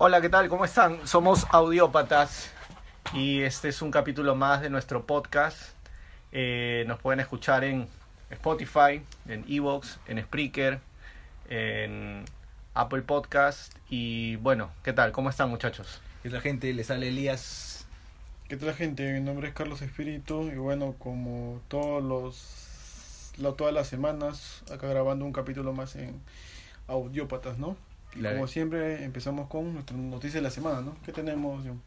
Hola, 0.00 0.20
¿qué 0.20 0.28
tal? 0.28 0.48
¿Cómo 0.48 0.64
están? 0.64 1.08
Somos 1.08 1.44
Audiópatas 1.50 2.52
y 3.12 3.42
este 3.42 3.68
es 3.68 3.82
un 3.82 3.90
capítulo 3.90 4.36
más 4.36 4.62
de 4.62 4.70
nuestro 4.70 5.04
podcast. 5.04 5.58
Eh, 6.30 6.84
nos 6.86 7.00
pueden 7.00 7.18
escuchar 7.18 7.64
en 7.64 7.88
Spotify, 8.30 9.02
en 9.28 9.44
Evox, 9.48 9.98
en 10.06 10.22
Spreaker, 10.22 10.80
en 11.48 12.24
Apple 12.74 13.02
Podcast 13.02 13.74
y 13.88 14.36
bueno, 14.36 14.70
¿qué 14.84 14.92
tal? 14.92 15.12
¿Cómo 15.12 15.30
están 15.30 15.48
muchachos? 15.50 16.00
¿Qué 16.22 16.30
tal 16.30 16.40
gente? 16.40 16.72
Les 16.74 16.86
sale 16.88 17.08
Elías. 17.08 17.86
¿Qué 18.48 18.56
tal 18.56 18.74
gente? 18.74 19.12
Mi 19.12 19.20
nombre 19.20 19.48
es 19.48 19.54
Carlos 19.54 19.82
Espíritu 19.82 20.48
y 20.52 20.56
bueno, 20.56 20.94
como 20.98 21.60
todos 21.68 22.02
los 22.02 23.32
lo- 23.38 23.54
todas 23.54 23.72
las 23.72 23.86
semanas, 23.86 24.62
acá 24.72 24.88
grabando 24.88 25.24
un 25.24 25.32
capítulo 25.32 25.72
más 25.72 25.94
en 25.96 26.20
Audiópatas, 26.88 27.56
¿no? 27.58 27.76
Y 28.14 28.20
Claro. 28.20 28.36
como 28.36 28.48
siempre 28.48 29.04
empezamos 29.04 29.48
con 29.48 29.74
nuestra 29.74 29.96
noticia 29.96 30.38
de 30.40 30.42
la 30.42 30.50
semana, 30.50 30.80
¿no? 30.80 30.96
¿Qué 31.04 31.12
tenemos? 31.12 31.62
John? 31.64 31.80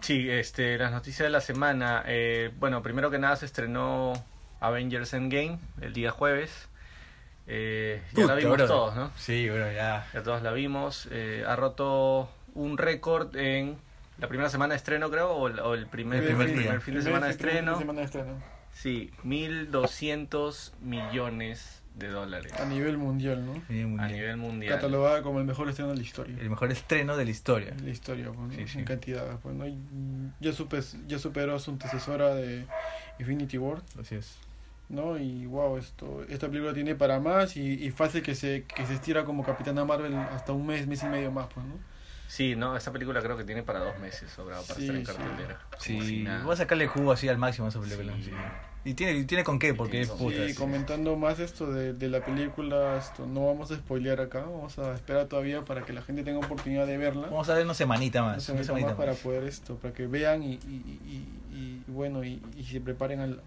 Sí, 0.00 0.30
este, 0.30 0.78
las 0.78 0.92
noticias 0.92 1.26
de 1.26 1.30
la 1.30 1.40
semana. 1.40 2.04
Eh, 2.06 2.50
bueno, 2.58 2.82
primero 2.82 3.10
que 3.10 3.18
nada 3.18 3.36
se 3.36 3.44
estrenó 3.46 4.12
Avengers 4.66 5.12
Endgame 5.14 5.58
el 5.80 5.92
día 5.92 6.10
jueves. 6.10 6.68
Eh, 7.46 8.02
ya 8.14 8.24
la 8.26 8.34
vimos 8.34 8.56
todos, 8.58 8.94
¿no? 8.96 9.10
Sí, 9.16 9.48
bueno, 9.48 9.70
ya. 9.72 10.06
Ya 10.14 10.22
todos 10.22 10.42
la 10.42 10.52
vimos. 10.52 11.08
Eh, 11.10 11.44
ha 11.46 11.54
roto 11.56 12.30
un 12.54 12.78
récord 12.78 13.34
en 13.36 13.76
la 14.18 14.28
primera 14.28 14.48
semana 14.48 14.72
de 14.74 14.76
estreno, 14.78 15.10
creo, 15.10 15.30
o 15.32 15.48
el, 15.48 15.58
o 15.60 15.74
el 15.74 15.86
primer, 15.86 16.20
El 16.20 16.26
primer 16.26 16.46
primer 16.46 16.62
día. 16.62 16.80
fin 16.80 16.94
de 16.94 17.00
Primer- 17.00 17.02
semana 17.02 17.26
de 17.26 17.32
estreno. 17.32 17.78
semana 17.78 18.00
de 18.00 18.06
estreno. 18.06 18.42
Sí, 18.72 19.10
1.200 19.24 20.72
millones 20.80 21.80
de 21.94 22.08
dólares 22.08 22.52
A 22.58 22.64
nivel 22.64 22.98
mundial, 22.98 23.46
¿no? 23.46 23.52
A 24.02 24.08
nivel 24.08 24.36
mundial. 24.36 24.74
Catalogada 24.74 25.22
como 25.22 25.38
el 25.38 25.44
mejor 25.44 25.68
estreno 25.68 25.90
de 25.90 25.96
la 25.96 26.02
historia. 26.02 26.36
El 26.40 26.50
mejor 26.50 26.72
estreno 26.72 27.16
de 27.16 27.24
la 27.24 27.30
historia. 27.30 27.70
De 27.72 27.82
la 27.82 27.90
historia, 27.90 28.26
pues, 28.32 28.38
¿no? 28.38 28.50
Sí, 28.52 28.66
sí. 28.66 28.78
en 28.80 28.84
cantidad. 28.84 29.38
Pues, 29.40 29.54
¿no? 29.54 29.64
Ya 30.40 31.18
superó 31.18 31.54
a 31.54 31.58
su 31.60 31.70
antecesora 31.70 32.34
de 32.34 32.64
Infinity 33.20 33.58
War. 33.58 33.80
Así 34.00 34.16
es. 34.16 34.38
¿No? 34.88 35.16
Y 35.18 35.46
wow, 35.46 35.76
esto, 35.78 36.24
esta 36.28 36.48
película 36.48 36.72
tiene 36.74 36.94
para 36.94 37.18
más 37.20 37.56
y, 37.56 37.84
y 37.84 37.90
fácil 37.90 38.22
que 38.22 38.34
se, 38.34 38.64
que 38.64 38.86
se 38.86 38.94
estira 38.94 39.24
como 39.24 39.44
Capitana 39.44 39.84
Marvel 39.84 40.14
hasta 40.14 40.52
un 40.52 40.66
mes, 40.66 40.86
mes 40.86 41.02
y 41.02 41.06
medio 41.06 41.30
más, 41.30 41.46
pues, 41.52 41.64
¿no? 41.66 41.74
Sí, 42.26 42.56
no, 42.56 42.76
esta 42.76 42.90
película 42.90 43.20
creo 43.22 43.36
que 43.36 43.44
tiene 43.44 43.62
para 43.62 43.80
dos 43.80 43.98
meses 43.98 44.30
sobrado 44.30 44.62
para 44.64 44.80
Sí, 44.80 44.86
estar 44.86 44.96
en 44.96 45.06
sí. 45.06 45.12
cartelera. 45.12 45.60
Sí, 45.78 46.22
nada. 46.24 46.42
voy 46.44 46.54
a 46.54 46.56
sacarle 46.56 46.86
jugo 46.88 47.12
así 47.12 47.28
al 47.28 47.38
máximo 47.38 47.66
a 47.66 47.70
esa 47.70 47.80
película. 47.80 48.12
Sí. 48.16 48.24
sí. 48.24 48.30
Y 48.86 48.92
tiene, 48.94 49.14
y 49.14 49.24
tiene 49.24 49.44
con 49.44 49.58
qué, 49.58 49.72
porque 49.72 50.02
es 50.02 50.08
Sí, 50.08 50.14
puta. 50.18 50.46
sí. 50.46 50.54
comentando 50.54 51.16
más 51.16 51.38
esto 51.38 51.72
de, 51.72 51.94
de 51.94 52.08
la 52.10 52.22
película, 52.22 52.96
esto 52.98 53.24
no 53.26 53.46
vamos 53.46 53.70
a 53.70 53.76
spoilear 53.76 54.20
acá, 54.20 54.40
vamos 54.40 54.78
a 54.78 54.92
esperar 54.94 55.26
todavía 55.26 55.64
para 55.64 55.86
que 55.86 55.94
la 55.94 56.02
gente 56.02 56.22
tenga 56.22 56.38
oportunidad 56.44 56.86
de 56.86 56.98
verla. 56.98 57.28
Vamos 57.28 57.48
a 57.48 57.54
ver 57.54 57.64
una 57.64 57.72
semanita 57.72 58.22
Una 58.22 58.32
más. 58.34 58.42
semanita 58.42 58.52
Una 58.52 58.66
semanita 58.66 58.88
más 58.90 58.96
para 58.98 59.12
más. 59.12 59.20
poder 59.20 59.44
esto, 59.44 59.76
para 59.76 59.94
que 59.94 60.06
vean 60.06 60.42
y, 60.42 60.54
y, 60.54 60.58
y, 60.66 61.00
y- 61.06 61.54
y 61.56 61.84
bueno, 61.92 62.24
y, 62.24 62.42
y 62.58 62.64
se 62.64 62.80
preparen 62.80 63.20
al- 63.20 63.40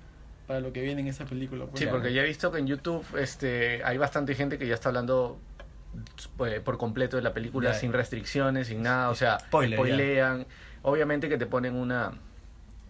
para 0.48 0.60
lo 0.62 0.72
que 0.74 0.82
viene 0.82 1.02
en 1.02 1.08
esa 1.08 1.26
película. 1.26 1.66
pues. 1.66 1.80
Sí, 1.80 1.88
porque 1.88 2.14
ya 2.14 2.22
he 2.24 2.26
visto 2.26 2.52
que 2.52 2.60
en 2.60 2.68
YouTube 2.68 3.06
este, 3.20 3.84
hay 3.84 3.98
bastante 3.98 4.34
gente 4.34 4.58
que 4.58 4.66
ya 4.68 4.74
está 4.76 4.90
hablando 4.90 5.38
pues, 6.38 6.60
por 6.62 6.78
completo 6.78 7.18
de 7.18 7.24
la 7.24 7.34
película 7.34 7.72
Ya. 7.74 7.78
sin 7.80 7.92
restricciones, 7.94 8.68
sin 8.68 8.82
nada, 8.84 9.10
o 9.10 9.16
sea, 9.16 9.40
Spoiler, 9.40 9.78
spoilean. 9.78 10.46
Obviamente 10.84 11.28
que 11.30 11.38
te 11.38 11.46
ponen 11.46 11.76
una 11.76 12.12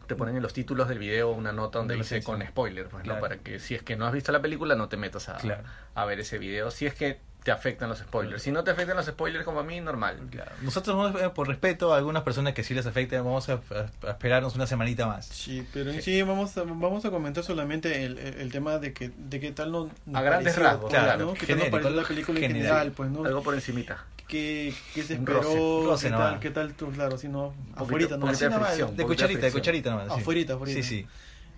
te 0.07 0.15
ponen 0.15 0.37
en 0.37 0.41
los 0.41 0.53
títulos 0.53 0.87
del 0.87 0.99
video 0.99 1.31
una 1.31 1.51
nota 1.51 1.79
donde 1.79 1.95
dice 1.95 2.23
con 2.23 2.41
spoiler, 2.41 2.85
pues, 2.87 2.99
¿no? 3.03 3.09
Claro. 3.15 3.19
para 3.21 3.37
que 3.39 3.59
si 3.59 3.75
es 3.75 3.83
que 3.83 3.97
no 3.97 4.05
has 4.05 4.13
visto 4.13 4.31
la 4.31 4.41
película 4.41 4.73
no 4.75 4.87
te 4.87 4.95
metas 4.95 5.27
a, 5.27 5.35
Claro. 5.35 5.63
a 5.95 6.05
ver 6.05 6.19
ese 6.21 6.37
video, 6.37 6.71
si 6.71 6.85
es 6.85 6.93
que 6.93 7.19
te 7.47 7.53
afectan 7.53 7.87
los 7.87 7.99
spoilers. 7.99 8.43
Si 8.43 8.51
no 8.51 8.61
te 8.61 8.71
afectan 8.71 8.97
los 8.97 9.05
spoilers 9.05 9.45
como 9.45 9.61
a 9.61 9.63
mí, 9.63 9.79
normal. 9.79 10.19
Claro. 10.29 10.51
Nosotros, 10.63 10.97
vamos, 10.97 11.21
eh, 11.21 11.29
por 11.29 11.47
respeto 11.47 11.93
a 11.93 11.97
algunas 11.97 12.23
personas 12.23 12.53
que 12.53 12.61
sí 12.61 12.73
les 12.73 12.85
afecta, 12.85 13.21
vamos 13.21 13.47
a, 13.47 13.61
esperarnos 14.05 14.53
una 14.55 14.67
semanita 14.67 15.07
más. 15.07 15.27
Sí, 15.27 15.65
pero 15.71 15.91
en 15.91 16.01
sí 16.01 16.21
vamos 16.23 16.57
a, 16.57 16.63
vamos 16.63 17.05
a 17.05 17.09
comentar 17.09 17.45
solamente 17.45 18.03
el, 18.03 18.17
el, 18.17 18.51
tema 18.51 18.79
de 18.79 18.91
que 18.91 19.11
de 19.15 19.39
qué 19.39 19.53
tal 19.53 19.71
no 19.71 19.89
nos 20.05 20.15
A 20.17 20.21
grandes 20.23 20.55
pareció, 20.55 20.63
rasgos, 20.63 20.89
claro. 20.89 21.25
¿no? 21.27 21.33
¿Qué 21.35 21.45
tal 21.47 21.57
nos 21.59 21.69
pareció 21.69 21.89
la 21.91 22.03
película 22.03 22.37
en 22.37 22.47
general. 22.47 22.67
general, 22.67 22.91
pues, 22.91 23.11
¿no? 23.11 23.23
Algo 23.23 23.41
por 23.41 23.53
encimita. 23.53 24.03
¿Qué, 24.27 24.73
qué 24.93 25.03
se 25.03 25.13
esperó? 25.13 25.41
roce, 25.41 25.57
roce 25.85 26.07
¿Qué, 26.09 26.13
tal, 26.17 26.39
¿Qué 26.41 26.49
tal 26.49 26.73
tú? 26.73 26.91
Claro, 26.91 27.17
si 27.17 27.29
no, 27.29 27.53
poquito- 27.77 27.81
afuerita, 27.81 28.17
¿no? 28.17 28.27
fricción, 28.27 28.97
de 28.97 29.05
cucharita, 29.05 29.45
de 29.45 29.51
cucharita 29.53 29.89
nomás. 29.91 30.13
sí. 30.13 30.19
Afuerita, 30.19 30.53
afuerita. 30.55 30.81
Sí, 30.81 30.83
sí. 30.83 31.07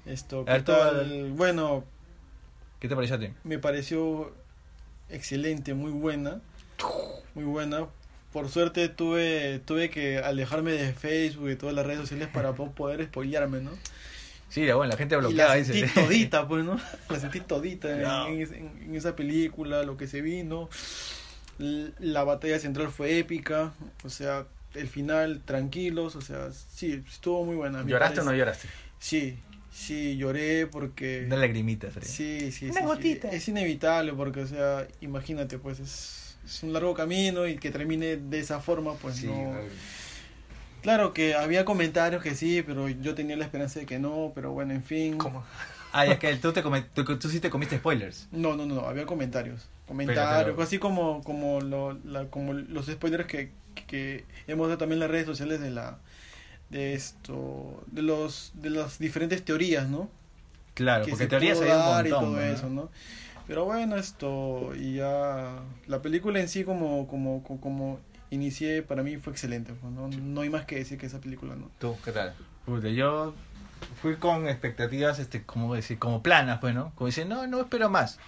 Esto, 0.05 0.45
¿qué 0.45 0.59
tal? 0.59 0.99
al- 0.99 1.31
Bueno, 1.31 1.83
¿Qué 2.79 2.87
te 2.87 2.93
pareció 2.93 3.15
a 3.15 3.19
ti? 3.19 3.29
me 3.43 3.57
pareció 3.57 4.31
excelente, 5.09 5.73
muy 5.73 5.91
buena. 5.91 6.41
Muy 7.35 7.43
buena. 7.45 7.87
Por 8.33 8.49
suerte 8.49 8.89
tuve 8.89 9.59
tuve 9.65 9.89
que 9.89 10.19
alejarme 10.19 10.71
de 10.73 10.93
Facebook 10.93 11.49
y 11.49 11.55
todas 11.55 11.75
las 11.75 11.85
redes 11.85 12.01
sociales 12.01 12.27
para 12.31 12.53
po- 12.53 12.71
poder 12.71 13.03
spoilearme, 13.05 13.59
¿no? 13.61 13.71
Sí, 14.49 14.65
la, 14.65 14.75
bueno, 14.75 14.91
la 14.91 14.97
gente 14.97 15.15
Y 15.15 15.17
bloqueada 15.19 15.49
la 15.51 15.55
dice. 15.55 15.73
sentí 15.73 15.93
todita, 15.93 16.47
pues, 16.47 16.63
¿no? 16.65 16.79
La 17.09 17.19
sentí 17.19 17.39
todita 17.39 17.91
en, 17.91 18.01
No. 18.03 18.27
en 18.27 18.41
en- 18.41 18.83
en 18.83 18.95
esa 18.95 19.15
película, 19.15 19.83
lo 19.83 19.97
que 19.97 20.07
se 20.07 20.21
vino. 20.21 20.69
La 21.57 22.23
batalla 22.23 22.57
central 22.59 22.89
fue 22.89 23.17
épica, 23.19 23.73
o 24.05 24.09
sea, 24.09 24.45
el 24.75 24.87
final 24.87 25.41
tranquilos, 25.43 26.15
o 26.15 26.21
sea, 26.21 26.51
sí, 26.51 27.03
estuvo 27.11 27.43
muy 27.43 27.55
buena. 27.57 27.83
¿Lloraste 27.83 28.21
o 28.21 28.23
no 28.23 28.33
lloraste? 28.33 28.69
Sí, 28.97 29.37
sí, 29.79 30.17
lloré 30.17 30.67
porque... 30.67 31.23
Una 31.25 31.37
lagrimita, 31.37 31.89
sería. 31.91 32.09
Sí, 32.09 32.51
sí, 32.51 32.65
Una 32.69 32.81
sí, 32.81 32.85
gotita. 32.85 33.29
sí. 33.29 33.35
Es 33.37 33.47
inevitable 33.47 34.13
porque, 34.13 34.41
o 34.41 34.47
sea, 34.47 34.87
imagínate, 35.01 35.57
pues 35.57 35.79
es, 35.79 36.37
es 36.45 36.63
un 36.63 36.73
largo 36.73 36.93
camino 36.93 37.47
y 37.47 37.55
que 37.57 37.71
termine 37.71 38.17
de 38.17 38.39
esa 38.39 38.59
forma, 38.59 38.93
pues 38.95 39.15
Sí, 39.17 39.27
no... 39.27 39.55
Claro 40.81 41.13
que 41.13 41.35
había 41.35 41.65
comentarios 41.65 42.23
que 42.23 42.35
sí, 42.35 42.61
pero 42.65 42.87
yo 42.87 43.13
tenía 43.13 43.35
la 43.35 43.43
esperanza 43.43 43.79
de 43.81 43.85
que 43.85 43.99
no, 43.99 44.31
pero 44.33 44.51
bueno, 44.53 44.73
en 44.73 44.81
fin. 44.83 45.17
¿Cómo? 45.17 45.43
Ah, 45.91 46.05
ya 46.05 46.19
que 46.19 46.33
tú, 46.37 46.53
te 46.53 46.63
come- 46.63 46.83
tú, 46.93 47.03
tú 47.17 47.29
sí 47.29 47.39
te 47.41 47.49
comiste 47.49 47.77
spoilers. 47.77 48.27
No, 48.31 48.55
no, 48.55 48.65
no, 48.65 48.75
no, 48.75 48.81
había 48.87 49.05
comentarios. 49.05 49.67
Comentarios, 49.87 50.51
pero- 50.55 50.63
así 50.63 50.77
como 50.79 51.21
como 51.23 51.59
lo, 51.59 51.93
la, 52.05 52.25
como 52.27 52.53
los 52.53 52.85
spoilers 52.85 53.25
que, 53.27 53.49
que 53.87 54.23
hemos 54.47 54.67
dado 54.67 54.77
también 54.77 54.97
en 54.97 54.99
las 55.01 55.11
redes 55.11 55.25
sociales 55.25 55.59
de 55.59 55.71
la 55.71 55.97
de 56.69 56.93
esto 56.93 57.83
de 57.87 58.01
los 58.01 58.51
de 58.55 58.69
las 58.69 58.99
diferentes 58.99 59.43
teorías, 59.43 59.87
¿no? 59.89 60.09
Claro, 60.73 61.05
que 61.05 61.11
porque 61.11 61.25
se 61.25 61.29
teorías 61.29 61.59
hay 61.61 61.69
un 61.69 62.07
y 62.07 62.11
montón. 62.11 62.25
todo 62.25 62.31
¿no? 62.35 62.41
eso, 62.41 62.69
¿no? 62.69 62.89
Pero 63.47 63.65
bueno, 63.65 63.95
esto 63.97 64.71
y 64.75 64.95
ya 64.95 65.59
la 65.87 66.01
película 66.01 66.39
en 66.39 66.47
sí 66.47 66.63
como 66.63 67.07
como 67.07 67.43
como, 67.43 67.59
como 67.59 67.99
inicié 68.29 68.83
para 68.83 69.01
mí 69.03 69.17
fue 69.17 69.33
excelente, 69.33 69.73
pues, 69.73 69.91
¿no? 69.91 70.07
No 70.07 70.41
hay 70.41 70.49
más 70.49 70.65
que 70.65 70.75
decir 70.75 70.97
que 70.97 71.07
esa 71.07 71.19
película, 71.19 71.55
¿no? 71.55 71.69
¿Tú 71.79 71.97
qué 72.05 72.11
tal? 72.11 72.35
Puta, 72.65 72.87
yo 72.89 73.33
fui 74.01 74.17
con 74.17 74.47
expectativas, 74.47 75.17
este, 75.19 75.43
como 75.43 75.73
decir, 75.73 75.97
como 75.97 76.21
planas, 76.21 76.59
pues, 76.59 76.75
¿no? 76.75 76.91
Como 76.95 77.07
decir, 77.07 77.25
no, 77.25 77.47
no 77.47 77.61
espero 77.61 77.89
más. 77.89 78.19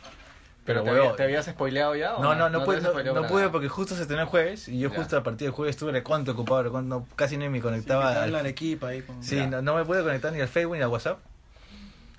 ¿Pero 0.64 0.84
Pero, 0.84 1.14
te, 1.14 1.24
habías 1.24 1.48
spoileado 1.48 1.96
ya? 1.96 2.16
o 2.16 2.22
No, 2.22 2.36
no, 2.36 2.50
no, 2.50 2.60
te 2.60 2.66
pude, 2.66 2.82
no, 2.82 2.94
no 3.22 3.28
pude 3.28 3.50
porque 3.50 3.68
justo 3.68 3.96
se 3.96 4.04
estrenó 4.04 4.22
el 4.22 4.28
jueves 4.28 4.68
y 4.68 4.78
yo 4.80 4.90
Ya. 4.92 4.96
justo 4.96 5.18
a 5.18 5.24
partir 5.24 5.48
del 5.48 5.54
jueves 5.56 5.76
estuve 5.76 5.92
recontra 5.92 6.34
ocupado, 6.34 6.62
recontra- 6.64 7.04
casi 7.16 7.36
ni 7.38 7.50
me 7.50 7.58
Sí, 7.58 7.62
conectaba. 7.64 8.12
en 8.12 8.18
al- 8.24 8.32
la 8.32 8.40
Arequipa 8.40 8.90
ahí 8.90 9.02
con 9.02 9.24
Sí, 9.24 9.46
no, 9.48 9.62
no 9.64 9.76
me 9.76 9.84
pude 9.86 10.04
conectar 10.04 10.32
ni 10.32 10.40
al 10.40 10.48
Facebook 10.48 10.76
ni 10.78 10.84
al 10.84 10.90
WhatsApp. 10.90 11.18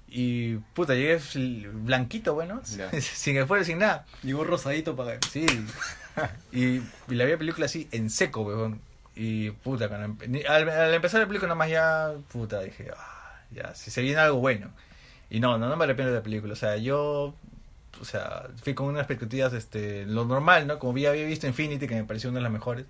Y 0.09 0.57
puta, 0.75 0.95
llegué 0.95 1.19
blanquito, 1.73 2.35
bueno, 2.35 2.61
Ya. 2.77 2.91
sin 3.01 3.37
esfuerzo, 3.39 3.67
sin 3.67 3.79
nada. 3.79 4.05
Llegó 4.23 4.45
rosadito 4.45 4.95
para 4.97 5.19
Sí. 5.31 5.47
y, 6.53 6.63
y 6.77 7.15
la 7.15 7.25
vi 7.25 7.31
la 7.33 7.39
película 7.39 7.67
así 7.67 7.89
en 7.93 8.11
seco, 8.11 8.43
weón. 8.43 8.81
Y 9.15 9.51
puta, 9.51 9.89
cuando 9.89 10.09
empe- 10.09 10.47
al, 10.49 10.69
al 10.69 10.95
empezar 10.95 11.21
la 11.21 11.27
película 11.27 11.49
nomás 11.49 11.71
ya, 11.71 12.13
puta, 12.33 12.61
dije, 12.61 12.91
ah, 12.97 13.41
ya, 13.51 13.75
si 13.75 13.91
se 13.91 14.03
viene 14.03 14.21
algo 14.21 14.39
bueno. 14.39 14.71
Y 15.31 15.41
no, 15.41 15.57
no, 15.59 15.69
no 15.69 15.77
me 15.77 15.85
arrepiento 15.85 16.11
de 16.13 16.19
la 16.19 16.23
película. 16.23 16.53
O 16.53 16.57
sea, 16.57 16.77
yo 16.77 17.35
o 18.03 18.05
sea, 18.05 18.49
fui 18.63 18.75
con 18.75 18.89
unas 18.89 19.03
expectativas, 19.03 19.53
este, 19.53 20.05
lo 20.07 20.25
normal, 20.25 20.67
¿no? 20.67 20.81
Como 20.81 20.99
ya 20.99 21.11
había 21.11 21.25
visto 21.25 21.47
Infinity, 21.47 21.87
que 21.87 21.95
me 21.95 22.03
pareció 22.03 22.31
una 22.31 22.41
de 22.41 22.43
las 22.43 22.53
mejores. 22.53 22.85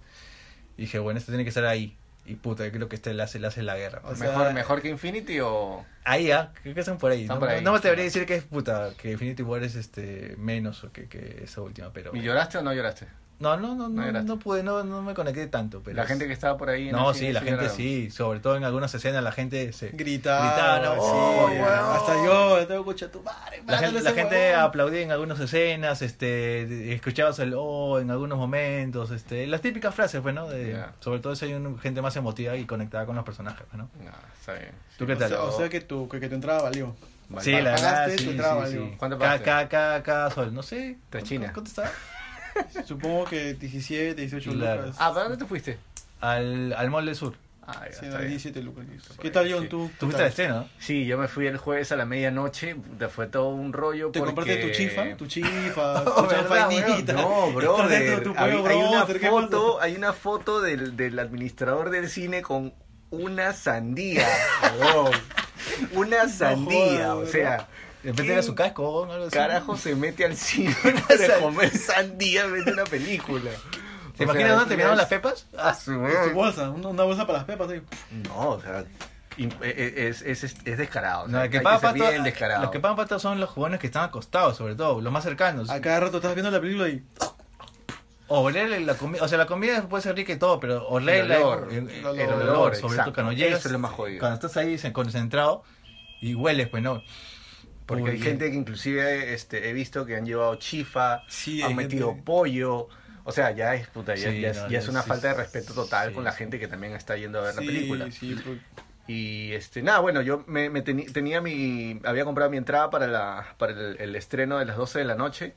Y 0.79 0.83
dije, 0.83 0.99
bueno, 0.99 1.19
este 1.19 1.31
tiene 1.31 1.45
que 1.45 1.51
estar 1.51 1.67
ahí. 1.67 1.95
Y 2.25 2.37
puta, 2.37 2.65
yo 2.65 2.73
creo 2.73 2.89
que 2.89 2.97
este 2.97 3.13
le 3.13 3.23
hace, 3.23 3.39
le 3.39 3.47
hace 3.47 3.63
la 3.63 3.77
guerra. 3.77 4.01
O 4.05 4.17
sea, 4.17 4.29
mejor, 4.31 4.55
mejor 4.55 4.81
que 4.81 4.89
Infinity 4.89 5.41
o. 5.41 5.85
Ahí, 6.05 6.31
¿ah? 6.31 6.51
Creo 6.63 6.75
que 6.75 6.81
están 6.81 6.97
por 6.97 7.11
ahí. 7.11 7.23
Están 7.23 7.37
no, 7.37 7.41
por 7.41 7.51
ahí. 7.51 7.63
no 7.63 7.73
me 7.73 7.79
atrevería 7.79 8.05
a 8.05 8.07
decir 8.07 8.25
que 8.25 8.37
es 8.37 8.45
puta, 8.45 8.93
que 8.97 9.13
Infinity 9.13 9.43
War 9.43 9.63
es 9.63 9.75
este 9.75 10.35
menos 10.39 10.83
o 10.85 10.93
que, 10.93 11.09
que 11.09 11.43
esa 11.45 11.61
última, 11.61 11.93
pero. 11.93 12.17
¿Y 12.17 12.23
lloraste 12.23 12.57
o 12.57 12.63
no 12.63 12.73
lloraste? 12.73 13.07
No, 13.43 13.57
no, 13.57 13.75
No 13.75 13.89
no, 13.89 14.23
no, 14.23 14.39
pude, 14.39 14.63
no, 14.63 14.83
no 14.85 15.03
me 15.03 15.15
conecté 15.15 15.47
tanto. 15.49 15.83
Pero 15.85 15.97
la 15.97 16.07
gente 16.07 16.27
que 16.27 16.33
estaba 16.33 16.57
por 16.57 16.71
ahí. 16.71 16.89
en 16.89 16.93
No, 16.93 17.09
el 17.11 17.15
sí, 17.15 17.21
cine 17.21 17.33
la 17.35 17.41
gente 17.43 17.69
sí. 17.69 18.11
Sobre 18.11 18.41
todo 18.41 18.57
en 18.57 18.65
algunas 18.65 18.95
escenas 18.95 19.23
la 19.23 19.33
gente 19.33 19.73
se. 19.73 19.91
Gritaba, 19.91 20.47
Gritaba, 20.55 20.79
¿no? 20.81 20.95
sí, 20.95 21.01
Oh, 21.13 21.93
hasta 21.95 22.15
yo, 22.25 22.67
tengo 22.67 22.81
escucha 22.81 23.11
tu 23.11 23.21
madre, 23.23 23.63
La 23.67 23.79
gente, 23.79 24.53
la 24.53 24.65
aplaudía 24.65 25.03
en 25.03 25.11
algunas 25.13 25.39
escenas, 25.41 26.03
este, 26.03 26.95
escuchabas 26.95 27.39
el 27.41 27.55
oh 27.57 27.99
en 28.01 28.11
algunos 28.11 28.39
momentos, 28.39 29.11
este, 29.11 29.47
las 29.47 29.61
típicas 29.61 29.95
frases, 29.95 30.21
pues, 30.21 30.35
¿no? 30.35 30.49
De. 30.49 30.83
Sobre 31.01 31.21
todo 31.21 31.35
si 31.37 31.47
hay 31.47 31.55
un- 31.55 31.79
gente 31.79 32.01
más 32.03 32.15
emotiva 32.17 32.57
y 32.57 32.65
conectada 32.65 33.07
con 33.07 33.17
los 33.17 33.25
personajes, 33.25 33.65
pues, 33.71 33.79
¿no? 33.79 33.89
No, 34.05 34.11
está 34.39 34.55
bien. 34.55 34.71
¿Tú 34.99 35.07
qué 35.07 35.15
O 35.15 35.19
tal? 35.19 35.29
sea, 35.29 35.43
o 35.43 35.53
sea 35.59 35.69
que 35.69 35.81
tu, 35.81 36.09
que, 36.09 36.21
que 36.21 36.29
tu 36.29 36.35
entrada 36.37 36.63
valió. 36.63 36.95
Vale, 37.29 37.45
Sí, 37.45 37.53
la 37.53 37.71
verdad, 37.71 38.11
sí, 38.11 38.19
sí. 38.19 38.95
¿Cuánto 38.99 39.19
cada, 39.19 39.39
pagaste? 39.39 39.45
cada, 39.45 39.69
cada, 39.69 40.03
cada 40.03 40.31
sol, 40.31 40.53
no 40.53 40.63
sé. 40.63 40.99
Tres 41.09 41.23
¿cuánto- 41.23 41.27
chinas. 41.29 41.53
¿Cuánto 41.53 41.69
estaba? 41.71 41.91
Supongo 42.87 43.25
que 43.25 43.55
17, 43.55 44.15
18 44.21 44.53
Claro. 44.53 44.83
lucas. 44.83 44.97
Ah, 45.01 45.11
¿para 45.13 45.25
dónde 45.25 45.39
te 45.39 45.45
fuiste? 45.47 45.79
Al, 46.21 46.73
al 46.73 46.91
Mall 46.91 47.07
del 47.07 47.17
Sur. 47.17 47.35
Ah, 47.65 47.85
ya, 47.89 47.93
Sí, 47.93 48.05
está 48.07 48.17
no, 48.17 48.19
bien. 48.19 48.31
17 48.31 48.63
lucas. 48.63 48.85
¿Qué 49.21 49.31
tal, 49.31 49.51
John? 49.53 49.63
sí. 49.63 49.69
¿Tú, 49.69 49.91
Tú 49.99 50.07
fuiste 50.07 50.23
al 50.23 50.29
estreno, 50.29 50.55
¿no? 50.57 50.69
Sí, 50.81 51.07
yo 51.07 51.17
me 51.17 51.29
fui 51.29 51.47
el 51.47 51.57
jueves 51.59 51.93
a 51.93 51.97
la 51.97 52.05
medianoche, 52.05 52.75
fue 53.15 53.29
todo 53.29 53.51
un 53.51 53.73
rollo 53.73 54.11
¿Te 54.11 54.19
porque... 54.19 54.35
compraste 54.35 54.67
tu 54.67 54.71
chifa? 54.73 55.17
¿Tu 55.17 55.27
chifa? 55.27 56.03
No, 56.05 56.15
¿Tu 56.15 56.53
weón? 56.53 57.07
No, 57.07 57.53
bro. 57.53 57.83
Hay, 57.83 57.95
hay 57.95 58.57
una 58.57 58.91
brother, 58.99 59.21
¿qué 59.21 59.29
foto, 59.31 59.81
hay 59.81 59.95
una 59.95 60.13
foto 60.13 60.61
del, 60.61 60.97
del 60.97 61.19
administrador 61.21 61.91
del 61.91 62.09
cine 62.09 62.43
con 62.43 62.75
una 63.11 63.53
sandía. 63.53 64.27
una 65.93 66.29
sandía, 66.29 67.15
o 67.15 67.27
sea... 67.27 67.69
repente 68.11 68.23
¿quién 68.23 68.33
era 68.33 68.43
su 68.43 68.55
casco 68.55 68.89
o 68.89 69.05
algo 69.11 69.27
así. 69.27 69.35
Carajo 69.37 69.77
se 69.77 69.95
mete 69.95 70.25
al 70.25 70.37
cine 70.37 70.75
para 71.09 71.39
comer 71.41 71.71
sandía 71.77 72.45
en 72.45 72.69
una 72.73 72.85
película. 72.85 73.51
¿Te 74.17 74.25
imaginas 74.25 74.51
dónde 74.53 74.67
terminaron 74.69 74.97
las 74.99 75.07
pepas? 75.09 75.47
Ah, 75.57 75.75
su 75.75 75.93
bolsa, 76.35 76.71
una, 76.71 77.03
bolsa 77.05 77.27
para 77.27 77.39
las 77.39 77.47
pepas. 77.47 77.71
ahí. 77.71 77.83
No, 78.25 78.51
o 78.51 78.61
sea, 78.61 78.85
im- 79.39 79.55
e- 79.63 80.09
es, 80.09 80.21
es, 80.23 80.45
es, 80.45 80.57
es 80.65 80.79
descarado. 80.79 81.25
o 81.25 81.29
sea, 81.29 81.39
No, 81.39 81.43
el 81.45 81.51
que 81.51 81.59
hay 81.59 81.81
ser 81.81 81.93
bien 81.95 82.23
descarado. 82.23 82.63
los 82.63 82.71
que 82.71 82.81
pagan 82.81 82.97
pato 82.97 83.19
son 83.19 83.41
los 83.41 83.49
jugones 83.51 83.81
que 83.81 83.87
están 83.87 84.05
acostados, 84.05 84.57
sobre 84.57 84.75
todo, 84.75 85.01
los 85.01 85.13
más 85.13 85.25
cercanos. 85.25 85.71
A 85.71 85.81
cada 85.81 86.01
rato 86.01 86.19
estás 86.19 86.35
viendo 86.35 86.51
la 86.51 86.61
película 86.61 86.89
y... 86.89 87.03
O 88.29 88.41
oler 88.41 88.81
la 88.83 88.95
comida, 88.95 89.23
o 89.25 89.29
sea, 89.29 89.37
la 89.37 89.47
comida 89.47 89.83
puede 89.89 90.03
ser 90.03 90.15
rica 90.17 90.33
y 90.33 90.37
todo, 90.39 90.59
pero 90.59 90.87
oler 90.89 91.25
El 91.27 91.33
olor, 91.33 91.69
el, 91.71 91.91
el 91.91 91.91
el 91.91 92.07
olor, 92.07 92.43
olor, 92.49 92.77
sobre 92.77 92.99
todo 92.99 93.13
cuando 93.13 93.33
llegas, 93.33 93.59
Eso 93.61 93.69
es 93.69 93.73
lo 93.73 93.79
más 93.79 93.93
jodido. 93.93 94.21
cuando 94.21 94.35
estás 94.37 94.57
ahí 94.57 94.79
concentrado 94.93 95.65
y 96.21 96.35
hueles, 96.35 96.69
pues 96.69 96.83
no. 96.83 97.03
Porque 97.87 98.11
hay 98.13 98.19
gente 98.21 98.51
que 98.51 98.57
inclusive 98.57 99.35
este, 99.35 99.69
he 99.69 99.73
visto 99.73 100.07
que 100.07 100.17
han 100.17 100.25
llevado 100.27 100.55
chifa, 100.57 101.23
Sí, 101.29 101.63
han 101.63 101.75
metido 101.77 102.09
gente- 102.11 102.23
pollo. 102.25 102.89
O 103.25 103.31
sea, 103.33 103.53
ya 103.53 103.75
es 103.75 103.87
puta, 103.89 104.15
ya, 104.17 104.31
Sí, 104.31 104.41
ya 104.41 104.51
es, 104.51 104.57
no, 104.59 104.69
ya 104.69 104.79
es 104.79 104.85
ya 104.87 104.91
una 104.91 105.03
sí, 105.03 105.09
falta 105.09 105.29
de 105.29 105.35
respeto 105.35 105.75
total 105.75 106.13
con 106.13 106.25
la 106.25 106.33
gente 106.33 106.59
que 106.59 106.67
también 106.69 106.93
está 106.95 107.17
yendo 107.17 107.39
a 107.39 107.43
ver 107.43 107.55
la 107.55 107.61
película. 107.61 108.05
pues. 108.07 108.21
Y 109.09 109.53
este, 109.53 109.83
nada, 109.83 109.99
bueno, 110.01 110.23
yo 110.23 110.45
me, 110.47 110.71
tenía 110.83 111.41
mi, 111.41 112.01
había 112.05 112.25
comprado 112.25 112.51
mi 112.51 112.57
entrada 112.57 112.89
para 112.91 113.07
la, 113.09 113.55
para 113.59 113.73
el, 113.73 113.97
el 114.01 114.17
estreno 114.17 114.59
de 114.59 114.65
las 114.65 114.77
12 114.77 115.01
de 115.01 115.05
la 115.05 115.15
noche. 115.15 115.55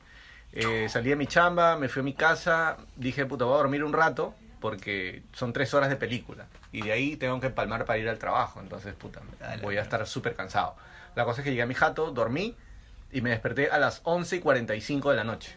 Eh, 0.52 0.88
salí 0.88 1.10
de 1.10 1.16
mi 1.16 1.26
chamba, 1.26 1.76
me 1.76 1.88
fui 1.88 2.00
a 2.00 2.02
mi 2.02 2.14
casa, 2.14 2.76
dije, 2.96 3.24
puta, 3.26 3.44
voy 3.44 3.54
a 3.54 3.58
dormir 3.58 3.84
un 3.84 3.92
rato 3.92 4.34
porque 4.60 5.22
son 5.32 5.52
tres 5.52 5.74
horas 5.74 5.90
de 5.90 5.96
película. 5.96 6.46
Y 6.72 6.82
de 6.82 6.92
ahí 6.92 7.16
tengo 7.16 7.40
que 7.40 7.50
palmar 7.50 7.84
para 7.84 7.98
ir 7.98 8.08
al 8.08 8.18
trabajo. 8.18 8.60
Entonces, 8.60 8.94
puta, 8.94 9.20
A 9.40 9.56
la 9.56 9.62
voy 9.62 9.76
a 9.76 9.82
estar 9.82 10.04
súper 10.06 10.34
cansado. 10.34 10.74
La 11.16 11.24
cosa 11.24 11.40
es 11.40 11.44
que 11.44 11.50
llegué 11.50 11.62
a 11.62 11.66
mi 11.66 11.74
jato, 11.74 12.12
dormí 12.12 12.54
y 13.10 13.20
me 13.22 13.30
desperté 13.30 13.70
a 13.70 13.78
las 13.78 14.00
11 14.04 14.36
y 14.36 14.38
45 14.40 15.10
de 15.10 15.16
la 15.16 15.24
noche. 15.24 15.56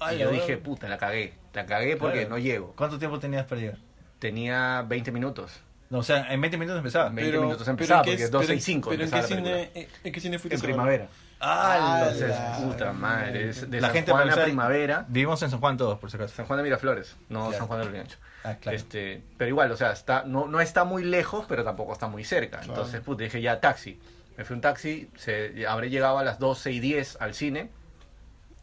Ay, 0.00 0.16
y 0.16 0.20
yo 0.20 0.30
dije, 0.30 0.56
puta, 0.56 0.88
la 0.88 0.96
cagué. 0.98 1.34
La 1.52 1.66
cagué 1.66 1.96
porque 1.96 2.20
Claro. 2.20 2.30
no 2.30 2.38
llego. 2.38 2.72
¿Cuánto 2.76 2.98
tiempo 2.98 3.18
tenías 3.18 3.44
para 3.46 3.60
llegar? 3.60 3.78
Tenía 4.18 4.82
20 4.88 5.12
minutos. 5.12 5.60
No, 5.90 5.98
o 5.98 6.02
sea, 6.02 6.32
en 6.32 6.40
20 6.40 6.56
minutos 6.56 6.78
empezaba. 6.78 7.10
Me- 7.10 7.22
20 7.22 7.38
minutos 7.40 7.68
empezaba, 7.68 8.00
¿en 8.00 8.04
qué- 8.04 8.10
porque 8.12 8.24
es 8.24 8.30
12 8.30 8.44
y 8.44 8.48
pero- 8.48 8.60
5 8.60 8.90
¿Pero 8.90 9.04
en 9.04 9.10
qué, 9.10 9.22
cine, 9.22 9.70
en, 10.04 10.12
qué 10.12 10.20
cine 10.20 10.38
fuiste? 10.38 10.56
En 10.56 10.62
primavera. 10.62 11.08
Ah, 11.40 11.98
Entonces, 12.04 12.28
la 12.30 12.56
puta 12.56 12.92
madre, 12.92 13.50
es 13.50 13.70
de 13.70 13.80
la 13.80 13.88
San 13.88 13.94
gente 13.96 14.12
Juan 14.12 14.30
a 14.30 14.44
primavera. 14.44 15.04
Vivimos 15.08 15.42
en 15.42 15.50
San 15.50 15.60
Juan 15.60 15.76
todos, 15.76 15.98
por 15.98 16.10
si 16.10 16.16
acaso. 16.16 16.34
San 16.34 16.46
Juan 16.46 16.56
de 16.58 16.62
Miraflores, 16.62 17.16
no 17.28 17.40
Claro. 17.48 17.58
San 17.58 17.66
Juan 17.66 17.80
de 17.80 17.86
Lurigancho. 17.86 18.16
Ah, 18.44 18.54
claro. 18.60 18.76
Este, 18.76 19.22
pero 19.36 19.48
igual, 19.50 19.70
o 19.70 19.76
sea, 19.76 19.92
está, 19.92 20.24
no, 20.24 20.46
no 20.48 20.60
está 20.60 20.84
muy 20.84 21.04
lejos, 21.04 21.44
pero 21.48 21.62
tampoco 21.64 21.92
está 21.92 22.08
muy 22.08 22.24
cerca. 22.24 22.58
Claro. 22.60 22.72
Entonces, 22.72 23.00
puta, 23.02 23.24
dije 23.24 23.42
ya 23.42 23.60
taxi. 23.60 24.00
Me 24.36 24.44
fui 24.44 24.54
un 24.54 24.60
taxi, 24.60 25.10
se, 25.16 25.66
habré 25.66 25.90
llegado 25.90 26.18
a 26.18 26.24
las 26.24 26.38
12 26.38 26.72
y 26.72 26.80
10 26.80 27.16
al 27.20 27.34
cine. 27.34 27.70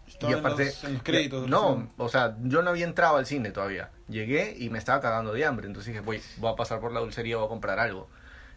Estaba 0.07 0.31
y 0.31 0.33
en 0.33 0.39
aparte, 0.39 0.65
los- 0.65 0.83
en 0.83 0.93
los 0.95 1.03
créditos. 1.03 1.47
no, 1.47 1.89
o 1.97 2.09
sea, 2.09 2.35
yo 2.43 2.61
no 2.61 2.71
había 2.71 2.85
entrado 2.85 3.15
al 3.17 3.25
cine 3.25 3.51
todavía. 3.51 3.89
Llegué 4.09 4.55
y 4.57 4.69
me 4.69 4.77
estaba 4.77 4.99
cagando 4.99 5.31
de 5.31 5.45
hambre. 5.45 5.67
Entonces 5.67 5.93
dije, 5.93 6.01
voy, 6.05 6.21
voy 6.37 6.51
a 6.51 6.55
pasar 6.55 6.81
por 6.81 6.91
la 6.91 6.99
dulcería, 6.99 7.37
voy 7.37 7.45
a 7.45 7.49
comprar 7.49 7.79
algo. 7.79 8.09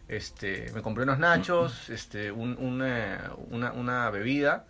Este, 0.09 0.69
me 0.73 0.81
compré 0.81 1.03
unos 1.03 1.17
nachos, 1.17 1.89
este, 1.89 2.31
un- 2.31 2.57
un, 2.59 2.81
eh, 2.85 3.17
una, 3.49 3.71
una 3.71 4.09
bebida. 4.09 4.65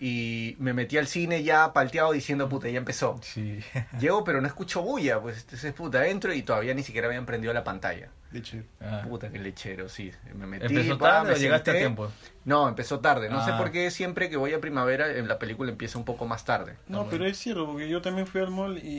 Y 0.00 0.54
me 0.60 0.72
metí 0.74 0.96
al 0.96 1.08
cine 1.08 1.42
ya 1.42 1.72
palteado 1.72 2.12
diciendo, 2.12 2.48
puta, 2.48 2.68
ya 2.68 2.78
empezó. 2.78 3.18
Sí. 3.22 3.58
Llego, 4.00 4.22
pero 4.22 4.40
no 4.40 4.46
escucho 4.46 4.80
bulla, 4.82 5.20
pues 5.20 5.40
entonces 5.42 5.72
puta, 5.72 6.06
entro 6.06 6.32
y 6.32 6.42
todavía 6.42 6.72
ni 6.74 6.82
siquiera 6.84 7.08
habían 7.08 7.26
prendido 7.26 7.52
la 7.52 7.64
pantalla. 7.64 8.08
De 8.30 8.38
hecho. 8.38 8.58
Ah. 8.80 9.02
Puta, 9.08 9.30
qué 9.30 9.38
lechero, 9.38 9.88
sí. 9.88 10.12
Me 10.34 10.46
metí, 10.46 10.66
¿Empezó 10.66 10.98
pa, 10.98 11.10
tarde 11.10 11.30
me 11.30 11.34
o 11.34 11.38
llegaste 11.38 11.70
a 11.72 11.74
tiempo? 11.78 12.12
No, 12.44 12.68
empezó 12.68 13.00
tarde. 13.00 13.28
No 13.28 13.44
sé 13.44 13.50
Ah. 13.52 13.58
por 13.58 13.72
qué 13.72 13.90
siempre 13.90 14.30
que 14.30 14.36
voy 14.36 14.52
a 14.52 14.60
primavera 14.60 15.10
en 15.10 15.26
la 15.26 15.38
película 15.38 15.70
empieza 15.72 15.98
un 15.98 16.04
poco 16.04 16.26
más 16.26 16.44
tarde. 16.44 16.74
No, 16.86 17.08
pero 17.08 17.24
es 17.26 17.36
cierto, 17.38 17.66
porque 17.66 17.88
yo 17.88 18.00
también 18.00 18.26
fui 18.26 18.40
al 18.40 18.50
mall 18.50 18.78
y, 18.78 18.80
y, 18.86 18.90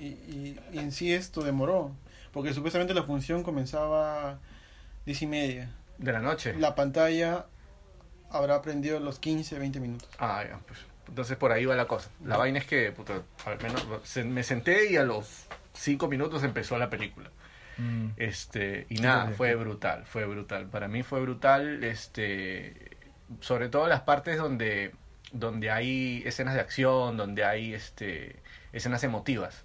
y, 0.00 0.58
y- 0.72 0.76
y 0.76 0.78
en 0.78 0.92
sí 0.92 1.12
esto 1.12 1.42
demoró. 1.42 1.90
Porque 2.32 2.52
supuestamente 2.52 2.92
la 2.94 3.02
función 3.02 3.42
comenzaba 3.42 4.38
diez 5.06 5.22
y 5.22 5.26
media. 5.26 5.70
De 5.98 6.12
la 6.12 6.20
noche. 6.20 6.54
La 6.58 6.74
pantalla 6.74 7.46
habrá 8.36 8.62
prendido 8.62 9.00
los 9.00 9.18
15, 9.18 9.58
20 9.58 9.80
minutos. 9.80 10.08
Ah, 10.18 10.44
ya, 10.48 10.58
pues. 10.66 10.78
Entonces 11.08 11.36
por 11.36 11.52
ahí 11.52 11.64
va 11.64 11.74
la 11.76 11.86
cosa. 11.86 12.10
La 12.24 12.36
vaina 12.36 12.58
es 12.58 12.66
que, 12.66 12.90
puta, 12.92 13.22
al 13.44 13.62
menos 13.62 13.84
se- 14.04 14.24
me 14.24 14.42
senté 14.42 14.90
y 14.90 14.96
a 14.96 15.04
los 15.04 15.46
cinco 15.72 16.08
minutos 16.08 16.42
empezó 16.42 16.78
la 16.78 16.90
película. 16.90 17.30
Mm. 17.78 18.08
Este, 18.16 18.86
y 18.88 18.96
nada, 18.96 19.30
fue 19.32 19.54
brutal, 19.54 20.04
fue 20.06 20.24
brutal. 20.24 20.66
Para 20.66 20.88
mí 20.88 21.02
fue 21.02 21.20
brutal, 21.20 21.84
este, 21.84 22.96
sobre 23.40 23.68
todo 23.68 23.86
las 23.86 24.00
partes 24.00 24.38
donde, 24.38 24.92
donde 25.32 25.70
hay 25.70 26.22
escenas 26.24 26.54
de 26.54 26.60
acción, 26.60 27.16
donde 27.16 27.44
hay 27.44 27.74
este, 27.74 28.36
escenas 28.72 29.04
emotivas. 29.04 29.64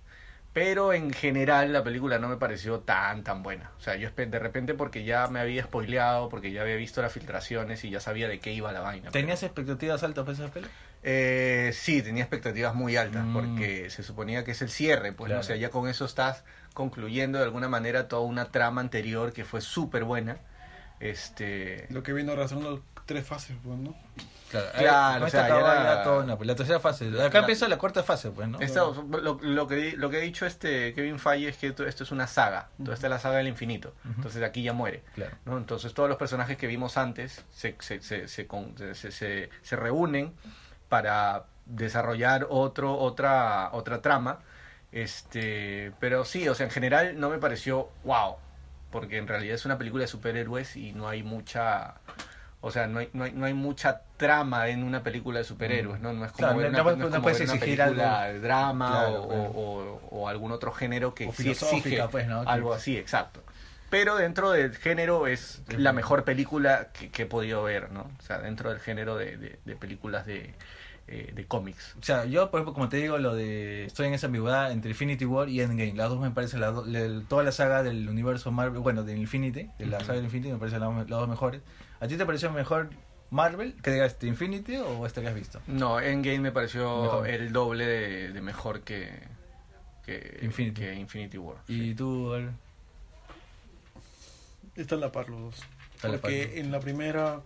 Pero 0.53 0.91
en 0.91 1.13
general 1.13 1.71
la 1.71 1.81
película 1.83 2.19
no 2.19 2.27
me 2.27 2.35
pareció 2.35 2.79
tan, 2.79 3.23
tan 3.23 3.41
buena. 3.41 3.71
O 3.77 3.79
sea, 3.79 3.95
yo 3.95 4.09
de 4.11 4.39
repente 4.39 4.73
porque 4.73 5.05
ya 5.05 5.27
me 5.27 5.39
había 5.39 5.63
spoileado, 5.63 6.27
porque 6.27 6.51
ya 6.51 6.61
había 6.63 6.75
visto 6.75 7.01
las 7.01 7.13
filtraciones 7.13 7.85
y 7.85 7.89
ya 7.89 8.01
sabía 8.01 8.27
de 8.27 8.39
qué 8.39 8.51
iba 8.51 8.71
la 8.73 8.81
vaina. 8.81 9.11
¿Tenías 9.11 9.43
expectativas 9.43 10.03
altas 10.03 10.25
para 10.25 10.37
esa 10.37 10.51
peli? 10.51 10.67
Eh, 11.03 11.71
sí, 11.73 12.01
tenía 12.01 12.23
expectativas 12.23 12.75
muy 12.75 12.97
altas 12.97 13.23
Mm. 13.25 13.33
porque 13.33 13.89
se 13.89 14.03
suponía 14.03 14.43
que 14.43 14.51
es 14.51 14.61
el 14.61 14.69
cierre, 14.69 15.13
pues, 15.13 15.31
o 15.31 15.41
sea, 15.41 15.55
ya 15.55 15.69
con 15.69 15.87
eso 15.87 16.03
estás 16.05 16.43
concluyendo 16.73 17.37
de 17.39 17.45
alguna 17.45 17.69
manera 17.69 18.07
toda 18.09 18.21
una 18.23 18.51
trama 18.51 18.81
anterior 18.81 19.31
que 19.33 19.45
fue 19.45 19.61
súper 19.61 20.03
buena. 20.03 20.37
Este, 20.99 21.87
Lo 21.89 22.03
que 22.03 22.13
vino 22.13 22.33
arrastrando 22.33 22.83
tres 23.05 23.25
fases, 23.25 23.55
pues, 23.63 23.79
¿no? 23.79 23.95
Claro, 24.51 24.67
Claro, 24.77 25.25
o 25.25 25.29
sea, 25.29 25.47
ya 25.47 25.83
ya 25.95 26.03
todo, 26.03 26.37
pues, 26.37 26.47
la 26.47 26.55
tercera 26.55 26.79
fase. 26.79 27.05
Acá 27.23 27.39
empieza 27.39 27.67
la 27.69 27.77
cuarta 27.77 28.03
fase, 28.03 28.29
pues, 28.31 28.47
¿no? 28.49 28.59
esta- 28.59 28.81
lo, 28.81 29.39
lo 29.41 29.67
que, 29.67 29.93
lo 29.97 30.09
que 30.09 30.17
ha 30.17 30.19
dicho 30.19 30.45
este 30.45 30.93
Kevin 30.93 31.17
Feige 31.19 31.47
es 31.49 31.57
que 31.57 31.67
esto, 31.67 31.87
esto 31.87 32.03
es 32.03 32.11
una 32.11 32.27
saga, 32.27 32.67
entonces 32.77 32.95
esta 32.95 33.07
es 33.07 33.11
la 33.11 33.19
saga 33.19 33.37
del 33.37 33.47
infinito, 33.47 33.93
entonces 34.05 34.43
aquí 34.43 34.61
ya 34.61 34.73
muere. 34.73 35.03
Claro. 35.15 35.35
¿no? 35.45 35.57
Entonces 35.57 35.93
todos 35.93 36.09
los 36.09 36.17
personajes 36.17 36.57
que 36.57 36.67
vimos 36.67 36.97
antes 36.97 37.43
se, 37.49 37.75
se, 37.79 38.01
se, 38.01 38.27
se, 38.27 38.45
con- 38.47 38.75
se- 38.77 39.11
se- 39.11 39.49
se 39.61 39.75
reúnen 39.77 40.33
para 40.89 41.45
desarrollar 41.65 42.45
otro, 42.49 42.97
otra, 42.97 43.69
otra 43.71 44.01
trama. 44.01 44.39
Este, 44.91 45.93
pero 45.99 46.25
sí, 46.25 46.47
o 46.49 46.55
sea, 46.55 46.65
en 46.65 46.71
general 46.71 47.19
no 47.19 47.29
me 47.29 47.37
pareció 47.37 47.89
wow, 48.03 48.35
porque 48.91 49.17
en 49.17 49.27
realidad 49.27 49.55
es 49.55 49.65
una 49.65 49.77
película 49.77 50.01
de 50.03 50.07
superhéroes 50.07 50.75
y 50.75 50.91
no 50.93 51.07
hay 51.07 51.23
mucha, 51.23 51.95
o 52.61 52.71
sea, 52.71 52.87
no 52.87 52.99
hay, 52.99 53.09
no 53.13 53.23
hay, 53.23 53.31
no 53.33 53.45
hay 53.45 53.53
mucha 53.53 54.01
trama 54.17 54.67
en 54.69 54.83
una 54.83 55.01
película 55.03 55.39
de 55.39 55.45
superhéroes, 55.45 55.99
¿no? 55.99 56.13
No 56.13 56.25
es 56.25 56.31
como 56.31 56.47
Claro, 56.47 56.57
ver 56.59 56.71
no- 56.71 56.77
una, 56.77 56.77
no 56.77 56.83
no 56.83 56.91
es 56.91 56.97
no 56.99 57.09
como 57.09 57.21
puedes 57.23 57.39
ver 57.39 57.47
una 57.47 57.55
exigir 57.55 57.77
película 57.79 58.21
algo. 58.23 58.33
de 58.33 58.39
drama 58.39 58.89
Claro, 58.91 59.23
o, 59.23 59.27
claro. 59.27 59.43
o- 59.55 60.01
o 60.11 60.27
algún 60.29 60.51
otro 60.51 60.71
género 60.71 61.13
que 61.15 61.27
O 61.27 61.31
sí 61.31 61.43
filosófica, 61.43 61.77
exige 61.89 62.07
pues, 62.09 62.27
¿no? 62.27 62.41
algo 62.41 62.73
así, 62.73 62.97
exacto. 62.97 63.41
Pero 63.89 64.15
dentro 64.15 64.51
del 64.51 64.75
género 64.75 65.27
es 65.27 65.63
la 65.67 65.91
mejor 65.91 66.23
película 66.23 66.89
que, 66.93 67.09
que 67.09 67.23
he 67.23 67.25
podido 67.25 67.63
ver, 67.63 67.91
¿no? 67.91 68.01
O 68.19 68.21
sea, 68.21 68.39
dentro 68.39 68.69
del 68.69 68.79
género 68.79 69.17
de, 69.17 69.35
de- 69.37 69.59
de 69.65 69.75
películas 69.75 70.25
de 70.25 70.53
eh, 71.07 71.31
de 71.35 71.45
cómics. 71.45 71.95
O 71.99 72.03
sea, 72.03 72.23
yo, 72.25 72.49
por 72.51 72.59
ejemplo, 72.59 72.73
como 72.73 72.87
te 72.87 72.95
digo, 72.97 73.17
lo 73.17 73.35
de. 73.35 73.85
Estoy 73.85 74.07
en 74.07 74.13
esa 74.13 74.27
ambigüedad 74.27 74.71
entre 74.71 74.91
Infinity 74.91 75.25
War 75.25 75.49
y 75.49 75.59
Endgame. 75.59 75.93
Las 75.93 76.09
dos 76.09 76.21
me 76.21 76.29
parecen. 76.31 76.61
Las 76.61 76.73
do- 76.73 76.85
le- 76.85 77.21
toda 77.27 77.43
la 77.43 77.51
saga 77.51 77.83
del 77.83 78.07
universo 78.07 78.49
Marvel. 78.51 78.79
Bueno, 78.79 79.03
de 79.03 79.17
Infinity. 79.17 79.69
De 79.77 79.87
la 79.87 79.99
saga 80.01 80.19
de 80.19 80.25
Infinity 80.25 80.53
me 80.53 80.57
parecen 80.59 80.79
las, 80.79 80.95
las 80.95 81.07
dos 81.07 81.27
mejores. 81.27 81.61
¿A 82.01 82.07
ti 82.07 82.17
te 82.17 82.25
pareció 82.25 82.51
mejor 82.51 82.89
Marvel 83.29 83.75
que 83.81 83.91
digas 83.91 84.11
este 84.13 84.27
Infinity 84.27 84.75
o 84.77 85.05
este 85.05 85.21
que 85.21 85.27
has 85.29 85.35
visto? 85.35 85.61
No, 85.67 85.99
Endgame 86.01 86.39
me 86.39 86.51
pareció 86.51 87.03
Mejor. 87.03 87.27
el 87.29 87.53
doble 87.53 87.85
de, 87.85 88.33
de 88.33 88.41
mejor 88.41 88.81
que, 88.81 89.09
que, 90.05 90.39
Infinity. 90.41 90.81
que 90.81 90.95
Infinity 90.95 91.37
War. 91.37 91.57
¿Y 91.67 91.89
sí. 91.89 91.95
tú, 91.95 92.33
Al? 92.33 92.51
Están 94.75 94.99
a 94.99 95.01
la 95.01 95.11
par 95.11 95.29
los 95.29 95.39
dos. 95.41 95.55
Está 95.95 96.07
a 96.07 96.11
la 96.11 96.17
Porque 96.17 96.47
par. 96.47 96.57
en 96.57 96.71
la 96.71 96.79
primera, 96.79 97.41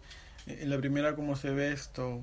en 0.48 0.70
la 0.70 0.78
primera 0.78 1.16
como 1.16 1.36
se 1.36 1.50
ve 1.50 1.72
esto, 1.72 2.22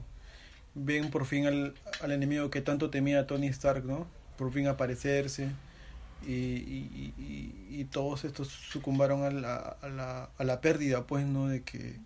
ven 0.74 1.10
por 1.10 1.26
fin 1.26 1.46
al, 1.46 1.74
al 2.00 2.12
enemigo 2.12 2.50
que 2.50 2.60
tanto 2.62 2.88
temía 2.90 3.26
Tony 3.26 3.48
Stark, 3.48 3.84
¿no? 3.84 4.06
Por 4.38 4.52
fin 4.52 4.66
aparecerse 4.68 5.50
y, 6.26 6.32
y, 6.32 7.14
y, 7.18 7.80
y 7.80 7.84
todos 7.86 8.24
estos 8.24 8.48
sucumbaron 8.48 9.24
a 9.24 9.30
la, 9.30 9.56
a 9.56 9.88
la, 9.88 10.30
a 10.38 10.44
la 10.44 10.60
pérdida, 10.60 11.06
pues, 11.06 11.26
¿no? 11.26 11.48
De 11.48 11.62
que 11.62 11.98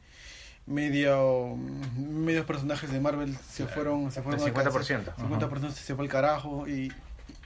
medio, 0.67 1.57
medios 1.97 2.45
personajes 2.45 2.91
de 2.91 3.01
Marvel 3.01 3.37
se 3.51 3.63
Claro. 3.65 3.73
fueron, 3.75 4.13
se 4.13 4.23
fueron 4.23 4.41
El 4.41 4.47
al 4.49 4.53
ca- 4.53 4.71
50%. 4.71 5.15
50% 5.17 5.71
se 5.71 5.95
fue 5.95 6.05
al 6.05 6.11
carajo 6.11 6.67
y, 6.69 6.93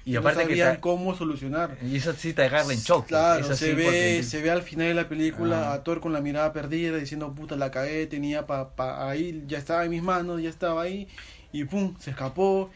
Y 0.07 0.13
no 0.13 0.21
aparte 0.21 0.41
que 0.47 0.57
sabían 0.57 0.77
cómo 0.81 1.15
solucionar. 1.15 1.77
Y 1.83 1.97
eso 1.97 2.13
sí 2.15 2.33
te 2.33 2.45
agarra 2.45 2.73
en 2.73 2.79
shock. 2.81 3.07
Claro, 3.07 3.55
se 3.55 3.75
ve, 3.75 3.85
porque- 3.85 4.23
se 4.23 4.41
ve 4.41 4.51
al 4.51 4.63
final 4.63 4.89
de 4.89 4.95
la 4.95 5.09
película 5.09 5.71
Ah. 5.71 5.75
a 5.75 5.85
Thor 5.85 6.01
con 6.01 6.13
la 6.15 6.21
mirada 6.23 6.53
perdida 6.55 6.97
diciendo 6.97 7.35
puta 7.35 7.57
la 7.57 7.71
cagué, 7.71 8.07
tenía 8.07 8.47
pa, 8.47 8.71
pa 8.71 9.09
ahí, 9.11 9.45
ya 9.47 9.59
estaba 9.59 9.85
en 9.85 9.91
mis 9.91 10.03
manos, 10.03 10.41
ya 10.41 10.49
estaba 10.49 10.83
ahí 10.83 11.07
y 11.53 11.65
pum, 11.65 11.95
se 12.01 12.11
escapó, 12.11 12.71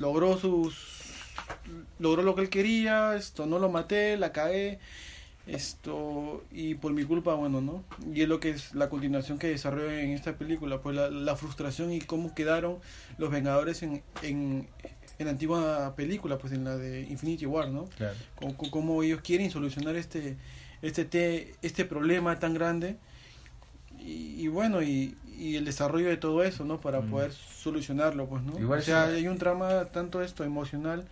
logró 0.00 0.36
sus 0.38 0.96
logró 2.00 2.22
lo 2.22 2.34
que 2.34 2.42
él 2.42 2.50
quería, 2.50 3.14
esto 3.14 3.46
no 3.46 3.58
lo 3.60 3.68
maté, 3.68 4.16
la 4.16 4.32
cagué, 4.32 4.80
esto 5.46 6.42
y 6.50 6.74
por 6.74 6.92
mi 6.92 7.04
culpa, 7.04 7.34
bueno, 7.34 7.60
¿no? 7.60 7.84
Y 8.12 8.22
es 8.22 8.28
lo 8.28 8.40
que 8.40 8.50
es 8.50 8.74
la 8.74 8.88
continuación 8.88 9.38
que 9.38 9.46
desarrolla 9.48 10.00
en 10.00 10.10
esta 10.10 10.34
película, 10.36 10.80
pues 10.80 10.96
la, 10.96 11.08
la 11.10 11.36
frustración 11.36 11.92
y 11.92 12.00
cómo 12.00 12.34
quedaron 12.34 12.78
los 13.18 13.30
Vengadores 13.30 13.82
en, 13.82 14.02
en, 14.22 14.66
en 15.18 15.24
la 15.26 15.30
antigua 15.30 15.94
película, 15.96 16.38
pues 16.38 16.52
en 16.52 16.64
la 16.64 16.76
de 16.76 17.02
Infinity 17.02 17.46
War, 17.46 17.68
¿no? 17.68 17.84
Claro. 17.96 18.16
cómo, 18.34 18.56
cómo 18.70 19.02
ellos 19.02 19.20
quieren 19.22 19.50
solucionar 19.50 19.96
este 19.96 20.36
este 20.82 21.04
te- 21.06 21.54
este 21.62 21.84
problema 21.86 22.38
tan 22.38 22.52
grande 22.52 22.96
y, 23.98 24.34
y 24.42 24.48
bueno 24.48 24.82
y, 24.82 25.16
y 25.38 25.56
el 25.56 25.64
desarrollo 25.64 26.08
de 26.08 26.16
todo 26.18 26.42
eso 26.44 26.64
no 26.64 26.80
para 26.80 27.00
Mm. 27.00 27.10
poder 27.10 27.32
solucionarlo 27.32 28.26
pues 28.28 28.42
no 28.42 28.58
Igual 28.58 28.80
o 28.80 28.82
sea 28.82 29.06
sí. 29.08 29.14
hay 29.16 29.28
un 29.28 29.38
trama 29.38 29.86
tanto 29.86 30.22
esto 30.22 30.44
emocional 30.44 31.06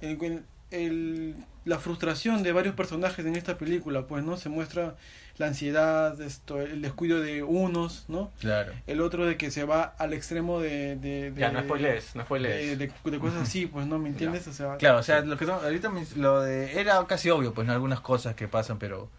el, 0.00 0.44
el- 0.70 1.34
la 1.64 1.78
frustración 1.78 2.42
de 2.42 2.52
varios 2.52 2.74
personajes 2.74 3.24
en 3.26 3.36
esta 3.36 3.58
película 3.58 4.06
pues 4.06 4.24
no 4.24 4.36
se 4.38 4.48
muestra 4.48 4.96
la 5.36 5.46
ansiedad 5.46 6.18
esto 6.20 6.60
el 6.60 6.80
descuido 6.82 7.20
de 7.20 7.42
unos 7.42 8.04
no 8.08 8.30
Claro. 8.40 8.72
el 8.86 9.00
otro 9.00 9.26
de 9.26 9.36
que 9.36 9.50
se 9.50 9.64
va 9.64 9.82
al 9.98 10.12
extremo 10.14 10.58
de, 10.60 10.96
de, 10.96 11.30
de 11.32 11.40
Ya, 11.40 11.52
no 11.52 11.60
spoilees, 11.62 12.14
no 12.14 12.20
de, 12.20 12.24
spoilees. 12.26 12.78
de- 12.78 12.92
de 13.10 13.18
cosas 13.18 13.42
así 13.42 13.66
pues 13.66 13.86
no 13.86 13.98
me 13.98 14.08
entiendes 14.08 14.46
o 14.48 14.52
sea 14.52 14.76
Claro, 14.76 14.98
o 14.98 15.02
sea, 15.02 15.20
lo 15.20 15.36
que 15.36 15.44
son- 15.46 15.62
ahorita 15.62 15.90
me- 15.90 16.06
lo 16.16 16.40
de 16.40 16.80
era 16.80 17.04
casi 17.06 17.28
obvio, 17.30 17.52
pues, 17.52 17.66
¿no? 17.66 17.72
algunas 17.74 18.00
cosas 18.00 18.34
que 18.34 18.48
pasan, 18.48 18.78
pero 18.78 19.10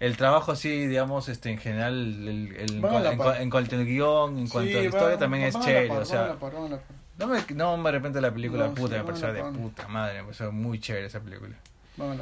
el 0.00 0.16
trabajo 0.16 0.52
así, 0.52 0.86
digamos, 0.86 1.28
este, 1.28 1.50
en 1.50 1.58
general, 1.58 1.94
el, 1.94 2.54
en, 2.56 2.80
cuanto 2.80 3.74
al 3.76 3.84
guion, 3.84 4.38
en 4.38 4.46
cuanto 4.48 4.70
a 4.70 4.74
la 4.74 4.80
Sí, 4.82 4.86
historia, 4.86 5.14
va- 5.14 5.18
también 5.18 5.42
va- 5.42 5.48
es 5.48 5.54
van 5.54 5.62
a 5.62 5.66
la 5.66 5.72
chévere, 5.72 5.88
par, 5.88 5.98
o 6.02 6.04
sea, 6.04 6.20
van 6.20 6.30
a 6.30 6.34
la 6.34 6.38
par, 6.38 6.54
la 7.18 7.26
par. 7.26 7.44
no 7.54 7.76
me, 7.76 7.76
no 7.76 7.82
de 7.82 7.92
repente 7.92 8.20
la 8.20 8.32
película 8.32 8.68
No, 8.68 8.74
puta, 8.74 8.94
sí, 8.94 8.98
me 9.00 9.04
pareció 9.04 9.32
de 9.32 9.42
puta 9.42 9.88
madre, 9.88 10.18
me 10.18 10.24
pareció 10.24 10.52
muy 10.52 10.78
chévere 10.80 11.06
esa 11.06 11.20
película. 11.20 11.56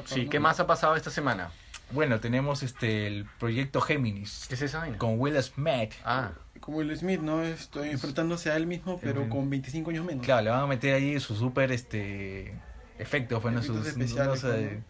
Sí, 0.06 0.24
¿no? 0.24 0.30
¿qué 0.30 0.40
más 0.40 0.58
ha 0.58 0.66
pasado 0.66 0.96
esta 0.96 1.10
semana? 1.10 1.50
Bueno, 1.90 2.18
tenemos 2.18 2.62
este 2.62 3.06
el 3.06 3.26
proyecto 3.38 3.80
Géminis 3.80 4.46
¿Qué 4.48 4.54
es 4.54 4.62
esa 4.62 4.78
vaina? 4.80 4.98
con 4.98 5.20
Will 5.20 5.40
Smith. 5.42 5.92
Ah, 6.04 6.32
Como 6.60 6.78
Will 6.78 6.96
Smith, 6.96 7.20
¿no? 7.20 7.42
Estoy 7.44 7.90
enfrentándose 7.90 8.50
a 8.50 8.56
él 8.56 8.66
mismo, 8.66 8.98
pero 9.00 9.28
con 9.28 9.48
25 9.50 9.90
años 9.90 10.04
menos. 10.04 10.24
Claro, 10.24 10.42
le 10.44 10.50
van 10.50 10.60
a 10.62 10.66
meter 10.66 10.94
ahí 10.94 11.20
su 11.20 11.36
super 11.36 11.70
este 11.70 12.58
efectos, 12.98 13.40
bueno, 13.42 13.58
Efectos 13.60 13.78
sus 13.84 13.86
especiales, 13.88 14.42
no 14.42 14.50
sé, 14.50 14.74
¿no? 14.76 14.84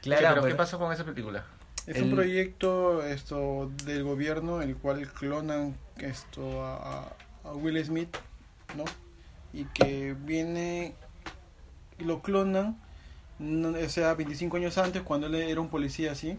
Claro, 0.00 0.40
pero 0.40 0.46
¿qué 0.46 0.54
pasó 0.54 0.78
con 0.78 0.90
esa 0.92 1.04
película? 1.04 1.44
Es 1.86 1.96
El- 1.96 2.04
un 2.04 2.10
proyecto 2.12 3.04
esto 3.04 3.70
del 3.84 4.02
gobierno, 4.02 4.62
el 4.62 4.76
cual 4.76 5.06
clonan 5.12 5.76
esto 5.98 6.64
a 6.64 7.14
Will 7.52 7.84
Smith, 7.84 8.16
¿no? 8.76 8.84
Y 9.52 9.64
que 9.64 10.14
viene 10.18 10.94
y 11.98 12.04
lo 12.04 12.22
clonan, 12.22 12.78
no- 13.38 13.70
o 13.70 13.88
sea, 13.88 14.14
25 14.14 14.56
años 14.56 14.78
antes, 14.78 15.02
cuando 15.02 15.26
él 15.26 15.34
era 15.34 15.60
un 15.60 15.68
policía 15.68 16.12
así. 16.12 16.36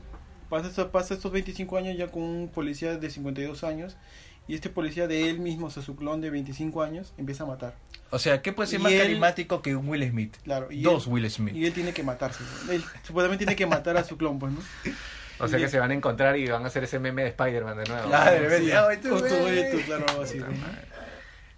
Pasa, 0.50 0.68
esto- 0.68 0.92
pasa 0.92 1.14
estos 1.14 1.32
25 1.32 1.78
años 1.78 1.98
ya 1.98 2.08
con 2.10 2.24
un 2.24 2.50
policía 2.50 2.98
de 2.98 3.10
52 3.10 3.64
años. 3.64 3.96
Y 4.48 4.56
este 4.56 4.70
policía 4.70 5.08
de 5.08 5.30
él 5.30 5.40
mismo, 5.40 5.68
o 5.68 5.70
sea, 5.70 5.84
su 5.84 5.96
clon 5.96 6.20
de 6.20 6.30
25 6.30 6.82
años, 6.82 7.14
empieza 7.18 7.44
a 7.44 7.48
matar. 7.48 7.76
O 8.10 8.20
sea, 8.20 8.42
¿qué 8.42 8.52
puede 8.52 8.68
ser 8.68 8.80
Y 8.80 8.84
más 8.84 8.92
él- 8.92 9.02
carismático 9.02 9.62
que 9.62 9.76
un 9.76 9.88
Will 9.88 10.10
Smith? 10.10 10.36
Claro, 10.44 10.72
y 10.72 10.82
Dos 10.82 11.06
él- 11.08 11.14
Will 11.14 11.30
Smith. 11.30 11.56
Y 11.56 11.66
él 11.68 11.74
tiene 11.74 11.94
que 11.94 12.04
matarse. 12.04 12.44
Él 12.70 12.84
supuestamente 13.04 13.46
tiene 13.46 13.56
que 13.56 13.66
matar 13.68 13.96
a 13.98 14.04
su 14.04 14.18
clon, 14.18 14.40
pues, 14.40 14.52
¿no? 14.52 14.60
O 15.40 15.48
sea 15.48 15.58
que 15.58 15.68
se 15.70 15.80
van 15.80 15.90
a 15.92 15.94
encontrar 15.94 16.38
y 16.38 16.48
van 16.48 16.64
a 16.64 16.68
hacer 16.68 16.84
ese 16.84 17.00
meme 17.00 17.22
de 17.24 17.30
Spider-Man 17.30 17.78
de 17.78 17.84
nuevo. 17.86 18.08
Claro, 18.10 18.32
de 18.32 18.40
repente, 18.40 18.66
Sí, 18.66 18.72
"Ay, 18.74 18.98
tú, 18.98 19.10
con 19.10 19.20
todo 19.28 19.42
güey". 19.42 19.60
esto, 19.60 19.78
claro, 19.86 20.22
así. 20.22 20.40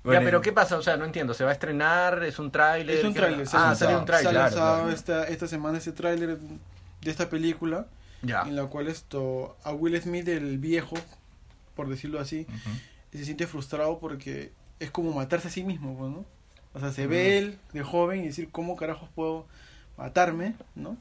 Ya, 0.05 0.19
pero 0.21 0.41
¿qué 0.41 0.51
pasa? 0.51 0.77
O 0.77 0.81
sea, 0.81 0.97
no 0.97 1.05
entiendo. 1.05 1.33
¿Se 1.33 1.43
va 1.43 1.51
a 1.51 1.53
estrenar? 1.53 2.23
¿Es 2.23 2.39
un 2.39 2.51
tráiler? 2.51 2.97
Es 2.97 3.03
un 3.05 3.13
¿Qué- 3.13 3.19
tráiler. 3.19 3.47
Ah, 3.53 3.73
salió 3.75 3.99
un 3.99 4.05
tráiler. 4.05 4.31
Claro, 4.33 4.55
claro. 4.55 4.89
esta, 4.89 5.27
esta 5.27 5.47
semana 5.47 5.77
este 5.77 5.91
tráiler 5.93 6.37
de 6.37 7.11
esta 7.11 7.29
película, 7.29 7.87
Ya. 8.21 8.41
en 8.43 8.55
la 8.55 8.65
cual 8.65 8.87
esto 8.87 9.55
a 9.63 9.71
Will 9.73 9.99
Smith, 10.01 10.27
el 10.27 10.57
viejo, 10.57 10.95
por 11.75 11.89
decirlo 11.89 12.19
así, 12.19 12.45
se 13.11 13.23
siente 13.25 13.47
frustrado 13.47 13.99
porque 13.99 14.51
es 14.79 14.91
como 14.91 15.11
matarse 15.13 15.47
a 15.47 15.51
sí 15.51 15.63
mismo, 15.63 15.97
pues, 15.97 16.11
¿no? 16.11 16.25
O 16.73 16.79
sea, 16.79 16.91
se 16.91 17.05
ve 17.07 17.37
él 17.37 17.57
de 17.71 17.83
joven 17.83 18.23
y 18.23 18.27
decir, 18.27 18.49
¿cómo 18.51 18.75
carajos 18.75 19.07
puedo 19.13 19.45
matarme, 19.97 20.55
¿no? 20.75 20.97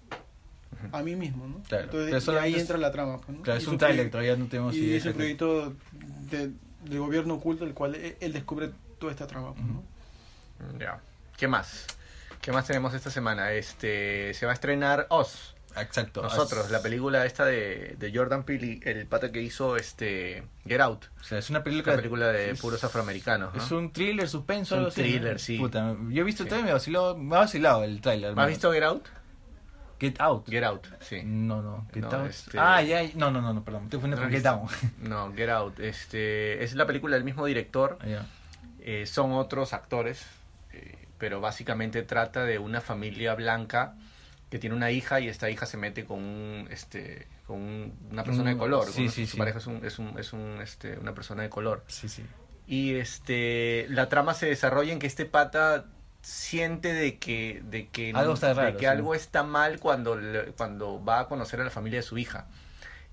A 0.92 1.02
mí 1.02 1.16
mismo, 1.16 1.46
¿no? 1.46 1.62
Claro, 1.68 1.84
Entonces, 1.84 2.28
y 2.28 2.36
ahí 2.36 2.54
entra 2.54 2.76
la 2.76 2.90
trama, 2.90 3.18
pues, 3.18 3.38
¿no? 3.38 3.42
Claro, 3.42 3.58
es 3.58 3.66
un 3.66 3.78
tráiler, 3.78 4.10
todavía 4.10 4.36
no 4.36 4.46
tenemos 4.46 4.74
Y 4.74 4.80
idea 4.80 4.96
es 4.98 5.06
un 5.06 5.12
proyecto 5.14 5.74
de, 6.30 6.50
del 6.84 6.98
gobierno 6.98 7.34
oculto, 7.34 7.64
el 7.64 7.72
cual 7.74 7.94
él, 7.94 8.16
él 8.20 8.32
descubre 8.32 8.70
toda 9.02 9.12
esta 9.12 9.26
trama, 9.26 9.52
pues, 9.54 9.66
¿no? 9.66 9.82
Ya. 10.78 11.00
¿Qué 11.36 11.48
más? 11.48 11.86
¿Qué 12.40 12.52
más 12.52 12.66
tenemos 12.66 12.94
esta 12.94 13.10
semana? 13.10 13.50
Este, 13.52 14.32
se 14.34 14.46
va 14.46 14.52
a 14.52 14.54
estrenar 14.54 15.06
Oz. 15.10 15.54
Exacto. 15.76 16.22
Nosotros, 16.22 16.66
es- 16.66 16.70
la 16.70 16.82
película 16.82 17.24
esta 17.26 17.44
de, 17.44 17.96
de 17.98 18.12
Jordan 18.14 18.44
Peele, 18.44 18.78
el 18.84 19.06
pata 19.06 19.32
que 19.32 19.40
hizo 19.42 19.76
este 19.76 20.44
Get 20.66 20.80
Out, 20.80 21.06
O 21.20 21.24
sea, 21.24 21.38
es 21.38 21.50
una 21.50 21.58
la 21.60 21.64
película. 21.64 21.96
película 21.96 22.26
de 22.28 22.50
es- 22.50 22.60
puros 22.60 22.84
afroamericanos. 22.84 23.52
¿no? 23.54 23.60
Es 23.62 23.70
un 23.72 23.92
thriller, 23.92 24.28
suspenso, 24.28 24.74
Es 24.76 24.78
un 24.78 24.78
algo 24.78 24.88
así, 24.90 25.00
¿no? 25.02 25.06
thriller, 25.08 25.40
sí. 25.40 25.58
Puta, 25.58 25.96
yo 26.10 26.20
he 26.22 26.24
visto 26.24 26.44
Sí. 26.44 26.48
todo 26.48 26.60
y 26.60 26.62
me 26.62 26.72
vaciló, 26.72 27.16
me 27.16 27.34
ha 27.36 27.40
vacilado 27.40 27.82
el 27.84 28.00
tráiler. 28.00 28.26
¿Has 28.26 28.30
hermano. 28.32 28.48
visto 28.48 28.70
Get 28.72 28.82
Out? 28.84 29.06
Get 29.98 30.20
Out? 30.20 30.48
Get 30.48 30.64
Out, 30.64 30.86
sí. 31.00 31.22
No, 31.24 31.62
no. 31.62 31.86
Get 31.94 32.02
No, 32.02 32.10
Out. 32.10 32.30
este- 32.30 32.58
Ah, 32.58 32.82
ya, 32.82 33.02
no, 33.14 33.30
no, 33.30 33.40
no, 33.40 33.52
no, 33.54 33.64
perdón. 33.64 33.88
Te 33.88 33.96
¿No 33.98 34.16
has 34.16 34.30
Get? 34.30 34.46
Out. 34.46 34.70
No, 34.98 35.32
Get 35.34 35.48
Out. 35.48 35.78
Este, 35.80 36.62
es 36.62 36.74
la 36.74 36.86
película 36.86 37.14
del 37.16 37.24
mismo 37.24 37.46
director. 37.46 37.98
Ah, 38.00 38.06
ya. 38.06 38.26
Eh, 38.84 39.06
son 39.06 39.32
otros 39.32 39.72
actores, 39.72 40.24
eh, 40.72 40.96
pero 41.18 41.40
básicamente 41.40 42.02
trata 42.02 42.44
de 42.44 42.58
una 42.58 42.80
familia 42.80 43.34
blanca 43.34 43.94
que 44.50 44.58
tiene 44.58 44.76
una 44.76 44.90
hija 44.90 45.20
y 45.20 45.28
esta 45.28 45.48
hija 45.50 45.64
se 45.66 45.76
mete 45.78 46.04
con 46.04 46.18
un, 46.18 46.68
este, 46.70 47.26
con 47.46 47.56
un- 47.58 47.98
una 48.10 48.22
persona 48.24 48.50
de 48.50 48.56
Mm, 48.56 48.58
color. 48.58 48.86
sí, 48.86 49.08
sí, 49.08 49.24
Su 49.26 49.32
sí. 49.32 49.38
pareja 49.38 49.58
es 49.58 49.66
un, 49.66 49.84
es 49.84 49.98
un, 49.98 50.18
es 50.18 50.32
un, 50.32 50.60
este, 50.60 50.98
una 50.98 51.14
persona 51.14 51.42
de 51.42 51.48
color. 51.48 51.84
Sí, 51.88 52.08
sí. 52.08 52.22
Y 52.66 52.94
este, 52.94 53.86
la 53.88 54.08
trama 54.08 54.34
se 54.34 54.46
desarrolla 54.46 54.92
en 54.92 54.98
que 54.98 55.06
este 55.06 55.24
pata 55.26 55.86
siente 56.22 56.92
de 56.92 57.18
que, 57.18 57.62
de 57.64 57.88
que, 57.88 58.12
Algo 58.14 58.34
está 58.34 58.54
de 58.54 58.76
que 58.76 58.86
algo 58.86 59.14
está 59.14 59.42
mal 59.42 59.80
cuando, 59.80 60.18
cuando 60.56 61.02
va 61.02 61.20
a 61.20 61.28
conocer 61.28 61.60
a 61.60 61.64
la 61.64 61.70
familia 61.70 61.98
de 62.00 62.04
su 62.04 62.18
hija. 62.18 62.46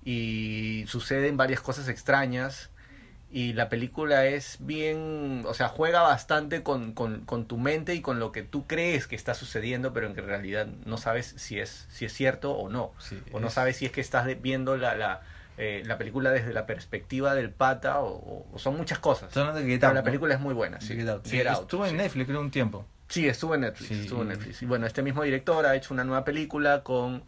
Y 0.04 0.84
suceden 0.88 1.36
varias 1.36 1.60
cosas 1.60 1.88
extrañas. 1.88 2.70
Y 3.32 3.52
la 3.52 3.68
película 3.68 4.26
es 4.26 4.56
bien, 4.58 5.44
o 5.46 5.54
sea, 5.54 5.68
juega 5.68 6.02
bastante 6.02 6.64
con, 6.64 6.92
con, 6.94 7.20
con 7.24 7.44
tu 7.46 7.58
mente 7.58 7.94
y 7.94 8.00
con 8.00 8.18
lo 8.18 8.32
que 8.32 8.42
tú 8.42 8.66
crees 8.66 9.06
que 9.06 9.14
está 9.14 9.34
sucediendo, 9.34 9.92
pero 9.92 10.08
en 10.08 10.14
que 10.14 10.20
en 10.20 10.26
realidad 10.26 10.66
no 10.84 10.96
sabes 10.96 11.34
si 11.36 11.60
es, 11.60 11.86
si 11.90 12.04
es 12.04 12.12
cierto 12.12 12.52
o 12.52 12.68
no. 12.68 12.92
Sí, 12.98 13.20
O 13.32 13.38
no 13.38 13.46
es- 13.46 13.54
sabes 13.54 13.76
si 13.76 13.86
es 13.86 13.92
que 13.92 14.00
estás 14.00 14.26
viendo 14.42 14.76
la, 14.76 14.96
la, 14.96 15.20
eh, 15.58 15.82
la 15.86 15.96
película 15.96 16.32
desde 16.32 16.52
la 16.52 16.66
perspectiva 16.66 17.34
del 17.36 17.50
pata 17.50 18.00
o, 18.00 18.46
son 18.56 18.76
muchas 18.76 18.98
cosas. 18.98 19.36
Hablando 19.36 19.60
de 19.60 19.66
Pero 19.78 19.86
Out, 19.88 19.94
la 19.94 20.00
¿no? 20.00 20.04
película 20.04 20.34
es 20.34 20.40
muy 20.40 20.54
buena, 20.54 20.80
sí. 20.80 20.96
Get 20.96 21.08
Out. 21.08 21.26
Get 21.28 21.46
Out, 21.46 21.60
estuvo 21.62 21.86
en. 21.86 21.96
Netflix, 21.96 22.26
creo, 22.26 22.40
un 22.40 22.50
tiempo. 22.50 22.84
Sí, 23.08 23.28
estuvo 23.28 23.54
en 23.54 23.60
Netflix, 23.62 23.88
Sí, 23.88 24.00
estuvo 24.02 24.22
en 24.22 24.28
Netflix. 24.28 24.62
Y 24.62 24.66
bueno, 24.66 24.86
este 24.86 25.02
mismo 25.02 25.22
director 25.22 25.66
ha 25.66 25.76
hecho 25.76 25.94
una 25.94 26.02
nueva 26.04 26.24
película 26.24 26.82
con 26.82 27.22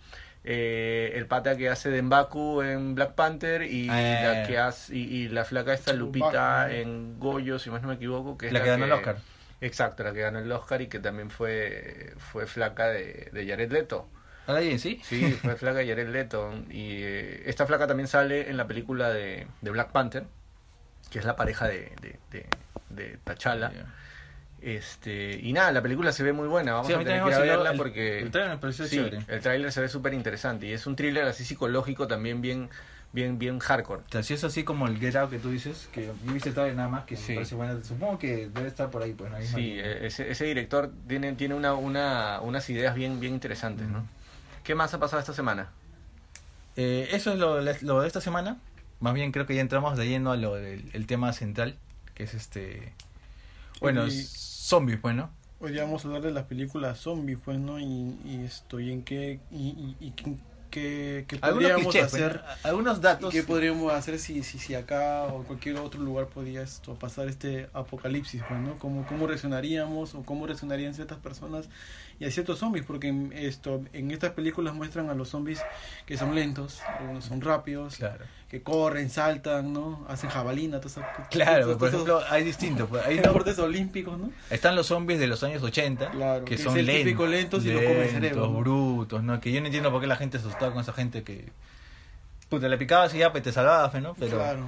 eh, 0.45 1.13
el 1.15 1.27
pata 1.27 1.57
que 1.57 1.69
hace 1.69 1.91
de 1.91 2.03
Mbaku 2.03 2.63
en 2.63 2.95
Black 2.95 3.15
Panther 3.15 3.63
y 3.63 3.89
Ah, 3.89 4.23
la 4.23 4.47
que 4.47 4.59
hace 4.59 4.97
y, 4.97 5.03
y 5.03 5.29
la 5.29 5.45
flaca 5.45 5.73
esta. 5.73 5.93
Lupita 5.93 6.73
en 6.73 7.19
Goyo, 7.19 7.59
si 7.59 7.71
más 7.71 7.83
no 7.83 7.89
me 7.89 7.95
equivoco, 7.95 8.37
que 8.39 8.49
es 8.49 8.53
la 8.53 8.63
que 8.63 8.69
ganó 8.71 8.85
el 8.87 8.93
Oscar. 8.93 9.17
Exacto, 9.61 10.03
la 10.03 10.13
que 10.13 10.21
ganó 10.21 10.41
el 10.41 10.51
Oscar 10.51 10.83
y 10.83 10.89
que 10.89 10.99
también 10.99 11.31
fue, 11.31 12.15
fue 12.19 12.47
flaca 12.47 12.89
de, 12.89 13.31
de 13.33 13.47
Jared 13.47 13.71
Leto. 13.71 14.09
¿Ahora 14.47 14.61
bien, 14.61 14.81
sí? 14.81 15.01
Sí, 15.05 15.31
fue 15.41 15.55
flaca 15.55 15.79
de 15.79 15.87
Jared 15.89 16.09
Leto. 16.09 16.53
Y 16.69 17.03
eh, 17.03 17.43
esta 17.47 17.65
flaca 17.67 17.87
también 17.87 18.09
sale 18.09 18.51
en 18.51 18.57
la 18.57 18.67
película 18.67 19.11
de, 19.11 19.47
de 19.61 19.71
Black 19.71 19.93
Panther, 19.93 20.25
que 21.11 21.21
es 21.21 21.25
la 21.25 21.37
pareja 21.37 21.69
de, 21.69 21.93
de, 22.01 22.19
de, 22.33 22.47
de 22.91 23.19
T'Challa. 23.25 23.71
Este, 24.63 25.41
y 25.43 25.53
nada, 25.53 25.73
la 25.73 25.83
película 25.83 26.13
se 26.13 26.23
ve 26.23 26.33
muy 26.33 26.47
buena. 26.47 26.73
Vamos 26.75 26.87
Sí, 26.87 26.93
a 26.93 26.97
a 26.97 26.99
tener 27.01 27.23
que 27.25 27.29
ir 27.31 27.35
a 27.35 27.39
verla 27.41 27.71
el- 27.73 27.77
porque. 27.77 28.21
el 28.21 28.31
trailer 28.31 28.55
me 28.55 28.59
pareció 28.61 28.87
sí, 28.87 28.97
chévere. 28.97 29.19
El 29.27 29.41
tráiler 29.41 29.73
se 29.73 29.81
ve 29.81 29.89
súper 29.89 30.15
interesante. 30.15 30.67
Y 30.67 30.73
es 30.73 30.87
un 30.87 30.95
thriller 30.95 31.25
así 31.25 31.45
psicológico 31.45 32.07
también 32.07 32.41
bien, 32.41 32.71
bien, 33.13 33.41
bien 33.41 33.59
hardcore. 33.59 34.03
O 34.03 34.09
sea, 34.13 34.23
si 34.23 34.35
es 34.35 34.45
así 34.45 34.63
como 34.63 34.87
el 34.87 34.99
Get 35.01 35.17
Out 35.17 35.31
que 35.31 35.39
tú 35.41 35.51
dices, 35.51 35.89
que 35.93 36.07
yo 36.07 36.15
viste 36.33 36.53
tal 36.53 36.77
nada 36.77 36.89
más, 36.89 37.05
que 37.07 37.17
Sí. 37.17 37.31
me 37.31 37.35
parece 37.37 37.57
buena, 37.57 37.83
supongo 37.83 38.21
que 38.21 38.49
debe 38.55 38.69
estar 38.69 38.89
por 38.89 39.03
ahí, 39.03 39.13
pues, 39.15 39.27
en 39.27 39.33
la 39.33 39.39
misma 39.41 39.59
Sí, 39.59 39.73
eh, 39.81 40.07
ese, 40.07 40.31
ese 40.31 40.45
director 40.45 40.93
tiene, 41.09 41.33
tiene 41.33 41.55
una, 41.57 41.75
una, 41.75 42.41
unas 42.41 42.71
ideas 42.71 42.95
bien, 42.95 43.19
bien 43.19 43.35
interesantes, 43.35 43.89
¿no? 43.89 44.07
¿Qué 44.63 44.77
más 44.77 44.95
ha 44.95 45.01
pasado 45.01 45.19
esta 45.19 45.35
semana? 45.35 45.71
Eh, 46.77 47.09
eso 47.11 47.33
es 47.33 47.39
lo, 47.41 47.61
lo 47.61 48.01
de 48.01 48.07
esta 48.07 48.21
semana. 48.21 48.59
Más 49.01 49.13
bien 49.15 49.33
creo 49.33 49.45
que 49.47 49.57
ya 49.57 49.61
entramos 49.61 49.99
de 49.99 50.07
lleno 50.07 50.31
a 50.31 50.37
lo 50.37 50.55
del 50.55 50.89
el 50.93 51.07
tema 51.09 51.33
central, 51.33 51.77
que 52.15 52.23
es 52.23 52.35
este... 52.35 52.93
Bueno, 53.81 54.07
Y- 54.07 54.25
zombies, 54.63 54.99
pues, 55.01 55.15
¿no? 55.15 55.31
Hoy 55.61 55.77
vamos 55.77 56.05
a 56.05 56.09
hablar 56.09 56.23
de 56.23 56.31
las 56.33 56.45
películas 56.45 56.99
zombies, 56.99 57.39
pues, 57.45 57.59
¿no? 57.59 57.79
Y, 57.79 58.17
y 58.25 58.43
esto, 58.45 58.81
y 58.81 58.91
en 58.91 59.03
qué, 59.03 59.41
y, 59.51 59.57
y, 59.57 59.97
y 60.01 60.11
qué, 60.73 61.25
qué, 61.29 61.39
podríamos 61.39 61.83
clichés, 61.83 62.11
pues, 62.11 62.23
hacer, 62.23 62.37
¿no? 62.37 62.69
algunos 62.69 63.01
datos. 63.01 63.33
qué 63.33 63.43
podríamos 63.43 63.93
hacer 63.93 64.19
si, 64.19 64.43
si, 64.43 64.59
si 64.59 64.75
acá 64.75 65.25
o 65.25 65.45
cualquier 65.45 65.77
otro 65.77 66.01
lugar 66.01 66.27
podía 66.29 66.63
esto 66.63 66.95
pasar 66.95 67.29
este 67.29 67.69
apocalipsis, 67.75 68.43
pues, 68.49 68.61
¿no? 68.61 68.79
¿Cómo, 68.79 69.07
cómo 69.07 69.27
reaccionaríamos 69.27 70.15
o 70.15 70.23
cómo 70.23 70.47
reaccionarían 70.47 70.95
ciertas 70.95 71.19
personas 71.19 71.69
y 72.19 72.25
a 72.25 72.31
ciertos 72.31 72.59
zombies? 72.59 72.85
Porque 72.87 73.09
en, 73.09 73.33
esto, 73.33 73.83
en 73.93 74.11
estas 74.11 74.31
películas 74.31 74.75
muestran 74.75 75.11
a 75.11 75.15
los 75.15 75.29
zombies 75.29 75.61
que 76.07 76.17
son 76.17 76.35
lentos, 76.35 76.81
algunos 76.99 77.25
son 77.25 77.41
rápidos, 77.41 77.97
Claro. 77.97 78.25
Que 78.53 78.63
corren, 78.63 79.09
saltan, 79.09 79.73
¿no? 79.73 80.05
Hacen 80.11 80.29
jabalina, 80.29 80.79
todas 80.79 80.99
esas 80.99 81.29
Claro, 81.31 81.63
todos 81.65 81.79
por 81.79 81.89
ejemplo, 81.89 82.21
hay 82.29 82.45
distintos. 82.45 82.87
Pues, 82.87 83.03
hay 83.07 83.17
deportes 83.19 83.59
olímpicos, 83.59 84.19
¿no? 84.19 84.31
Están 84.51 84.77
los 84.77 84.89
zombies 84.89 85.19
de 85.19 85.27
los 85.27 85.43
años 85.43 85.63
80, 85.63 86.11
Claro, 86.11 86.45
que 86.45 86.57
que 86.57 86.63
son 86.63 86.75
es 86.75 86.81
el 86.81 86.87
lentos, 86.87 87.29
lentos 87.31 87.65
y 87.65 87.73
lo 87.73 87.79
come 87.79 88.05
el 88.05 88.11
cerebro, 88.11 88.49
¿no? 88.49 88.59
brutos, 88.61 89.23
¿no? 89.23 89.41
Que 89.41 89.53
yo 89.53 89.61
no 89.61 89.67
entiendo 89.69 89.91
por 89.91 90.03
qué 90.03 90.07
la 90.07 90.17
gente 90.17 90.39
se 90.39 90.47
asustaba 90.47 90.71
con 90.71 90.83
esa 90.83 90.93
gente 90.93 91.23
que... 91.23 91.49
Puta, 92.51 92.69
le 92.69 92.77
picabas 92.77 93.15
y 93.15 93.19
ya, 93.21 93.33
pues 93.33 93.43
te 93.43 93.53
salvabas, 93.53 93.91
pues, 93.91 94.03
¿no? 94.03 94.13
Pero 94.21 94.37
Claro. 94.37 94.67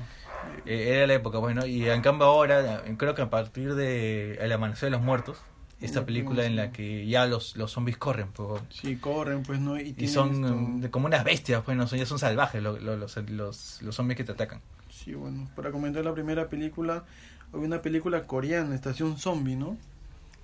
eh, 0.64 0.94
era 0.96 1.06
la 1.06 1.12
época, 1.12 1.36
bueno. 1.36 1.66
Y 1.66 1.86
en 1.86 2.00
cambio 2.00 2.26
ahora, 2.26 2.84
creo 2.96 3.14
que 3.14 3.20
a 3.20 3.28
partir 3.28 3.74
de 3.74 4.36
El 4.40 4.50
Amanecer 4.50 4.86
de 4.86 4.92
los 4.92 5.02
Muertos, 5.02 5.36
esta 5.84 6.04
película 6.06 6.44
en 6.44 6.56
la 6.56 6.72
que 6.72 7.06
ya 7.06 7.26
los, 7.26 7.56
los 7.56 7.70
zombies 7.72 7.96
corren, 7.96 8.28
pues, 8.32 8.62
Sí, 8.70 8.96
corren, 8.96 9.42
pues, 9.42 9.60
¿no? 9.60 9.78
Y, 9.78 9.94
son 10.08 10.34
esto- 10.44 10.80
de- 10.80 10.90
como 10.90 11.06
unas 11.06 11.24
bestias, 11.24 11.62
pues, 11.64 11.76
¿no? 11.76 11.86
Son, 11.86 11.98
ya 11.98 12.06
son 12.06 12.18
salvajes 12.18 12.62
lo- 12.62 12.78
lo- 12.78 12.96
los, 12.96 13.16
los, 13.30 13.82
los 13.82 13.94
zombies 13.94 14.16
que 14.16 14.24
te 14.24 14.32
atacan. 14.32 14.60
Sí, 14.90 15.14
bueno, 15.14 15.48
para 15.56 15.70
comentar 15.70 16.04
la 16.04 16.14
primera 16.14 16.48
película, 16.48 17.04
hay 17.52 17.60
una 17.60 17.82
película 17.82 18.22
coreana, 18.26 18.74
Estación 18.74 19.18
Zombie, 19.18 19.56
¿no? 19.56 19.76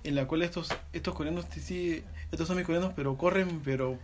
En 0.03 0.15
la 0.15 0.25
cual 0.27 0.41
estos 0.41 0.69
estos 0.93 1.13
coreanos, 1.13 1.45
sí, 1.61 2.03
estos 2.31 2.47
zombies 2.47 2.65
coreanos, 2.65 2.93
pero 2.95 3.15
corren, 3.17 3.61
pero 3.63 3.97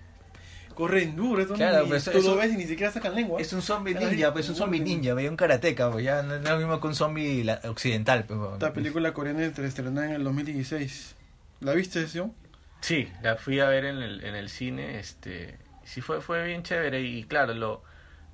corren 0.75 1.15
duro, 1.15 1.41
estos 1.41 1.58
Claro, 1.58 1.84
ni- 1.84 1.89
pues, 1.89 2.06
tú 2.06 2.22
lo 2.22 2.36
ves 2.36 2.53
y 2.53 2.58
ni 2.58 2.65
siquiera 2.67 2.91
sacan 2.91 3.15
lengua. 3.15 3.41
Es 3.41 3.51
un 3.51 3.63
zombie 3.63 3.96
ninja, 3.96 4.32
pues 4.32 4.46
es 4.46 4.51
un 4.51 4.56
zombie 4.58 4.79
ninja, 4.79 5.15
veía 5.15 5.29
un 5.32 5.36
karateca, 5.36 5.91
pues 5.91 6.06
ya 6.06 6.22
no 6.22 6.36
es 6.36 6.44
lo 6.44 6.58
mismo 6.58 6.79
que 6.79 6.88
un 6.88 6.94
zombie 6.96 7.46
occidental, 7.67 8.25
pues. 8.25 8.39
Esta 8.53 8.74
película 8.74 9.12
coreana 9.12 9.51
se 9.56 9.65
estrenó 9.65 10.03
en 10.03 10.12
el 10.12 10.24
2016. 10.24 11.15
¿La 11.59 11.73
viste, 11.73 12.07
Sio? 12.07 12.33
Sí, 12.81 13.11
la 13.23 13.35
fui 13.35 13.59
a 13.59 13.67
ver 13.67 13.85
en 13.85 13.97
el, 13.97 14.23
en 14.23 14.35
el 14.35 14.49
cine, 14.49 14.99
este, 14.99 15.57
sí 15.83 16.01
fue, 16.01 16.21
fue 16.21 16.46
bien 16.46 16.63
chévere 16.63 17.01
y 17.01 17.24
claro, 17.24 17.53
lo, 17.55 17.83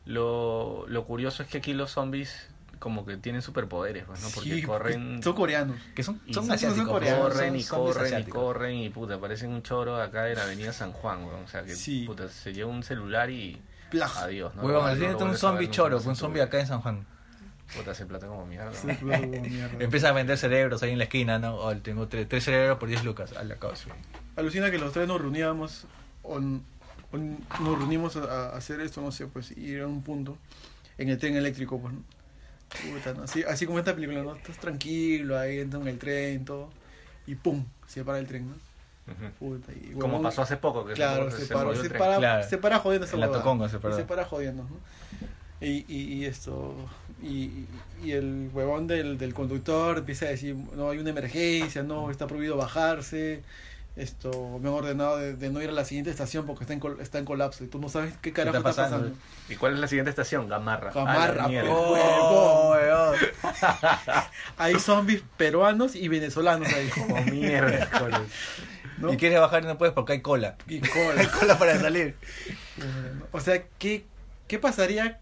lo, 0.05 0.85
lo 0.87 1.05
curioso 1.05 1.43
es 1.43 1.49
que 1.49 1.59
aquí 1.59 1.73
los 1.73 1.91
zombies 1.91 2.49
como 2.79 3.05
que 3.05 3.15
tienen 3.15 3.41
superpoderes, 3.41 4.03
pues, 4.05 4.21
¿no? 4.21 4.29
Porque 4.35 4.55
Sí, 4.55 4.61
corren... 4.63 5.23
Son 5.23 5.33
coreanos. 5.33 5.77
Que 5.95 6.03
son, 6.03 6.19
y 6.25 6.33
son 6.33 6.43
son- 6.45 6.53
asiáticos, 6.55 6.85
son 6.85 6.93
coreanos, 6.93 7.21
corren 7.33 7.55
y 7.55 7.63
corren 7.63 8.03
y 8.03 8.05
asiáticos. 8.07 8.43
corren 8.43 8.75
y 8.75 8.89
puta, 8.89 9.17
parecen 9.21 9.51
un 9.51 9.63
choro 9.63 10.01
acá 10.01 10.23
de 10.25 10.35
la 10.35 10.43
avenida 10.43 10.73
San 10.73 10.91
Juan, 10.91 11.23
weón. 11.23 11.43
o 11.45 11.47
sea 11.47 11.63
que 11.63 11.73
Sí. 11.75 12.03
puta, 12.05 12.27
se 12.27 12.51
lleva 12.53 12.69
un 12.69 12.83
celular 12.83 13.29
y 13.29 13.61
Plaj. 13.89 14.17
adiós, 14.23 14.53
¿no? 14.55 14.63
Huevón, 14.63 14.81
No 14.83 14.87
al 14.89 15.01
está 15.01 15.23
un 15.23 15.37
zombie 15.37 15.69
choro, 15.71 16.01
un 16.05 16.15
zombie 16.17 16.41
acá 16.41 16.59
en 16.59 16.67
San 16.67 16.81
Juan. 16.81 17.07
Puta, 17.75 17.93
se 17.95 18.05
plata 18.05 18.27
como 18.27 18.45
mierda. 18.45 18.71
Como 18.99 19.17
mierda. 19.17 19.75
Empieza 19.83 20.09
a 20.09 20.11
vender 20.11 20.37
cerebros 20.37 20.83
ahí 20.83 20.91
en 20.91 20.97
la 20.97 21.05
esquina, 21.05 21.39
¿no? 21.39 21.55
O 21.55 21.75
tengo 21.77 22.07
tres, 22.07 22.27
tres 22.29 22.43
cerebros 22.43 22.77
por 22.77 22.89
10 22.89 23.03
lucas. 23.03 23.33
A 23.33 23.43
la 23.43 23.55
causa. 23.55 23.89
Alucina 24.35 24.69
que 24.69 24.77
los 24.77 24.91
tres 24.93 25.07
nos 25.07 25.19
reuníamos 25.21 25.85
o, 26.23 26.37
n- 26.39 26.61
o 27.11 27.17
n- 27.17 27.37
nos 27.61 27.77
reunimos 27.77 28.15
a, 28.17 28.49
a 28.51 28.57
hacer 28.57 28.79
esto, 28.81 29.01
no 29.01 29.11
sé, 29.11 29.27
pues 29.27 29.51
ir 29.57 29.81
a 29.81 29.87
un 29.87 30.03
punto 30.03 30.37
en 30.97 31.09
el 31.09 31.17
tren 31.17 31.35
eléctrico, 31.35 31.79
pues. 31.79 31.93
¿no? 31.93 32.01
Puta, 32.93 33.13
¿no? 33.13 33.23
Así, 33.23 33.43
así 33.43 33.65
como 33.67 33.79
esta 33.79 33.93
película, 33.93 34.23
¿no? 34.23 34.35
Estás 34.35 34.57
tranquilo 34.57 35.37
ahí 35.37 35.59
en 35.59 35.87
el 35.87 35.97
tren, 35.99 36.43
todo, 36.45 36.69
y 37.27 37.35
pum, 37.35 37.65
se 37.87 38.03
para 38.03 38.17
el 38.19 38.27
tren, 38.27 38.49
¿no? 38.49 38.55
Puta, 39.39 39.71
y, 39.73 39.91
Como 39.93 40.05
huevón, 40.15 40.23
pasó 40.23 40.41
hace 40.43 40.57
poco, 40.57 40.85
que 40.85 40.93
Claro, 40.93 41.29
se, 41.29 41.37
se, 41.37 41.53
el 41.53 41.77
se, 41.77 41.89
para, 41.91 42.17
Claro. 42.17 42.49
se 42.49 42.57
para 42.57 42.79
jodiendo 42.79 43.05
esa 43.05 43.15
En 43.15 43.21
la. 43.21 43.31
Toconga 43.31 43.69
se 43.69 43.77
paró. 43.79 43.95
Se 43.95 44.03
para 44.05 44.25
jodiendo, 44.25 44.63
¿no? 44.63 44.77
Y, 45.65 45.85
y, 45.87 46.13
y 46.13 46.25
esto, 46.25 46.73
y, 47.21 47.65
y 48.03 48.11
el 48.11 48.49
huevón 48.53 48.87
del, 48.87 49.17
del 49.17 49.33
conductor 49.33 49.99
empieza 49.99 50.25
a 50.25 50.29
decir, 50.29 50.55
no, 50.75 50.89
hay 50.89 50.97
una 50.97 51.09
emergencia, 51.11 51.83
no, 51.83 52.09
está 52.11 52.27
prohibido 52.27 52.57
bajarse, 52.57 53.41
esto, 53.95 54.57
me 54.59 54.69
han 54.69 54.73
ordenado 54.73 55.17
de, 55.17 55.35
de 55.35 55.49
no 55.51 55.61
ir 55.61 55.69
a 55.69 55.71
la 55.71 55.85
siguiente 55.85 56.09
estación 56.09 56.47
porque 56.47 56.63
está 56.63 56.73
en, 56.73 56.79
col- 56.79 56.99
está 56.99 57.19
en 57.19 57.25
colapso 57.25 57.63
y 57.63 57.67
tú 57.67 57.79
no 57.79 57.89
sabes 57.89 58.15
qué 58.23 58.33
carajo 58.33 58.57
está 58.57 58.69
está 58.71 58.81
pasando? 58.83 59.09
pasando. 59.09 59.25
¿Y 59.49 59.55
cuál 59.55 59.73
es 59.73 59.79
la 59.79 59.87
siguiente 59.87 60.09
estación? 60.09 60.49
Gamarra. 60.49 60.91
Gamarra. 60.91 61.47
Oh, 61.69 62.71
weón. 62.71 63.15
Hay 64.57 64.79
zombies 64.79 65.21
peruanos 65.37 65.95
y 65.95 66.07
venezolanos 66.07 66.67
ahí. 66.73 66.87
Como 66.89 67.21
mierda. 67.25 67.87
¿no? 68.97 69.13
Y 69.13 69.17
quieres 69.17 69.39
bajar 69.39 69.63
y 69.63 69.67
no 69.67 69.77
puedes 69.77 69.93
porque 69.93 70.13
hay 70.13 70.21
cola. 70.21 70.55
Y 70.67 70.79
cola. 70.79 71.13
Hay 71.21 71.27
cola 71.27 71.59
para 71.59 71.79
salir. 71.79 72.15
O 73.31 73.39
sea, 73.39 73.63
¿qué, 73.77 74.05
qué 74.47 74.57
pasaría 74.59 75.19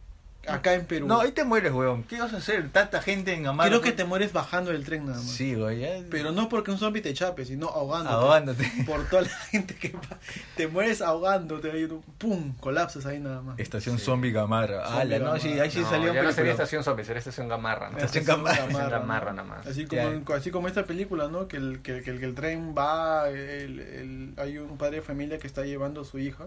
acá 0.48 0.74
en 0.74 0.86
Perú? 0.86 1.08
No, 1.08 1.22
ahí 1.22 1.32
te 1.32 1.44
mueres, 1.44 1.72
weón. 1.72 2.04
¿Qué 2.04 2.20
vas 2.20 2.34
a 2.34 2.38
hacer? 2.38 2.70
Tanta 2.72 3.02
gente 3.02 3.34
en 3.34 3.44
Gamarra. 3.44 3.70
Creo 3.70 3.82
que 3.82 3.92
te 3.92 4.04
mueres 4.06 4.34
bajando 4.34 4.72
del 4.72 4.84
tren 4.84 5.06
nada 5.06 5.18
más. 5.18 5.30
Sí, 5.30 5.56
güey. 5.56 6.04
Pero 6.10 6.32
no 6.32 6.50
porque 6.50 6.72
un 6.72 6.78
zombie 6.78 7.02
te 7.02 7.14
chape, 7.14 7.46
sino 7.46 7.68
ahogándote. 7.70 8.16
Ahogándote. 8.16 8.72
Por 8.86 9.08
toda 9.08 9.24
la 9.24 9.30
gente 9.30 9.76
que 9.76 9.90
va- 9.90 10.18
te 10.56 10.68
mueres 10.68 11.02
ahogándote, 11.02 11.72
ahí, 11.72 11.88
pum, 12.18 12.54
colapsas 12.60 13.06
ahí 13.06 13.20
nada 13.20 13.42
más. 13.42 13.60
Estación 13.60 13.98
Sí. 14.00 14.06
Zombie 14.06 14.32
Gamarra. 14.32 14.86
Zombie 14.88 15.16
Ala, 15.16 15.20
no, 15.34 15.40
sí, 15.40 15.60
ahí 15.60 15.70
sí 15.72 15.80
no, 15.82 15.90
salió 15.90 16.14
ya 16.14 16.24
no 16.24 16.32
sería 16.32 16.52
estación 16.52 16.84
zombie, 16.84 17.06
sería 17.06 17.20
estación 17.20 17.48
Gamarra. 17.48 17.90
¿no? 17.90 17.98
Estación 17.98 18.26
Gamarra. 18.26 18.66
Estación 18.66 18.90
Gamarra 18.90 19.34
nada 19.34 19.48
más. 19.48 19.68
Así 19.68 19.86
como, 19.86 20.34
así 20.36 20.52
como 20.52 20.68
esta 20.68 20.86
película, 20.86 21.28
¿no? 21.28 21.48
Que 21.48 21.58
el, 21.58 21.82
que, 21.82 22.02
que 22.02 22.10
el, 22.12 22.20
que 22.20 22.26
el 22.26 22.36
tren 22.36 22.74
va, 22.78 23.30
el, 23.30 23.80
el- 23.80 24.34
hay 24.38 24.58
un 24.58 24.78
padre 24.78 24.98
de 24.98 25.02
familia 25.02 25.38
que 25.38 25.48
está 25.48 25.64
llevando 25.64 26.02
a 26.02 26.06
su 26.06 26.18
hija, 26.20 26.46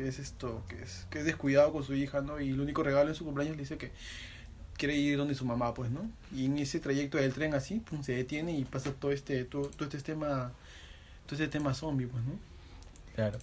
que 0.00 0.08
es 0.08 0.18
esto, 0.18 0.62
que 0.66 0.82
es, 0.82 1.06
que 1.10 1.18
es 1.18 1.26
descuidado 1.26 1.72
con 1.74 1.84
su 1.84 1.94
hija, 1.94 2.22
¿no? 2.22 2.40
Y 2.40 2.48
el 2.48 2.60
único 2.60 2.82
regalo 2.82 3.10
en 3.10 3.14
su 3.14 3.22
cumpleaños 3.26 3.54
le 3.56 3.64
dice 3.64 3.76
que 3.76 3.90
quiere 4.78 4.96
ir 4.96 5.18
donde 5.18 5.34
su 5.34 5.44
mamá, 5.44 5.74
pues, 5.74 5.90
¿no? 5.90 6.10
Y 6.34 6.46
en 6.46 6.56
ese 6.56 6.80
trayecto 6.80 7.18
del 7.18 7.34
tren 7.34 7.52
así, 7.52 7.80
pum, 7.80 8.02
se 8.02 8.12
detiene 8.12 8.56
y 8.56 8.64
pasa 8.64 8.92
todo 8.92 9.12
este, 9.12 9.44
todo, 9.44 9.66
todo 9.68 9.84
este 9.84 10.00
tema, 10.00 10.52
todo 11.26 11.34
este 11.34 11.48
tema 11.48 11.74
zombie, 11.74 12.06
pues, 12.06 12.24
¿no? 12.24 12.32
Claro. 13.14 13.38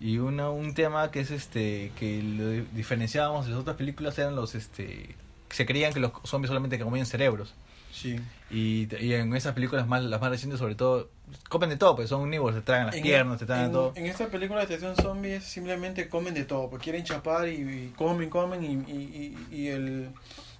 Y 0.00 0.16
una, 0.16 0.48
un 0.48 0.72
tema 0.72 1.10
que 1.10 1.20
es 1.20 1.30
este 1.30 1.92
que 1.98 2.22
lo 2.22 2.48
di- 2.48 2.66
diferenciábamos 2.72 3.44
de 3.44 3.50
las 3.52 3.60
otras 3.60 3.76
películas 3.76 4.18
eran 4.18 4.34
los 4.34 4.54
este 4.54 5.14
se 5.50 5.66
creían 5.66 5.92
que 5.92 6.00
los 6.00 6.12
zombies 6.24 6.48
solamente 6.48 6.78
comían 6.78 7.06
cerebros. 7.06 7.54
Sí. 7.92 8.20
Y, 8.50 8.86
y 9.02 9.14
en 9.14 9.34
esas 9.34 9.54
películas 9.54 9.86
más 9.88 10.02
las 10.04 10.20
más 10.20 10.30
recientes 10.30 10.58
sobre 10.60 10.74
todo 10.74 11.10
comen 11.48 11.68
de 11.70 11.76
todo, 11.76 11.96
pues 11.96 12.08
son 12.08 12.22
omnívoros, 12.22 12.54
se 12.56 12.62
tragan 12.62 12.86
las 12.86 12.94
En- 12.96 13.02
piernas, 13.02 13.38
se 13.40 13.46
tragan 13.46 13.66
en, 13.66 13.72
todo. 13.72 13.92
en 13.96 14.06
esta 14.06 14.26
película 14.28 14.64
de 14.64 14.74
Estación 14.74 14.94
Zombies 14.96 15.44
simplemente 15.44 16.08
comen 16.08 16.32
de 16.34 16.44
todo, 16.44 16.70
porque 16.70 16.84
quieren 16.84 17.04
chapar 17.04 17.48
y, 17.48 17.52
y 17.54 17.92
comen, 17.96 18.30
comen 18.30 18.62
y, 18.64 18.90
y, 18.90 19.36
y- 19.50 19.54
y 19.56 19.68
el, 19.68 20.10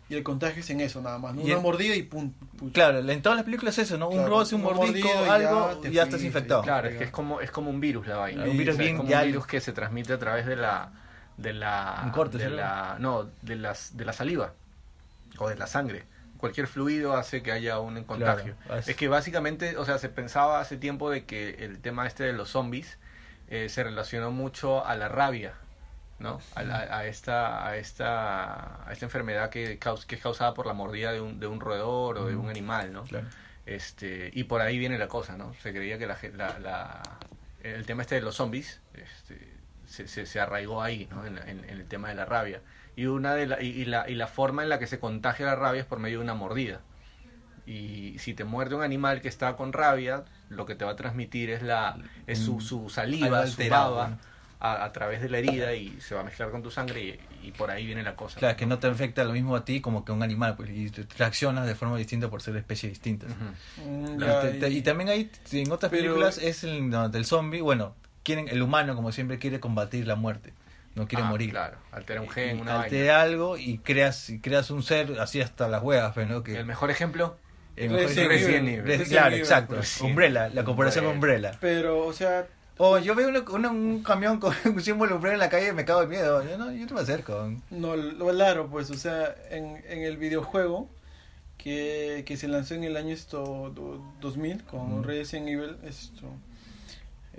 y 0.09 0.17
el 0.17 0.23
contagio 0.25 0.61
es 0.61 0.71
en 0.71 0.81
eso 0.81 1.01
nada 1.01 1.19
más. 1.19 1.35
¿no? 1.35 1.43
Y 1.43 1.53
Una 1.53 1.61
mordida 1.61 1.95
y 1.95 2.03
pum. 2.03 2.33
pucha. 2.59 2.73
Claro, 2.73 2.99
en 3.09 3.23
todas 3.23 3.37
las 3.37 3.45
películas 3.45 3.79
es 3.79 3.85
eso, 3.87 3.99
¿no? 3.99 4.09
Claro, 4.09 4.25
un 4.25 4.29
roce, 4.31 4.55
un 4.57 4.63
un 4.67 4.75
mordisco, 4.75 5.09
mordido 5.09 5.23
y 5.25 5.27
ya 5.29 5.35
algo, 5.35 5.79
te 5.81 5.93
ya 5.93 6.03
estás 6.05 6.23
infectado. 6.25 6.63
Claro, 6.63 6.89
es 6.89 6.97
que 6.99 7.05
es 7.05 7.11
como, 7.11 7.41
es 7.41 7.51
como 7.51 7.71
un 7.71 7.79
virus 7.81 8.07
la 8.09 8.17
vaina. 8.17 8.45
Un 8.45 8.57
virus 8.59 8.75
O 8.75 8.77
sea, 8.79 8.83
bien 8.85 8.97
es 8.97 8.99
como 9.01 9.11
ya- 9.11 9.21
un 9.21 9.27
virus 9.27 9.47
que 9.47 9.61
se 9.61 9.73
transmite 9.73 10.13
a 10.15 10.19
través 10.19 10.45
de 10.47 10.57
la 10.57 10.93
de 11.37 11.53
la 11.53 12.03
Un 12.05 12.11
corte, 12.11 12.37
de 12.37 12.49
¿sí? 12.49 12.51
la 12.51 12.97
no, 12.99 13.29
de 13.43 13.55
las 13.57 13.97
de 13.97 14.05
la 14.05 14.13
saliva 14.13 14.55
o 15.39 15.49
de 15.49 15.57
la 15.57 15.67
sangre. 15.67 16.05
Cualquier 16.39 16.67
fluido 16.69 17.17
hace 17.17 17.43
que 17.43 17.51
haya 17.53 17.81
un 17.81 18.05
contagio. 18.05 18.55
Claro, 18.67 18.81
es- 18.81 18.89
Es 18.89 18.97
que 18.97 19.09
básicamente, 19.09 19.77
o 19.77 19.85
sea, 19.85 19.99
se 19.99 20.09
pensaba 20.09 20.61
hace 20.61 20.77
tiempo 20.77 21.11
de 21.11 21.25
que 21.25 21.65
el 21.65 21.81
tema 21.81 22.07
este 22.07 22.23
de 22.25 22.33
los 22.33 22.51
zombies 22.51 22.99
eh, 23.49 23.69
se 23.69 23.83
relacionó 23.83 24.31
mucho 24.31 24.85
a 24.87 24.95
la 24.95 25.09
rabia, 25.09 25.55
¿no? 26.21 26.41
A, 26.55 26.63
la- 26.63 26.97
a 26.99 27.07
esta 27.07 27.67
a 27.67 27.77
esta 27.77 28.87
a 28.89 28.93
esta 28.93 29.05
enfermedad 29.07 29.51
que, 29.51 29.79
caus- 29.81 30.05
que 30.07 30.15
es 30.17 30.23
causada 30.23 30.55
por 30.55 30.67
la 30.67 30.75
mordida 30.75 31.13
de 31.13 31.21
un, 31.21 31.41
de 31.41 31.47
un 31.47 31.59
roedor 31.61 32.19
o 32.19 32.27
de 32.27 32.37
un 32.37 32.49
animal, 32.51 32.93
¿no? 32.93 33.05
Claro. 33.05 33.27
Este, 33.67 34.31
y 34.33 34.45
por 34.45 34.61
ahí 34.61 34.79
viene 34.79 34.97
la 34.99 35.09
cosa, 35.09 35.37
¿no? 35.37 35.53
Se 35.63 35.73
creía 35.73 35.99
que 35.99 36.07
la, 36.07 36.17
la, 36.37 36.59
la- 36.59 37.03
el 37.63 37.85
tema 37.85 38.03
este 38.03 38.15
de 38.15 38.21
los 38.23 38.37
zombies 38.37 38.81
este, 38.95 39.53
se, 39.87 40.07
se, 40.09 40.25
se 40.27 40.41
arraigó 40.41 40.83
ahí, 40.83 41.07
¿no? 41.11 41.27
En, 41.27 41.39
en- 41.39 41.65
en 41.65 41.71
el 41.81 41.87
tema 41.87 42.09
de 42.09 42.15
la 42.15 42.25
rabia. 42.25 42.61
Y, 42.99 43.07
una 43.07 43.35
de 43.35 43.47
la, 43.47 43.63
y, 43.63 43.69
y 43.69 43.85
la, 43.85 44.09
y 44.11 44.15
la 44.15 44.27
forma 44.27 44.63
en 44.63 44.69
la 44.69 44.79
que 44.79 44.87
se 44.87 44.99
contagia 44.99 45.47
la 45.47 45.55
rabia 45.55 45.81
es 45.81 45.87
por 45.87 45.99
medio 46.01 46.19
de 46.19 46.25
una 46.25 46.35
mordida. 46.35 46.81
Y 47.67 48.19
si 48.19 48.35
te 48.35 48.45
muerde 48.45 48.75
un 48.75 48.83
animal 48.83 49.21
que 49.21 49.29
está 49.29 49.55
con 49.57 49.73
rabia, 49.73 50.25
lo 50.49 50.65
que 50.67 50.75
te 50.75 50.85
va 50.85 50.93
a 50.93 50.97
transmitir 50.97 51.51
es 51.51 51.63
la 51.63 51.97
es 52.27 52.39
su, 52.39 52.61
su 52.61 52.77
Algo 52.77 52.89
saliva, 52.91 53.29
su 53.47 53.51
alterado, 53.53 53.95
baba, 53.97 54.09
¿no? 54.09 54.19
a, 54.61 54.85
a 54.85 54.93
través 54.93 55.21
de 55.21 55.29
la 55.29 55.39
herida 55.39 55.75
y 55.75 56.01
se 56.01 56.15
va 56.15 56.23
a 56.23 56.25
mezclar 56.25 56.51
con 56.51 56.63
tu 56.63 56.71
sangre 56.71 57.21
y, 57.43 57.47
y 57.49 57.53
por 57.53 57.71
ahí 57.71 57.85
viene 57.87 58.03
la 58.03 58.17
cosa. 58.17 58.39
Claro, 58.39 58.57
que 58.57 58.65
no 58.67 58.79
te 58.79 58.87
afecta 58.87 59.23
lo 59.23 59.33
mismo 59.35 59.55
a 59.55 59.65
ti 59.65 59.81
como 59.83 60.05
que 60.05 60.11
a 60.13 60.15
un 60.15 60.23
animal, 60.23 60.57
pues, 60.57 60.71
y 60.71 60.91
te 60.91 61.07
reaccionas 61.19 61.67
de 61.67 61.75
forma 61.75 61.97
distinta 61.99 62.29
por 62.31 62.41
ser 62.43 62.55
de 62.55 62.61
especies 62.61 62.91
distintas. 62.93 63.31
Mm, 63.87 64.15
Y 64.17 64.19
ya, 64.25 64.41
te- 64.41 64.51
te- 64.55 64.71
y 64.71 64.83
también 64.83 65.11
hay, 65.11 65.31
en 65.53 65.71
otras 65.71 65.91
Pero- 65.91 66.03
películas, 66.05 66.39
es 66.39 66.65
el, 66.65 66.89
no, 66.89 67.09
del 67.11 67.27
zombie, 67.27 67.61
bueno, 67.61 67.95
quieren, 68.25 68.49
el 68.49 68.63
humano 68.63 68.97
como 68.97 69.13
siempre 69.13 69.39
quiere 69.39 69.61
combatir 69.61 70.07
la 70.07 70.17
muerte, 70.17 70.55
no 70.99 71.09
quiere 71.09 71.25
Ah, 71.25 71.29
morir. 71.29 71.51
Claro, 71.51 71.79
altera 71.93 72.21
un 72.21 72.29
gen, 72.29 72.61
una 72.61 72.83
altera 72.83 73.23
algo 73.23 73.57
y 73.57 73.79
creas, 73.79 74.29
y 74.31 74.41
creas 74.41 74.71
un 74.71 74.83
ser 74.83 75.19
así 75.21 75.41
hasta 75.41 75.69
las 75.69 75.83
huevas, 75.83 76.13
pues, 76.15 76.27
¿no? 76.29 76.41
vaina. 76.43 76.45
Que, 76.45 76.59
El 76.61 76.67
mejor 76.67 76.91
ejemplo, 76.91 77.37
el 77.77 77.91
mejor 77.91 78.07
Resident 78.09 78.33
ejemplo- 78.33 78.69
Evil. 78.73 78.83
Resident 78.85 79.09
claro, 79.11 79.29
Evil. 79.29 79.41
exacto. 79.41 79.75
Resident 79.77 80.11
Umbrella, 80.11 80.49
la 80.51 80.65
comparación 80.65 81.05
con 81.05 81.15
Umbrella. 81.15 81.51
Umbrella. 81.53 81.59
Pero, 81.61 82.05
o 82.07 82.13
sea, 82.13 82.47
O 82.81 82.97
yo 82.99 83.17
veo 83.17 83.29
uno- 83.29 83.45
uno- 83.51 83.71
un 83.73 84.03
camión 84.05 84.39
con 84.39 84.55
un 84.67 84.81
símbolo 84.81 85.17
Umbrella 85.17 85.35
en 85.35 85.41
la 85.41 85.49
calle 85.51 85.69
y 85.71 85.73
me 85.73 85.85
cago 85.85 86.01
de 86.03 86.07
miedo. 86.07 86.45
Yo 86.49 86.57
no, 86.59 86.71
yo 86.73 86.87
no 86.87 86.95
me 86.95 87.01
acerco. 87.01 87.53
no, 87.71 87.97
lo 87.97 88.29
claro, 88.29 88.69
pues, 88.71 88.89
o 88.91 88.95
sea, 88.95 89.35
en, 89.51 89.83
en 89.89 90.03
el 90.03 90.17
videojuego 90.17 90.89
que, 91.57 92.23
que 92.27 92.37
se 92.37 92.47
lanzó 92.49 92.75
en 92.75 92.85
el 92.85 92.97
año 92.97 93.13
esto 93.15 93.73
do- 93.75 94.01
2000 94.21 94.63
con 94.65 95.01
Mm. 95.01 95.05
Resident 95.05 95.49
Evil, 95.49 95.77
esto, 95.85 96.31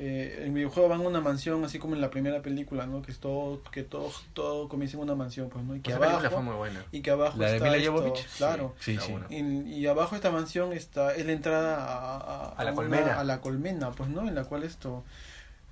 eh, 0.02 0.44
el 0.46 0.52
videojuego 0.52 0.88
va 0.88 0.96
en 0.96 1.02
una 1.06 1.20
mansión, 1.20 1.66
así 1.66 1.78
como 1.78 1.94
en 1.94 2.00
la 2.00 2.10
primera 2.10 2.42
película, 2.42 2.86
¿no? 2.86 3.02
Que 3.02 3.12
es 3.12 3.20
todo, 3.20 3.62
que 3.70 3.84
todo, 3.84 4.10
todo 4.34 4.70
comienza 4.70 4.96
en 4.96 5.04
una 5.04 5.14
mansión, 5.16 5.50
pues, 5.50 5.66
¿no? 5.66 5.76
Y 5.76 5.82
que 5.82 5.92
película 5.92 6.20
abajo, 6.20 6.30
fue 6.36 6.42
muy 6.44 6.56
buena. 6.56 6.86
y 6.94 7.02
que 7.02 7.12
abajo 7.12 7.38
¿La 7.38 7.48
de 7.48 7.56
está 7.58 7.66
Mila 7.66 7.78
esto, 7.78 7.92
Jovovich? 7.92 8.28
claro. 8.38 8.76
Sí, 8.80 8.98
sí. 8.98 9.14
Y, 9.30 9.42
y 9.80 9.88
abajo 9.88 10.12
de 10.12 10.16
esta 10.18 10.32
mansión 10.32 10.72
está 10.72 11.14
es 11.14 11.26
la 11.26 11.34
entrada 11.34 11.84
a, 11.84 12.16
a- 12.18 12.50
A 12.56 12.64
la 12.64 12.72
una- 12.72 12.76
colmena. 12.76 13.20
a 13.20 13.24
la 13.26 13.42
colmena, 13.42 13.92
pues, 13.92 14.10
¿no? 14.10 14.26
En 14.28 14.36
la 14.36 14.46
cual 14.46 14.64
esto 14.64 15.04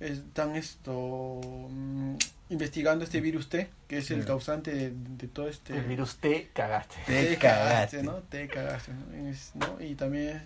están 0.00 0.54
esto 0.56 1.40
mm, 1.70 2.14
investigando 2.50 3.04
este 3.04 3.20
virus 3.20 3.48
T, 3.48 3.68
que 3.88 3.98
es 3.98 4.10
el 4.10 4.20
Sí. 4.20 4.26
causante 4.26 4.72
de, 4.72 4.90
de 4.94 5.26
todo 5.28 5.48
este 5.48 5.76
El 5.76 5.84
virus 5.84 6.16
te 6.18 6.48
cagaste. 6.52 6.96
Te 7.06 7.36
cagaste. 7.36 8.02
¿no? 8.02 8.14
Te 8.28 8.46
cagaste, 8.46 8.92
¿no? 8.92 9.28
Es- 9.28 9.52
¿no? 9.54 9.82
Y 9.84 9.94
también 9.94 10.42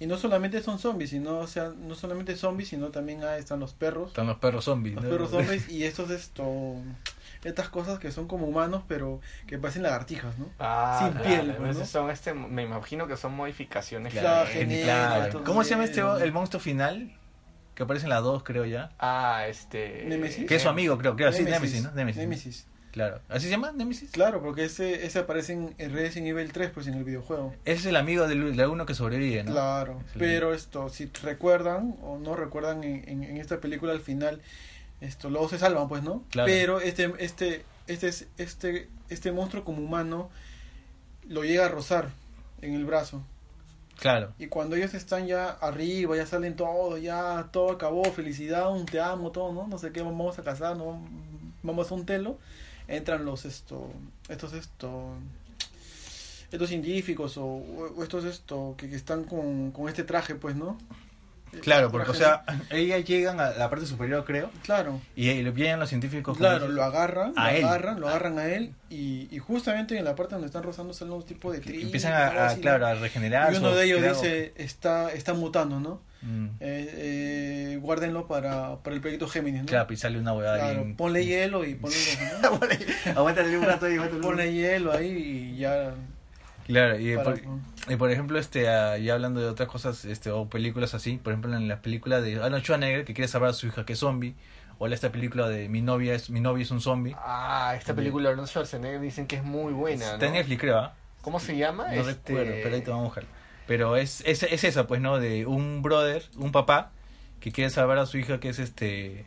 y 0.00 0.06
no 0.06 0.16
solamente 0.16 0.62
son 0.62 0.78
zombies, 0.78 1.10
sino 1.10 1.38
o 1.38 1.46
sea, 1.46 1.72
no 1.76 1.94
solamente 1.94 2.36
zombies, 2.36 2.68
sino 2.68 2.88
también 2.88 3.22
ah, 3.24 3.36
están 3.36 3.60
los 3.60 3.74
perros, 3.74 4.08
Están 4.08 4.26
los 4.28 4.38
perros 4.38 4.64
zombies. 4.64 4.94
los 4.94 5.04
¿no? 5.04 5.10
perros 5.10 5.30
zombies 5.32 5.68
y 5.68 5.84
estos 5.84 6.10
esto 6.10 6.76
estas 7.44 7.68
cosas 7.68 7.98
que 8.00 8.10
son 8.10 8.26
como 8.26 8.46
humanos, 8.46 8.82
pero 8.88 9.20
que 9.46 9.58
parecen 9.58 9.82
lagartijas, 9.84 10.36
¿no? 10.38 10.48
Ah, 10.58 10.98
Sin 11.00 11.12
claro, 11.12 11.26
piel, 11.28 11.50
esos 11.70 11.78
¿no? 11.78 11.86
son 11.86 12.10
este, 12.10 12.34
me 12.34 12.62
imagino 12.64 13.06
que 13.06 13.16
son 13.16 13.32
modificaciones. 13.34 14.12
Claro, 14.12 14.48
genial. 14.50 14.84
Claro. 14.84 15.24
entonces- 15.26 15.46
¿Cómo 15.46 15.62
se 15.64 15.70
llama 15.70 15.84
este 15.84 16.00
el 16.00 16.32
monstruo 16.32 16.60
final? 16.60 17.14
Que 17.76 17.84
aparece 17.84 18.06
en 18.06 18.10
la 18.10 18.20
2, 18.20 18.42
creo 18.42 18.64
ya. 18.64 18.90
Ah, 18.98 19.44
este. 19.46 20.04
Némesis. 20.06 20.46
Que 20.48 20.56
es 20.56 20.62
su 20.62 20.68
amigo, 20.68 20.98
creo. 20.98 21.14
creo 21.14 21.30
sí, 21.30 21.44
Némesis, 21.44 21.60
Nemesis, 21.60 21.82
¿no? 21.84 21.90
Nemesis. 21.92 22.20
Némesis. 22.20 22.66
Claro. 22.98 23.20
¿Así 23.28 23.44
se 23.44 23.50
llama? 23.52 23.70
¿Nemesis? 23.70 24.10
Claro, 24.10 24.42
porque 24.42 24.64
ese, 24.64 25.06
ese 25.06 25.20
aparece 25.20 25.52
en 25.52 25.72
en 25.78 25.92
Resident 25.92 26.26
Evil 26.26 26.52
3, 26.52 26.70
pues 26.74 26.88
en 26.88 26.94
el 26.94 27.04
videojuego. 27.04 27.54
Ese 27.64 27.78
es 27.80 27.86
el 27.86 27.94
amigo 27.94 28.26
del, 28.26 28.56
del 28.56 28.66
uno 28.68 28.86
que 28.86 28.94
sobrevive, 28.94 29.44
¿no? 29.44 29.52
Claro, 29.52 30.00
Es 30.06 30.12
pero 30.18 30.52
esto, 30.52 30.88
si 30.88 31.06
recuerdan 31.22 31.94
o 32.02 32.18
no 32.18 32.34
recuerdan 32.34 32.82
en, 32.82 33.08
en, 33.08 33.22
en 33.22 33.36
esta 33.36 33.60
película 33.60 33.92
al 33.92 34.00
final, 34.00 34.40
esto 35.00 35.30
luego 35.30 35.48
se 35.48 35.60
salvan, 35.60 35.86
pues, 35.88 36.02
¿no? 36.02 36.24
Claro. 36.30 36.46
Pero 36.48 36.80
este, 36.80 37.12
este, 37.20 37.64
este, 37.86 38.08
es- 38.08 38.26
este, 38.36 38.88
este 39.10 39.30
monstruo 39.30 39.62
como 39.62 39.80
humano 39.80 40.28
lo 41.28 41.44
llega 41.44 41.66
a 41.66 41.68
rozar 41.68 42.08
en 42.62 42.74
el 42.74 42.84
brazo. 42.84 43.22
Claro. 44.00 44.32
Y 44.40 44.46
cuando 44.48 44.74
ellos 44.76 44.94
están 44.94 45.26
ya 45.28 45.50
arriba, 45.50 46.16
ya 46.16 46.26
salen 46.26 46.56
todo, 46.56 46.98
ya 46.98 47.48
todo 47.52 47.70
acabó, 47.72 48.04
felicidad, 48.06 48.70
un 48.72 48.86
te 48.86 49.00
amo, 49.00 49.30
todo, 49.30 49.52
¿no? 49.52 49.68
No 49.68 49.78
sé 49.78 49.92
qué, 49.92 50.02
vamos 50.02 50.38
a 50.38 50.42
casar, 50.42 50.76
¿no? 50.76 51.00
Vamos 51.62 51.90
a 51.90 51.94
un 51.94 52.06
telo. 52.06 52.38
Entran 52.88 53.24
los, 53.24 53.44
esto, 53.44 53.92
estos, 54.28 54.54
esto, 54.54 55.14
estos 56.50 56.68
científicos 56.68 57.36
o, 57.36 57.44
o 57.44 58.02
estos, 58.02 58.24
esto, 58.24 58.74
que, 58.78 58.88
que 58.88 58.96
están 58.96 59.24
con, 59.24 59.70
con 59.72 59.88
este 59.88 60.04
traje, 60.04 60.34
pues, 60.34 60.56
¿no? 60.56 60.78
Claro, 61.62 61.90
porque, 61.90 62.10
o 62.10 62.14
sea, 62.14 62.44
ellas 62.70 63.04
llegan 63.04 63.40
a 63.40 63.50
la 63.50 63.70
parte 63.70 63.86
superior, 63.86 64.24
creo, 64.24 64.50
Claro, 64.62 65.00
y, 65.16 65.30
y 65.30 65.50
vienen 65.50 65.80
los 65.80 65.88
científicos. 65.88 66.36
claro, 66.36 66.68
lo 66.68 66.82
agarran, 66.84 67.32
A 67.36 67.50
lo 67.52 67.56
él. 67.58 67.64
agarran, 67.64 68.00
lo 68.00 68.08
agarran 68.08 68.38
a 68.38 68.46
él 68.48 68.74
y, 68.90 69.28
y 69.30 69.38
justamente 69.38 69.96
en 69.96 70.04
la 70.04 70.14
parte 70.14 70.34
donde 70.34 70.46
están 70.46 70.62
rozando 70.62 70.92
salen 70.92 71.14
un 71.14 71.22
tipo 71.22 71.52
de 71.52 71.60
tripas, 71.60 71.84
empiezan 71.84 72.12
a, 72.12 72.48
a, 72.48 72.94
regenerar. 72.94 73.52
Y 73.52 73.56
uno 73.56 73.74
de 73.74 73.84
ellos 73.84 74.02
dice, 74.02 74.52
está, 74.56 75.12
está 75.12 75.34
mutando, 75.34 75.80
¿no? 75.80 76.00
Mm. 76.22 76.46
Eh, 76.60 76.90
eh, 77.72 77.78
guárdenlo 77.80 78.26
para, 78.26 78.76
para 78.82 78.94
el 78.96 79.00
proyecto 79.00 79.28
Géminis, 79.28 79.60
¿no? 79.62 79.66
Claro, 79.66 79.96
sale 79.96 80.18
una 80.18 80.32
huevada 80.34 80.58
Claro, 80.58 80.84
bien- 80.84 80.96
ponle 80.96 81.24
hielo 81.24 81.64
y 81.64 81.74
ponle, 81.76 81.96
¿no? 82.42 83.18
Aguántale 83.18 83.56
un 83.56 83.64
rato 83.64 83.86
ahí, 83.86 83.98
ponle 84.20 84.52
hielo 84.52 84.92
ahí 84.92 85.52
y 85.54 85.56
ya. 85.58 85.94
Claro, 86.66 86.98
y 86.98 87.14
para- 87.16 87.34
por, 87.36 87.40
y 87.92 87.96
por 87.96 88.10
ejemplo, 88.10 88.38
este, 88.38 88.68
ah, 88.68 88.98
ya 88.98 89.14
hablando 89.14 89.40
de 89.40 89.46
otras 89.46 89.68
cosas, 89.68 90.04
este, 90.04 90.30
o 90.30 90.48
películas 90.48 90.92
así, 90.94 91.16
por 91.16 91.32
ejemplo, 91.32 91.54
en 91.56 91.68
la 91.68 91.80
película 91.80 92.20
de 92.20 92.42
Arnold 92.42 92.62
Schwarzenegger, 92.62 93.04
que 93.04 93.14
quiere 93.14 93.28
salvar 93.28 93.50
a 93.50 93.52
su 93.54 93.68
hija 93.68 93.86
que 93.86 93.92
es 93.94 93.98
zombie, 94.00 94.34
o 94.78 94.86
la- 94.88 94.94
esta 94.94 95.10
película 95.10 95.48
de 95.48 95.68
Mi 95.68 95.80
novia 95.82 96.14
es, 96.14 96.30
mi 96.30 96.40
novio 96.40 96.62
es 96.64 96.70
un 96.70 96.80
zombie, 96.80 97.14
Ah, 97.18 97.74
esta 97.78 97.94
película 97.94 98.24
de 98.28 98.32
Arnold 98.32 98.48
Schwarzenegger 98.50 99.00
dicen 99.00 99.26
que 99.26 99.36
es 99.36 99.44
muy 99.44 99.72
buena. 99.72 100.04
está 100.04 100.18
¿no? 100.18 100.24
en 100.26 100.32
Netflix, 100.32 100.60
creo, 100.60 100.78
¿ah? 100.78 100.94
¿Cómo 101.22 101.40
se 101.40 101.56
llama? 101.56 101.84
No 101.88 101.92
Este- 102.08 102.32
recuerdo, 102.32 102.52
pero 102.62 102.74
ahí 102.74 102.82
te 102.82 102.90
vamos 102.90 103.02
a 103.02 103.06
buscar. 103.06 103.24
Pero 103.68 103.96
es, 103.96 104.22
es, 104.26 104.42
es 104.42 104.64
esa, 104.64 104.88
pues, 104.88 105.00
¿no? 105.00 105.20
De 105.20 105.46
un 105.46 105.82
brother, 105.82 106.24
un 106.36 106.50
papá, 106.50 106.90
que 107.38 107.52
quiere 107.52 107.70
salvar 107.70 107.98
a 107.98 108.06
su 108.06 108.18
hija 108.18 108.40
que 108.40 108.48
es 108.48 108.58
este 108.58 109.26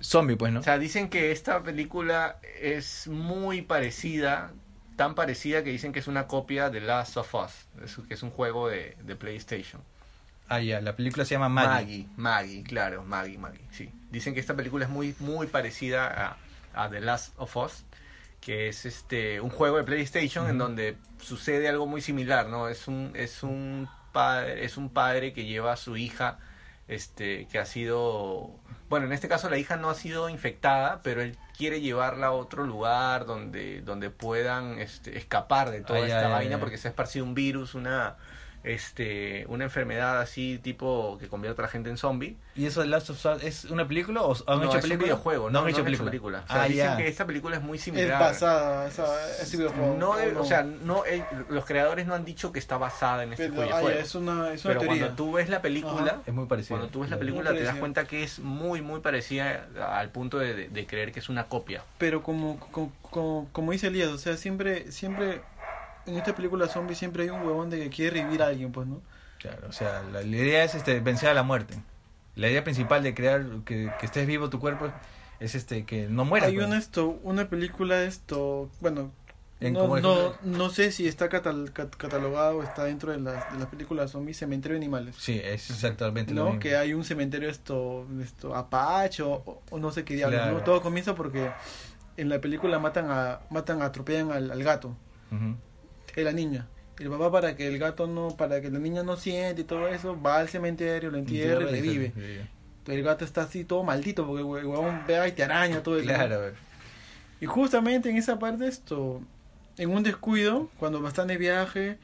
zombie, 0.00 0.34
pues, 0.36 0.52
¿no? 0.52 0.60
O 0.60 0.62
sea, 0.62 0.78
dicen 0.78 1.08
que 1.10 1.30
esta 1.30 1.62
película 1.62 2.38
es 2.60 3.06
muy 3.06 3.62
parecida, 3.62 4.52
tan 4.96 5.14
parecida 5.14 5.62
que 5.62 5.70
dicen 5.70 5.92
que 5.92 5.98
es 6.00 6.06
una 6.08 6.26
copia 6.26 6.70
de 6.70 6.80
Last 6.80 7.16
of 7.16 7.34
Us, 7.34 7.52
es- 7.84 7.98
que 8.08 8.14
es 8.14 8.22
un 8.22 8.30
juego 8.30 8.68
de, 8.68 8.96
de 9.02 9.14
PlayStation. 9.14 9.82
Ah, 10.48 10.60
ya, 10.60 10.80
la 10.80 10.94
película 10.96 11.24
se 11.24 11.34
llama 11.34 11.48
Maggie. 11.48 11.68
Maggie, 11.68 12.06
Maggie, 12.16 12.62
claro, 12.64 13.04
Maggie, 13.04 13.38
Maggie, 13.38 13.60
sí. 13.70 13.90
Dicen 14.10 14.34
que 14.34 14.40
esta 14.40 14.54
película 14.56 14.84
es 14.84 14.90
muy, 14.90 15.14
muy 15.20 15.46
parecida 15.46 16.36
a, 16.74 16.84
a 16.84 16.90
The 16.90 17.00
Last 17.00 17.34
of 17.38 17.56
Us, 17.56 17.84
que 18.40 18.68
es 18.68 18.84
este 18.84 19.40
un 19.40 19.48
juego 19.50 19.78
de 19.78 19.84
PlayStation 19.84 20.48
en 20.50 20.58
donde 20.58 20.96
sucede 21.24 21.68
algo 21.68 21.86
muy 21.86 22.00
similar, 22.00 22.48
¿no? 22.48 22.68
Es 22.68 22.86
un, 22.86 23.12
es 23.14 23.42
un 23.42 23.88
padre, 24.12 24.64
es 24.64 24.76
un 24.76 24.90
padre 24.90 25.32
que 25.32 25.44
lleva 25.44 25.72
a 25.72 25.76
su 25.76 25.96
hija, 25.96 26.38
este, 26.86 27.46
que 27.48 27.58
ha 27.58 27.66
sido, 27.66 28.50
bueno, 28.88 29.06
en 29.06 29.12
este 29.12 29.28
caso 29.28 29.48
la 29.48 29.58
hija 29.58 29.76
no 29.76 29.90
ha 29.90 29.94
sido 29.94 30.28
infectada, 30.28 31.00
pero 31.02 31.22
él 31.22 31.36
quiere 31.56 31.80
llevarla 31.80 32.28
a 32.28 32.32
otro 32.32 32.64
lugar 32.64 33.26
donde, 33.26 33.80
donde 33.80 34.10
puedan 34.10 34.78
este, 34.78 35.16
escapar 35.16 35.70
de 35.70 35.80
toda 35.80 36.00
ya, 36.00 36.18
esta 36.18 36.28
vaina, 36.28 36.58
porque 36.58 36.78
se 36.78 36.88
ha 36.88 36.90
esparcido 36.90 37.24
un 37.24 37.34
virus, 37.34 37.74
una 37.74 38.16
este 38.64 39.44
una 39.48 39.64
enfermedad 39.64 40.20
así 40.20 40.58
tipo 40.62 41.18
que 41.20 41.28
convierte 41.28 41.60
a 41.62 41.64
la 41.64 41.68
gente 41.68 41.90
en 41.90 41.96
zombie 41.98 42.36
¿Y 42.56 42.66
eso 42.66 42.80
de 42.80 42.86
Last 42.86 43.10
of 43.10 43.24
Us 43.24 43.42
es 43.42 43.64
una 43.66 43.86
película 43.86 44.22
o 44.22 44.32
han 44.46 44.58
no, 44.60 44.64
hecho 44.64 44.68
es 44.70 44.74
un 44.76 44.80
película? 44.82 45.04
videojuego 45.04 45.44
no, 45.50 45.50
no, 45.50 45.58
han 45.64 45.68
hecho 45.70 45.78
no 45.84 46.04
película. 46.04 46.44
O 46.48 46.52
sea, 46.52 46.62
ah, 46.62 46.68
dicen 46.68 46.86
ya. 46.86 46.96
que 46.96 47.08
esta 47.08 47.26
película 47.26 47.56
es 47.56 47.62
muy 47.62 47.76
Es 47.78 47.84
similar 47.84 48.18
basada 48.20 48.88
esa, 48.88 49.30
ese 49.40 49.56
videojuego. 49.56 49.96
no, 49.98 50.16
de- 50.16 50.32
no? 50.32 50.40
o 50.40 50.44
sea 50.44 50.62
no 50.62 51.04
eh, 51.04 51.24
los 51.50 51.64
creadores 51.64 52.06
no 52.06 52.14
han 52.14 52.24
dicho 52.24 52.52
que 52.52 52.58
está 52.58 52.78
basada 52.78 53.22
en 53.24 53.32
este 53.32 53.48
Pero, 53.48 53.62
ah, 53.62 53.64
videojuego 53.64 53.90
ya, 53.90 54.00
es 54.02 54.14
una, 54.14 54.52
es 54.52 54.64
una 54.64 54.74
pero 54.74 54.80
teoría. 54.80 55.02
cuando 55.02 55.16
tú 55.16 55.32
ves 55.32 55.48
la 55.48 55.60
película 55.62 56.12
Ajá. 56.12 56.20
Es 56.26 56.32
muy 56.34 56.46
parecido. 56.46 56.76
cuando 56.78 56.92
tú 56.92 57.00
ves 57.00 57.10
la 57.10 57.18
película 57.18 57.50
te 57.50 57.56
das 57.56 57.58
parecida. 57.64 57.80
cuenta 57.80 58.04
que 58.06 58.22
es 58.22 58.38
muy 58.38 58.80
muy 58.82 59.00
parecida 59.00 59.66
al 59.98 60.10
punto 60.10 60.38
de, 60.38 60.54
de- 60.54 60.68
de 60.68 60.86
creer 60.86 61.12
que 61.12 61.20
es 61.20 61.28
una 61.28 61.44
copia 61.44 61.82
Pero 61.98 62.22
como, 62.22 62.58
como, 62.70 62.92
como, 63.02 63.48
como 63.52 63.72
dice 63.72 63.88
Elías, 63.88 64.08
o 64.08 64.18
sea, 64.18 64.36
siempre, 64.36 64.90
siempre, 64.92 65.42
en 66.06 66.16
esta 66.16 66.34
película 66.34 66.68
zombie 66.68 66.94
siempre 66.94 67.24
hay 67.24 67.30
un 67.30 67.42
huevón 67.42 67.70
de 67.70 67.78
que 67.78 67.90
quiere 67.90 68.20
revivir 68.20 68.42
a 68.42 68.48
alguien, 68.48 68.72
pues, 68.72 68.86
¿no? 68.86 69.00
Claro, 69.38 69.68
o 69.68 69.72
sea, 69.72 70.02
la, 70.12 70.20
la 70.22 70.36
idea 70.36 70.64
es 70.64 70.74
este, 70.74 71.00
vencer 71.00 71.28
a 71.28 71.34
la 71.34 71.42
muerte. 71.42 71.74
La 72.34 72.48
idea 72.48 72.64
principal 72.64 73.02
de 73.02 73.14
crear 73.14 73.44
que, 73.64 73.90
que 74.00 74.06
estés 74.06 74.26
vivo 74.26 74.50
tu 74.50 74.58
cuerpo 74.58 74.90
es 75.40 75.54
este 75.54 75.84
que 75.84 76.08
no 76.08 76.24
mueras. 76.24 76.48
hay 76.48 76.54
pues. 76.56 76.66
una, 76.66 76.78
esto, 76.78 77.18
una 77.22 77.48
película, 77.48 78.02
esto, 78.04 78.70
bueno, 78.80 79.12
En 79.60 79.72
no, 79.74 80.00
no, 80.00 80.34
no 80.42 80.70
sé 80.70 80.90
si 80.92 81.06
está 81.06 81.28
catal- 81.28 81.72
cat- 81.72 81.94
catalogado 81.96 82.58
o 82.58 82.62
está 82.62 82.84
dentro 82.84 83.12
de 83.12 83.18
las, 83.20 83.52
de 83.52 83.58
las 83.58 83.68
películas 83.68 84.10
zombies, 84.10 84.36
Cementerio 84.38 84.74
de 84.74 84.84
Animales. 84.84 85.14
Sí, 85.18 85.40
es 85.42 85.70
exactamente 85.70 86.32
lo 86.34 86.40
¿no? 86.40 86.46
mismo. 86.46 86.60
Que 86.60 86.76
hay 86.76 86.92
un 86.94 87.04
cementerio 87.04 87.48
esto, 87.48 88.06
esto 88.22 88.54
Apache 88.56 89.22
o, 89.22 89.62
o 89.70 89.78
no 89.78 89.92
sé 89.92 90.04
qué 90.04 90.14
diablos, 90.14 90.40
Claro. 90.40 90.58
¿no? 90.58 90.64
Todo 90.64 90.82
comienza 90.82 91.14
porque 91.14 91.50
en 92.16 92.28
la 92.28 92.40
película 92.40 92.78
matan 92.78 93.10
a, 93.10 93.40
matan, 93.50 93.80
atropellan 93.82 94.32
al, 94.32 94.50
al 94.50 94.62
gato, 94.62 94.96
Ujú. 95.30 95.54
Es 96.16 96.24
la 96.24 96.32
niña. 96.32 96.66
El 96.98 97.10
papá 97.10 97.30
para 97.32 97.56
que 97.56 97.66
el 97.66 97.78
gato 97.78 98.06
no, 98.06 98.28
para 98.36 98.60
que 98.60 98.70
la 98.70 98.78
niña 98.78 99.02
no 99.02 99.16
siente 99.16 99.62
y 99.62 99.64
todo 99.64 99.88
eso, 99.88 100.20
va 100.20 100.38
al 100.38 100.48
cementerio, 100.48 101.10
lo 101.10 101.18
entierra 101.18 101.62
y 101.62 101.72
revive. 101.72 102.12
Pero 102.84 102.98
el 102.98 103.04
gato 103.04 103.24
está 103.24 103.42
así 103.42 103.64
todo 103.64 103.82
maldito 103.82 104.26
porque 104.26 104.40
el 104.42 104.46
huevón 104.66 105.02
ve 105.06 105.28
y 105.28 105.32
te 105.32 105.42
araña 105.42 105.82
todo 105.82 105.96
el 105.98 106.04
Claro, 106.04 106.38
güey. 106.40 106.52
Y 107.40 107.46
justamente 107.46 108.08
en 108.10 108.16
esa 108.16 108.38
parte 108.38 108.66
esto, 108.68 109.20
en 109.76 109.90
un 109.90 110.02
descuido, 110.04 110.70
cuando 110.78 111.06
están 111.08 111.26
de 111.26 111.36
viaje, 111.36 111.98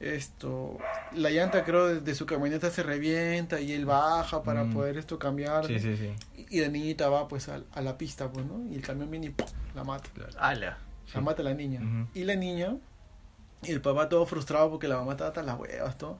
esto, 0.00 0.78
la 1.14 1.30
llanta 1.30 1.64
creo 1.64 1.86
de, 1.86 2.00
de 2.00 2.14
su 2.14 2.26
camioneta 2.26 2.70
se 2.70 2.82
revienta 2.82 3.60
y 3.60 3.72
él 3.72 3.84
baja 3.84 4.42
para 4.42 4.64
Mm. 4.64 4.72
poder 4.72 4.96
esto 4.96 5.18
cambiar. 5.18 5.66
Sí, 5.66 5.78
sí, 5.78 5.96
sí. 5.96 6.10
Y 6.50 6.60
la 6.60 6.68
niñita 6.68 7.08
va 7.08 7.28
pues 7.28 7.48
a, 7.48 7.60
a 7.72 7.82
la 7.82 7.98
pista, 7.98 8.30
pues, 8.32 8.44
¿no? 8.46 8.64
Y 8.70 8.74
el 8.76 8.82
camión 8.82 9.10
viene 9.10 9.26
y 9.26 9.30
¡pum! 9.30 9.46
la 9.74 9.84
mata. 9.84 10.08
Ala. 10.38 10.78
La 11.14 11.20
mata 11.20 11.42
la 11.42 11.54
niña. 11.54 11.80
Ujú. 11.80 12.08
Y 12.14 12.24
la 12.24 12.34
niña, 12.34 12.76
y 13.62 13.70
el 13.72 13.80
papá 13.80 14.08
todo 14.08 14.26
frustrado 14.26 14.70
porque 14.70 14.88
la 14.88 14.96
mamá 14.96 15.12
estaba 15.12 15.28
hasta 15.28 15.42
las 15.42 15.58
huevas, 15.58 15.96
todo. 15.98 16.18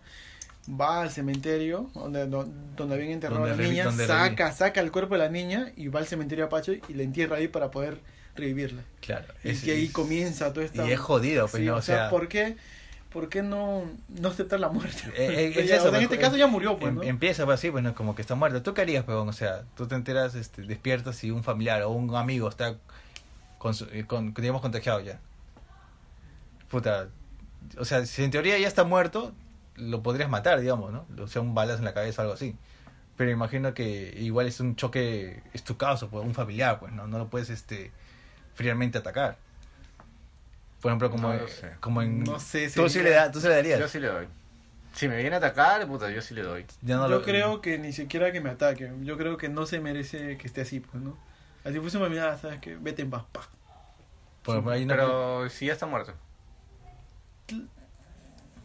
Va 0.69 1.03
al 1.03 1.11
cementerio 1.11 1.91
donde, 1.95 2.27
do- 2.27 2.49
donde 2.77 2.95
habían 2.95 3.11
enterrado 3.11 3.45
a 3.45 3.49
la 3.49 3.57
niña, 3.57 3.91
saca, 3.91 4.53
saca 4.53 4.81
el 4.81 4.93
cuerpo 4.93 5.15
de 5.15 5.19
la 5.21 5.29
niña 5.29 5.73
y 5.77 5.89
va 5.89 5.99
al 6.01 6.07
cementerio 6.07 6.45
Apache 6.45 6.81
y 6.89 6.95
la 6.95 7.03
entierra 7.03 7.37
ahí 7.39 7.49
para 7.49 7.71
poder 7.73 7.99
revivirla. 8.37 8.83
Claro. 9.01 9.27
Y 9.43 9.51
Es- 9.51 9.63
que 9.63 9.73
ahí 9.73 9.87
es- 9.87 9.93
comienza 9.93 10.53
todo 10.53 10.63
esta... 10.65 10.87
Y 10.87 10.93
es 10.93 11.01
jodido, 11.01 11.49
pues, 11.49 11.61
Sí, 11.63 11.67
¿no? 11.69 11.77
o 11.77 11.83
sea, 11.83 11.97
sea, 11.97 12.11
¿por 12.11 12.29
qué, 12.29 12.57
por 13.13 13.29
qué 13.29 13.43
no, 13.43 13.91
no 14.21 14.29
aceptar 14.29 14.61
la 14.61 14.69
muerte? 14.69 15.03
Eh, 15.17 15.53
eh, 15.53 15.53
es 15.63 15.69
Ya, 15.69 15.77
eso, 15.77 15.89
o 15.89 15.91
sea, 15.91 15.99
en 16.01 16.07
pues, 16.07 16.13
este 16.13 16.19
caso 16.19 16.35
em- 16.35 16.39
ya 16.41 16.47
murió, 16.47 16.79
pues, 16.79 16.91
em- 16.91 16.95
¿no? 16.95 17.03
Empieza 17.03 17.45
pues, 17.45 17.59
así, 17.59 17.71
pues, 17.73 17.83
¿no? 17.83 17.95
como 17.97 18.15
que 18.15 18.23
está 18.23 18.37
muerto. 18.37 18.63
¿Tú 18.63 18.73
qué 18.73 18.83
harías, 18.83 19.05
peón? 19.05 19.29
O 19.29 19.33
sea, 19.33 19.65
tú 19.77 19.89
te 19.89 19.97
enteras, 19.97 20.37
este, 20.37 20.63
despiertas 20.63 21.25
y 21.25 21.33
un 21.33 21.43
familiar 21.43 21.83
o 21.83 21.91
un 21.91 22.15
amigo 22.15 22.49
está, 22.49 22.77
con, 23.59 23.75
eh, 23.91 24.05
con, 24.07 24.33
digamos, 24.33 24.63
contagiado 24.63 25.01
ya. 25.01 25.19
Puta. 26.71 27.09
O 27.79 27.85
sea, 27.85 28.05
si 28.07 28.25
en 28.25 28.31
teoría 28.31 28.59
ya 28.59 28.69
está 28.69 28.85
muerto, 28.85 29.33
lo 29.77 30.03
podrías 30.03 30.29
matar, 30.29 30.61
digamos, 30.61 30.93
¿no? 30.93 31.07
O 31.23 31.27
sea, 31.27 31.43
un 31.43 31.55
balazo 31.55 31.79
en 31.79 31.85
la 31.85 31.95
cabeza 31.95 32.23
o 32.23 32.25
algo 32.25 32.35
así. 32.35 32.57
Pero 33.17 33.31
imagino 33.31 33.75
que 33.75 34.15
igual 34.19 34.47
es 34.47 34.61
un 34.61 34.75
choque, 34.77 35.43
es 35.53 35.63
tu 35.65 35.77
caso, 35.77 36.09
pues, 36.09 36.25
un 36.25 36.35
familiar, 36.35 36.79
pues, 36.79 36.93
¿no? 36.93 37.07
No 37.07 37.19
lo 37.19 37.29
puedes, 37.29 37.51
este, 37.51 37.91
fríamente 38.55 38.99
atacar. 38.99 39.37
Por 40.81 40.91
ejemplo, 40.91 41.11
como, 41.11 41.29
No 41.33 41.39
lo 41.39 41.49
sé. 41.49 41.71
como 41.81 42.03
en... 42.03 42.25
No 42.25 42.41
sé, 42.41 42.69
Tú 42.71 42.89
sí, 42.89 43.01
le 43.03 43.11
da- 43.11 43.31
tú 43.31 43.41
se 43.41 43.49
le 43.49 43.55
darías. 43.55 43.79
Yo 43.79 43.89
sí 43.89 44.01
le 44.01 44.09
doy. 44.09 44.27
Si 44.95 45.09
me 45.09 45.17
viene 45.17 45.37
a 45.37 45.39
atacar, 45.39 45.87
puta, 45.87 46.11
yo 46.11 46.21
sí 46.21 46.35
le 46.35 46.43
doy. 46.43 46.67
Ya 46.83 46.97
no 46.97 47.09
Yo 47.09 47.17
lo- 47.19 47.23
creo 47.23 47.61
que 47.61 47.79
ni 47.79 47.93
siquiera 47.93 48.33
que 48.33 48.41
me 48.41 48.51
ataque. 48.51 48.93
Yo 49.03 49.17
creo 49.17 49.37
que 49.37 49.49
no 49.49 49.65
se 49.67 49.81
merece 49.81 50.37
que 50.39 50.47
esté 50.47 50.63
así, 50.63 50.81
pues, 50.81 51.03
¿no? 51.03 51.17
Así 51.65 51.79
fuese 51.79 51.97
una 51.99 52.09
mirada, 52.09 52.37
¿sabes 52.39 52.61
qué? 52.61 52.77
Vete 52.77 53.03
en 53.03 53.11
paz, 53.11 53.25
pa. 53.31 53.49
Pero 54.45 55.49
si 55.49 55.67
ya 55.67 55.73
está 55.75 55.87
muerto. 55.87 56.15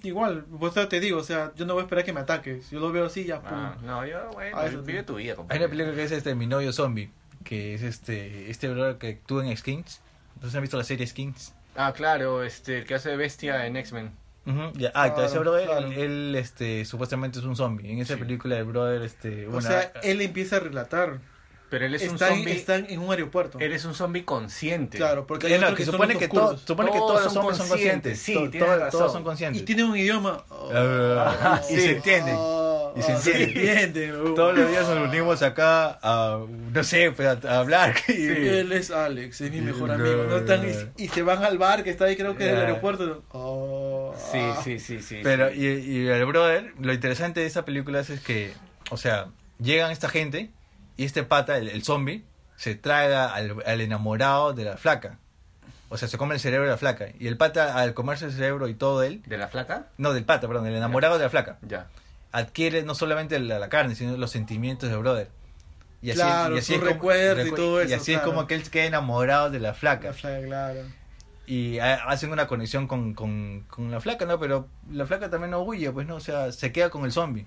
Igual, 0.04 0.46
pues 0.60 0.74
te 0.90 1.00
digo, 1.00 1.20
o 1.20 1.24
sea, 1.24 1.52
yo 1.56 1.66
no 1.66 1.74
voy 1.74 1.82
a 1.82 1.84
esperar 1.86 2.06
que 2.06 2.14
me 2.14 2.20
ataques. 2.20 2.70
Yo 2.70 2.80
lo 2.80 2.92
veo 2.92 3.06
así, 3.08 3.26
ya, 3.26 3.42
pum. 3.42 3.50
Ah, 3.58 3.78
no, 3.84 4.06
yo, 4.06 4.30
bueno, 4.34 4.56
Ah, 4.58 4.68
eso 4.68 4.82
vive 4.84 5.00
sí. 5.00 5.06
tu 5.06 5.16
vida, 5.16 5.32
Hay 5.32 5.36
compadre. 5.38 5.60
una 5.62 5.70
película 5.70 5.96
que 5.96 6.04
es 6.04 6.12
este 6.12 6.36
Mi 6.36 6.46
novio 6.46 6.72
zombie, 6.72 7.10
que 7.44 7.74
es 7.74 7.82
este 7.82 8.50
este 8.52 8.70
brother 8.70 8.98
que 8.98 9.10
actúa 9.10 9.46
en 9.46 9.58
Skins. 9.58 10.02
¿Entonces 10.36 10.56
han 10.56 10.62
visto 10.62 10.78
la 10.78 10.84
serie 10.84 11.08
Skins? 11.08 11.54
Ah, 11.76 11.94
claro, 11.96 12.44
este, 12.44 12.80
el 12.80 12.86
que 12.86 12.94
hace 12.96 13.16
bestia 13.16 13.66
en 13.66 13.76
X-Men. 13.76 14.12
Ujú, 14.46 14.72
ya, 14.78 14.92
ah, 14.94 15.14
Claro, 15.14 15.26
ese 15.28 15.40
brother, 15.40 15.66
claro. 15.66 15.88
él, 15.88 15.94
él, 15.98 16.36
este, 16.36 16.86
supuestamente 16.86 17.40
es 17.40 17.46
un 17.46 17.56
zombie. 17.56 17.92
En 17.92 17.98
esa 18.00 18.14
Sí. 18.14 18.20
película 18.20 18.58
el 18.58 18.66
brother, 18.66 19.02
este, 19.02 19.48
o 19.48 19.60
sea, 19.62 19.92
él 20.04 20.22
empieza 20.22 20.58
a 20.58 20.60
relatar. 20.60 21.20
Pero 21.70 21.86
él 21.86 21.96
es 21.96 22.08
un 22.08 22.18
zombie. 22.18 22.54
están 22.56 22.86
en 22.90 23.00
un 23.02 23.12
aeropuerto. 23.12 23.60
Él 23.60 23.74
es 23.74 23.84
un 23.84 23.94
zombie 23.94 24.24
consciente. 24.24 24.98
Claro, 24.98 25.28
porque 25.28 25.48
hay 25.48 25.60
no, 25.60 25.76
que 25.76 25.84
supone 25.86 26.18
que, 26.18 26.28
todo- 26.30 26.58
supone 26.58 26.92
que 26.92 26.98
Todos 26.98 27.12
todos 27.12 27.24
los 27.26 27.34
son 27.34 27.44
conscientes, 27.44 27.70
conscientes. 27.70 28.20
sí, 28.20 28.34
To- 28.36 28.50
tienes 28.50 28.68
todos- 28.70 28.80
razón. 28.80 29.00
todos 29.00 29.12
son 29.12 29.22
Y 29.22 29.26
conscientes. 29.26 29.66
tiene 29.66 29.84
un 29.84 29.98
idioma. 29.98 30.44
Oh, 30.50 30.70
Ah, 30.74 31.62
y 31.70 31.74
sí. 31.76 31.82
se 31.82 31.92
entiende. 31.98 32.34
oh, 32.38 32.94
Y 32.96 33.02
se 33.02 33.12
oh, 33.12 33.16
entiende. 33.18 33.82
entiende, 33.84 34.14
oh. 34.18 34.34
Todos 34.34 34.58
los 34.58 34.70
días 34.70 34.88
nos 34.88 35.10
unimos 35.10 35.42
acá 35.42 36.00
a, 36.02 36.40
no 36.74 36.84
sé, 36.86 37.12
pues, 37.12 37.28
a, 37.28 37.50
a 37.50 37.60
hablar. 37.60 37.96
Y- 38.08 38.14
Él 38.28 38.72
es 38.72 38.90
Alex, 38.92 39.42
es 39.42 39.52
mi 39.52 39.60
mejor 39.62 39.92
amigo. 39.92 40.24
¿no? 40.30 40.38
Están- 40.38 40.62
no. 40.64 40.70
y, 40.98 41.04
y 41.04 41.08
se 41.10 41.22
van 41.22 41.44
al 41.44 41.58
bar 41.58 41.84
que 41.84 41.90
está 41.90 42.06
ahí, 42.06 42.16
creo 42.16 42.36
que 42.38 42.46
es 42.46 42.52
el 42.54 42.60
aeropuerto. 42.60 43.24
Oh, 43.32 44.16
Sí, 44.32 44.40
ah. 44.42 44.62
sí, 44.64 44.80
sí, 44.80 45.02
sí. 45.02 45.20
Pero, 45.22 45.50
sí. 45.52 45.58
y, 45.60 45.66
y 46.04 46.08
el 46.08 46.26
brother, 46.26 46.74
lo 46.80 46.94
interesante 46.94 47.42
de 47.42 47.46
esa 47.46 47.66
película 47.66 48.00
es, 48.00 48.10
es 48.10 48.22
que, 48.22 48.54
o 48.90 48.98
sea, 48.98 49.28
llegan 49.62 49.92
esta 49.92 50.08
gente 50.10 50.50
y 50.98 51.06
este 51.06 51.24
pata, 51.24 51.58
el, 51.58 51.70
el 51.70 51.84
zombie, 51.84 52.24
se 52.56 52.76
traga 52.76 53.34
al, 53.34 53.56
al 53.66 53.82
enamorado 53.82 54.54
de 54.54 54.66
la 54.66 54.78
flaca. 54.78 55.20
O 55.90 55.98
sea, 55.98 56.08
se 56.10 56.18
come 56.18 56.34
el 56.36 56.42
cerebro 56.42 56.66
de 56.66 56.72
la 56.72 56.78
flaca. 56.78 57.06
Y 57.18 57.28
el 57.28 57.38
pata, 57.38 57.78
al 57.80 57.94
comerse 57.94 58.26
el 58.26 58.32
cerebro 58.34 58.68
y 58.68 58.74
todo 58.74 59.04
él, 59.04 59.22
¿De 59.26 59.38
la 59.38 59.48
flaca? 59.48 59.88
no, 59.98 60.12
del 60.14 60.26
pata, 60.26 60.48
perdón, 60.48 60.68
el 60.68 60.76
enamorado 60.76 61.18
de 61.18 61.24
la 61.24 61.30
flaca, 61.30 61.60
Ya. 61.62 61.88
adquiere 62.34 62.84
no 62.84 62.94
solamente 62.96 63.40
la, 63.40 63.58
la 63.60 63.70
carne, 63.70 63.96
sino 63.96 64.18
los 64.18 64.32
sentimientos 64.32 64.90
del 64.90 65.00
brother. 65.00 65.30
Y 66.02 66.12
Claro, 66.12 66.56
y 66.58 66.62
sus 66.62 66.72
es 66.72 66.78
como- 66.80 66.92
recuerdos 66.92 67.90
y 67.90 67.94
así 67.94 68.14
es 68.14 68.20
como 68.22 68.46
que 68.48 68.56
él 68.56 68.64
se 68.64 68.70
queda 68.72 68.86
enamorado 68.86 69.50
de 69.50 69.60
la 69.60 69.74
flaca 69.74 70.10
La 70.10 70.14
flaca, 70.14 70.42
claro. 70.46 70.82
y 71.48 71.80
ha- 71.80 72.04
hacen 72.08 72.32
una 72.32 72.48
conexión 72.48 72.88
con, 72.88 73.14
con, 73.14 73.62
con 73.70 73.90
la 73.90 74.00
flaca, 74.02 74.26
¿no? 74.26 74.40
Pero 74.40 74.68
la 74.92 75.06
flaca 75.06 75.30
también 75.30 75.52
no 75.52 75.62
huye, 75.62 75.90
pues, 75.92 76.06
¿no? 76.06 76.16
O 76.16 76.20
sea, 76.20 76.52
se 76.52 76.72
queda 76.72 76.90
con 76.90 77.06
el 77.06 77.12
zombie. 77.12 77.46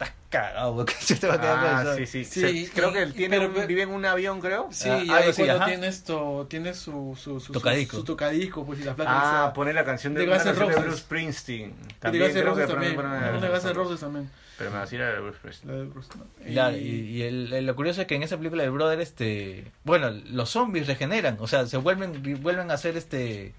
Estás 0.00 0.14
cagado, 0.30 0.76
porque 0.76 0.94
se 1.00 1.16
te 1.16 1.26
va 1.26 1.34
a 1.34 1.40
quedar 1.40 1.58
Ah, 1.58 1.84
zombie. 1.84 2.06
sí, 2.06 2.24
sí. 2.24 2.40
Sí, 2.40 2.64
Se- 2.66 2.72
creo 2.72 2.88
y- 2.88 2.92
que 2.94 3.02
él 3.02 3.12
tiene 3.12 3.38
pero- 3.38 3.52
un- 3.60 3.66
vive 3.66 3.82
en 3.82 3.90
un 3.90 4.04
avión, 4.06 4.40
creo. 4.40 4.68
Sí, 4.70 4.88
Ah, 4.88 5.02
y 5.04 5.10
ahí 5.10 5.28
así, 5.28 5.42
cuando 5.42 5.56
ajá. 5.56 5.66
tiene 5.66 5.86
esto, 5.88 6.46
tiene 6.48 6.72
su, 6.74 7.14
su, 7.20 7.38
su, 7.38 7.40
su- 7.40 7.52
Tocadisco. 7.52 7.96
su 7.98 8.04
tocadisco, 8.04 8.64
pues 8.64 8.80
y 8.80 8.84
la 8.84 8.94
flaca 8.94 9.10
Ah, 9.12 9.42
esa- 9.44 9.52
pone 9.52 9.72
la 9.74 9.84
canción 9.84 10.14
de, 10.14 10.20
de 10.20 10.26
Guns 10.26 10.44
de. 10.44 10.52
Bruce 10.52 10.96
Springsteen. 10.96 11.70
y 11.70 11.72
de 11.88 11.94
También 11.98 12.24
Guns 12.24 12.34
N' 12.36 12.40
creo 12.42 12.54
que 12.54 12.60
Roses 12.62 12.70
también, 12.74 12.96
de 13.42 13.48
Guns 13.48 13.74
Roses 13.74 14.00
también. 14.00 14.30
Pero 14.56 14.70
me 14.70 14.76
va 14.76 14.82
a 14.82 14.84
decir 14.84 15.00
la 15.00 15.06
de 15.06 15.20
Bruce 15.20 15.38
Springsteen. 15.38 15.70
La 15.72 15.78
de 15.78 15.84
Bruce, 15.84 16.08
¿no? 16.16 16.24
Claro, 16.52 16.76
y, 16.76 16.80
y 16.80 17.22
el- 17.22 17.52
el- 17.52 17.66
lo 17.66 17.76
curioso 17.76 18.00
es 18.00 18.06
que 18.06 18.14
en 18.14 18.22
esa 18.22 18.36
película 18.38 18.62
del 18.62 18.72
brother, 18.72 19.00
este, 19.00 19.70
bueno, 19.84 20.10
los 20.10 20.48
zombies 20.50 20.86
regeneran, 20.86 21.36
o 21.40 21.46
sea, 21.46 21.66
se 21.66 21.76
vuelven, 21.76 22.22
vuelven 22.42 22.70
a 22.70 22.76
ser 22.78 22.96
este 22.96 23.52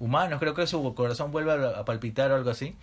humanos, 0.00 0.40
creo 0.40 0.54
que 0.54 0.66
su 0.66 0.92
corazón 0.94 1.30
vuelve 1.32 1.52
a, 1.52 1.78
a 1.80 1.84
palpitar 1.84 2.32
o 2.32 2.34
algo 2.36 2.50
así, 2.50 2.74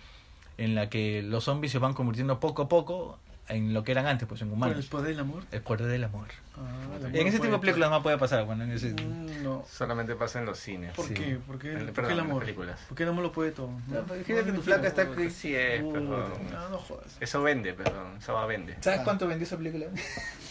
en 0.62 0.74
la 0.74 0.88
que 0.88 1.22
los 1.22 1.44
zombies 1.44 1.72
se 1.72 1.78
van 1.78 1.92
convirtiendo 1.94 2.38
poco 2.40 2.62
a 2.62 2.68
poco 2.68 3.18
en 3.48 3.74
lo 3.74 3.82
que 3.84 3.92
eran 3.92 4.06
antes, 4.06 4.28
pues 4.28 4.40
en 4.42 4.48
¿Por 4.48 4.56
el 4.56 4.62
humanos. 4.62 4.86
poder 4.86 5.08
del 5.08 5.20
amor? 5.20 5.42
El 5.50 5.60
poder 5.62 5.86
del 5.88 6.04
amor. 6.04 6.26
Ah, 6.54 6.96
el 7.08 7.16
En 7.16 7.26
ese 7.26 7.38
tipo 7.40 7.52
de 7.52 7.58
películas 7.60 7.90
no 7.90 8.02
puede 8.02 8.18
pasar, 8.18 8.44
bueno, 8.44 8.64
en 8.64 8.72
ese... 8.72 8.90
Mm, 8.92 9.42
No. 9.42 9.64
Solamente 9.70 10.14
pasa 10.14 10.38
en 10.38 10.46
los 10.46 10.58
cines. 10.58 10.92
¿Por 10.94 11.06
Sí. 11.06 11.14
qué? 11.14 11.36
¿Por 11.46 11.58
qué, 11.58 11.72
En- 11.72 11.92
¿por 11.92 12.06
qué 12.06 12.12
el 12.12 12.20
amor? 12.20 12.42
películas. 12.42 12.78
¿Por 12.88 12.96
qué 12.96 13.02
el 13.04 13.08
amor 13.08 13.24
lo 13.24 13.32
puede 13.32 13.50
todo? 13.52 13.70
No, 13.88 14.02
pero 14.02 14.16
imagínate 14.16 14.52
tu 14.52 14.62
flaca 14.62 14.86
está- 14.86 15.06
Puta, 15.06 15.30
Sí 15.30 15.54
es, 15.56 15.82
Uh, 15.82 15.92
perdón. 15.92 16.32
no, 16.52 16.68
no 16.68 16.78
jodas. 16.78 17.16
Eso 17.20 17.42
vende, 17.42 17.72
perdón. 17.72 18.18
Eso 18.18 18.34
va 18.34 18.44
a 18.44 18.46
vende. 18.46 18.76
¿Sabes 18.80 19.00
cuánto 19.00 19.26
vendió 19.26 19.46
esa 19.46 19.56
película? 19.56 19.86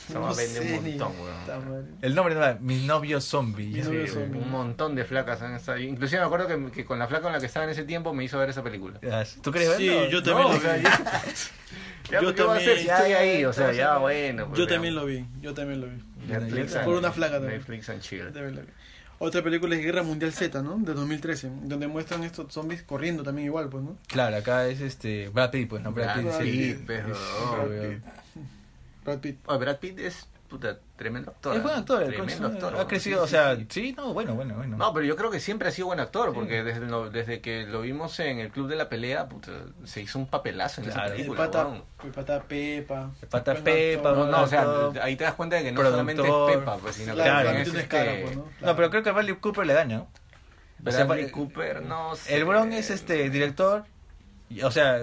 Eso 0.09 0.19
va 0.19 0.31
a 0.31 0.33
vende 0.33 0.59
sé 0.59 0.73
un 0.77 0.83
montón, 0.83 1.13
weón. 1.21 1.97
El 2.01 2.15
nombre 2.15 2.35
no 2.35 2.57
Mi 2.59 2.85
novio 2.85 3.21
zombie. 3.21 3.67
Mi 3.67 3.81
novio 3.81 4.07
sé. 4.07 4.13
zombie. 4.13 4.39
Un 4.41 4.51
montón 4.51 4.95
de 4.95 5.05
flacas 5.05 5.41
han 5.41 5.53
estado. 5.55 5.77
Inclusive 5.77 6.19
me 6.19 6.25
acuerdo 6.25 6.47
que, 6.47 6.71
que 6.71 6.83
con 6.85 6.99
la 6.99 7.07
flaca 7.07 7.23
con 7.23 7.31
la 7.31 7.39
que 7.39 7.45
estaba 7.45 7.63
en 7.65 7.71
ese 7.71 7.83
tiempo 7.83 8.13
me 8.13 8.23
hizo 8.25 8.37
ver 8.39 8.49
esa 8.49 8.63
película. 8.63 8.99
Ya, 9.01 9.23
¿Tú 9.41 9.51
crees 9.51 9.71
Sí, 9.77 9.87
verlo? 9.87 10.09
yo 10.09 10.23
también 10.23 10.47
No, 10.47 10.53
lo 10.53 10.59
o 10.59 10.61
sea, 10.61 10.73
vi. 10.75 10.83
Ya, 12.09 12.19
Yo 12.21 12.35
¿qué 12.35 12.43
va 12.43 12.55
a 12.55 12.57
hacer 12.57 12.77
si 12.79 12.87
también- 12.87 12.95
estoy 12.97 13.11
ya, 13.11 13.19
ahí? 13.19 13.45
O 13.45 13.53
sea, 13.53 13.71
ya, 13.71 13.97
bueno. 13.97 14.47
pues, 14.47 14.59
Yo 14.59 14.67
también 14.67 14.95
lo 14.95 15.05
vi, 15.05 15.25
yo 15.39 15.53
también 15.53 15.79
lo 15.79 15.87
vi. 15.87 15.90
Netflix 16.27 16.75
Por 16.77 16.95
una 16.95 17.11
flaca 17.11 17.33
también. 17.33 17.57
Netflix 17.57 17.89
and 17.89 18.01
chill. 18.01 18.19
Yo 18.19 18.31
también 18.31 18.55
lo 18.55 18.61
vi. 18.61 18.67
Otra 19.23 19.43
película 19.43 19.75
es 19.75 19.83
Guerra 19.83 20.01
Mundial 20.01 20.33
Z, 20.33 20.63
¿no? 20.63 20.77
De 20.79 20.93
2013, 20.95 21.51
donde 21.63 21.87
muestran 21.87 22.23
estos 22.23 22.51
zombies 22.51 22.81
corriendo 22.81 23.21
también 23.21 23.45
igual, 23.47 23.69
pues, 23.69 23.83
¿no? 23.83 23.97
Claro, 24.07 24.35
acá 24.37 24.65
es 24.67 24.81
este 24.81 25.29
Brad 25.29 25.51
Pitt, 25.51 25.69
pues, 25.69 25.83
no 25.83 25.91
Brad 25.91 26.15
Pitt. 26.15 26.25
Brad. 26.25 26.39
Pitt, 26.39 26.77
pero- 26.87 27.13
Es- 27.13 27.19
Brad 27.51 27.99
Brad 29.05 29.19
Pitt. 29.19 29.37
Oh, 29.45 29.59
Brad 29.59 29.77
Pitt 29.79 29.99
es 29.99 30.27
puta, 30.51 30.77
tremendo 30.97 31.31
actor. 31.31 31.55
Es 31.55 31.63
buen 31.63 31.73
actor, 31.75 32.03
el 32.03 32.09
Tremendo 32.13 32.49
coche, 32.51 32.65
actor. 32.65 32.79
ha 32.81 32.87
crecido, 32.87 33.19
Sí, 33.19 33.23
o 33.23 33.25
sí, 33.27 33.31
sea, 33.31 33.55
sí. 33.55 33.65
sí, 33.69 33.93
no, 33.97 34.13
bueno, 34.13 34.35
bueno, 34.35 34.53
bueno. 34.55 34.77
No, 34.77 34.93
pero 34.93 35.05
yo 35.05 35.15
creo 35.15 35.31
que 35.31 35.39
siempre 35.39 35.69
ha 35.69 35.71
sido 35.71 35.87
buen 35.87 35.99
actor, 35.99 36.33
porque 36.33 36.61
desde, 36.63 36.85
lo- 36.85 37.09
desde 37.09 37.39
que 37.41 37.65
lo 37.65 37.81
vimos 37.81 38.19
en 38.19 38.37
el 38.39 38.51
Club 38.51 38.67
de 38.67 38.75
la 38.75 38.89
Pelea, 38.89 39.27
puta, 39.29 39.51
se 39.85 40.01
hizo 40.01 40.19
un 40.19 40.27
papelazo 40.27 40.81
en 40.81 40.87
Claro. 40.87 40.99
esa 41.05 41.07
El 41.07 41.17
película. 41.21 41.37
pata, 41.45 41.65
weón. 41.65 41.83
el 42.03 42.11
pata 42.11 42.43
Pepa. 42.43 43.11
El 43.21 43.27
pata 43.29 43.53
Pepa, 43.55 44.09
actor. 44.09 44.25
No, 44.27 44.31
no, 44.37 44.43
o 44.43 44.47
sea, 44.47 44.61
actor, 44.61 44.99
ahí 45.01 45.15
te 45.15 45.23
das 45.23 45.33
cuenta 45.35 45.55
de 45.55 45.63
que 45.63 45.71
no 45.71 45.79
productor. 45.81 46.15
solamente 46.15 46.51
es 46.53 46.57
Pepa, 46.59 46.77
pues, 46.77 46.95
sino 46.97 47.15
que 47.15 47.21
Claro, 47.21 47.31
Claro, 47.41 47.49
tú 47.51 47.57
es 47.61 47.69
tienes 47.71 47.87
cara, 47.87 48.11
este... 48.13 48.23
pues, 48.25 48.35
¿no? 48.37 48.67
No, 48.67 48.75
pero 48.75 48.89
creo 48.91 49.03
que 49.03 49.09
a 49.09 49.13
Bradley 49.13 49.35
Cooper 49.37 49.65
le 49.65 49.73
gana, 49.73 49.95
¿no? 49.97 50.07
O 50.85 50.91
sea, 50.91 51.05
Bradley 51.05 51.31
Cooper, 51.31 51.81
no 51.83 52.15
sé. 52.15 52.35
El 52.35 52.43
Bron 52.45 52.73
es 52.73 52.89
este 52.89 53.29
director, 53.29 53.85
y- 54.49 54.63
o 54.63 54.71
sea, 54.71 54.99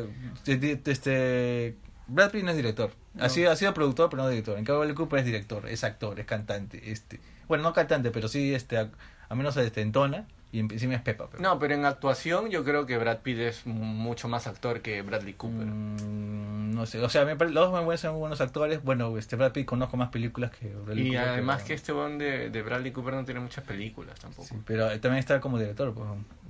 este 0.47 1.77
Brad 2.09 2.31
Pitt 2.31 2.45
no 2.45 2.51
es 2.51 2.57
director. 2.57 2.91
Ha 3.21 3.29
sido 3.29 3.51
ha 3.51 3.57
sido 3.57 3.75
productor, 3.75 4.11
pero 4.11 4.23
no 4.23 4.29
director. 4.29 4.59
En 4.59 4.65
cambio 4.65 4.81
Bradley 4.81 4.97
Cooper 4.97 5.21
es 5.21 5.27
director, 5.27 5.69
es 5.69 5.85
actor, 5.85 6.19
es 6.19 6.27
cantante, 6.27 6.91
este. 6.91 7.21
Bueno, 7.47 7.65
no 7.65 7.73
cantante, 7.73 8.11
pero 8.11 8.29
sí 8.29 8.55
este 8.55 8.79
a, 8.79 8.91
a 9.29 9.35
menos 9.35 9.57
este 9.57 9.83
entona 9.83 10.27
Y 10.51 10.61
encima 10.61 10.95
es 10.95 11.03
Pepa. 11.03 11.29
pero- 11.31 11.43
No, 11.43 11.59
pero 11.59 11.75
en 11.75 11.85
actuación 11.85 12.49
yo 12.49 12.65
creo 12.65 12.87
que 12.87 12.97
Brad 12.97 13.19
Pitt 13.19 13.39
es 13.39 13.67
mucho 13.67 14.29
más 14.29 14.47
actor 14.47 14.81
que 14.81 15.03
Bradley 15.03 15.35
Cooper. 15.35 15.67
Mm, 15.67 16.75
no 16.75 16.87
sé, 16.87 17.01
o 17.03 17.09
sea, 17.11 17.25
me 17.27 17.35
los 17.35 17.53
dos 17.53 17.73
me 17.79 17.85
parecen 17.85 18.13
muy 18.13 18.21
buenos 18.21 18.41
actores. 18.41 18.83
Bueno, 18.83 19.19
este 19.19 19.37
Brad 19.37 19.53
Pitt 19.53 19.67
conozco 19.67 19.97
más 19.99 20.09
películas 20.09 20.51
que 20.53 20.69
Bradley 20.75 21.09
y 21.09 21.11
Cooper, 21.11 21.29
además 21.29 21.57
pero- 21.59 21.67
que 21.67 21.75
este 21.75 21.93
one 21.93 22.17
de, 22.25 22.49
de 22.51 22.63
Bradley 22.63 22.93
Cooper 22.93 23.13
no 23.15 23.25
tiene 23.27 23.41
muchas 23.41 23.63
películas 23.65 24.19
tampoco. 24.21 24.49
Sí, 24.49 24.55
pero 24.65 24.89
también 25.01 25.17
está 25.19 25.39
como 25.41 25.59
director. 25.59 25.93
Pues, 25.93 26.07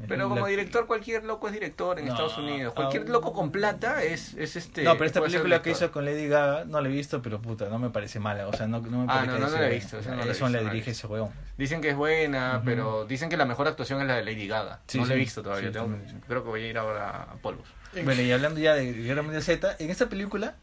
Pero 0.06 0.28
como 0.28 0.42
La- 0.42 0.46
director, 0.46 0.86
cualquier 0.86 1.24
loco 1.24 1.48
es 1.48 1.54
director 1.54 1.98
en 1.98 2.06
No, 2.06 2.12
Estados 2.12 2.38
Unidos. 2.38 2.74
Cualquier 2.74 3.02
aún- 3.02 3.12
loco 3.12 3.32
con 3.32 3.50
plata 3.50 4.02
es, 4.04 4.34
es 4.34 4.54
este. 4.54 4.84
No, 4.84 4.92
pero 4.92 5.06
esta 5.06 5.20
película 5.22 5.60
que 5.60 5.70
hizo 5.70 5.90
con 5.90 6.04
Lady 6.04 6.28
Gaga 6.28 6.64
no 6.66 6.80
la 6.80 6.88
he 6.88 6.92
visto, 6.92 7.20
pero 7.20 7.42
puta, 7.42 7.68
no 7.68 7.80
me 7.80 7.90
parece 7.90 8.20
mala. 8.20 8.46
O 8.46 8.52
sea, 8.52 8.68
no, 8.68 8.80
no 8.80 8.98
me 8.98 9.04
Ah, 9.04 9.06
parece 9.08 9.26
no, 9.26 9.32
que 9.34 9.40
no, 9.40 9.50
no 9.50 9.58
la 9.58 9.66
he 9.66 9.74
visto, 9.74 9.96
no 9.96 10.02
la 10.02 10.14
he 10.14 10.18
Eso 10.20 10.28
visto, 10.28 10.44
la 10.44 10.50
no 10.50 10.56
la 10.64 10.70
he 10.70 10.72
dirige 10.72 10.90
ese 10.92 11.06
huevón. 11.08 11.30
Dicen 11.58 11.80
que 11.82 11.90
es 11.90 11.96
buena, 11.96 12.62
pero 12.64 13.04
dicen 13.04 13.28
que 13.28 13.36
la 13.36 13.44
mejor 13.44 13.66
actuación 13.68 14.00
es 14.00 14.06
la 14.06 14.14
de 14.16 14.24
Lady 14.24 14.46
Gaga. 14.46 14.80
Sí, 14.86 14.98
no 14.98 15.04
la 15.06 15.14
he 15.14 15.16
visto 15.18 15.42
todavía. 15.42 15.68
Sí, 15.68 15.72
tengo- 15.72 15.98
creo 16.26 16.42
que 16.44 16.48
voy 16.48 16.62
a 16.62 16.68
ir 16.68 16.78
ahora 16.78 17.22
a 17.24 17.34
Polvos. 17.42 17.66
Bueno, 18.04 18.22
y 18.22 18.30
hablando 18.30 18.60
ya 18.60 18.74
de 18.74 18.92
Guerra 18.92 19.22
Mundial 19.22 19.42
Z, 19.42 19.76
en 19.78 19.90
esta 19.90 20.08
película, 20.08 20.54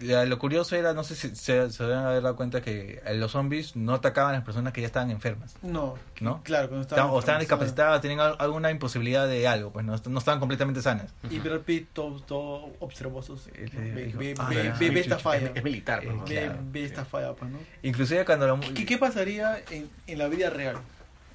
lo 0.00 0.38
curioso 0.38 0.76
era, 0.76 0.92
no 0.94 1.04
sé 1.04 1.14
si 1.14 1.34
se, 1.36 1.70
se 1.70 1.82
deben 1.84 1.98
haber 1.98 2.22
dado 2.22 2.34
cuenta 2.36 2.60
que 2.62 3.02
eh, 3.04 3.14
los 3.14 3.32
zombies 3.32 3.76
no 3.76 3.94
atacaban 3.94 4.32
a 4.34 4.38
las 4.38 4.44
personas 4.44 4.72
que 4.72 4.80
ya 4.80 4.86
estaban 4.86 5.10
enfermas, 5.10 5.54
No, 5.62 5.96
¿no? 6.20 6.42
claro, 6.42 6.68
cuando 6.68 6.82
Estaban- 6.82 7.00
estaban 7.04 7.10
o 7.10 7.18
estaban 7.18 7.40
discapacitadas, 7.40 8.00
tenían 8.00 8.20
al- 8.20 8.36
alguna 8.38 8.70
imposibilidad 8.70 9.28
de 9.28 9.46
algo, 9.46 9.70
pues 9.72 9.84
no, 9.84 9.94
no 10.08 10.18
estaban 10.18 10.40
completamente 10.40 10.80
sanas. 10.82 11.12
Y 11.28 11.38
Brad 11.38 11.60
Pitt 11.60 11.88
todo, 11.92 12.20
todo 12.20 12.70
dijo, 14.06 14.18
ve, 14.18 14.34
ah, 14.38 14.48
ve- 14.48 15.00
esta 15.00 15.16
Es- 15.16 15.22
falla. 15.22 15.52
Es, 15.54 15.62
militar, 15.64 16.02
Eh. 16.04 16.50
Ve, 16.72 16.84
esta 16.84 17.04
falla, 17.04 17.34
pues, 17.34 17.50
¿no? 17.50 17.58
Inclusive 17.82 18.24
cuando 18.24 18.46
lo... 18.46 18.60
¿Qué, 18.60 18.86
qué 18.86 18.96
pasaría 18.98 19.60
en, 19.70 19.88
en 20.06 20.18
la 20.18 20.28
vida 20.28 20.50
real? 20.50 20.76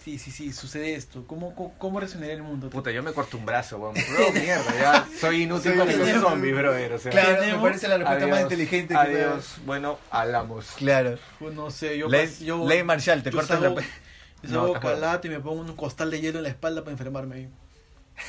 Sí, 0.06 0.20
sí, 0.20 0.30
sí, 0.30 0.54
sucede 0.54 0.94
esto. 0.94 1.26
¿Cómo, 1.26 1.56
cómo, 1.56 1.74
cómo 1.80 2.00
reaccionaría 2.00 2.36
el 2.36 2.44
mundo? 2.44 2.70
Puta, 2.70 2.91
yo 2.91 3.02
me 3.02 3.12
corto 3.12 3.38
un 3.38 3.46
brazo, 3.48 3.80
weón. 3.80 3.96
Bro, 4.15 4.32
mierda, 4.34 4.63
ya 4.80 5.08
soy 5.20 5.41
inútil 5.41 5.72
Soy 5.72 5.80
para 5.80 5.91
los 5.91 5.96
inútil. 6.08 6.22
zombies, 6.22 6.56
brother. 6.56 6.94
O 6.94 7.00
sea, 7.00 7.12
Claro, 7.12 7.39
Tenemos- 7.39 7.63
me 7.63 7.68
parece 7.70 7.88
la 7.88 7.98
respuesta 7.98 8.28
más 8.28 8.36
adiós, 8.38 8.52
inteligente 8.52 8.94
que 8.94 9.00
Adiós, 9.00 9.56
bueno, 9.65 9.98
hablamos. 10.12 10.68
Claro. 10.78 11.18
Pues 11.39 11.56
no 11.56 11.72
sé, 11.72 11.98
yo, 11.98 12.08
Ley, 12.08 12.30
yo, 12.39 12.68
ley 12.68 12.84
marcial, 12.84 13.24
te 13.24 13.32
cortas 13.32 13.60
la... 13.60 13.70
yo 13.70 13.76
No, 14.44 14.50
salgo 14.50 14.74
te 14.74 14.80
jodas. 14.82 15.00
calate 15.00 15.28
y 15.28 15.32
me 15.32 15.39
pongo 15.39 15.62
un 15.62 15.76
costal 15.76 16.12
de 16.12 16.22
hielo 16.22 16.38
en 16.38 16.44
la 16.44 16.50
espalda 16.50 16.82
para 16.82 16.91
enfermarme. 16.91 17.50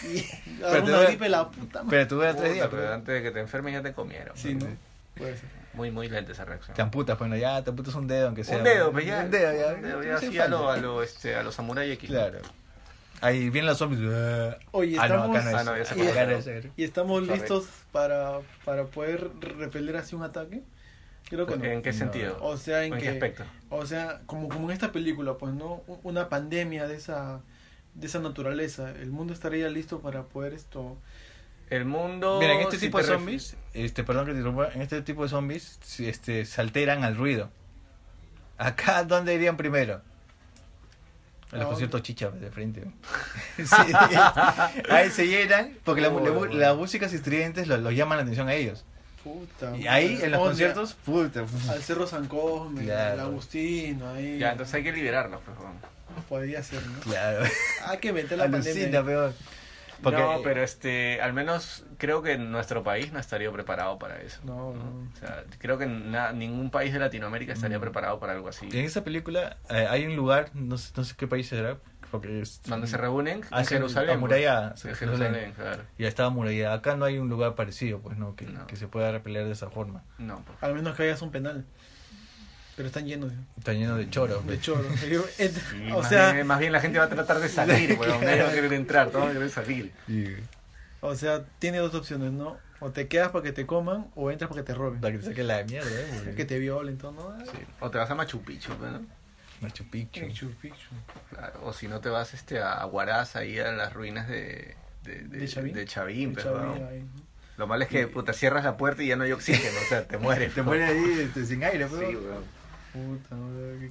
Y 0.03 0.25
Pero 0.61 0.83
una 0.83 0.97
dura- 0.97 1.05
gripe 1.09 1.29
la 1.29 1.51
puta 1.51 1.83
madre. 1.83 1.91
Pero 1.91 2.09
tú 2.09 2.15
duras 2.15 2.37
tres 2.39 2.55
días, 2.55 2.69
pero 2.71 2.91
antes 2.95 3.15
de 3.15 3.23
que 3.23 3.31
te 3.33 3.41
enfermes 3.41 3.75
ya 3.75 3.83
te 3.83 3.93
comieron. 3.93 4.35
Sí, 4.35 4.55
¿no? 4.55 4.67
Puede 5.15 5.37
ser. 5.37 5.45
Muy, 5.77 5.91
muy 5.91 6.09
lenta 6.09 6.33
esa 6.33 6.45
reacción. 6.45 6.75
te 6.75 6.83
amputas, 6.83 7.19
bueno, 7.19 7.37
ya 7.37 7.63
te 7.63 7.71
amputas 7.71 7.95
un 7.95 8.07
dedo, 8.07 8.27
aunque 8.27 8.45
sea. 8.45 8.59
un 8.59 8.65
dedo, 8.65 8.91
pues 8.93 9.07
ya. 9.07 9.21
Un 9.25 9.31
dedo, 9.31 9.53
ya. 9.53 9.75
Un 9.75 9.83
dedo, 9.83 10.03
ya, 10.03 10.17
así 10.17 10.39
a 10.39 10.49
lo, 10.49 10.71
a 10.71 10.77
lo, 10.79 11.03
este, 11.03 11.37
a 11.37 11.43
los 11.43 11.55
Samurai 11.55 11.91
X. 11.93 12.09
Claro. 12.09 12.39
Ahí 13.21 13.51
vienen 13.51 13.67
los 13.67 13.79
zombies. 13.79 14.01
Oye, 14.73 14.97
Ah, 14.99 15.09
no, 15.09 15.15
estamos, 15.15 15.37
acá 15.37 15.45
no 15.45 15.51
es. 15.51 15.55
Ah, 15.55 15.65
no, 15.65 15.77
ya 15.77 15.85
se 15.85 16.51
y, 16.51 16.57
es. 16.59 16.67
y 16.77 16.85
estamos 16.85 17.27
listos 17.27 17.67
para, 17.93 18.41
para 18.65 18.85
poder 18.85 19.31
repeler 19.41 19.97
así 19.97 20.15
un 20.15 20.23
ataque. 20.23 20.63
Creo 21.29 21.47
que 21.47 21.57
no. 21.57 21.65
¿En 21.65 21.83
qué 21.83 21.93
sentido? 21.93 22.39
O 22.41 22.57
sea, 22.57 22.85
en 22.85 22.95
¿En 22.95 23.01
qué 23.01 23.09
aspecto? 23.09 23.45
o 23.71 23.85
sea, 23.87 24.21
como, 24.27 24.49
como 24.49 24.69
en 24.71 24.75
esta 24.75 24.93
película, 24.93 25.35
pues 25.39 25.55
no, 25.55 25.83
una 26.03 26.29
pandemia 26.29 26.87
de 26.87 26.97
esa, 26.97 27.41
de 27.95 28.07
esa 28.07 28.21
naturaleza. 28.21 28.91
El 28.91 29.11
mundo 29.11 29.33
estaría 29.33 29.69
listo 29.69 30.01
para 30.01 30.23
poder 30.25 30.53
esto. 30.53 30.97
El 31.71 31.85
mundo. 31.85 32.39
Mira, 32.41 32.55
en 32.55 32.61
este 32.61 32.79
si 32.79 32.87
tipo 32.87 32.99
de 32.99 33.05
ref- 33.05 33.15
zombies, 33.15 33.57
este, 33.75 34.05
perdón 34.05 34.27
que 34.27 34.33
te 34.33 34.39
interrumpa, 34.39 34.73
en 34.73 34.83
este 34.83 35.03
tipo 35.03 35.23
de 35.25 35.29
zombies 35.29 35.79
si, 35.83 36.09
este, 36.09 36.45
se 36.45 36.61
alteran 36.61 37.03
al 37.05 37.17
ruido. 37.17 37.51
Acá, 38.59 39.03
¿dónde 39.05 39.35
irían 39.35 39.57
primero? 39.57 40.01
A 41.53 41.57
los 41.57 41.67
¿A 41.67 41.69
conciertos 41.69 42.03
chicha 42.03 42.31
de 42.31 42.51
frente. 42.51 42.85
Sí, 43.59 43.93
ahí 44.91 45.11
se 45.11 45.27
llenan, 45.27 45.73
porque 45.85 46.01
la, 46.01 46.09
la- 46.09 46.15
Oh, 46.31 46.45
las 46.47 46.77
músicas 46.77 47.13
estridentes 47.13 47.67
los, 47.69 47.81
los 47.81 47.95
llaman 47.95 48.19
la 48.19 48.23
atención 48.23 48.49
a 48.49 48.55
ellos. 48.55 48.85
Puta. 49.25 49.77
Y 49.77 49.89
ahí, 49.89 50.21
en 50.23 50.31
los 50.31 50.41
conciertos, 50.41 50.95
puta. 50.95 51.45
Al 51.69 51.83
Cerro 51.83 52.07
San 52.07 52.29
Cosme, 52.29 52.85
Claro. 52.85 53.13
al 53.15 53.21
Agustino, 53.29 54.09
ahí. 54.11 54.39
Ya, 54.39 54.53
entonces 54.53 54.73
hay 54.77 54.85
que 54.85 54.93
liberarlos, 54.93 55.41
pues. 55.45 55.57
Podría 56.29 56.63
ser, 56.63 56.81
¿no? 56.87 57.01
Claro. 57.01 57.45
Hay 57.87 57.99
que 57.99 58.13
meter 58.13 58.39
la 58.39 58.45
Alucina, 58.45 58.73
pandemia. 58.75 59.05
peor. 59.05 59.33
Porque, 60.03 60.21
no, 60.21 60.41
pero 60.43 60.63
este, 60.63 61.21
al 61.21 61.33
menos 61.33 61.85
creo 61.99 62.23
que 62.23 62.37
nuestro 62.39 62.83
país 62.83 63.13
no 63.13 63.19
estaría 63.19 63.51
preparado 63.51 63.99
para 63.99 64.21
eso. 64.21 64.41
No, 64.45 64.75
no. 64.75 65.09
O 65.15 65.17
sea, 65.19 65.45
creo 65.59 65.79
que 65.79 65.87
na- 65.87 66.33
ningún 66.33 66.71
país 66.71 66.93
de 66.93 66.99
Latinoamérica 66.99 67.53
estaría 67.53 67.79
Mm. 67.79 67.83
preparado 67.83 68.19
para 68.21 68.33
algo 68.35 68.49
así. 68.49 68.69
En 68.73 68.85
esa 68.85 69.03
película 69.05 69.57
eh, 69.71 69.87
hay 69.89 70.07
un 70.07 70.17
lugar, 70.17 70.51
no 70.55 70.77
sé, 70.79 70.93
no 70.97 71.05
sé 71.05 71.15
qué 71.17 71.27
país 71.27 71.49
será, 71.49 71.79
porque 72.11 72.41
es, 72.41 72.63
Donde 72.63 72.87
se 72.87 72.97
reúnen 72.97 73.43
en 73.51 73.65
Jerusalén. 73.67 74.07
pues. 74.09 74.17
amurallada, 74.17 74.71
En 74.71 74.77
Jerusalén. 74.95 74.97
Jerusalén, 75.35 75.53
claro. 75.57 75.83
ya 75.99 76.09
estaba 76.09 76.31
murallada. 76.31 76.75
Acá 76.75 76.95
no 76.97 77.05
hay 77.05 77.19
un 77.19 77.29
lugar 77.29 77.55
parecido, 77.55 78.01
pues, 78.01 78.17
¿no? 78.17 78.37
Que, 78.37 78.45
No. 78.47 78.67
que 78.67 78.77
se 78.77 78.87
pueda 78.89 79.11
repeler 79.11 79.47
de 79.47 79.53
esa 79.53 79.71
forma. 79.71 80.05
No, 80.19 80.43
pues. 80.47 80.57
Al 80.63 80.75
menos 80.75 80.95
que 80.97 81.03
hayas 81.05 81.23
un 81.23 81.31
penal. 81.31 81.65
Pero 82.77 82.89
están 82.89 83.07
llenos 83.07 83.31
de, 83.31 83.37
Está 83.59 83.73
lleno 83.73 83.97
de 83.97 84.09
choros. 84.11 84.47
de 84.47 84.61
choros. 84.61 84.87
Sí, 85.01 85.91
o 85.93 86.01
más, 86.01 86.09
sea, 86.09 86.33
bien, 86.33 86.47
más 86.47 86.59
bien 86.59 86.73
la 86.73 86.81
gente 86.81 86.99
va 86.99 87.07
a 87.07 87.09
tratar 87.09 87.39
de 87.41 87.49
salir, 87.49 87.93
weón. 87.99 88.21
Nadie 88.21 88.43
va 88.43 88.51
a 88.51 88.53
querer 88.53 88.73
entrar, 88.75 89.09
todos 89.11 89.23
van 89.25 89.31
a 89.31 89.35
querer 89.35 89.51
salir. 89.51 89.93
o 91.01 91.15
sea, 91.15 91.45
tiene 91.59 91.79
dos 91.79 91.95
opciones, 91.95 92.33
¿no? 92.33 92.59
O 92.81 92.91
te 92.91 93.09
quedas 93.09 93.31
para 93.31 93.43
que 93.43 93.53
te 93.53 93.65
coman 93.65 94.09
o 94.15 94.31
entras 94.31 94.51
para 94.51 94.61
que 94.61 94.67
te 94.67 94.75
roben. 94.75 95.01
Para 95.01 95.13
que 95.15 95.19
te 95.21 95.27
saquen 95.27 95.47
la 95.47 95.65
mierda, 95.65 95.89
¿eh? 95.91 96.35
Que 96.37 96.45
te 96.45 96.59
violen, 96.59 96.99
todo, 96.99 97.13
¿no? 97.13 97.45
Sí. 97.47 97.59
O 97.81 97.91
te 97.91 97.97
vas 97.97 98.11
a 98.11 98.15
Machu 98.15 98.43
Picchu, 98.43 98.75
pues, 98.75 98.93
¿no? 98.93 99.01
Machu 99.63 99.85
Picchu. 99.89 100.27
Picchu, 100.27 100.51
Picchu. 100.61 100.91
Claro. 101.31 101.61
O 101.65 101.73
si 101.73 101.89
no 101.89 102.01
te 102.01 102.11
vas 102.11 102.35
este, 102.35 102.61
a 102.61 102.85
Huaraz, 102.85 103.37
ahí 103.37 103.59
a 103.59 103.73
las 103.73 103.95
ruinas 103.95 104.29
de... 104.29 104.77
De, 105.05 105.21
de, 105.23 105.39
¿De 105.39 105.49
Chavín? 105.49 105.73
de 105.73 105.85
Chavín, 105.87 106.33
pues, 106.35 106.45
Chavín, 106.45 106.61
weón. 106.61 106.89
ahí, 106.89 107.01
¿no? 107.01 107.27
Lo 107.57 107.67
malo 107.67 107.85
es 107.85 107.89
que 107.89 108.07
puta, 108.09 108.35
cierras 108.35 108.65
la 108.65 108.77
puerta 108.77 109.03
y 109.03 109.07
ya 109.07 109.17
no 109.17 109.25
hay 109.25 109.33
oxígeno, 109.33 109.79
o 109.83 109.89
sea, 109.89 110.07
te 110.07 110.19
mueres. 110.19 110.53
Te 110.55 110.63
ponen 110.63 110.83
ahí 110.83 111.21
este, 111.21 111.47
sin 111.47 111.65
aire, 111.65 111.89
Sí, 111.89 111.95
pero. 111.97 112.21
weón. 112.21 112.56
Puta. 112.97 113.37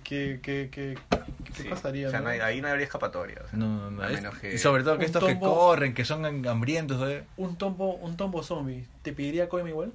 ¿qué, 0.03 0.39
qué, 0.41 0.69
qué, 0.71 0.97
qué 1.43 1.63
Sí. 1.63 1.69
pasaría? 1.69 2.07
O 2.07 2.11
sea, 2.11 2.19
no? 2.19 2.25
no 2.25 2.31
hay- 2.31 2.39
ahí 2.39 2.61
no 2.61 2.67
habría 2.67 2.85
escapatoria. 2.85 3.37
o 3.45 3.47
sea. 3.49 3.57
No, 3.59 3.67
no, 3.67 3.91
no. 3.91 4.01
A 4.03 4.07
es- 4.09 4.15
menos 4.21 4.37
que- 4.39 4.53
Y 4.53 4.57
sobre 4.57 4.83
todo 4.83 4.97
que 4.97 5.05
estos 5.05 5.23
que 5.23 5.39
corren, 5.39 5.93
que 5.93 6.05
son 6.05 6.25
hambrientos, 6.47 7.07
¿eh? 7.09 7.23
Un 7.37 7.55
tombo, 7.57 7.95
un 7.95 8.17
tombo 8.17 8.41
zombie, 8.43 8.85
¿te 9.03 9.13
pediría 9.13 9.47
coima 9.49 9.69
igual? 9.69 9.91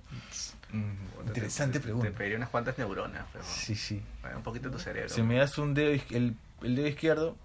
Mm, 0.73 1.27
interesante 1.27 1.79
te, 1.79 1.83
pregunta. 1.83 2.07
Te 2.09 2.15
pediría 2.17 2.37
unas 2.37 2.49
cuantas 2.51 2.79
neuronas, 2.79 3.25
pero 3.33 3.45
Sí, 3.45 3.75
sí. 3.75 4.01
bueno, 4.23 4.37
un 4.39 4.43
poquito 4.45 4.69
de 4.69 4.77
tu 4.77 4.81
cerebro. 4.81 5.09
Si 5.09 5.23
me 5.23 5.37
das 5.37 5.59
un 5.59 5.75
dedo, 5.75 5.91
el, 6.11 6.37
el 6.63 6.77
dedo 6.77 6.87
izquierdo, 6.87 7.37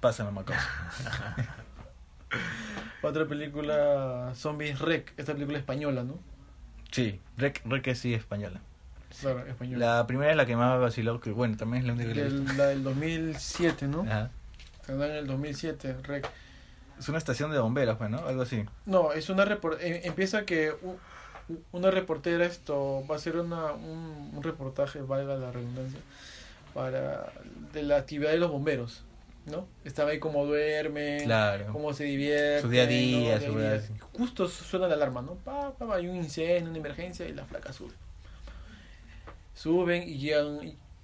pásame 0.00 0.30
Macao. 0.30 0.56
Otra 3.02 3.26
película, 3.26 4.32
Zombies 4.34 4.78
Rec, 4.80 5.12
esta 5.16 5.32
película 5.32 5.58
española, 5.58 6.02
¿no? 6.02 6.18
Sí, 6.90 7.20
Rec, 7.36 7.62
Rec 7.64 7.86
es 7.88 7.98
sí 8.00 8.14
española. 8.14 8.60
Claro. 9.20 9.44
La 9.76 10.06
primera 10.06 10.30
es 10.30 10.36
la 10.36 10.46
que 10.46 10.56
más 10.56 10.80
vaciló, 10.80 11.20
que 11.20 11.30
bueno, 11.30 11.56
también 11.56 11.82
es 11.82 11.86
la 11.86 11.92
única 11.94 12.12
que 12.12 12.30
le 12.30 12.54
la 12.54 12.66
del 12.66 12.82
2007, 12.84 13.88
¿no? 13.88 14.02
Ajá. 14.02 14.30
Se 14.84 14.92
en 14.92 15.02
el 15.02 15.26
2007, 15.26 15.96
Rec. 16.04 16.28
Es 16.98 17.08
una 17.08 17.18
estación 17.18 17.50
de 17.50 17.58
bomberos, 17.58 17.98
pues, 17.98 18.08
¿no? 18.10 18.18
Algo 18.26 18.42
así. 18.42 18.64
No, 18.86 19.12
es 19.12 19.28
una 19.28 19.44
repor- 19.44 19.78
eh, 19.80 20.02
empieza 20.04 20.44
que 20.44 20.72
una 21.72 21.90
reportera 21.90 22.44
esto 22.44 23.04
va 23.08 23.16
a 23.16 23.18
hacer 23.18 23.36
una, 23.36 23.72
un, 23.72 24.30
un 24.34 24.42
reportaje, 24.42 25.00
valga 25.00 25.36
la 25.36 25.50
redundancia, 25.52 26.00
para 26.74 27.32
de 27.72 27.82
la 27.82 27.96
actividad 27.98 28.30
de 28.30 28.38
los 28.38 28.50
bomberos, 28.50 29.02
¿no? 29.46 29.66
Están 29.84 30.08
ahí 30.08 30.18
como 30.18 30.46
duermen, 30.46 31.24
Claro. 31.24 31.66
cómo 31.72 31.92
se 31.92 32.04
divierten, 32.04 32.62
Su 32.62 32.68
día 32.68 32.82
a 32.82 32.86
día, 32.86 33.38
¿no? 33.40 33.46
su 33.46 33.58
Día. 33.58 33.82
Justo 34.16 34.48
suena 34.48 34.86
la 34.88 34.94
alarma, 34.94 35.22
¿no? 35.22 35.34
Pa, 35.34 35.72
pa, 35.72 35.86
pa, 35.86 35.96
hay 35.96 36.06
un 36.08 36.16
incendio, 36.16 36.70
una 36.70 36.78
emergencia 36.78 37.26
y 37.28 37.32
la 37.32 37.44
flaca 37.44 37.72
sube. 37.72 37.92
Suben 39.56 40.08
y 40.08 40.18
llegan, 40.18 40.60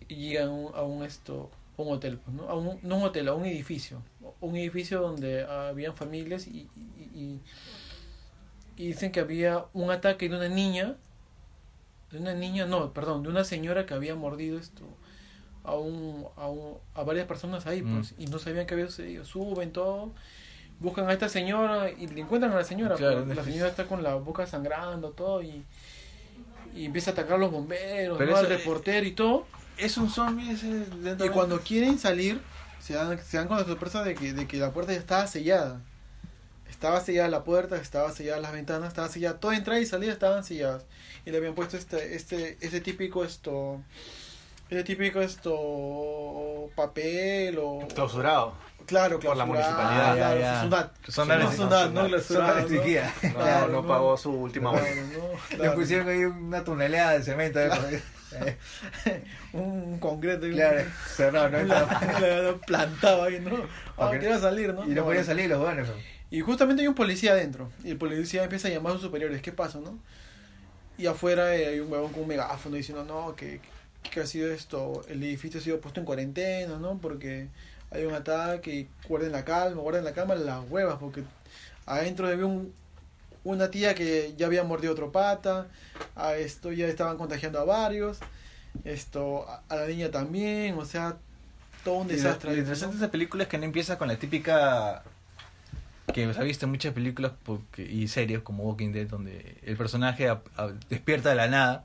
y 0.08 0.14
llegan 0.14 0.50
a 0.74 0.82
un, 0.82 1.02
esto, 1.04 1.50
un 1.76 1.92
hotel, 1.92 2.18
pues, 2.18 2.36
¿no? 2.36 2.48
A 2.48 2.54
un, 2.54 2.78
no 2.82 2.98
un 2.98 3.02
hotel, 3.02 3.26
a 3.28 3.34
un 3.34 3.44
edificio. 3.46 4.00
Un 4.40 4.56
edificio 4.56 5.00
donde 5.00 5.42
habían 5.44 5.96
familias 5.96 6.46
y, 6.46 6.68
y, 6.76 7.40
y- 8.76 8.86
dicen 8.86 9.10
que 9.10 9.20
había 9.20 9.64
un 9.72 9.90
ataque 9.90 10.28
de 10.28 10.36
una 10.36 10.48
niña, 10.48 10.96
de 12.10 12.18
una 12.18 12.34
niña, 12.34 12.66
no, 12.66 12.92
perdón, 12.92 13.22
de 13.22 13.30
una 13.30 13.44
señora 13.44 13.86
que 13.86 13.94
había 13.94 14.14
mordido 14.14 14.58
esto 14.58 14.82
a 15.64 15.74
un, 15.76 16.26
a, 16.36 16.46
un, 16.48 16.76
a 16.94 17.02
varias 17.04 17.26
personas 17.26 17.66
ahí, 17.66 17.82
Mm. 17.82 17.94
pues, 17.94 18.14
y 18.18 18.26
no 18.26 18.38
sabían 18.38 18.66
qué 18.66 18.74
había 18.74 18.86
sucedido. 18.86 19.24
Suben 19.24 19.72
todo, 19.72 20.10
buscan 20.80 21.08
a 21.08 21.12
esta 21.14 21.28
señora 21.28 21.90
y 21.90 22.06
le 22.08 22.20
encuentran 22.20 22.52
a 22.52 22.56
la 22.56 22.64
señora. 22.64 22.96
Claro, 22.96 23.24
pues, 23.24 23.36
la 23.36 23.44
señora 23.44 23.68
está 23.70 23.86
con 23.86 24.02
la 24.02 24.14
boca 24.16 24.46
sangrando, 24.46 25.10
todo, 25.10 25.40
y, 25.42 25.64
y 26.74 26.84
empieza 26.86 27.10
a 27.10 27.12
atacar 27.12 27.34
a 27.34 27.38
los 27.38 27.50
bomberos, 27.50 28.18
¿no? 28.18 28.24
al 28.24 28.30
eso- 28.44 28.48
reportero 28.48 29.06
y 29.06 29.12
todo. 29.12 29.46
Es 29.78 29.96
un 29.96 30.10
zombie 30.10 30.52
ese 30.52 30.66
dentro 30.66 31.24
Y 31.24 31.28
de- 31.28 31.34
cuando 31.34 31.60
quieren 31.60 31.98
salir, 31.98 32.40
se 32.80 32.94
dan, 32.94 33.18
se 33.22 33.36
dan 33.36 33.48
con 33.48 33.56
la 33.58 33.64
sorpresa 33.64 34.02
de 34.02 34.14
que, 34.14 34.32
de 34.32 34.46
que 34.46 34.56
la 34.58 34.70
puerta 34.72 34.92
ya 34.92 34.98
estaba 34.98 35.26
sellada. 35.26 35.80
Estaba 36.68 37.00
sellada 37.00 37.28
la 37.28 37.44
puerta, 37.44 37.76
estaba 37.76 38.10
sellada 38.12 38.40
las 38.40 38.52
ventanas, 38.52 38.88
estaba 38.88 39.08
sellada. 39.08 39.38
Toda 39.38 39.56
entrada 39.56 39.78
y 39.80 39.86
salida 39.86 40.12
estaban 40.12 40.42
selladas. 40.44 40.84
Y 41.24 41.30
le 41.30 41.36
habían 41.38 41.54
puesto 41.54 41.76
este, 41.76 42.14
este, 42.16 42.56
este 42.60 42.80
típico 42.80 43.24
esto. 43.24 43.80
Este 44.68 44.82
típico 44.84 45.20
esto. 45.20 46.70
papel 46.74 47.58
o. 47.60 47.86
Clausurado. 47.94 48.54
Claro, 48.92 49.18
Por 49.20 49.36
la 49.36 49.46
municipalidad, 49.46 50.14
claro, 50.16 50.40
ya, 50.40 50.52
ya. 50.54 50.62
Sunat. 50.62 50.92
Sunat, 51.08 51.38
no. 51.40 51.52
Sunat, 51.52 51.90
no, 51.92 52.02
¿no? 52.02 52.08
No, 52.08 53.34
Claro, 53.34 53.66
no 53.68 53.82
no. 53.82 53.88
pagó 53.88 54.16
su 54.18 54.30
última 54.30 54.70
Claro, 54.70 54.86
hora. 54.86 54.94
no, 55.02 55.28
Le 55.50 55.56
claro. 55.56 55.74
pusieron 55.74 56.08
ahí 56.08 56.24
una 56.24 56.62
tonelada 56.62 57.12
de 57.12 57.22
cemento. 57.22 57.58
¿eh? 57.60 58.02
un 59.52 59.98
concreto 59.98 60.46
y 60.46 60.52
claro, 60.52 60.82
cerrado, 61.06 61.48
¿no? 61.50 61.58
Claro, 62.18 62.60
plantado 62.66 63.24
ahí, 63.24 63.40
¿no? 63.40 63.56
Ah, 63.96 64.06
Ok. 64.06 64.18
que 64.18 64.26
iba 64.26 64.36
a 64.36 64.40
salir, 64.40 64.72
¿no? 64.74 64.84
Y 64.84 64.94
no 64.94 65.04
podían 65.04 65.24
salir 65.24 65.48
los 65.50 65.58
buenos. 65.60 65.88
Y 66.30 66.40
justamente 66.40 66.82
hay 66.82 66.88
un 66.88 66.94
policía 66.94 67.32
adentro. 67.32 67.70
Y 67.84 67.90
el 67.90 67.98
policía 67.98 68.42
empieza 68.44 68.68
a 68.68 68.70
llamar 68.70 68.92
a 68.92 68.94
sus 68.94 69.02
superiores. 69.04 69.42
¿Qué 69.42 69.52
pasa, 69.52 69.80
no? 69.80 69.98
Y 70.96 71.06
afuera 71.06 71.54
eh, 71.56 71.66
hay 71.68 71.80
un 71.80 71.92
huevón 71.92 72.12
con 72.12 72.22
un 72.22 72.28
megáfono 72.28 72.76
diciendo, 72.76 73.04
no, 73.04 73.34
que, 73.36 73.60
que 74.02 74.20
ha 74.20 74.26
sido 74.26 74.50
esto. 74.50 75.02
El 75.08 75.22
edificio 75.22 75.60
ha 75.60 75.62
sido 75.62 75.80
puesto 75.80 76.00
en 76.00 76.06
cuarentena, 76.06 76.78
¿no? 76.78 76.98
Porque 76.98 77.48
hay 77.92 78.04
un 78.04 78.14
ataque 78.14 78.74
y 78.74 78.88
guarden 79.08 79.32
la 79.32 79.44
calma, 79.44 79.80
guarden 79.82 80.04
la 80.04 80.12
calma 80.12 80.34
las 80.34 80.60
huevas. 80.70 80.96
Porque 81.00 81.22
adentro 81.86 82.26
había 82.28 82.46
un, 82.46 82.72
una 83.44 83.70
tía 83.70 83.94
que 83.94 84.34
ya 84.36 84.46
había 84.46 84.64
mordido 84.64 84.92
otro 84.92 85.12
pata. 85.12 85.66
A 86.16 86.34
esto 86.36 86.72
ya 86.72 86.86
estaban 86.86 87.16
contagiando 87.18 87.58
a 87.60 87.64
varios. 87.64 88.18
Esto, 88.84 89.46
a, 89.48 89.62
a 89.68 89.76
la 89.76 89.86
niña 89.86 90.10
también. 90.10 90.76
O 90.78 90.84
sea, 90.84 91.16
todo 91.84 91.96
un 91.96 92.08
lo- 92.08 92.14
desastre. 92.14 92.52
Lo 92.52 92.58
interesante 92.58 92.96
de 92.96 93.04
esta 93.04 93.12
película 93.12 93.42
es 93.44 93.48
que 93.48 93.58
no 93.58 93.64
empieza 93.64 93.98
con 93.98 94.08
la 94.08 94.16
típica 94.16 95.02
que 96.12 96.32
se 96.34 96.38
ha 96.40 96.42
visto 96.42 96.66
en 96.66 96.70
muchas 96.72 96.92
películas 96.92 97.32
porque- 97.42 97.84
y 97.84 98.06
series 98.08 98.40
como 98.42 98.64
Walking 98.64 98.92
Dead 98.92 99.06
donde 99.06 99.56
el 99.62 99.76
personaje 99.76 100.28
a- 100.28 100.42
a- 100.56 100.72
despierta 100.90 101.30
de 101.30 101.36
la 101.36 101.48
nada 101.48 101.84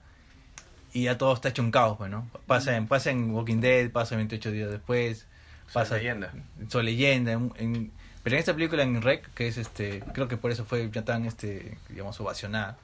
y 0.91 1.03
ya 1.03 1.17
todo 1.17 1.33
está 1.33 1.49
hecho 1.49 1.61
un 1.61 1.71
caos, 1.71 1.97
pues, 1.97 2.09
¿no? 2.09 2.29
Pasa 2.47 2.75
en, 2.75 2.87
pasa 2.87 3.11
en 3.11 3.31
Walking 3.31 3.61
Dead, 3.61 3.89
pasa 3.91 4.15
28 4.15 4.51
días 4.51 4.71
después, 4.71 5.27
pasa 5.73 5.89
Soy 5.89 5.99
leyenda. 5.99 6.33
Soy 6.69 6.83
leyenda, 6.83 7.31
en- 7.33 7.53
en- 7.57 7.91
pero 8.23 8.35
en 8.35 8.39
esta 8.39 8.53
película 8.53 8.83
en 8.83 9.01
Rec, 9.01 9.33
que 9.33 9.47
es 9.47 9.57
este, 9.57 10.01
creo 10.13 10.27
que 10.27 10.37
por 10.37 10.51
eso 10.51 10.65
fue 10.65 10.89
ya 10.91 11.03
tan 11.05 11.25
este, 11.25 11.77
digamos, 11.89 12.19
ovacionada, 12.19 12.77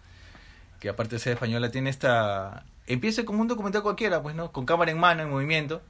que 0.80 0.90
aparte 0.90 1.16
de 1.16 1.20
ser 1.20 1.34
española 1.34 1.70
tiene 1.72 1.90
esta 1.90 2.66
empieza 2.88 3.24
como 3.24 3.42
un 3.42 3.48
documental 3.48 3.82
cualquiera, 3.84 4.22
pues, 4.22 4.36
¿no? 4.36 4.52
Con 4.52 4.66
cámara 4.66 4.92
en 4.92 5.00
mano 5.00 5.24
en 5.24 5.30
movimiento 5.30 5.82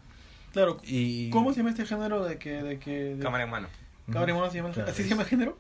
Claro. 0.52 0.80
y 0.84 1.30
¿Cómo 1.32 1.52
se 1.52 1.58
llama 1.58 1.72
este 1.72 1.86
género 1.88 2.24
de 2.24 2.38
que... 2.38 2.62
De 2.62 2.78
que 2.80 3.16
de- 3.16 3.24
Cámara 3.24 3.44
en 3.46 3.50
mano. 3.50 3.68
Cámara 4.12 4.32
en 4.32 4.38
mano 4.38 4.52
se 4.52 4.58
llama 4.58 4.72
Claro. 4.72 4.92
¿Así 4.92 5.02
se 5.04 5.10
llama 5.10 5.24
el 5.24 5.28
género? 5.28 5.58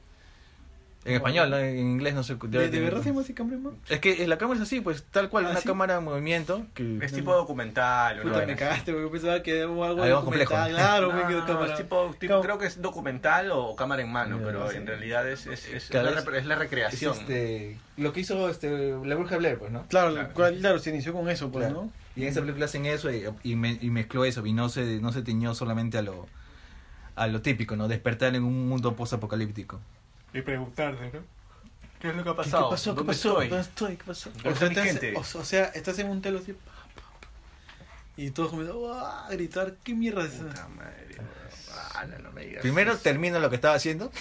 En 1.06 1.16
español, 1.16 1.50
¿no? 1.50 1.58
en 1.58 1.78
inglés 1.78 2.14
no 2.16 2.24
sé. 2.24 2.36
¿De, 2.36 2.70
de 2.70 2.80
verdad 2.80 3.02
se 3.02 3.10
llama 3.10 3.22
así 3.22 3.34
cámara 3.34 3.58
en 3.58 3.64
mano? 3.64 3.78
Es 3.90 4.00
que 4.00 4.26
la 4.26 4.38
cámara 4.38 4.58
es 4.60 4.64
así, 4.68 4.80
pues 4.80 5.04
tal 5.12 5.30
cual, 5.30 5.46
¿Ah, 5.48 5.50
una 5.52 5.60
sí? 5.60 5.68
cámara 5.68 5.98
en 5.98 6.04
movimiento. 6.06 6.66
Que, 6.74 7.00
Es 7.02 7.12
tipo 7.12 7.34
documental. 7.36 8.22
Puta, 8.22 8.42
¿no? 8.42 8.48
me 8.48 8.56
cagaste, 8.56 8.94
porque 8.94 9.10
pensaba 9.10 9.44
que 9.44 9.56
era 9.58 9.64
algo, 9.66 9.84
Algo 9.84 10.22
complejo. 10.24 10.54
documental. 10.56 10.72
Claro, 10.82 11.12
me 11.14 11.22
No, 11.24 11.28
quedo 11.28 11.40
no, 11.42 11.46
cámara. 11.48 11.74
es 11.74 11.78
tipo, 11.78 12.16
tipo- 12.20 12.42
creo 12.42 12.58
que 12.58 12.68
es 12.68 12.82
documental 12.82 13.52
o 13.52 13.76
cámara 13.76 14.02
en 14.02 14.12
mano, 14.12 14.40
Ya, 14.40 14.46
pero 14.46 14.72
sí. 14.72 14.78
en 14.78 14.88
realidad 14.88 15.28
es, 15.30 15.46
es, 15.48 15.68
es, 15.68 15.86
Claro, 15.90 16.12
la, 16.12 16.22
es- 16.38 16.46
la 16.46 16.56
recreación. 16.56 17.14
este, 17.14 17.78
lo 17.98 18.14
que 18.14 18.22
hizo 18.22 18.48
este, 18.50 18.96
la 19.04 19.16
bruja 19.16 19.36
Blair, 19.38 19.58
pues, 19.60 19.72
¿no? 19.72 19.86
Claro, 19.88 20.12
Claro. 20.14 20.30
claro, 20.34 20.56
claro, 20.58 20.80
se 20.80 20.90
inició 20.92 21.12
con 21.14 21.28
eso, 21.30 21.52
pues, 21.52 21.66
Claro. 21.66 21.84
¿no? 21.84 21.92
Y 22.16 22.22
en 22.24 22.30
esa 22.30 22.40
película 22.42 22.66
hacen 22.66 22.86
eso 22.86 23.12
y, 23.12 23.26
y, 23.44 23.56
me- 23.56 23.78
y 23.82 23.90
mezcló 23.90 24.24
eso 24.24 24.46
y 24.46 24.54
no 24.54 24.70
se, 24.70 25.02
no 25.02 25.12
se 25.12 25.22
tiñó 25.22 25.54
solamente 25.54 25.98
a 25.98 26.02
lo, 26.02 26.28
a 27.16 27.28
lo 27.28 27.42
típico, 27.42 27.76
¿no? 27.76 27.88
Despertar 27.88 28.36
en 28.36 28.44
un 28.44 28.70
mundo 28.70 28.96
post-apocalíptico. 28.96 29.82
Y 30.34 30.42
preguntarte, 30.42 31.12
¿no? 31.14 31.26
¿Qué 32.00 32.10
es 32.10 32.16
lo 32.16 32.24
que 32.24 32.30
ha 32.30 32.36
¿Qué, 32.38 32.38
pasado? 32.38 32.70
pasó? 32.70 32.96
¿Qué 32.96 33.04
¿Dónde 33.04 33.04
pasó? 33.04 33.42
estoy? 33.42 33.50
¿Dónde 33.50 33.64
estoy? 33.64 33.98
¿Qué 33.98 34.04
pasó? 34.04 34.32
O 34.44 34.54
¿Dónde 34.54 34.56
sea, 34.56 34.68
estás, 34.68 34.84
gente? 34.84 35.14
o, 35.16 35.20
o 35.20 35.46
sea, 35.46 35.66
estás 35.68 36.00
en 36.00 36.10
un 36.10 36.22
telo 36.22 36.40
así, 36.40 36.54
pa, 36.54 36.72
pa, 36.96 37.04
pa, 37.22 37.28
y 38.18 38.32
todos 38.32 38.50
comienzan 38.52 38.78
a 38.94 39.28
gritar, 39.32 39.78
¿qué 39.84 39.94
mierda 39.96 40.26
es 40.26 40.34
esa? 40.36 40.46
Puta 40.50 40.68
madre, 40.68 41.22
weón. 41.22 42.10
No, 42.10 42.20
no 42.20 42.32
me 42.32 42.46
digas 42.46 42.62
Primero 42.62 42.94
eso. 42.94 43.02
termino 43.02 43.40
lo 43.40 43.50
que 43.50 43.56
estaba 43.56 43.76
haciendo. 43.76 44.12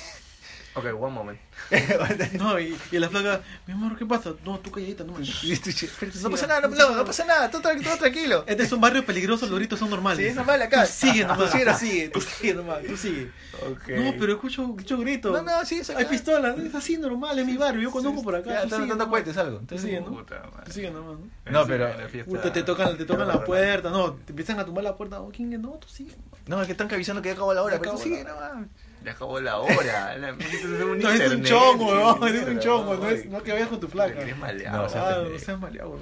Ok, 0.75 0.87
one 0.99 1.13
moment. 1.13 1.39
No, 2.39 2.59
y, 2.59 2.77
y 2.91 2.99
la 2.99 3.09
flaca, 3.11 3.43
mi 3.67 3.75
amor, 3.75 3.97
¿qué 3.99 4.07
pasa? 4.07 4.33
No, 4.45 4.59
tú 4.59 4.71
calladita, 4.71 5.05
no 5.05 5.13
me... 5.13 5.25
No 6.23 6.31
pasa 6.31 6.47
nada, 6.47 6.61
no, 6.63 6.69
no, 6.69 6.95
no 6.97 7.05
pasa 7.05 7.25
nada, 7.27 7.51
todo, 7.51 7.61
tra- 7.63 7.83
todo 7.83 7.97
tranquilo. 7.99 8.45
Este 8.49 8.63
es 8.63 8.73
un 8.73 8.81
barrio 8.81 9.05
peligroso, 9.05 9.47
los 9.47 9.59
gritos 9.59 9.79
son 9.79 9.91
normales. 9.91 10.19
Sí, 10.25 10.31
es 10.31 10.35
normal 10.35 10.63
acá. 10.63 10.85
Tú 10.87 10.91
sigue 10.93 11.25
nomás, 11.27 11.39
Tú 11.39 11.59
sigue, 11.59 11.65
tú 11.67 11.77
sigue, 11.79 12.09
tú 12.09 12.21
sigue 12.21 12.55
nomás, 12.55 12.79
tú 12.85 12.97
sigue. 12.97 13.31
Ok. 13.71 13.89
No, 13.91 14.15
pero 14.19 14.33
escucho, 14.33 14.63
escucho 14.63 14.99
gritos. 14.99 15.33
No, 15.33 15.43
no, 15.43 15.65
sí, 15.67 15.81
es 15.81 15.91
acá. 15.91 15.99
Hay 15.99 16.07
pistolas, 16.07 16.59
es 16.59 16.75
así 16.75 16.97
normal, 16.97 17.39
es 17.39 17.47
mi 17.47 17.57
barrio, 17.57 17.83
yo 17.83 17.91
conozco 17.91 18.23
por 18.23 18.35
acá. 18.37 18.51
Ya, 18.51 18.63
tú 18.63 18.87
no, 18.87 18.97
te 18.97 19.07
cuentes 19.11 19.37
algo. 19.37 19.59
Tú 19.69 19.79
sigue, 19.79 20.01
¿no? 20.01 20.25
Tú 20.65 20.73
sigue 20.73 20.91
nomás, 20.91 21.19
¿no? 21.19 21.51
No, 21.53 21.67
pero- 21.67 22.53
te 22.53 22.63
tocan, 22.63 22.97
te 22.97 23.05
tocan 23.05 23.29
la 23.29 23.45
puerta, 23.45 23.91
no, 23.91 24.13
te 24.15 24.33
empiezan 24.33 24.59
a 24.59 24.65
tumbar 24.65 24.85
la 24.85 24.97
puerta, 24.97 25.17
no, 25.17 25.29
¿quién 25.29 25.53
es? 25.53 25.61
No, 25.61 25.73
tú 25.73 25.89
sigue. 25.89 26.15
No, 26.47 26.61
es 26.61 26.67
que 26.67 26.73
están 26.73 26.93
avisando 26.93 27.21
que 27.23 27.29
ya 27.29 27.35
acabó 27.35 27.53
la 27.55 27.63
hora, 27.63 27.79
pero 27.79 27.93
tú 27.93 27.99
sigue 28.03 28.25
nomás. 28.25 28.67
Ya 29.05 29.13
acabó 29.13 29.41
la 29.41 29.59
hora. 29.59 30.17
La- 30.19 30.31
es 30.31 30.65
un 30.65 30.99
No, 30.99 31.11
es 31.11 31.31
un 31.33 31.43
chongo, 31.43 32.27
es 32.27 32.43
un 32.47 32.59
no 33.01 33.09
es 33.09 33.27
no 33.27 33.43
que 33.43 33.53
vayas 33.53 33.69
con 33.69 33.81
tu 33.81 33.89
flaca. 33.89 34.21
Eres 34.21 34.37
maleado. 34.39 34.79
No, 34.79 34.85
o 34.85 34.89
sea, 34.89 35.09
Ah, 35.09 35.23
no 35.31 35.39
seas 35.39 35.59
maleado. 35.61 35.99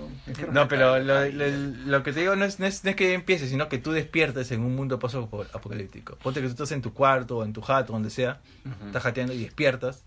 No, 0.53 0.69
pero 0.69 0.99
lo, 0.99 1.27
lo, 1.29 1.45
lo 1.87 2.03
que 2.03 2.13
te 2.13 2.21
digo 2.21 2.37
no 2.37 2.45
es, 2.45 2.59
no, 2.61 2.67
es, 2.67 2.85
no 2.85 2.91
es 2.91 2.97
que 2.97 3.15
empieces, 3.15 3.49
sino 3.51 3.69
que 3.69 3.79
tú 3.79 3.93
despiertes 3.93 4.51
en 4.53 4.61
un 4.61 4.75
mundo 4.77 4.99
post-apocalíptico. 4.99 6.17
Ponte 6.17 6.41
que 6.41 6.47
tú 6.47 6.53
estás 6.53 6.73
en 6.73 6.83
tu 6.83 6.93
cuarto 6.93 7.39
o 7.39 7.45
en 7.45 7.53
tu 7.53 7.61
jato, 7.63 7.93
donde 7.93 8.11
sea, 8.11 8.41
estás 8.87 9.03
jateando 9.03 9.33
y 9.33 9.43
despiertas 9.45 10.05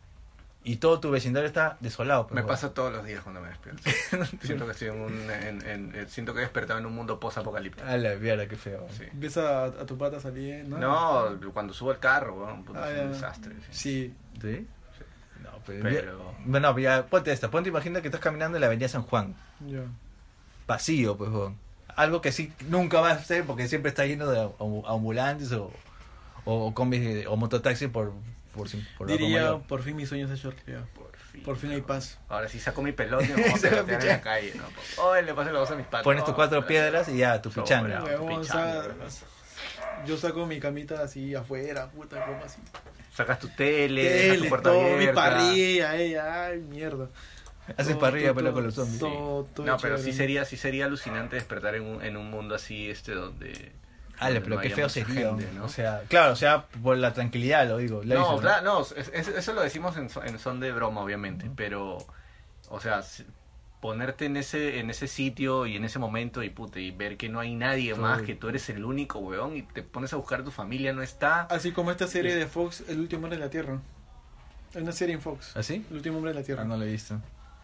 y 0.65 0.77
todo 0.77 0.99
tu 0.99 1.11
vecindario 1.11 1.47
está 1.47 1.77
desolado. 1.81 2.27
pues, 2.27 2.35
Me 2.41 2.47
pasa 2.47 2.73
todos 2.73 2.91
los 2.93 3.05
días 3.05 3.21
cuando 3.21 3.41
me 3.41 3.49
despierto. 3.49 3.81
siento 4.41 4.65
que 4.65 4.71
estoy 4.71 4.87
en 4.89 5.01
un, 5.01 5.29
en, 5.31 5.61
en- 5.67 5.95
en- 5.95 6.09
siento 6.09 6.33
que 6.33 6.39
he 6.39 6.43
despertado 6.43 6.79
en 6.79 6.85
un 6.85 6.93
mundo 6.93 7.19
post-apocalíptico. 7.19 7.87
A 7.87 7.97
la 7.97 8.15
mierda, 8.15 8.47
qué 8.47 8.55
feo. 8.55 8.87
Sí. 8.97 9.05
Ves 9.13 9.37
a, 9.37 9.65
a 9.65 9.85
tu 9.85 9.97
pata 9.97 10.19
salir, 10.19 10.67
¿no? 10.67 10.77
No, 10.77 11.51
cuando 11.53 11.73
subo 11.73 11.91
al 11.91 11.99
carro, 11.99 12.35
weón, 12.45 12.63
puta, 12.63 12.83
Ah, 12.83 12.91
es 12.91 13.01
un 13.01 13.11
desastre. 13.11 13.55
sí. 13.71 14.15
Sí. 14.41 14.41
¿Sí? 14.41 14.67
No, 15.43 15.49
pero... 15.65 15.83
Pero- 15.83 16.33
Bueno, 16.45 16.77
ya, 16.79 17.05
ponte 17.07 17.31
esta. 17.31 17.49
Ponte, 17.51 17.69
imagina 17.69 18.01
que 18.01 18.07
estás 18.07 18.21
caminando 18.21 18.57
en 18.57 18.61
la 18.61 18.67
avenida 18.67 18.87
San 18.87 19.03
Juan. 19.03 19.35
Ya. 19.67 19.81
Vacío, 20.67 21.17
pues, 21.17 21.29
weón. 21.29 21.57
Algo 21.95 22.21
que 22.21 22.31
sí 22.31 22.51
nunca 22.69 23.01
va 23.01 23.11
a 23.11 23.19
ser 23.19 23.43
porque 23.45 23.67
siempre 23.67 23.89
está 23.89 24.05
lleno 24.05 24.27
de 24.27 24.39
ambu- 24.39 24.83
ambulantes 24.87 25.51
o, 25.51 25.71
o, 26.45 26.73
combis 26.73 27.01
de- 27.01 27.27
o 27.27 27.35
mototaxi 27.35 27.87
por, 27.87 28.13
por, 28.53 28.67
por 28.97 29.07
Diría, 29.07 29.57
por 29.57 29.81
fin 29.81 29.95
mis 29.95 30.07
sueños 30.07 30.29
se 30.29 30.35
hecho 30.35 30.51
realidad. 30.51 30.87
Por 30.93 31.15
fin. 31.17 31.43
Por 31.43 31.57
fin 31.57 31.71
hay 31.71 31.81
paz. 31.81 32.19
Ahora 32.29 32.47
sí 32.47 32.59
saco 32.59 32.81
mi 32.81 32.91
pelota 32.91 33.25
y 33.25 33.27
me 33.35 33.43
vamos 33.43 33.63
a 33.63 33.67
en 33.67 34.07
la 34.07 34.21
calle, 34.21 34.53
¿no? 34.55 35.03
Hoy 35.03 35.23
le 35.23 35.33
paso 35.33 35.51
la 35.51 35.59
voz 35.59 35.71
a 35.71 35.75
mis 35.75 35.85
patos. 35.85 36.03
Pones 36.03 36.23
tus 36.23 36.33
cuatro 36.33 36.65
piedras 36.65 37.09
y 37.09 37.17
ya, 37.17 37.41
tu 37.41 37.49
pichanga. 37.49 38.03
Yo 40.05 40.17
saco 40.17 40.45
mi 40.45 40.59
camita 40.59 41.01
así 41.03 41.33
afuera, 41.33 41.89
puta, 41.89 42.25
como 42.25 42.43
así. 42.43 42.59
Sacas 43.13 43.39
tu 43.39 43.47
tele, 43.49 44.03
dejas 44.03 44.21
tu 44.21 44.33
Tele, 44.33 44.49
puerta 44.49 44.69
todo, 44.71 44.97
mi 44.97 45.07
parrilla, 45.07 45.95
eh, 45.97 46.19
ay, 46.19 46.59
mierda. 46.59 47.09
Haces 47.77 47.95
parrilla 47.95 48.33
todo, 48.33 48.53
con 48.53 48.63
los 48.63 48.73
zombies. 48.73 48.99
todo, 48.99 49.45
todo 49.45 49.65
No, 49.65 49.77
pero 49.77 49.97
sí 49.97 50.11
sería, 50.13 50.45
sí 50.45 50.57
sería 50.57 50.85
alucinante 50.85 51.35
despertar 51.35 51.75
en 51.75 51.83
un, 51.83 52.03
en 52.03 52.17
un 52.17 52.29
mundo 52.29 52.55
así, 52.55 52.89
este, 52.89 53.13
donde... 53.13 53.71
Ale, 54.19 54.35
donde 54.35 54.41
pero 54.45 54.55
no 54.55 54.61
qué 54.61 54.69
feo 54.69 54.89
sería. 54.89 55.29
gente, 55.29 55.49
¿no? 55.55 55.65
O 55.65 55.69
sea, 55.69 56.01
claro, 56.07 56.33
o 56.33 56.35
sea, 56.35 56.65
por 56.83 56.97
la 56.97 57.13
tranquilidad 57.13 57.67
lo 57.67 57.77
digo. 57.77 58.03
lo 58.03 58.15
no, 58.15 58.25
dices, 58.25 58.41
claro, 58.41 58.63
no, 58.63 58.81
es- 58.81 59.11
es- 59.13 59.27
eso 59.27 59.53
lo 59.53 59.61
decimos 59.61 59.97
en, 59.97 60.09
son- 60.09 60.27
en 60.27 60.39
son 60.39 60.59
de 60.59 60.71
broma, 60.71 61.01
obviamente, 61.01 61.49
pero, 61.55 61.97
o 62.69 62.79
sea, 62.79 63.01
ponerte 63.81 64.25
en 64.25 64.37
ese 64.37 64.79
en 64.79 64.89
ese 64.89 65.07
sitio 65.07 65.65
y 65.65 65.75
en 65.75 65.83
ese 65.83 65.99
momento 65.99 66.41
y 66.41 66.49
puta, 66.49 66.79
y 66.79 66.91
ver 66.91 67.17
que 67.17 67.27
no 67.27 67.39
hay 67.41 67.53
nadie 67.53 67.95
más, 67.95 68.21
que 68.21 68.33
tú 68.33 68.47
eres 68.47 68.69
el 68.69 68.85
único, 68.85 69.19
weón, 69.19 69.57
y 69.57 69.63
te 69.63 69.83
pones 69.83 70.13
a 70.13 70.15
buscar 70.15 70.39
a 70.39 70.43
tu 70.45 70.51
familia, 70.51 70.93
no 70.93 71.01
está. 71.01 71.41
Así 71.43 71.71
como 71.73 71.91
esta 71.91 72.07
serie 72.07 72.33
de 72.35 72.47
Fox, 72.47 72.83
El 72.87 72.99
último 73.01 73.23
hombre 73.23 73.35
en 73.35 73.41
la 73.41 73.49
Tierra. 73.49 73.79
Hay 74.75 74.81
una 74.81 74.91
serie 74.93 75.13
en 75.15 75.21
Fox. 75.21 75.55
¿Así? 75.57 75.85
El 75.89 75.97
último 75.97 76.17
hombre 76.17 76.31
en 76.31 76.37
la 76.37 76.43
Tierra. 76.43 76.61
Ah, 76.61 76.65
no 76.65 76.77
lo 76.77 76.83
he 76.85 76.91
visto. 76.91 77.19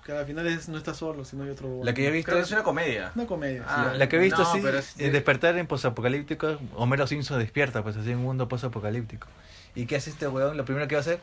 Que 0.09 0.17
al 0.17 0.25
final 0.25 0.47
es, 0.47 0.67
no 0.69 0.77
está 0.79 0.95
solo, 0.95 1.23
sino 1.23 1.43
hay 1.43 1.51
otro. 1.51 1.81
La 1.83 1.93
que 1.93 2.01
yo 2.01 2.09
he 2.09 2.11
visto 2.11 2.31
Creo 2.31 2.39
que 2.41 2.45
es 2.45 2.51
una 2.51 2.63
comedia. 2.63 3.11
Una 3.13 3.27
comedia. 3.27 3.63
Ah, 3.67 3.93
la 3.95 4.09
que 4.09 4.15
he 4.15 4.19
visto 4.19 4.41
no, 4.41 4.51
sí, 4.53 4.59
es- 4.65 4.95
es 4.99 5.11
despertar 5.13 5.55
en 5.57 5.67
posapocalíptico, 5.67 6.57
Homero 6.75 7.05
Simpson 7.05 7.37
despierta, 7.37 7.83
pues 7.83 7.95
así 7.95 8.09
en 8.11 8.17
un 8.17 8.23
mundo 8.23 8.47
posapocalíptico. 8.47 9.27
¿Y 9.75 9.85
qué 9.85 9.97
hace 9.97 10.09
este 10.09 10.27
weón? 10.27 10.57
Lo 10.57 10.65
primero 10.65 10.87
que 10.87 10.95
va 10.95 10.99
a 10.99 11.01
hacer, 11.01 11.19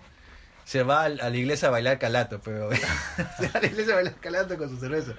se 0.65 0.85
va 0.85 1.03
a 1.03 1.09
la 1.09 1.31
iglesia 1.31 1.67
a 1.67 1.71
bailar 1.73 1.99
calato, 1.99 2.41
pero 2.45 2.71
se 3.41 3.49
va 3.49 3.55
a 3.55 3.61
la 3.61 3.67
iglesia 3.67 3.93
a 3.95 3.97
bailar 3.97 4.15
calato 4.21 4.57
con 4.57 4.69
su 4.71 4.77
cerveza. 4.77 5.15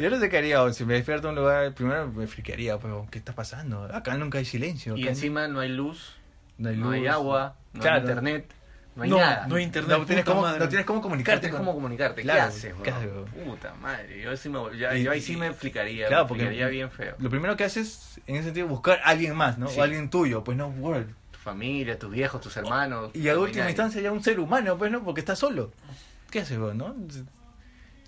Yo 0.00 0.10
no 0.10 0.18
sé 0.18 0.28
qué 0.28 0.38
haría, 0.38 0.72
si 0.72 0.84
me 0.84 0.94
despierto 0.94 1.28
en 1.28 1.34
un 1.38 1.40
lugar, 1.44 1.72
primero 1.74 2.08
me 2.08 2.26
friquearía, 2.26 2.78
pero 2.78 3.06
¿qué 3.10 3.18
está 3.18 3.34
pasando? 3.34 3.84
Acá 3.84 4.16
nunca 4.16 4.38
hay 4.38 4.44
silencio. 4.44 4.96
Y 4.96 5.06
encima 5.06 5.46
no 5.46 5.60
hay 5.60 5.68
luz, 5.68 6.16
no 6.56 6.70
hay, 6.70 6.76
no 6.76 6.90
hay 6.90 7.00
luz. 7.02 7.10
agua, 7.10 7.56
no 7.72 7.80
Claro. 7.82 7.96
hay 7.96 8.02
internet, 8.02 8.52
no 8.98 9.04
hay 9.04 9.10
no, 9.10 9.16
nada. 9.18 9.46
no 9.46 9.54
hay 9.56 9.62
internet. 9.64 9.98
No 9.98 10.04
tienes, 10.04 10.24
cómo, 10.24 10.46
no 10.46 10.68
tienes 10.68 10.84
cómo 10.86 10.98
No 10.98 11.02
comunicarte. 11.02 11.40
tienes 11.40 11.56
con- 11.56 11.64
cómo 11.66 11.74
comunicarte. 11.74 12.20
Claro, 12.22 12.40
¿Qué 12.40 12.46
haces, 12.48 12.74
haces, 12.94 13.08
Puta 13.44 13.74
madre. 13.80 14.20
Yo, 14.20 14.36
sí 14.36 14.48
me, 14.50 14.58
ya- 14.78 14.94
Y- 14.96 15.04
yo 15.04 15.10
ahí 15.12 15.20
sí 15.22 15.36
me 15.36 15.52
flicaría. 15.54 16.08
Claro, 16.08 16.24
me 16.24 16.28
porque- 16.28 16.42
flicaría 16.46 16.68
bien 16.68 16.90
feo. 16.90 17.14
Lo 17.18 17.30
primero 17.30 17.56
que 17.56 17.64
haces, 17.64 18.20
en 18.26 18.34
ese 18.36 18.44
sentido, 18.46 18.66
buscar 18.68 19.00
a 19.04 19.08
alguien 19.10 19.34
más, 19.34 19.56
¿no? 19.56 19.68
Sí. 19.68 19.78
O 19.80 19.82
alguien 19.82 20.10
tuyo, 20.10 20.44
pues 20.44 20.58
no, 20.58 20.68
world. 20.68 21.08
Tu 21.30 21.38
familia, 21.38 21.98
tus 21.98 22.10
viejos, 22.10 22.40
tus 22.40 22.56
hermanos. 22.56 23.10
Y 23.14 23.28
a 23.28 23.34
no 23.34 23.40
última 23.40 23.60
nadie. 23.60 23.70
instancia 23.70 24.00
ya 24.02 24.12
un 24.12 24.22
ser 24.22 24.38
humano, 24.40 24.76
pues 24.76 24.90
no, 24.92 25.02
porque 25.02 25.20
está 25.20 25.34
solo. 25.36 25.72
¿Qué 26.30 26.40
haces 26.40 26.58
vos, 26.58 26.74
no? 26.74 26.94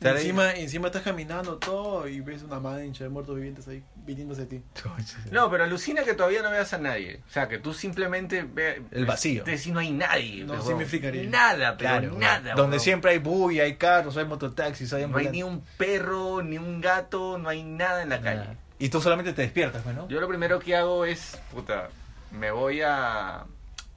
Encima, 0.02 0.54
encima 0.54 0.86
estás 0.86 1.02
caminando 1.02 1.58
todo 1.58 2.08
y 2.08 2.20
ves 2.20 2.42
una 2.42 2.58
mancha 2.58 3.04
de 3.04 3.10
muertos 3.10 3.34
vivientes 3.36 3.68
ahí 3.68 3.82
viniéndose 3.96 4.42
a 4.42 4.48
ti. 4.48 4.62
No, 5.30 5.50
pero 5.50 5.64
alucina 5.64 6.02
que 6.04 6.14
todavía 6.14 6.42
no 6.42 6.50
veas 6.50 6.72
a 6.72 6.78
nadie. 6.78 7.20
O 7.28 7.32
sea, 7.32 7.48
que 7.48 7.58
tú 7.58 7.74
simplemente 7.74 8.42
veas... 8.42 8.78
El 8.92 9.04
vacío. 9.04 9.44
Te 9.44 9.52
decís, 9.52 9.72
no 9.72 9.78
hay 9.80 9.92
nadie. 9.92 10.44
No, 10.44 10.60
sí 10.62 10.72
me. 10.74 11.26
Nada, 11.26 11.76
pero 11.76 11.90
Claro, 11.90 12.18
nada. 12.18 12.54
donde 12.54 12.76
weón. 12.76 12.80
siempre 12.80 13.10
hay 13.12 13.18
bulla, 13.18 13.64
hay 13.64 13.76
carros, 13.76 14.16
hay 14.16 14.24
mototaxis, 14.24 14.92
hay 14.94 15.06
No 15.06 15.18
hay 15.18 15.28
ni 15.28 15.42
un 15.42 15.62
perro, 15.76 16.42
ni 16.42 16.56
un 16.58 16.80
gato, 16.80 17.36
no 17.38 17.48
hay 17.48 17.62
nada 17.62 18.02
en 18.02 18.08
la 18.08 18.20
calle. 18.20 18.56
Y 18.78 18.88
tú 18.88 19.00
solamente 19.02 19.34
te 19.34 19.42
despiertas, 19.42 19.82
pues, 19.82 19.94
¿no? 19.94 20.08
Yo 20.08 20.20
lo 20.20 20.28
primero 20.28 20.58
que 20.58 20.74
hago 20.74 21.04
es, 21.04 21.38
puta, 21.52 21.90
me 22.32 22.50
voy 22.50 22.80
a, 22.82 23.44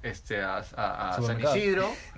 este, 0.01 0.41
a, 0.41 0.57
a- 0.75 1.15
a 1.15 1.21
San. 1.21 1.39
Isidro, 1.39 1.89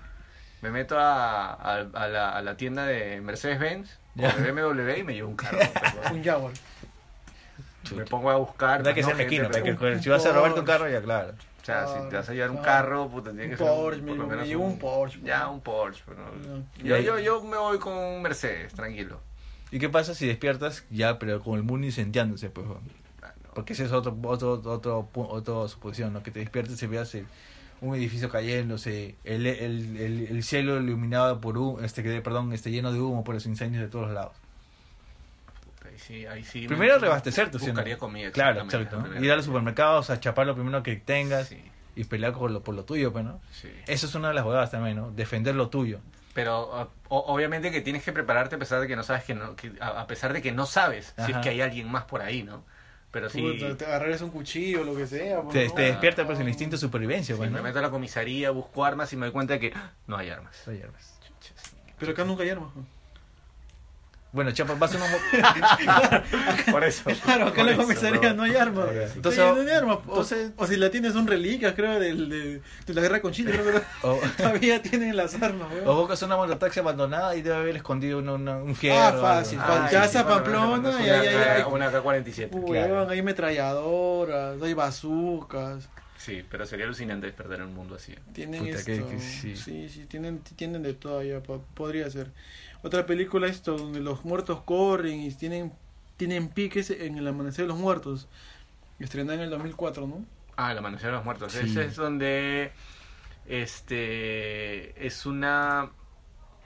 me 0.65 0.71
meto 0.71 0.97
a, 0.99 1.53
a- 1.53 1.87
a 1.93 2.07
la, 2.07 2.29
a 2.31 2.41
la 2.41 2.57
tienda 2.57 2.85
de 2.85 3.21
Mercedes-Benz, 3.21 3.89
o 3.91 3.95
Ya. 4.21 4.31
de 4.35 4.51
BMW 4.51 4.99
y 4.99 5.03
me 5.03 5.13
llevo 5.13 5.29
un 5.29 5.35
carro. 5.35 5.59
Un 6.11 6.23
Jaguar. 6.23 6.53
me 7.95 8.05
pongo 8.05 8.31
a 8.31 8.35
buscar. 8.37 8.81
No 8.81 8.89
hay 8.89 8.95
que 8.95 9.01
no, 9.01 9.07
ser 9.07 9.15
mequino, 9.17 9.49
que- 9.49 9.99
si 10.01 10.09
vas 10.09 10.25
a 10.25 10.31
robarte 10.33 10.59
un 10.59 10.65
carro, 10.65 10.89
ya 10.89 11.01
claro. 11.01 11.33
O 11.61 11.65
sea, 11.65 11.87
si 11.87 12.09
te 12.09 12.15
vas 12.15 12.29
a 12.29 12.33
llevar 12.33 12.51
un 12.51 12.59
Ah, 12.59 12.61
carro, 12.63 13.09
puta, 13.09 13.31
tiene 13.31 13.45
un 13.45 13.49
que 13.51 13.57
ser 13.57 13.67
Porsche, 13.67 14.01
por 14.01 14.05
me 14.11 14.15
lo 14.15 14.23
llevo- 14.23 14.27
menos 14.27 14.41
me 14.43 14.47
llevo 14.47 14.63
un 14.65 14.79
Porsche, 14.79 15.19
Ya, 15.23 15.47
un 15.47 15.61
Porsche. 15.61 16.03
pero- 16.05 16.21
Ya. 16.83 16.99
yo, 16.99 17.17
yo, 17.17 17.19
yo 17.19 17.43
me 17.43 17.57
voy 17.57 17.79
con 17.79 17.93
un 17.93 18.21
Mercedes, 18.21 18.73
tranquilo. 18.73 19.19
¿Y 19.71 19.79
qué 19.79 19.89
pasa 19.89 20.13
si 20.13 20.27
despiertas 20.27 20.83
ya, 20.91 21.17
pero 21.19 21.41
con 21.41 21.55
el 21.55 21.63
mundo 21.63 21.85
incendiándose, 21.87 22.49
pues? 22.51 22.67
Ah. 23.23 23.31
Porque 23.55 23.73
esa 23.73 23.83
es 23.83 23.91
otro, 23.91 24.15
otro, 24.23 24.61
otro, 24.63 25.09
otra 25.13 25.67
suposición, 25.67 26.13
¿no? 26.13 26.21
Que 26.21 26.29
te 26.31 26.39
despiertes 26.39 26.81
y 26.83 26.87
veas 26.87 27.13
el- 27.15 27.25
un 27.89 27.95
edificio 27.95 28.29
cayéndose, 28.29 29.15
el, 29.23 29.45
el, 29.45 29.97
el, 29.97 30.27
el 30.29 30.43
cielo 30.43 30.79
iluminado 30.81 31.39
por 31.41 31.57
humo, 31.57 31.79
este, 31.81 32.03
que, 32.03 32.21
perdón, 32.21 32.51
este, 32.53 32.71
lleno 32.71 32.91
de 32.91 32.99
humo 32.99 33.23
por 33.23 33.35
los 33.35 33.45
incendios 33.45 33.83
de 33.83 33.89
todos 33.89 34.11
lados. 34.11 34.33
Ahí 35.85 35.97
sí, 35.99 36.25
ahí 36.25 36.43
sí. 36.43 36.67
Primero 36.67 36.95
me- 36.95 36.99
reabastecerte, 37.01 37.59
¿sí 37.59 37.65
o? 37.65 37.67
Buscaría 37.69 37.97
comida. 37.97 38.31
Claro, 38.31 38.61
exacto. 38.61 39.03
Ir 39.21 39.31
a 39.31 39.35
los 39.35 39.45
supermercados, 39.45 40.09
a 40.09 40.19
chapar 40.19 40.47
lo 40.47 40.55
primero 40.55 40.81
que 40.83 40.95
tengas 40.95 41.47
Sí, 41.49 41.61
y 41.95 42.03
pelear 42.05 42.33
por 42.33 42.51
lo, 42.51 42.61
por 42.61 42.75
lo 42.75 42.83
tuyo, 42.83 43.13
pues, 43.13 43.23
¿no? 43.23 43.39
Eso 43.87 44.07
es 44.07 44.15
una 44.15 44.29
de 44.29 44.33
las 44.33 44.43
jugadas 44.43 44.71
también, 44.71 44.97
¿no? 44.97 45.11
Defender 45.11 45.55
lo 45.55 45.69
tuyo. 45.69 45.99
Pero 46.33 46.89
o- 47.07 47.17
obviamente 47.33 47.71
que 47.71 47.79
tienes 47.81 48.03
que 48.03 48.11
prepararte 48.11 48.55
a 48.55 48.59
pesar 48.59 48.81
de 48.81 48.87
que 48.87 48.95
no 48.97 49.03
sabes 49.03 49.23
que 49.23 49.35
no, 49.35 49.55
que- 49.55 49.71
a, 49.79 50.05
pesar 50.07 50.33
de 50.33 50.41
que 50.41 50.51
no 50.51 50.65
sabes 50.65 51.13
si 51.25 51.31
es 51.31 51.37
que 51.37 51.49
hay 51.49 51.61
alguien 51.61 51.89
más 51.89 52.03
por 52.03 52.21
ahí, 52.21 52.43
¿no? 52.43 52.63
Pero 53.15 53.29
sí, 53.29 53.41
Puta, 53.41 53.77
te 53.77 53.85
agarrarías 53.85 54.19
un 54.23 54.29
cuchillo 54.29 54.81
o 54.81 54.83
lo 54.83 54.93
que 54.93 55.07
sea. 55.07 55.41
pues, 55.41 55.53
Te, 55.53 55.67
¿no? 55.69 55.73
te 55.73 55.81
despierta 55.83 56.25
pues 56.25 56.37
el 56.37 56.49
instinto 56.49 56.75
de 56.75 56.81
supervivencia, 56.81 57.33
sí, 57.33 57.37
pues, 57.37 57.49
me 57.49 57.59
¿no? 57.59 57.63
meto 57.63 57.79
a 57.79 57.81
la 57.81 57.89
comisaría, 57.89 58.51
busco 58.51 58.83
armas 58.83 59.13
y 59.13 59.15
me 59.15 59.27
doy 59.27 59.31
cuenta 59.31 59.53
de 59.53 59.59
que 59.61 59.71
¡ah! 59.73 59.93
no 60.05 60.17
hay 60.17 60.31
armas. 60.31 60.67
Oye, 60.67 60.85
pues. 60.91 61.17
Pero 61.97 62.11
acá 62.11 62.25
nunca 62.25 62.43
hay 62.43 62.49
armas. 62.49 62.71
Bueno, 64.35 64.51
chapa, 64.51 64.75
vas 64.77 64.93
a 64.93 64.97
una... 64.97 66.23
Por 66.71 66.83
eso. 66.83 67.03
Claro, 67.23 67.47
acá 67.47 67.61
en 67.61 67.67
la 67.67 67.75
comisaría 67.77 68.33
no 68.33 68.43
hay 68.43 68.55
armas. 68.55 68.89
Entonces, 69.15 69.43
no 69.43 69.61
hay 69.61 69.69
armas. 69.69 69.97
O, 70.05 70.09
entonces- 70.09 70.51
o 70.57 70.67
si 70.67 70.75
la 70.75 70.91
tienes 70.91 71.13
son 71.13 71.25
reliquias, 71.25 71.73
creo, 71.73 71.99
del, 71.99 72.29
de, 72.29 72.61
de 72.85 72.93
la 72.93 73.01
guerra 73.01 73.21
con 73.21 73.31
Chile. 73.31 73.51
Creo 73.53 73.65
que 73.73 73.81
o, 74.07 74.19
todavía 74.37 74.81
tienen 74.81 75.15
las 75.15 75.41
armas, 75.41 75.69
weón. 75.71 75.87
o 75.87 75.95
buscas 76.01 76.21
una 76.23 76.35
mototaxi 76.35 76.81
abandonada 76.81 77.35
y 77.35 77.41
debe 77.41 77.55
haber 77.55 77.75
escondido 77.77 78.19
una- 78.19 78.33
una- 78.33 78.57
un 78.57 78.75
fierro. 78.75 78.99
Ah, 79.01 79.21
fácil, 79.21 79.59
Ah, 79.61 80.07
sí, 80.07 80.17
Pamplona 80.17 80.89
y 80.99 81.03
una 81.09 81.19
ahí 81.21 81.27
hay- 81.27 81.63
Una 81.71 81.89
K-47. 81.91 82.49
Weón, 82.51 82.65
claro. 82.65 83.09
hay 83.09 83.21
metralladoras, 83.21 84.61
hay 84.61 84.73
bazucas. 84.73 85.87
Sí, 86.25 86.43
pero 86.49 86.65
sería 86.65 86.85
alucinante 86.85 87.27
despertar 87.27 87.59
en 87.59 87.67
un 87.67 87.75
mundo 87.75 87.95
así. 87.95 88.15
Tienen 88.33 88.65
Puta, 88.65 88.77
esto. 88.79 88.85
que- 88.91 89.05
que 89.15 89.19
sí. 89.19 89.55
sí. 89.55 89.89
sí, 89.89 90.05
tienen, 90.05 90.39
tienen 90.39 90.81
de 90.81 90.93
todo 90.93 91.21
ya, 91.21 91.41
po- 91.43 91.63
podría 91.75 92.09
ser. 92.09 92.31
Otra 92.81 93.05
película 93.05 93.47
esto 93.47 93.77
donde 93.77 93.99
los 93.99 94.25
muertos 94.25 94.61
corren 94.63 95.19
y 95.21 95.31
tienen 95.31 95.71
tienen 96.17 96.47
piques 96.49 96.89
en 96.91 97.17
el 97.17 97.27
amanecer 97.27 97.65
de 97.65 97.67
los 97.69 97.77
muertos. 97.77 98.27
Estrenada 98.99 99.35
en 99.35 99.41
el 99.41 99.49
2004, 99.49 100.07
¿no? 100.07 100.25
Ah, 100.55 100.71
el 100.71 100.77
amanecer 100.77 101.07
de 101.07 101.11
los 101.17 101.25
muertos. 101.25 101.51
Sí. 101.51 101.59
Ese 101.69 101.85
es 101.85 101.95
donde 101.95 102.71
este 103.47 105.05
es 105.05 105.25
una 105.25 105.89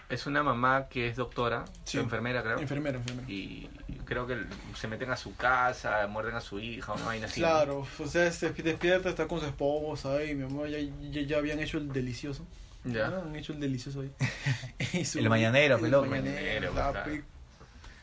es 0.09 0.25
una 0.25 0.41
mamá 0.43 0.87
que 0.89 1.07
es 1.07 1.15
doctora, 1.15 1.65
Sí. 1.85 1.97
enfermera 1.99 2.41
creo. 2.43 2.59
Enfermera, 2.59 2.97
enfermera. 2.97 3.29
y 3.29 3.69
creo 4.05 4.25
que 4.25 4.37
se 4.75 4.87
meten 4.87 5.11
a 5.11 5.17
su 5.17 5.35
casa, 5.35 6.05
muerden 6.07 6.35
a 6.35 6.41
su 6.41 6.59
hija, 6.59 6.93
una 6.93 7.05
vaina 7.05 7.27
así. 7.27 7.39
Claro, 7.41 7.85
o 7.99 8.07
sea, 8.07 8.31
se 8.31 8.49
despierta, 8.51 9.09
está 9.09 9.27
con 9.27 9.39
su 9.39 9.45
esposa 9.45 10.23
y 10.23 10.33
mi 10.35 10.45
mamá 10.51 10.67
ya, 10.67 10.79
ya, 11.11 11.21
ya 11.21 11.37
habían 11.37 11.59
hecho 11.59 11.77
el 11.77 11.91
delicioso. 11.93 12.45
Ya. 12.85 13.09
¿no? 13.09 13.17
Han 13.21 13.35
hecho 13.35 13.53
el 13.53 13.59
delicioso 13.59 14.01
ahí. 14.01 14.11
Su- 15.05 15.19
El 15.19 15.29
mañanero, 15.29 15.75
el 15.75 15.81
pelón. 15.81 16.09
mañanero, 16.09 16.71
claro. 16.71 17.03
pe- 17.03 17.23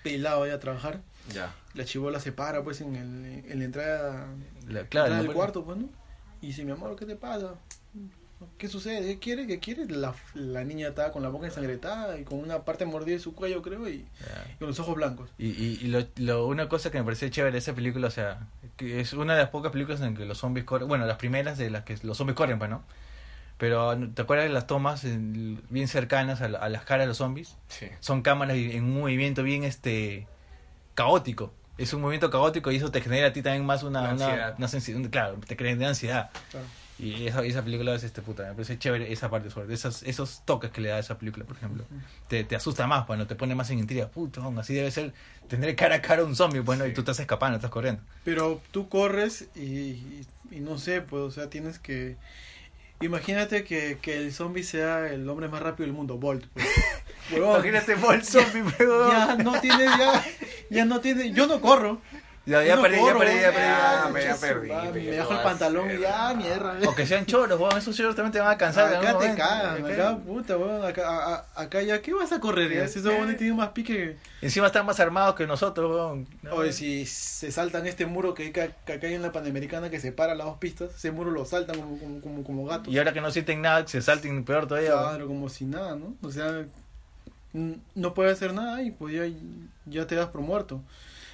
pelado 0.03 0.45
ahí 0.45 0.51
a 0.51 0.61
trabajar. 0.61 1.01
Ya. 1.33 1.53
La 1.75 1.85
chivola 1.85 2.21
se 2.21 2.31
para 2.31 2.63
pues 2.63 2.81
en, 2.83 2.95
el, 2.95 3.51
en 3.51 3.59
la 3.59 3.65
entrada, 3.65 4.27
La- 4.69 4.81
entrada 4.81 5.09
claro, 5.09 5.15
del 5.23 5.33
cuarto, 5.33 5.65
pues, 5.65 5.79
¿no? 5.79 5.89
Y 6.41 6.49
dice, 6.49 6.65
mi 6.65 6.71
amor, 6.71 6.95
¿qué 6.97 7.07
te 7.07 7.17
pasa? 7.17 7.55
¿Qué 8.59 8.69
sucede? 8.69 9.07
¿Qué 9.07 9.19
quiere? 9.19 9.47
¿Qué 9.47 9.59
quiere? 9.59 9.87
La, 9.87 10.15
la 10.35 10.63
niña 10.65 10.89
estaba 10.89 11.11
con 11.11 11.23
la 11.23 11.31
boca 11.31 11.47
ensangrentada 11.47 12.19
y 12.19 12.25
con 12.25 12.39
una 12.39 12.65
parte 12.65 12.85
mordida 12.85 13.15
de 13.17 13.21
su 13.23 13.35
cuello, 13.35 13.63
creo, 13.63 13.89
y, 13.89 14.07
con 14.59 14.69
los 14.69 14.79
ojos 14.79 14.95
blancos. 14.95 15.31
Y, 15.39 15.47
y, 15.49 15.79
y 15.83 15.87
lo, 15.89 16.05
lo- 16.17 16.47
una 16.47 16.69
cosa 16.69 16.91
que 16.91 16.99
me 16.99 17.05
pareció 17.05 17.29
chévere 17.31 17.53
de 17.53 17.59
esa 17.59 17.75
película, 17.75 18.09
o 18.09 18.11
sea, 18.11 18.47
que 18.77 19.01
es 19.01 19.13
una 19.15 19.35
de 19.35 19.41
las 19.43 19.51
pocas 19.51 19.73
películas 19.73 20.01
en 20.03 20.15
que 20.15 20.27
los 20.27 20.39
zombies 20.39 20.67
corren, 20.67 20.87
bueno, 20.89 21.07
las 21.07 21.17
primeras 21.17 21.57
de 21.57 21.71
las 21.71 21.85
que 21.85 21.97
los 22.03 22.17
zombies 22.19 22.37
corren, 22.37 22.59
pues, 22.59 22.69
¿no? 22.71 22.83
Pero, 23.59 23.97
¿te 24.11 24.21
acuerdas 24.21 24.47
de 24.49 24.53
las 24.53 24.67
tomas 24.67 25.05
en- 25.05 25.63
bien 25.71 25.89
cercanas 25.89 26.43
a, 26.43 26.49
la- 26.49 26.59
a 26.59 26.69
las 26.69 26.85
caras 26.85 27.05
de 27.05 27.09
los 27.09 27.17
zombies? 27.17 27.57
Sí. 27.69 27.87
Son 28.01 28.21
cámaras 28.21 28.57
en 28.59 28.85
un 28.85 29.01
movimiento 29.01 29.43
bien, 29.43 29.65
este, 29.65 30.27
caótico. 30.95 31.53
Es 31.79 31.93
un 31.95 32.01
movimiento 32.03 32.31
caótico 32.31 32.71
y 32.71 32.77
eso 32.77 32.91
te 32.91 33.01
genera 33.01 33.29
a 33.29 33.33
ti 33.33 33.41
también 33.43 33.65
más 33.65 33.83
una, 33.83 34.01
una, 34.01 34.11
ansiedad. 34.11 34.55
una 34.59 34.67
sensi- 34.67 35.11
claro, 35.11 35.37
te 35.47 35.57
genera 35.57 35.89
ansiedad. 35.89 36.31
Claro. 36.51 36.67
Y 36.99 37.27
esa, 37.27 37.45
esa 37.45 37.63
película 37.63 37.95
es 37.95 38.05
este 38.05 38.23
puta, 38.23 38.45
me 38.45 38.53
parece 38.53 38.79
chévere 38.79 39.13
esa 39.13 39.29
parte 39.29 39.51
sobre 39.51 39.75
esos, 39.75 40.03
esos 40.05 40.43
toques 40.47 40.71
que 40.71 40.81
le 40.81 40.89
da 40.89 40.99
esa 40.99 41.19
película, 41.19 41.45
por 41.45 41.57
ejemplo. 41.57 41.85
Te, 42.29 42.43
te 42.45 42.57
asusta 42.57 42.87
más, 42.87 43.07
bueno, 43.07 43.27
te 43.27 43.35
pone 43.35 43.55
más 43.55 43.69
en 43.71 43.81
intriga, 43.81 44.09
puto, 44.09 44.43
así 44.59 44.73
debe 44.73 44.91
ser, 44.91 45.13
tendré 45.47 45.75
cara 45.75 45.97
a 45.97 46.03
cara 46.03 46.23
a 46.23 46.25
un 46.25 46.35
zombie, 46.35 46.61
bueno, 46.61 46.87
y 46.87 46.89
Sí. 46.89 46.95
tú 46.95 47.01
estás 47.03 47.21
escapando, 47.21 47.57
estás 47.57 47.71
corriendo. 47.71 48.01
Pero 48.25 48.63
tú 48.71 48.89
corres 48.89 49.49
y, 49.55 49.61
y, 49.61 50.27
y 50.51 50.61
no 50.61 50.79
sé, 50.79 51.03
pues, 51.03 51.23
o 51.23 51.31
sea, 51.31 51.51
tienes 51.51 51.79
que... 51.79 52.17
Imagínate 53.03 53.63
que, 53.65 53.99
que 54.01 54.17
el 54.17 54.33
zombie 54.33 54.63
sea 54.65 55.13
el 55.13 55.29
hombre 55.29 55.49
más 55.49 55.61
rápido 55.61 55.87
del 55.87 55.93
mundo, 55.95 56.17
Bolt. 56.17 56.47
Pues. 56.55 56.67
Por 58.01 58.15
el 58.15 58.25
zombie, 58.25 58.63
pero... 58.79 59.11
ya 59.13 59.37
no 59.37 59.61
tiene, 59.61 59.85
ya, 59.85 60.25
ya 60.71 60.85
no 60.87 61.01
tiene, 61.01 61.33
yo 61.33 61.47
no 61.47 61.61
corro. 61.61 62.01
Ya, 62.47 62.63
ya 62.63 62.81
perdí, 62.81 62.97
ya 63.05 63.19
perdí, 63.19 63.41
ya 63.41 63.53
perdí. 63.53 64.25
Ya. 64.25 64.37
perdí, 64.41 64.69
Me 64.69 65.01
¿qué 65.03 65.11
dejo 65.17 65.33
el 65.33 65.41
pantalón, 65.41 65.87
hacer? 65.89 66.01
ya, 66.01 66.33
mierda. 66.35 66.79
O 66.89 66.95
que 66.95 67.05
sean 67.05 67.27
choros, 67.27 67.59
weón, 67.59 67.77
esos 67.77 67.97
choros 67.97 68.15
también 68.15 68.31
te 68.33 68.39
van 68.39 68.51
a 68.53 68.57
cansar. 68.57 68.95
Acá 68.95 69.19
te 69.19 69.35
cagan, 69.35 69.85
Acá- 69.85 69.93
acá, 70.11 70.19
puta, 70.19 70.57
weón, 70.57 70.85
acá, 70.85 71.03
a- 71.09 71.47
acá 71.57 71.83
ya, 71.83 72.01
¿qué 72.01 72.15
vas 72.15 72.31
a 72.31 72.39
correr? 72.39 72.73
Ya? 72.73 72.87
Si 72.87 73.01
esos 73.01 73.11
weones 73.13 73.37
tienen 73.37 73.57
más 73.57 73.71
pique 73.71 73.93
que... 73.97 74.17
Encima 74.47 74.69
están 74.69 74.87
más 74.87 75.01
armados 75.01 75.35
que 75.35 75.45
nosotros, 75.45 75.91
weón. 75.91 76.29
No, 76.43 76.55
Oye, 76.55 76.73
si 76.73 77.05
se 77.05 77.51
saltan 77.51 77.85
este 77.89 78.07
muro 78.07 78.33
que, 78.33 78.45
hay 78.45 78.53
ca- 78.53 78.69
que 78.85 78.93
acá 78.93 79.09
hay 79.09 79.15
en 79.15 79.23
la 79.23 79.33
Panamericana 79.33 79.91
que 79.91 79.99
separa 79.99 80.37
las 80.37 80.47
dos 80.47 80.59
pistas, 80.59 80.95
ese 80.95 81.11
muro 81.11 81.33
lo 81.33 81.45
saltan 81.47 81.81
como, 81.81 81.99
como, 81.99 82.21
como, 82.21 82.45
como 82.45 82.65
gatos. 82.67 82.95
Y 82.95 82.99
ahora 82.99 83.13
que 83.13 83.21
no 83.21 83.33
sienten 83.33 83.61
nada, 83.61 83.85
se 83.89 84.01
salten 84.01 84.45
peor 84.45 84.69
todavía. 84.69 84.95
weón. 84.95 85.09
Claro, 85.09 85.27
como 85.27 85.49
si 85.49 85.65
nada, 85.65 85.97
¿no? 85.97 86.15
O 86.23 86.31
sea, 86.31 86.65
no 87.53 88.15
puede 88.15 88.31
hacer 88.31 88.53
nada 88.55 88.83
y 88.83 88.93
pues 88.93 89.15
ya, 89.15 89.23
ya 89.87 90.07
te 90.07 90.15
das 90.15 90.29
por 90.29 90.43
muerto. 90.43 90.81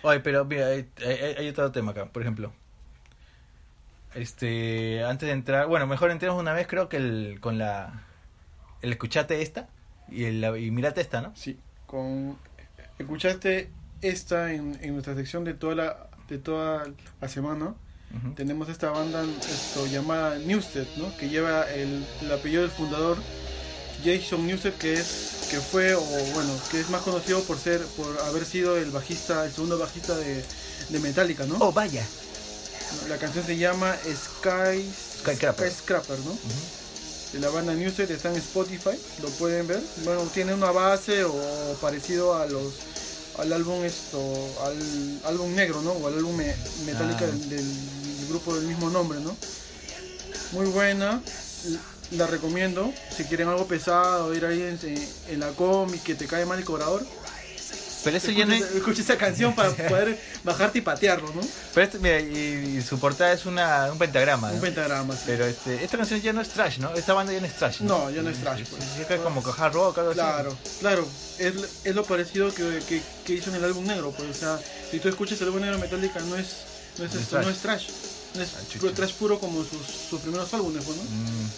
Oye, 0.02 0.20
pero 0.20 0.44
mira, 0.44 0.66
hay, 0.66 0.88
hay- 1.04 1.34
hay 1.38 1.48
otro 1.48 1.70
tema 1.72 1.92
acá, 1.92 2.06
por 2.06 2.22
ejemplo. 2.22 2.52
Este, 4.14 5.02
antes 5.04 5.26
de 5.26 5.32
entrar, 5.32 5.66
bueno, 5.68 5.86
mejor 5.86 6.10
entremos 6.10 6.38
una 6.38 6.52
vez, 6.52 6.66
creo 6.66 6.88
que 6.88 6.98
el, 6.98 7.38
con 7.40 7.56
la, 7.58 8.02
el 8.82 8.92
escuchate 8.92 9.40
esta 9.40 9.68
y, 10.10 10.24
el, 10.24 10.44
y 10.62 10.70
mirate 10.70 11.00
esta, 11.00 11.22
¿no? 11.22 11.32
Sí, 11.34 11.58
con 11.86 12.36
escuchaste 12.98 13.70
esta 14.02 14.52
en, 14.52 14.78
en 14.82 14.92
nuestra 14.92 15.14
sección 15.14 15.44
de 15.44 15.54
toda 15.54 15.74
la 15.74 16.06
de 16.28 16.38
toda 16.38 16.84
la 17.20 17.28
semana. 17.28 17.74
Tenemos 18.36 18.68
esta 18.68 18.90
banda 18.90 19.24
esto 19.40 19.86
llamada 19.86 20.38
Newsted, 20.38 20.86
¿no? 20.98 21.16
Que 21.16 21.30
lleva 21.30 21.62
el, 21.72 22.04
el 22.20 22.30
apellido 22.32 22.60
del 22.60 22.70
fundador 22.70 23.16
Jason 24.04 24.46
Newsted, 24.46 24.74
que 24.74 24.94
es 24.94 25.06
que 25.50 25.58
fue 25.60 25.94
o 25.94 26.00
bueno, 26.00 26.50
que 26.70 26.80
es 26.80 26.88
más 26.90 27.02
conocido 27.02 27.42
por 27.44 27.58
ser 27.58 27.80
por 27.96 28.18
haber 28.22 28.44
sido 28.44 28.76
el 28.76 28.90
bajista, 28.90 29.44
el 29.44 29.52
segundo 29.52 29.78
bajista 29.78 30.16
de, 30.16 30.44
de 30.88 30.98
Metallica, 30.98 31.44
¿no? 31.46 31.56
Oh, 31.60 31.72
vaya. 31.72 32.04
La 33.08 33.16
canción 33.18 33.44
se 33.46 33.56
llama 33.56 33.96
Sky. 34.04 34.90
Skyscraper, 35.18 36.18
¿no? 36.20 36.32
Ujú. 36.32 36.38
de 37.32 37.40
la 37.40 37.48
banda 37.48 37.72
Newsted 37.74 38.10
está 38.10 38.28
en 38.30 38.36
Spotify, 38.36 38.90
lo 39.22 39.28
pueden 39.30 39.66
ver. 39.66 39.80
Bueno, 40.04 40.22
tiene 40.34 40.52
una 40.52 40.70
base 40.70 41.24
o 41.24 41.32
parecido 41.80 42.34
a 42.36 42.46
los 42.46 42.74
al 43.38 43.50
álbum 43.52 43.82
esto, 43.84 44.18
al 44.66 45.20
álbum 45.24 45.54
negro, 45.54 45.80
¿no? 45.80 45.92
O 45.92 46.06
al 46.08 46.14
álbum 46.14 46.36
me- 46.36 46.54
Metallica 46.84 47.20
Ah. 47.24 47.26
del, 47.26 47.48
del- 47.48 48.16
del 48.18 48.28
grupo 48.28 48.54
del 48.54 48.66
mismo 48.66 48.90
nombre, 48.90 49.20
¿no? 49.20 49.34
Muy 50.52 50.66
buena, 50.66 51.22
la 52.12 52.26
recomiendo. 52.26 52.92
Si 53.16 53.24
quieren 53.24 53.48
algo 53.48 53.66
pesado, 53.66 54.34
ir 54.34 54.44
ahí 54.44 54.62
en, 54.62 54.78
en 55.28 55.40
la 55.40 55.50
comi 55.50 55.98
que 55.98 56.14
te 56.14 56.26
cae 56.26 56.44
mal 56.44 56.58
el 56.58 56.64
cobrador, 56.64 57.04
Pero 58.04 58.16
eso 58.16 58.32
ya 58.32 58.44
no 58.44 58.52
es- 58.54 58.62
escucha 58.74 59.00
esa 59.02 59.16
canción 59.16 59.54
para 59.54 59.70
poder 59.70 60.18
bajarte 60.42 60.78
y 60.78 60.80
patearlo, 60.80 61.32
¿no? 61.34 61.40
Pero 61.72 61.86
este, 61.86 61.98
mira, 62.00 62.18
y, 62.20 62.78
y 62.78 62.82
su 62.82 62.98
portada 62.98 63.32
es 63.32 63.46
una, 63.46 63.92
un 63.92 63.98
pentagrama, 63.98 64.48
¿no? 64.48 64.54
Un 64.56 64.60
pentagrama. 64.60 65.14
sí. 65.14 65.22
Pero 65.26 65.46
este, 65.46 65.84
esta 65.84 65.96
canción 65.98 66.20
ya 66.20 66.32
no 66.32 66.40
es 66.40 66.48
trash, 66.48 66.78
¿no? 66.78 66.92
Esta 66.94 67.12
banda 67.14 67.32
ya 67.32 67.40
no 67.40 67.46
es 67.46 67.54
trash, 67.54 67.80
¿no? 67.82 67.98
No, 68.06 68.10
ya 68.10 68.22
no 68.22 68.30
es 68.30 68.38
trash, 68.38 68.64
pues. 68.68 68.82
es 69.08 69.20
como 69.20 69.40
hard 69.56 69.72
rock, 69.72 69.98
algo 69.98 70.10
así. 70.10 70.18
Claro, 70.18 70.56
claro. 70.80 71.06
Es, 71.38 71.54
es 71.84 71.94
lo 71.94 72.02
parecido 72.04 72.52
que, 72.52 72.80
que, 72.88 73.00
que 73.24 73.34
hizo 73.34 73.50
en 73.50 73.56
el 73.56 73.64
álbum 73.64 73.86
negro. 73.86 74.10
Pues, 74.10 74.30
o 74.30 74.34
sea, 74.34 74.58
si 74.90 74.98
tú 74.98 75.08
escuchas 75.08 75.40
el 75.40 75.46
álbum 75.46 75.60
negro 75.62 75.78
Metallica, 75.78 76.18
no 76.20 76.36
es, 76.36 76.46
no 76.98 77.04
es, 77.04 77.14
No 77.14 77.18
es 77.20 77.22
esto, 77.22 77.30
trash. 77.36 77.44
no 77.44 77.50
es 77.52 77.58
trash. 77.58 77.86
No 78.34 78.42
es 78.42 78.48
Ah, 78.56 78.92
trash 78.96 79.12
puro 79.12 79.38
como 79.38 79.62
sus, 79.62 79.86
sus 80.10 80.20
primeros 80.22 80.52
álbumes, 80.54 80.82
pues, 80.84 80.96
¿no? 80.96 81.02
Mm, 81.04 81.48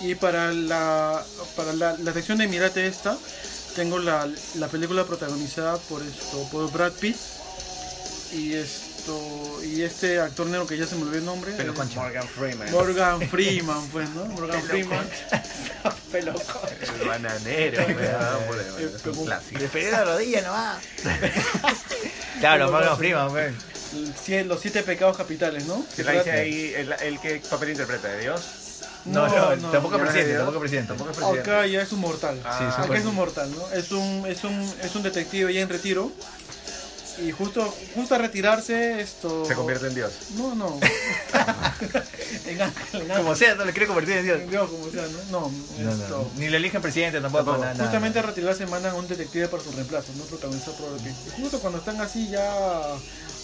Y 0.00 0.14
para 0.16 0.52
la 0.52 1.24
para 1.56 1.72
la, 1.72 1.96
la 1.98 2.12
sección 2.12 2.38
de 2.38 2.46
Mirate 2.48 2.86
esta, 2.86 3.16
tengo 3.76 3.98
la, 3.98 4.28
la 4.56 4.68
película 4.68 5.04
protagonizada 5.04 5.76
por 5.78 6.02
esto, 6.02 6.48
por 6.50 6.70
Brad 6.72 6.92
Pitt 6.92 7.16
y 8.32 8.54
esto 8.54 9.60
y 9.62 9.82
este 9.82 10.18
actor 10.18 10.46
negro 10.46 10.66
que 10.66 10.76
ya 10.76 10.86
se 10.86 10.96
me 10.96 11.02
olvidó 11.02 11.18
el 11.18 11.24
nombre. 11.24 11.52
Pelo 11.52 11.74
concha. 11.74 12.00
Morgan 12.00 12.28
Freeman. 12.28 12.70
Morgan 12.72 13.20
Freeman, 13.30 13.86
pues, 13.88 14.10
¿no? 14.10 14.24
Morgan 14.26 14.62
Freeman. 14.62 15.08
Pelo 16.12 16.32
concha. 16.34 16.76
El 17.00 17.08
bananero, 17.08 17.86
la 19.90 20.04
rodilla 20.04 20.42
nomás. 20.42 20.78
claro, 22.40 22.70
Morgan 22.70 22.96
Freeman. 22.98 23.56
Sie- 24.24 24.44
Los 24.44 24.60
siete 24.60 24.82
pecados 24.82 25.16
capitales, 25.16 25.66
¿no? 25.66 25.84
Que 25.94 26.02
la 26.02 26.12
dice 26.12 26.30
ahí, 26.32 26.72
el, 26.74 26.92
el 26.92 27.20
que 27.20 27.40
papel 27.48 27.70
interpreta 27.70 28.08
de 28.08 28.22
Dios. 28.22 28.42
No, 29.06 29.28
no, 29.56 29.70
tampoco 29.70 29.98
presidente, 29.98 30.34
tampoco 30.36 30.60
presidente. 30.60 30.88
Tampoco 30.88 31.10
es 31.10 31.16
presidente. 31.16 31.50
Acá 31.50 31.66
ya 31.66 31.82
es 31.82 31.92
un 31.92 32.00
mortal. 32.00 32.40
Ah, 32.44 32.58
Sí, 32.76 32.82
Acá 32.82 32.96
es 32.98 33.04
un 33.04 33.14
mortal, 33.14 33.50
¿no? 33.54 33.70
Es 33.76 33.90
un, 33.92 34.24
es 34.26 34.44
un, 34.44 34.74
es 34.82 34.94
un 34.94 35.02
detective 35.02 35.52
ya 35.52 35.60
en 35.60 35.68
retiro. 35.68 36.10
Y 37.24 37.30
justo, 37.30 37.72
justo 37.94 38.16
a 38.16 38.18
retirarse, 38.18 39.00
esto. 39.00 39.44
Se 39.44 39.54
convierte 39.54 39.86
en 39.86 39.94
Dios. 39.94 40.12
No, 40.36 40.54
no. 40.56 40.80
en 42.46 42.60
ángel, 42.62 43.02
en 43.02 43.08
Como 43.16 43.36
sea, 43.36 43.54
no 43.54 43.64
le 43.64 43.70
quiere 43.72 43.86
convertir 43.86 44.16
en 44.16 44.24
Dios. 44.24 44.40
En 44.40 44.50
Dios, 44.50 44.68
como 44.68 44.90
sea, 44.90 45.02
¿no? 45.30 45.40
No, 45.40 45.52
No, 45.78 45.92
esto. 45.92 46.30
no, 46.34 46.40
Ni 46.40 46.48
le 46.48 46.56
eligen 46.56 46.82
presidente 46.82 47.20
tampoco. 47.20 47.44
Tampoco. 47.44 47.60
nada, 47.62 47.74
nada. 47.74 47.84
Justamente 47.84 48.18
a 48.18 48.22
retirarse 48.22 48.66
mandan 48.66 48.92
a 48.92 48.94
un 48.96 49.06
detective 49.06 49.46
para 49.48 49.62
su 49.62 49.70
reemplazo, 49.72 50.12
¿no? 50.16 50.24
Pitt. 50.24 51.12
Y 51.38 51.42
justo 51.42 51.60
cuando 51.60 51.78
están 51.78 52.00
así 52.00 52.28
ya 52.30 52.52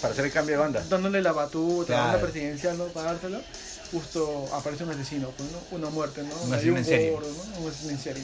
Para 0.01 0.15
hacer 0.15 0.25
el 0.25 0.33
cambio 0.33 0.57
de 0.57 0.61
banda. 0.63 0.83
dándole 0.89 1.23
la 1.23 1.33
batuta, 1.33 1.93
la 1.93 1.97
Claro. 1.99 2.13
banda 2.13 2.21
presidencial, 2.27 2.77
¿no? 2.77 2.85
Para 2.87 3.13
dársela, 3.13 3.41
justo 3.93 4.49
aparece 4.55 4.85
un 4.85 4.91
asesino, 4.91 5.31
pues, 5.37 5.51
¿no? 5.51 5.59
Una 5.77 5.91
muerte, 5.91 6.23
¿no? 6.23 6.35
Un 6.43 6.53
asesino 6.55 6.77
en 6.79 6.85
serie. 6.85 7.11
¿no? 7.13 7.63
Un 7.63 7.69
asesino 7.71 7.91
en 7.93 7.99
serie. 8.01 8.23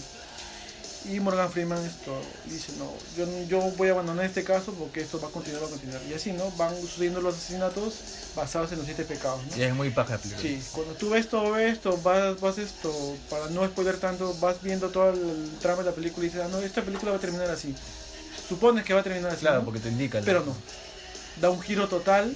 Y 1.09 1.21
Morgan 1.21 1.53
Freeman 1.53 1.85
esto 1.87 2.21
dice, 2.47 2.73
no, 2.79 2.91
yo, 3.17 3.27
yo 3.47 3.61
voy 3.77 3.89
a 3.89 3.93
abandonar 3.93 4.25
este 4.25 4.43
caso 4.43 4.73
porque 4.73 5.03
esto 5.03 5.21
va 5.21 5.29
a 5.29 5.31
continuar, 5.31 5.62
va 5.62 5.67
a 5.69 5.71
continuar. 5.71 6.03
Y 6.11 6.14
así, 6.14 6.33
¿no? 6.33 6.51
Van 6.57 6.75
sucediendo 6.81 7.21
los 7.21 7.37
asesinatos 7.37 7.95
basados 8.35 8.73
en 8.73 8.79
los 8.79 8.87
siete 8.87 9.05
pecados, 9.05 9.41
¿no? 9.49 9.57
Y 9.57 9.62
es 9.62 9.73
muy 9.73 9.91
paja 9.91 10.14
la 10.14 10.19
película. 10.19 10.43
Sí, 10.43 10.61
cuando 10.73 10.95
tú 10.95 11.11
ves 11.11 11.29
todo 11.29 11.57
esto, 11.59 11.97
vas, 12.03 12.41
vas 12.41 12.59
esto, 12.59 12.93
para 13.31 13.47
no 13.51 13.64
spoiler 13.67 13.99
tanto, 13.99 14.35
vas 14.41 14.61
viendo 14.62 14.89
todo 14.89 15.11
el 15.11 15.49
trama 15.61 15.85
de 15.85 15.91
la 15.91 15.95
película 15.95 16.27
y 16.27 16.29
dices, 16.31 16.43
ah, 16.45 16.49
no, 16.51 16.59
esta 16.59 16.83
película 16.83 17.12
va 17.12 17.19
a 17.19 17.21
terminar 17.21 17.51
así. 17.51 17.73
Supones 18.49 18.85
que 18.85 18.93
va 18.93 19.01
a 19.01 19.05
terminar 19.05 19.31
así, 19.31 19.41
Claro, 19.43 19.61
¿no? 19.61 19.64
porque 19.64 19.79
te 19.81 19.89
indica. 19.91 20.21
pero 20.25 20.45
no. 20.45 20.57
Da 21.41 21.51
un 21.51 21.61
giro 21.61 21.87
total 21.89 22.35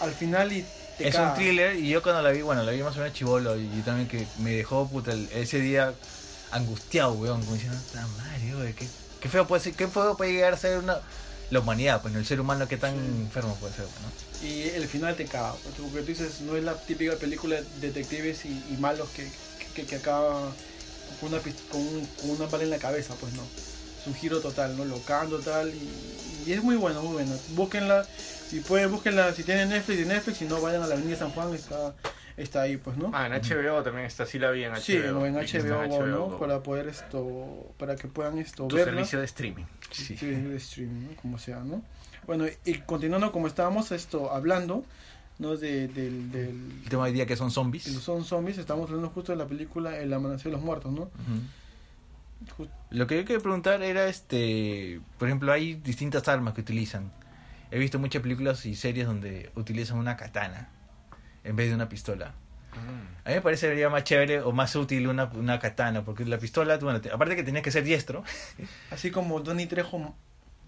al 0.00 0.12
final 0.14 0.52
y 0.52 0.64
te 1.02 1.08
Es 1.08 1.14
caga. 1.14 1.30
un 1.30 1.34
thriller 1.36 1.76
y 1.76 1.88
yo 1.88 2.02
cuando 2.02 2.22
la 2.22 2.30
vi, 2.30 2.42
bueno, 2.42 2.62
la 2.62 2.72
vi 2.72 2.82
más 2.82 2.94
o 2.96 3.00
menos 3.00 3.12
chivolo 3.14 3.56
y, 3.56 3.62
y 3.64 3.82
también 3.84 4.08
que 4.08 4.26
me 4.38 4.52
dejó 4.52 4.86
puta 4.88 5.12
el- 5.12 5.28
ese 5.32 5.58
día 5.60 5.92
angustiado, 6.50 7.12
weón, 7.12 7.40
como 7.40 7.54
diciendo, 7.54 7.78
puta 7.88 8.06
madre, 8.18 8.54
weón, 8.56 8.72
qué, 8.74 8.86
qué 9.20 9.28
feo 9.28 9.46
puede 9.46 9.62
ser, 9.62 9.72
qué 9.74 9.88
feo 9.88 10.16
puede 10.16 10.32
llegar 10.32 10.54
a 10.54 10.56
ser 10.56 10.78
una 10.78 10.98
la 11.50 11.58
humanidad, 11.58 12.00
pues, 12.00 12.12
¿no? 12.14 12.20
el 12.20 12.26
ser 12.26 12.40
humano 12.40 12.68
que 12.68 12.76
tan 12.76 12.94
enfermo 12.94 13.56
puede 13.56 13.74
ser, 13.74 13.84
¿no? 13.84 14.46
Y 14.48 14.62
el 14.68 14.86
final 14.86 15.16
te 15.16 15.24
caga, 15.26 15.52
pues, 15.64 15.74
porque 15.76 16.00
tú 16.02 16.06
dices, 16.06 16.40
no 16.42 16.56
es 16.56 16.62
la 16.62 16.74
típica 16.74 17.16
película 17.16 17.56
de 17.56 17.66
detectives 17.80 18.44
y, 18.44 18.50
y 18.70 18.76
malos 18.78 19.08
que, 19.10 19.28
que, 19.74 19.84
que 19.84 19.96
acaba 19.96 20.52
con 21.20 21.32
una, 21.32 21.42
pist- 21.42 21.66
con, 21.70 21.80
un- 21.80 22.06
con 22.20 22.30
una 22.30 22.46
bala 22.46 22.62
en 22.64 22.70
la 22.70 22.78
cabeza, 22.78 23.14
pues 23.18 23.32
no. 23.32 23.42
Es 23.42 24.06
un 24.06 24.14
giro 24.14 24.40
total, 24.40 24.76
¿no? 24.76 24.84
Locando 24.84 25.40
tal 25.40 25.70
y, 25.70 25.90
y 26.46 26.52
es 26.52 26.62
muy 26.62 26.76
bueno, 26.76 27.02
muy 27.02 27.12
bueno. 27.14 27.34
Búsquenla, 27.54 28.06
si 28.48 28.60
pueden, 28.60 28.90
búsquenla, 28.90 29.32
si 29.32 29.42
tienen 29.44 29.68
Netflix, 29.68 29.98
de 30.00 30.06
Netflix, 30.06 30.38
si 30.38 30.44
no 30.46 30.60
vayan 30.60 30.82
a 30.82 30.86
la 30.86 30.94
Avenida 30.94 31.16
San 31.16 31.30
Juan, 31.30 31.54
está, 31.54 31.94
está 32.36 32.62
ahí, 32.62 32.76
pues, 32.76 32.96
¿no? 32.96 33.10
Ah, 33.14 33.26
en 33.26 33.32
HBO 33.32 33.82
también 33.82 34.06
está, 34.06 34.26
sí 34.26 34.38
la 34.38 34.50
vi 34.50 34.64
en 34.64 34.72
HBO. 34.72 34.80
Sí, 34.80 34.96
o 34.98 35.26
en 35.26 35.34
HBO, 35.36 36.06
¿no? 36.06 36.26
Go. 36.30 36.38
Para 36.38 36.62
poder 36.62 36.88
esto, 36.88 37.72
para 37.78 37.96
que 37.96 38.08
puedan 38.08 38.38
esto 38.38 38.66
verla. 38.68 38.92
servicio 38.92 39.18
de 39.20 39.24
streaming. 39.26 39.64
Sí, 39.92 40.14
de 40.14 40.56
streaming, 40.56 41.08
¿no? 41.10 41.16
Como 41.20 41.38
sea, 41.38 41.60
¿no? 41.60 41.82
Bueno, 42.26 42.46
y 42.64 42.74
continuando 42.80 43.32
como 43.32 43.46
estábamos 43.46 43.92
esto 43.92 44.32
hablando, 44.32 44.84
¿no? 45.38 45.56
De, 45.56 45.88
del, 45.88 46.30
del, 46.30 46.70
El 46.84 46.88
tema 46.88 47.04
hoy 47.04 47.12
día 47.12 47.26
que 47.26 47.36
son 47.36 47.50
zombies. 47.50 47.86
los 47.94 48.02
son 48.02 48.24
zombies, 48.24 48.58
estamos 48.58 48.88
hablando 48.88 49.08
justo 49.10 49.32
de 49.32 49.38
la 49.38 49.46
película 49.46 49.96
El 49.98 50.12
Amanecer 50.12 50.46
de 50.46 50.52
los 50.52 50.60
Muertos, 50.62 50.92
¿no? 50.92 51.04
Ju- 51.06 51.10
Lo 52.90 53.06
que 53.06 53.16
yo 53.18 53.24
quería 53.24 53.40
preguntar 53.42 53.82
era, 53.82 54.06
este, 54.08 55.00
por 55.18 55.28
ejemplo, 55.28 55.52
hay 55.52 55.74
distintas 55.74 56.26
armas 56.28 56.54
que 56.54 56.60
utilizan. 56.62 57.12
He 57.70 57.78
visto 57.78 57.98
muchas 57.98 58.22
películas 58.22 58.66
y 58.66 58.74
series 58.74 59.06
donde 59.06 59.50
utilizan 59.54 59.98
una 59.98 60.16
katana 60.16 60.70
en 61.44 61.54
vez 61.56 61.68
de 61.68 61.74
una 61.74 61.88
pistola. 61.88 62.34
A 63.24 63.28
mí 63.28 63.34
me 63.34 63.40
parece 63.40 63.68
sería 63.68 63.90
más 63.90 64.04
chévere 64.04 64.40
o 64.40 64.52
más 64.52 64.74
útil 64.76 65.06
una, 65.08 65.24
una 65.34 65.58
katana, 65.58 66.04
porque 66.04 66.24
la 66.24 66.38
pistola, 66.38 66.76
bueno, 66.78 67.00
te- 67.00 67.10
aparte 67.10 67.36
que 67.36 67.42
tenías 67.42 67.62
que 67.64 67.70
ser 67.70 67.84
diestro, 67.84 68.24
Así 68.90 69.10
como 69.10 69.40
Donny 69.40 69.66
Trejo, 69.66 70.14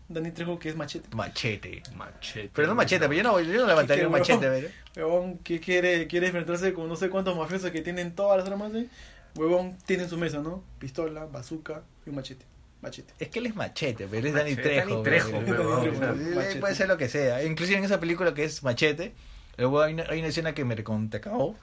Donny 0.08 0.30
Trejo 0.32 0.58
que 0.58 0.68
es 0.68 0.76
machete. 0.76 1.08
machete. 1.14 1.82
Machete. 1.96 2.50
Pero 2.54 2.68
no 2.68 2.74
machete, 2.74 3.08
pero 3.08 3.14
yo 3.14 3.22
no, 3.22 3.40
yo 3.40 3.60
no 3.62 3.66
levantaría 3.66 4.06
un 4.06 4.12
machete, 4.12 4.48
¿verdad? 4.48 4.70
Huevón, 4.96 5.38
que 5.38 5.58
quiere, 5.60 6.06
quiere 6.06 6.26
enfrentarse 6.26 6.72
con 6.74 6.88
no 6.88 6.96
sé 6.96 7.08
cuántos 7.08 7.36
mafiosos 7.36 7.70
que 7.70 7.80
tienen 7.82 8.14
todas 8.14 8.38
las 8.38 8.48
armas, 8.48 8.74
¿eh? 8.74 8.88
Huevón 9.35 9.78
tiene 9.87 10.05
en 10.05 10.09
su 10.11 10.18
mesa, 10.18 10.39
¿no? 10.41 10.62
Pistola, 10.78 11.24
bazooka 11.26 11.83
y 12.07 12.11
un 12.11 12.16
machete. 12.16 12.45
Machete. 12.83 13.14
Es 13.20 13.28
que 13.28 13.39
él 13.39 13.47
es 13.47 13.55
machete, 13.55 14.09
pero 14.11 14.26
es 14.26 14.35
Dani 14.35 14.57
Trejo. 14.57 14.91
Dani 14.91 15.03
Trejo. 15.05 16.61
Puede 16.61 16.74
ser 16.74 16.89
lo 16.89 16.97
que 16.97 17.09
sea. 17.09 17.45
Inclusive 17.45 17.78
en 17.78 17.85
esa 17.85 18.01
película 18.01 18.35
que 18.35 18.45
es 18.45 18.62
Machete, 18.62 19.12
el 19.57 19.66
huevón, 19.66 19.85
hay, 19.87 19.95
una, 19.95 20.05
hay 20.09 20.18
una 20.18 20.28
escena 20.28 20.53
que 20.55 20.64
me 20.64 20.74
recontra 20.74 21.20
cagó. 21.20 21.55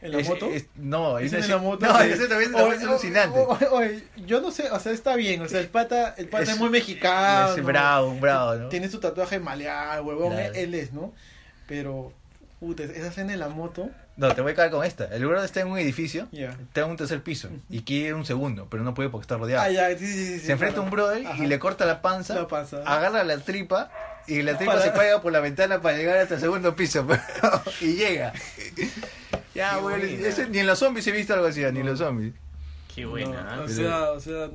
¿En 0.00 0.12
la 0.12 0.18
Es- 0.20 0.28
moto? 0.28 0.46
es- 0.46 0.66
no, 0.76 1.16
hay 1.16 1.26
¿Es 1.26 1.32
una 1.32 1.40
en 1.44 1.48
la 1.48 1.56
escena- 1.56 1.70
moto? 1.70 1.86
No, 1.86 1.98
Sí. 2.00 2.08
esa 2.10 2.28
también 2.28 2.54
Oye, 2.54 2.76
es 2.76 2.82
alucinante. 2.82 3.38
oye, 3.48 3.66
oye, 3.68 4.04
yo 4.26 4.40
no 4.40 4.50
sé, 4.52 4.70
o 4.70 4.78
sea, 4.78 4.92
está 4.92 5.16
bien, 5.16 5.40
o 5.42 5.48
sea, 5.48 5.58
el 5.60 5.68
pata, 5.68 6.14
el 6.18 6.28
pata 6.28 6.44
es, 6.44 6.50
Es- 6.50 6.58
muy 6.58 6.68
mexicano. 6.70 7.54
Es 7.56 7.64
bravo, 7.64 8.14
bravo, 8.20 8.54
¿no? 8.56 8.68
Tiene 8.68 8.88
su 8.90 9.00
tatuaje 9.00 9.40
malear, 9.40 10.02
huevón, 10.02 10.34
Claro. 10.34 10.54
él 10.54 10.74
es, 10.74 10.92
¿no? 10.92 11.12
Pero, 11.66 12.12
puta, 12.60 12.84
esa 12.84 13.08
escena 13.08 13.32
en 13.32 13.40
la 13.40 13.48
moto, 13.48 13.90
No, 14.18 14.34
te 14.34 14.40
voy 14.42 14.52
a 14.52 14.54
caer 14.56 14.70
con 14.70 14.84
esta. 14.84 15.04
El 15.14 15.24
brother 15.24 15.44
está 15.44 15.60
en 15.60 15.68
un 15.68 15.78
edificio, 15.78 16.26
ya. 16.32 16.50
está 16.50 16.80
en 16.82 16.90
un 16.90 16.96
tercer 16.96 17.22
piso 17.22 17.48
y 17.70 17.82
quiere 17.82 18.08
ir 18.08 18.12
a 18.12 18.16
un 18.16 18.26
segundo, 18.26 18.66
pero 18.68 18.82
no 18.82 18.92
puede 18.92 19.08
porque 19.10 19.22
está 19.22 19.36
rodeado. 19.36 19.62
Ah, 19.62 19.70
ya, 19.70 19.96
sí, 19.96 20.06
sí, 20.06 20.40
se 20.40 20.52
enfrenta 20.52 20.80
a 20.80 20.82
un 20.82 20.90
brother 20.90 21.26
Ajá. 21.26 21.42
y 21.42 21.46
le 21.46 21.58
corta 21.60 21.86
la 21.86 22.02
panza, 22.02 22.34
La 22.34 22.48
panza. 22.48 22.82
agarra 22.84 23.22
la 23.24 23.38
tripa 23.38 23.90
y 24.26 24.42
la 24.42 24.58
tripa 24.58 24.72
Para- 24.72 24.84
se 24.84 24.92
cuelga 24.92 25.22
por 25.22 25.32
la 25.32 25.40
ventana 25.40 25.80
para 25.80 25.96
llegar 25.96 26.18
hasta 26.18 26.34
el 26.34 26.40
segundo 26.40 26.74
piso 26.76 27.06
y 27.80 27.94
llega. 27.94 28.32
ya, 29.54 29.78
Qué 30.00 30.28
ese- 30.28 30.48
ni 30.48 30.58
en 30.58 30.66
los 30.66 30.78
zombies 30.78 31.06
he 31.06 31.12
visto 31.12 31.34
algo 31.34 31.46
así, 31.46 31.60
ni 31.72 31.80
en 31.80 31.86
los 31.86 31.98
zombies. 31.98 32.34
Qué 32.94 33.02
No, 33.02 33.10
buena. 33.10 33.56
¿eh? 33.56 33.60
o 33.64 33.68
sea, 33.68 34.10
o 34.10 34.18
sea, 34.20 34.48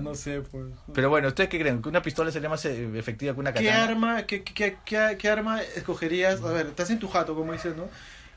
no 0.00 0.14
sé, 0.14 0.40
pues. 0.40 0.64
Pero 0.94 1.10
bueno, 1.10 1.28
¿ustedes 1.28 1.50
qué 1.50 1.58
creen? 1.60 1.82
¿Que 1.82 1.88
una 1.90 2.00
pistola 2.00 2.30
sería 2.30 2.48
más 2.48 2.64
eh, 2.64 2.88
efectiva 2.98 3.34
que 3.34 3.40
una 3.40 3.52
¿Qué 3.52 3.66
katana? 3.66 3.84
arma, 3.84 4.22
qué, 4.26 4.42
qué, 4.42 4.78
qué, 4.86 5.16
qué 5.18 5.28
arma 5.28 5.60
escogerías? 5.62 6.40
A 6.42 6.50
ver, 6.52 6.66
estás 6.68 6.88
en 6.88 6.98
tu 6.98 7.08
jato, 7.08 7.34
como 7.34 7.52
dices, 7.52 7.76
¿no? 7.76 7.88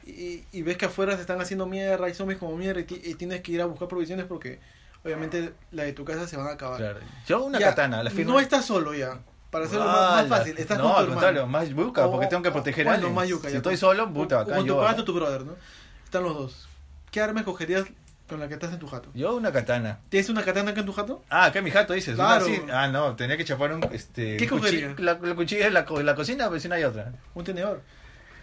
Y, 0.06 0.44
y 0.52 0.62
ves 0.62 0.78
que 0.78 0.86
afuera 0.86 1.16
se 1.16 1.22
están 1.22 1.42
haciendo 1.42 1.66
mierda, 1.66 2.06
hay 2.06 2.14
zombies 2.14 2.38
como 2.40 2.56
mierda, 2.56 2.82
y, 2.82 2.86
y 3.04 3.16
tienes 3.16 3.42
que 3.42 3.52
ir 3.54 3.62
a 3.62 3.66
buscar 3.66 3.88
provisiones 3.88 4.26
porque 4.26 4.60
obviamente 5.04 5.54
la 5.72 5.84
de 5.84 5.94
tu 5.94 6.06
casa 6.06 6.28
se 6.28 6.38
van 6.38 6.48
a 6.48 6.52
acabar. 6.52 6.78
Claro. 6.78 7.00
Yo 7.28 7.44
una 7.44 7.60
Ya, 7.60 7.70
katana, 7.70 8.04
la 8.04 8.12
firma. 8.12 8.34
No 8.34 8.40
estás 8.40 8.66
solo 8.66 8.94
ya. 8.94 9.20
Para 9.50 9.66
hacerlo 9.66 9.86
más, 9.86 9.96
más 9.96 10.20
Ala. 10.26 10.38
fácil, 10.38 10.58
estás 10.58 10.78
no, 10.78 10.84
con 10.84 10.94
tu 10.94 11.00
al 11.00 11.08
contrario, 11.08 11.48
más 11.48 11.70
yuca, 11.70 12.06
O- 12.08 12.12
porque 12.12 12.28
tengo 12.28 12.44
que 12.44 12.50
o- 12.50 12.54
proteger 12.54 12.88
a 12.90 12.94
alguien. 12.96 13.14
más 13.14 13.28
yuca, 13.28 13.48
si 13.48 13.54
ya, 13.54 13.58
estoy 13.58 13.72
pues. 13.72 13.80
solo, 13.80 14.12
puta, 14.14 14.38
O- 14.38 14.42
acá 14.42 14.56
con 14.56 14.66
yo. 14.66 14.76
tu 14.76 14.82
pato 14.82 15.02
o 15.02 15.06
tu 15.06 15.14
brother, 15.14 15.46
¿no? 15.46 15.56
Están 16.04 16.24
los 16.24 16.36
dos. 16.36 16.68
¿Qué 17.10 17.22
arma 17.22 17.40
escogerías 17.40 17.86
con 18.28 18.40
la 18.42 18.48
que 18.50 18.56
estás 18.56 18.74
en 18.74 18.80
tu 18.80 18.88
jato? 18.88 19.10
Yo 19.14 19.34
una 19.36 19.52
katana. 19.54 20.00
¿Tienes 20.10 20.30
una 20.30 20.44
katana 20.44 20.72
acá 20.72 20.82
en 20.82 20.86
tu 20.86 20.92
jato? 20.94 21.24
Ah, 21.30 21.46
acá 21.46 21.60
en 21.60 21.66
mi 21.66 21.72
jato 21.72 21.94
dices. 21.94 22.16
una 22.16 22.26
Claro. 22.28 22.46
así. 22.46 22.62
Ah, 22.72 22.88
no, 22.90 23.16
tenía 23.16 23.38
que 23.38 23.46
chapar 23.46 23.72
un. 23.72 23.82
Este, 23.94 24.36
¿Qué 24.38 24.48
cuchillo. 24.50 24.94
La, 24.98 25.14
la 25.22 25.36
cuchilla 25.36 25.68
es 25.68 25.74
la, 25.74 25.86
la 26.04 26.16
cocina, 26.16 26.48
pero 26.50 26.60
si 26.60 26.68
no 26.68 26.76
hay 26.76 26.84
otra. 26.84 27.14
Un 27.34 27.44
tenedor. 27.46 27.82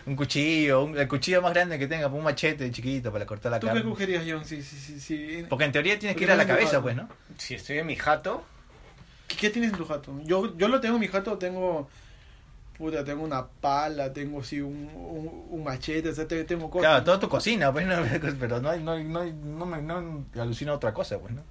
Un 0.05 0.17
cuchillo, 0.17 0.83
un, 0.85 0.99
el 0.99 1.07
cuchillo 1.07 1.41
más 1.43 1.53
grande 1.55 1.79
que 1.79 1.87
tenga, 1.87 2.09
un 2.09 2.25
machete 2.25 2.71
chiquito 2.73 3.13
para 3.13 3.25
cortar 3.25 3.53
la 3.53 3.61
¿Tú 3.61 3.69
qué 3.69 3.73
carne. 3.75 3.89
cogerías, 3.91 4.25
John? 4.29 4.45
Sí, 4.45 4.61
sí, 4.63 4.77
sí, 4.77 4.99
sí. 5.01 5.45
Porque 5.49 5.65
en 5.65 5.73
teoría 5.73 5.99
tienes 5.99 6.17
que 6.17 6.25
ir 6.25 6.31
a 6.33 6.37
la 6.37 6.47
cabeza, 6.47 6.83
pues, 6.83 6.97
¿no? 6.97 7.09
Si 7.39 7.55
estoy 7.55 7.79
en 7.79 7.87
mi 7.87 7.97
jato, 7.97 8.45
¿Qué, 9.29 9.37
qué 9.37 9.51
tienes 9.51 9.71
en 9.71 9.77
tu 9.79 9.85
jato? 9.85 10.13
Yo, 10.25 10.57
yo 10.59 10.69
lo 10.69 10.81
tengo 10.81 10.97
en 10.97 11.01
mi 11.01 11.09
jato, 11.09 11.39
tengo. 11.39 11.89
Puta, 12.77 13.05
tengo 13.05 13.23
una 13.23 13.47
pala, 13.47 14.13
tengo 14.13 14.43
sí, 14.43 14.61
un, 14.61 14.91
un, 14.95 15.47
un 15.51 15.63
machete, 15.63 16.09
o 16.09 16.15
sea, 16.15 16.27
te- 16.27 16.43
tengo 16.45 16.69
cosas. 16.69 16.89
Claro, 16.89 17.05
toda 17.05 17.21
tu 17.21 17.29
cocina, 17.29 17.71
pues, 17.73 17.87
no, 17.87 17.95
pero 18.41 18.61
no, 18.61 18.71
hay- 18.71 18.83
no, 18.83 18.93
hay- 18.93 19.05
no, 19.05 19.21
hay- 19.21 19.33
no 19.33 19.67
me 19.67 19.81
no 19.83 20.25
alucina 20.41 20.73
otra 20.73 20.93
cosa, 20.93 21.19
pues, 21.19 21.33
¿no? 21.35 21.43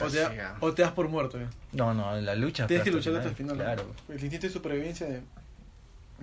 O 0.00 0.08
te, 0.08 0.16
ya. 0.18 0.56
o 0.60 0.72
te 0.74 0.82
das 0.82 0.90
por 0.92 1.08
muerto. 1.08 1.38
ya. 1.38 1.48
No, 1.72 1.94
no, 1.94 2.14
la 2.20 2.34
lucha. 2.34 2.66
Tienes 2.66 2.82
que 2.84 2.90
hasta 2.90 2.98
luchar 2.98 3.14
hasta 3.16 3.28
el 3.30 3.36
final. 3.36 3.56
¿no? 3.56 3.62
Claro. 3.64 3.86
El 4.08 4.20
instinto 4.20 4.48
de 4.48 4.52
supervivencia 4.52 5.06
de, 5.06 5.22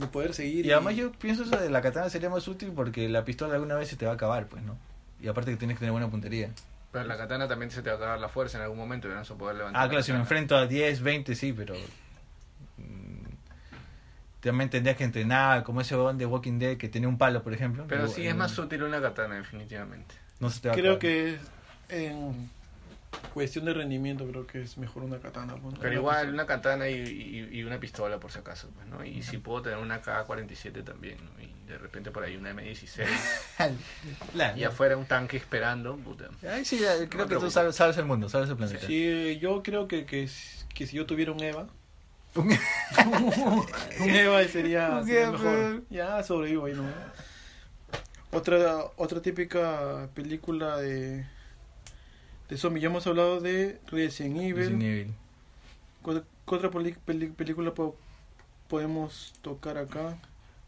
de 0.01 0.07
poder 0.07 0.33
seguir. 0.33 0.65
Y 0.65 0.71
además 0.71 0.95
yo 0.95 1.11
pienso 1.13 1.43
eso 1.43 1.55
de 1.57 1.69
la 1.69 1.81
katana 1.81 2.09
sería 2.09 2.29
más 2.29 2.47
útil 2.47 2.71
porque 2.75 3.07
la 3.09 3.23
pistola 3.23 3.53
alguna 3.55 3.75
vez 3.75 3.87
se 3.89 3.95
te 3.95 4.05
va 4.05 4.11
a 4.11 4.15
acabar, 4.15 4.47
pues, 4.47 4.63
¿no? 4.63 4.77
Y 5.21 5.27
aparte 5.27 5.51
que 5.51 5.57
tienes 5.57 5.75
que 5.77 5.79
tener 5.79 5.91
buena 5.91 6.09
puntería. 6.09 6.49
Pero 6.91 7.05
la 7.05 7.15
katana 7.17 7.47
también 7.47 7.71
se 7.71 7.81
te 7.81 7.89
va 7.89 7.95
a 7.95 7.97
acabar 7.97 8.19
la 8.19 8.27
fuerza 8.27 8.57
en 8.57 8.63
algún 8.63 8.77
momento 8.77 9.07
y 9.07 9.11
no 9.11 9.17
vas 9.17 9.31
a 9.31 9.35
poder 9.35 9.55
levantar. 9.55 9.81
Ah, 9.81 9.85
la 9.85 9.89
claro, 9.89 10.03
si 10.03 10.11
me 10.11 10.19
enfrento 10.19 10.57
a 10.57 10.65
10, 10.67 11.01
20, 11.01 11.35
sí, 11.35 11.53
pero... 11.53 11.73
mm, 12.77 13.25
También 14.41 14.69
tendrías 14.69 14.97
que 14.97 15.03
entrenar, 15.03 15.63
como 15.63 15.81
ese 15.81 15.95
huevón 15.95 16.17
de 16.17 16.25
Walking 16.25 16.59
Dead 16.59 16.77
que 16.77 16.89
tenía 16.89 17.07
un 17.07 17.17
palo, 17.17 17.43
por 17.43 17.53
ejemplo. 17.53 17.85
Pero 17.87 18.07
sí 18.07 18.27
es 18.27 18.35
más 18.35 18.57
útil 18.57 18.83
una 18.83 18.99
katana, 19.01 19.35
definitivamente. 19.35 20.15
No 20.39 20.49
se 20.49 20.59
te 20.59 20.67
va 20.67 20.73
a 20.73 20.77
Creo 20.77 20.93
acabar. 20.95 20.99
que 20.99 21.37
en 21.89 22.49
cuestión 23.33 23.65
de 23.65 23.73
rendimiento 23.73 24.25
creo 24.27 24.45
que 24.47 24.61
es 24.61 24.77
mejor 24.77 25.03
una 25.03 25.19
katana. 25.19 25.55
pues, 25.55 25.73
¿no? 25.75 25.79
Pero 25.79 25.93
igual 25.93 26.33
una 26.33 26.45
katana 26.45 26.89
y, 26.89 26.95
y- 26.95 27.59
y 27.59 27.63
una 27.63 27.79
pistola 27.79 28.19
por 28.19 28.31
si 28.31 28.39
acaso, 28.39 28.69
pues, 28.75 28.87
¿no? 28.87 29.03
Y 29.05 29.21
si 29.23 29.37
puedo 29.37 29.61
tener 29.61 29.77
una 29.79 30.01
K-47 30.01 30.83
también, 30.83 31.17
¿no? 31.23 31.41
Y 31.43 31.51
de 31.67 31.77
repente 31.77 32.11
por 32.11 32.23
ahí 32.23 32.35
una 32.35 32.51
M16 32.53 33.07
La- 34.33 34.57
y 34.57 34.63
afuera 34.65 34.97
un 34.97 35.05
tanque 35.05 35.37
esperando, 35.37 35.95
puta. 35.97 36.29
Ay, 36.49 36.65
sí, 36.65 36.81
creo 37.09 37.27
que 37.27 37.35
tú 37.37 37.49
sabes, 37.51 37.75
sabes 37.75 37.97
el 37.97 38.05
mundo, 38.05 38.27
sabes 38.29 38.49
el 38.49 38.57
planeta. 38.57 38.85
Sí, 38.85 39.37
yo 39.39 39.63
creo 39.63 39.87
que, 39.87 40.05
que, 40.05 40.29
que 40.73 40.87
si 40.87 40.97
yo 40.97 41.05
tuviera 41.05 41.31
un 41.31 41.41
Eva, 41.41 41.67
Un- 42.35 44.09
Eva 44.09 44.43
sería, 44.45 44.89
Un 44.99 45.05
sería 45.05 45.23
Eva. 45.23 45.31
mejor. 45.31 45.83
Ya 45.89 46.23
sobrevivo 46.23 46.65
ahí, 46.65 46.73
¿no? 46.73 46.83
Otra, 48.31 48.85
otra 48.95 49.21
típica 49.21 50.07
película 50.13 50.77
de, 50.77 51.25
de 52.51 52.57
zombie. 52.57 52.81
Ya 52.81 52.89
hemos 52.89 53.07
hablado 53.07 53.39
de 53.39 53.79
Resident 53.87 54.37
Evil. 54.37 54.55
Resident 54.57 54.83
Evil. 54.83 55.13
¿Cuál- 56.03 56.25
¿Qué 56.47 56.55
otra 56.55 56.69
película 56.69 57.73
po- 57.73 57.95
podemos 58.67 59.33
tocar 59.41 59.77
acá? 59.77 60.17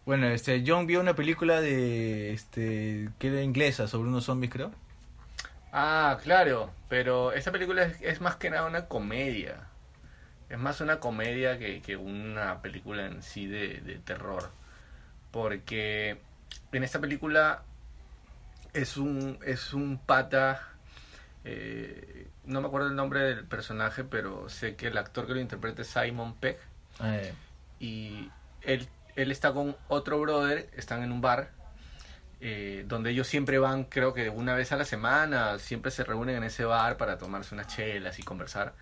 Bueno, 0.06 0.28
este, 0.28 0.64
John 0.66 0.88
vio 0.88 1.00
una 1.02 1.14
película 1.16 1.62
de, 1.62 2.34
este, 2.34 3.10
que 3.20 3.28
era 3.28 3.42
inglesa, 3.42 3.88
sobre 3.88 4.10
unos 4.10 4.26
zombies, 4.26 4.52
creo. 4.52 4.72
Ah, 5.72 6.20
claro, 6.24 6.72
pero 6.88 7.32
esta 7.34 7.52
película 7.52 7.84
es, 7.84 8.02
es 8.02 8.22
más 8.22 8.36
que 8.38 8.50
nada 8.50 8.66
una 8.68 8.88
comedia. 8.88 9.68
Es 10.50 10.60
más 10.60 10.80
una 10.82 11.00
comedia 11.00 11.58
que, 11.58 11.82
que 11.82 11.98
una 11.98 12.62
película 12.62 13.06
en 13.08 13.24
sí 13.24 13.48
de, 13.48 13.82
de 13.82 13.96
terror. 13.96 14.52
Porque 15.32 16.18
en 16.72 16.84
esta 16.84 17.00
película 17.00 17.64
es 18.74 18.98
un, 18.98 19.40
es 19.46 19.74
un 19.74 19.98
pata, 19.98 20.68
eh, 21.44 22.28
no 22.46 22.62
me 22.62 22.68
acuerdo 22.68 22.88
el 22.88 22.96
nombre 22.96 23.22
del 23.22 23.46
personaje, 23.46 24.04
pero 24.04 24.50
sé 24.50 24.76
que 24.76 24.88
el 24.88 24.98
actor 24.98 25.28
que 25.28 25.34
lo 25.34 25.40
interpreta 25.40 25.82
es 25.82 25.88
Simon 25.88 26.36
Pegg. 26.36 26.58
Eh, 27.04 27.34
y 27.80 28.30
él, 28.62 28.88
él 29.16 29.32
está 29.32 29.54
con 29.54 29.76
otro 29.88 30.20
brother, 30.20 30.70
están 30.76 31.04
en 31.04 31.12
un 31.12 31.22
bar, 31.22 31.52
eh, 32.42 32.84
donde 32.88 33.12
ellos 33.12 33.28
siempre 33.28 33.58
van, 33.60 33.86
creo 33.86 34.14
que 34.14 34.30
una 34.30 34.54
vez 34.56 34.72
a 34.72 34.78
la 34.78 34.86
semana, 34.86 35.60
siempre 35.60 35.92
se 35.92 36.04
reúnen 36.04 36.38
en 36.38 36.44
ese 36.44 36.66
bar 36.66 36.98
para 36.98 37.18
tomarse 37.18 37.56
unas 37.56 37.68
chelas 37.68 38.20
y 38.20 38.24
conversar. 38.24 38.74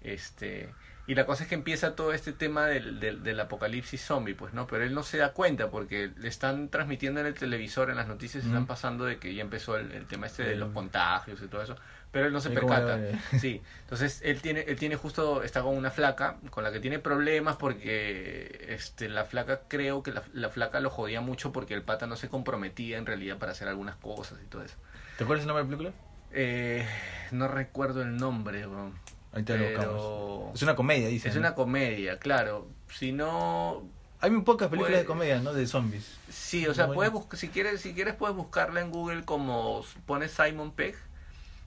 Este, 0.00 0.70
y 1.06 1.14
la 1.14 1.26
cosa 1.26 1.42
es 1.42 1.48
que 1.48 1.54
empieza 1.54 1.94
todo 1.94 2.12
este 2.12 2.32
tema 2.32 2.66
del, 2.66 3.00
del, 3.00 3.22
del 3.22 3.40
apocalipsis 3.40 4.00
zombie, 4.00 4.34
pues, 4.34 4.54
¿no? 4.54 4.66
Pero 4.66 4.84
él 4.84 4.94
no 4.94 5.02
se 5.02 5.18
da 5.18 5.32
cuenta 5.32 5.70
porque 5.70 6.10
le 6.16 6.28
están 6.28 6.68
transmitiendo 6.68 7.20
en 7.20 7.26
el 7.26 7.34
televisor, 7.34 7.90
en 7.90 7.96
las 7.96 8.08
noticias, 8.08 8.44
están 8.44 8.66
pasando 8.66 9.04
de 9.04 9.18
que 9.18 9.34
ya 9.34 9.42
empezó 9.42 9.76
el, 9.76 9.92
el 9.92 10.06
tema 10.06 10.26
este 10.26 10.44
de 10.44 10.56
los 10.56 10.72
contagios 10.72 11.42
y 11.42 11.48
todo 11.48 11.62
eso, 11.62 11.76
pero 12.12 12.26
él 12.26 12.32
no 12.32 12.40
se 12.40 12.50
percata. 12.50 13.00
Sí, 13.40 13.60
entonces 13.82 14.20
él 14.24 14.40
tiene, 14.40 14.60
él 14.68 14.76
tiene 14.78 14.94
justo, 14.96 15.42
está 15.42 15.62
con 15.62 15.76
una 15.76 15.90
flaca 15.90 16.36
con 16.50 16.62
la 16.62 16.70
que 16.70 16.78
tiene 16.78 16.98
problemas 17.00 17.56
porque 17.56 18.66
este, 18.68 19.08
la 19.08 19.24
flaca 19.24 19.62
creo 19.66 20.02
que 20.02 20.12
la, 20.12 20.22
la 20.32 20.48
flaca 20.50 20.78
lo 20.80 20.90
jodía 20.90 21.20
mucho 21.20 21.52
porque 21.52 21.74
el 21.74 21.82
pata 21.82 22.06
no 22.06 22.16
se 22.16 22.28
comprometía 22.28 22.98
en 22.98 23.06
realidad 23.06 23.38
para 23.38 23.52
hacer 23.52 23.66
algunas 23.68 23.96
cosas 23.96 24.38
y 24.44 24.46
todo 24.48 24.62
eso. 24.62 24.76
¿Te 25.18 25.24
acuerdas 25.24 25.42
el 25.44 25.48
nombre 25.48 25.64
de 25.64 25.70
la 25.70 25.76
película? 25.78 26.04
Eh, 26.34 26.86
no 27.32 27.48
recuerdo 27.48 28.02
el 28.02 28.16
nombre, 28.16 28.66
bro, 28.66 28.92
lo 29.32 29.40
buscamos. 29.40 29.74
pero 29.76 30.50
Es 30.54 30.62
una 30.62 30.74
comedia, 30.76 31.08
dice. 31.08 31.28
es 31.28 31.34
¿no? 31.34 31.40
una 31.40 31.54
comedia, 31.54 32.18
claro. 32.18 32.68
Si 32.90 33.12
no, 33.12 33.82
Hay 34.20 34.30
muy 34.30 34.42
pocas 34.42 34.68
películas 34.68 34.92
Pues- 34.92 35.00
de 35.02 35.06
comedia, 35.06 35.40
¿no? 35.40 35.52
De 35.52 35.66
zombies. 35.66 36.16
sí, 36.28 36.66
o 36.66 36.74
sea, 36.74 36.88
puedes 36.92 37.12
buscar, 37.12 37.38
si 37.38 37.48
quieres, 37.48 37.80
si 37.80 37.92
quieres 37.94 38.14
puedes 38.14 38.36
buscarla 38.36 38.80
en 38.80 38.90
Google 38.90 39.24
como 39.24 39.84
pones 40.06 40.30
Simon 40.32 40.72
Pegg, 40.72 40.94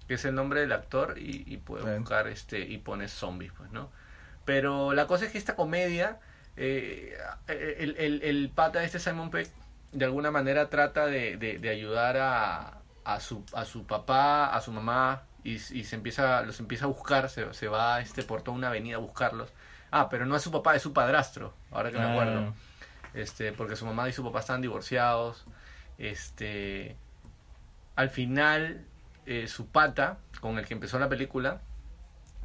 que 0.08 0.16
es 0.16 0.26
el 0.26 0.36
nombre 0.36 0.62
del 0.62 0.72
actor 0.72 1.16
y, 1.18 1.44
y 1.48 1.58
puedes 1.58 1.86
Bien. 1.86 2.00
buscar 2.02 2.28
este 2.28 2.60
y 2.60 2.78
pones 2.78 3.12
zombies, 3.12 3.52
pues, 3.58 3.72
¿no? 3.72 3.90
Pero 4.46 4.94
la 4.94 5.08
cosa 5.08 5.26
es 5.26 5.32
que 5.32 5.38
esta 5.38 5.56
comedia, 5.56 6.20
eh, 6.58 7.18
el, 7.48 7.96
el, 7.98 8.22
el 8.24 8.50
pata 8.54 8.84
este 8.84 9.00
Simon 9.00 9.32
Pegg, 9.32 9.50
de 9.92 10.06
alguna 10.06 10.30
manera 10.32 10.70
trata 10.70 11.08
de, 11.08 11.38
de, 11.38 11.58
de 11.58 11.70
ayudar 11.70 12.18
a, 12.18 12.78
a, 13.04 13.20
su, 13.20 13.44
a 13.54 13.66
su 13.66 13.86
papá, 13.88 14.54
a 14.56 14.62
su 14.62 14.72
mamá, 14.72 15.24
y, 15.44 15.54
y 15.54 15.84
se 15.84 15.96
empieza, 15.96 16.42
los 16.44 16.60
empieza 16.60 16.86
a 16.86 16.88
buscar, 16.88 17.30
se, 17.30 17.54
se 17.54 17.68
va 17.68 18.02
este, 18.02 18.24
por 18.24 18.42
toda 18.42 18.58
una 18.58 18.68
avenida 18.68 18.96
a 18.98 19.00
buscarlos. 19.00 19.52
Ah, 19.92 20.10
pero 20.10 20.26
no 20.26 20.36
es 20.36 20.42
su 20.44 20.52
papá, 20.52 20.76
es 20.76 20.82
su 20.82 20.92
padrastro, 20.94 21.54
ahora 21.72 21.92
que 21.92 21.98
me 21.98 22.04
Ah. 22.04 22.12
acuerdo. 22.12 22.54
Este, 23.14 23.54
porque 23.54 23.76
su 23.78 23.86
mamá 23.86 24.10
y 24.10 24.12
su 24.14 24.24
papá 24.24 24.40
están 24.42 24.62
divorciados. 24.62 25.46
Este, 25.98 26.98
al 27.96 28.10
final, 28.10 28.86
eh, 29.26 29.48
su 29.48 29.68
pata, 29.68 30.20
con 30.42 30.58
el 30.60 30.66
que 30.66 30.74
empezó 30.74 31.00
la 31.00 31.10
película, 31.10 31.62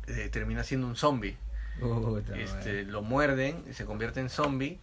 eh, 0.06 0.28
termina 0.30 0.64
siendo 0.64 0.86
un 0.86 0.96
zombie. 0.96 1.36
Puta 1.80 2.36
Este, 2.36 2.82
lo 2.84 3.02
muerden, 3.02 3.64
se 3.72 3.84
convierte 3.86 4.20
en 4.20 4.28
zombie 4.28 4.78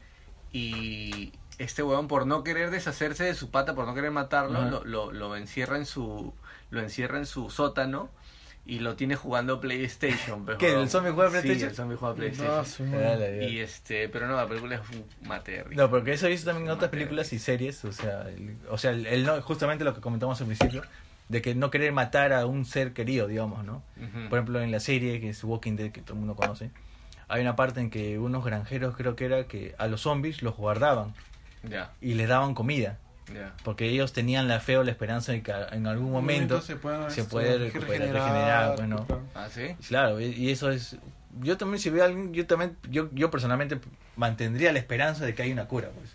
y 0.51 1.31
este 1.57 1.83
huevón 1.83 2.07
por 2.07 2.25
no 2.25 2.43
querer 2.43 2.69
deshacerse 2.71 3.23
de 3.23 3.33
su 3.35 3.51
pata, 3.51 3.75
por 3.75 3.85
no 3.85 3.93
querer 3.93 4.11
matarlo, 4.11 4.65
lo, 4.69 4.83
lo, 4.85 5.11
lo 5.11 5.35
encierra 5.35 5.77
en 5.77 5.85
su 5.85 6.33
lo 6.69 6.81
encierra 6.81 7.17
en 7.17 7.25
su 7.25 7.49
sótano 7.49 8.09
y 8.65 8.79
lo 8.79 8.95
tiene 8.97 9.15
jugando 9.15 9.61
PlayStation. 9.61 10.45
¿Qué, 10.59 10.73
el 10.73 10.89
zombie 10.89 11.11
juega 11.13 11.29
Sí, 11.31 11.47
PlayStation? 11.47 11.69
el 11.69 11.75
zombie 11.75 11.95
juega 11.97 12.13
Ah, 12.13 12.17
PlayStation. 12.17 13.43
y 13.49 13.59
este, 13.59 14.09
pero 14.09 14.27
no, 14.27 14.35
la 14.35 14.47
película 14.47 14.75
es 14.75 14.81
un 14.89 15.05
mate 15.27 15.63
No, 15.71 15.89
porque 15.89 16.13
eso 16.13 16.27
he 16.27 16.29
visto 16.29 16.47
también 16.49 16.67
en 16.67 16.73
otras 16.73 16.91
películas 16.91 17.31
y 17.31 17.39
series, 17.39 17.83
o 17.85 17.91
sea, 17.93 18.23
el, 18.29 18.57
o 18.69 18.77
sea, 18.77 18.91
el, 18.91 19.05
el 19.05 19.25
no, 19.25 19.41
justamente 19.41 19.83
lo 19.85 19.93
que 19.93 20.01
comentamos 20.01 20.39
al 20.41 20.47
principio, 20.47 20.81
de 21.29 21.41
que 21.41 21.55
no 21.55 21.69
querer 21.71 21.91
matar 21.91 22.33
a 22.33 22.45
un 22.45 22.65
ser 22.65 22.93
querido, 22.93 23.27
digamos, 23.27 23.63
¿no? 23.65 23.83
Por 24.29 24.37
ejemplo, 24.39 24.61
en 24.61 24.71
la 24.71 24.79
serie 24.79 25.19
que 25.19 25.29
es 25.29 25.43
Walking 25.43 25.75
Dead, 25.75 25.91
que 25.91 26.01
todo 26.01 26.13
el 26.13 26.19
mundo 26.19 26.35
conoce, 26.35 26.71
hay 27.27 27.41
una 27.41 27.55
parte 27.55 27.79
en 27.81 27.89
que 27.89 28.17
unos 28.19 28.43
granjeros 28.45 28.95
creo 28.95 29.15
que 29.15 29.25
era 29.25 29.45
que 29.45 29.75
a 29.77 29.87
los 29.87 30.01
zombies 30.01 30.41
los 30.41 30.55
guardaban 30.55 31.13
Ya, 31.63 31.91
y 32.01 32.13
les 32.13 32.27
daban 32.29 32.53
comida, 32.53 32.97
ya. 33.33 33.53
porque 33.63 33.89
ellos 33.89 34.13
tenían 34.13 34.47
la 34.47 34.59
fe 34.61 34.77
o 34.77 34.83
la 34.83 34.91
esperanza 34.91 35.31
de 35.33 35.41
que 35.41 35.51
en 35.71 35.87
algún 35.87 36.11
momento 36.11 36.61
se, 36.61 36.73
este, 36.73 37.23
puede 37.29 37.57
recuperar, 37.57 38.13
regenerar, 38.13 38.75
bueno. 38.75 39.05
claro. 39.05 39.23
¿Ah, 39.35 39.47
sí? 39.49 39.75
Claro, 39.87 40.19
y- 40.21 40.25
y 40.27 40.51
eso 40.51 40.71
es. 40.71 40.97
Yo 41.41 41.57
también, 41.57 41.79
si 41.79 41.89
veo 41.89 42.03
a 42.03 42.07
alguien, 42.07 42.33
yo 42.33 42.47
también, 42.47 42.77
yo, 42.89 43.09
yo 43.13 43.29
personalmente 43.29 43.79
mantendría 44.15 44.71
la 44.71 44.79
esperanza 44.79 45.25
de 45.25 45.35
que 45.35 45.43
hay 45.43 45.51
una 45.51 45.67
cura, 45.67 45.89
pues. 45.89 46.09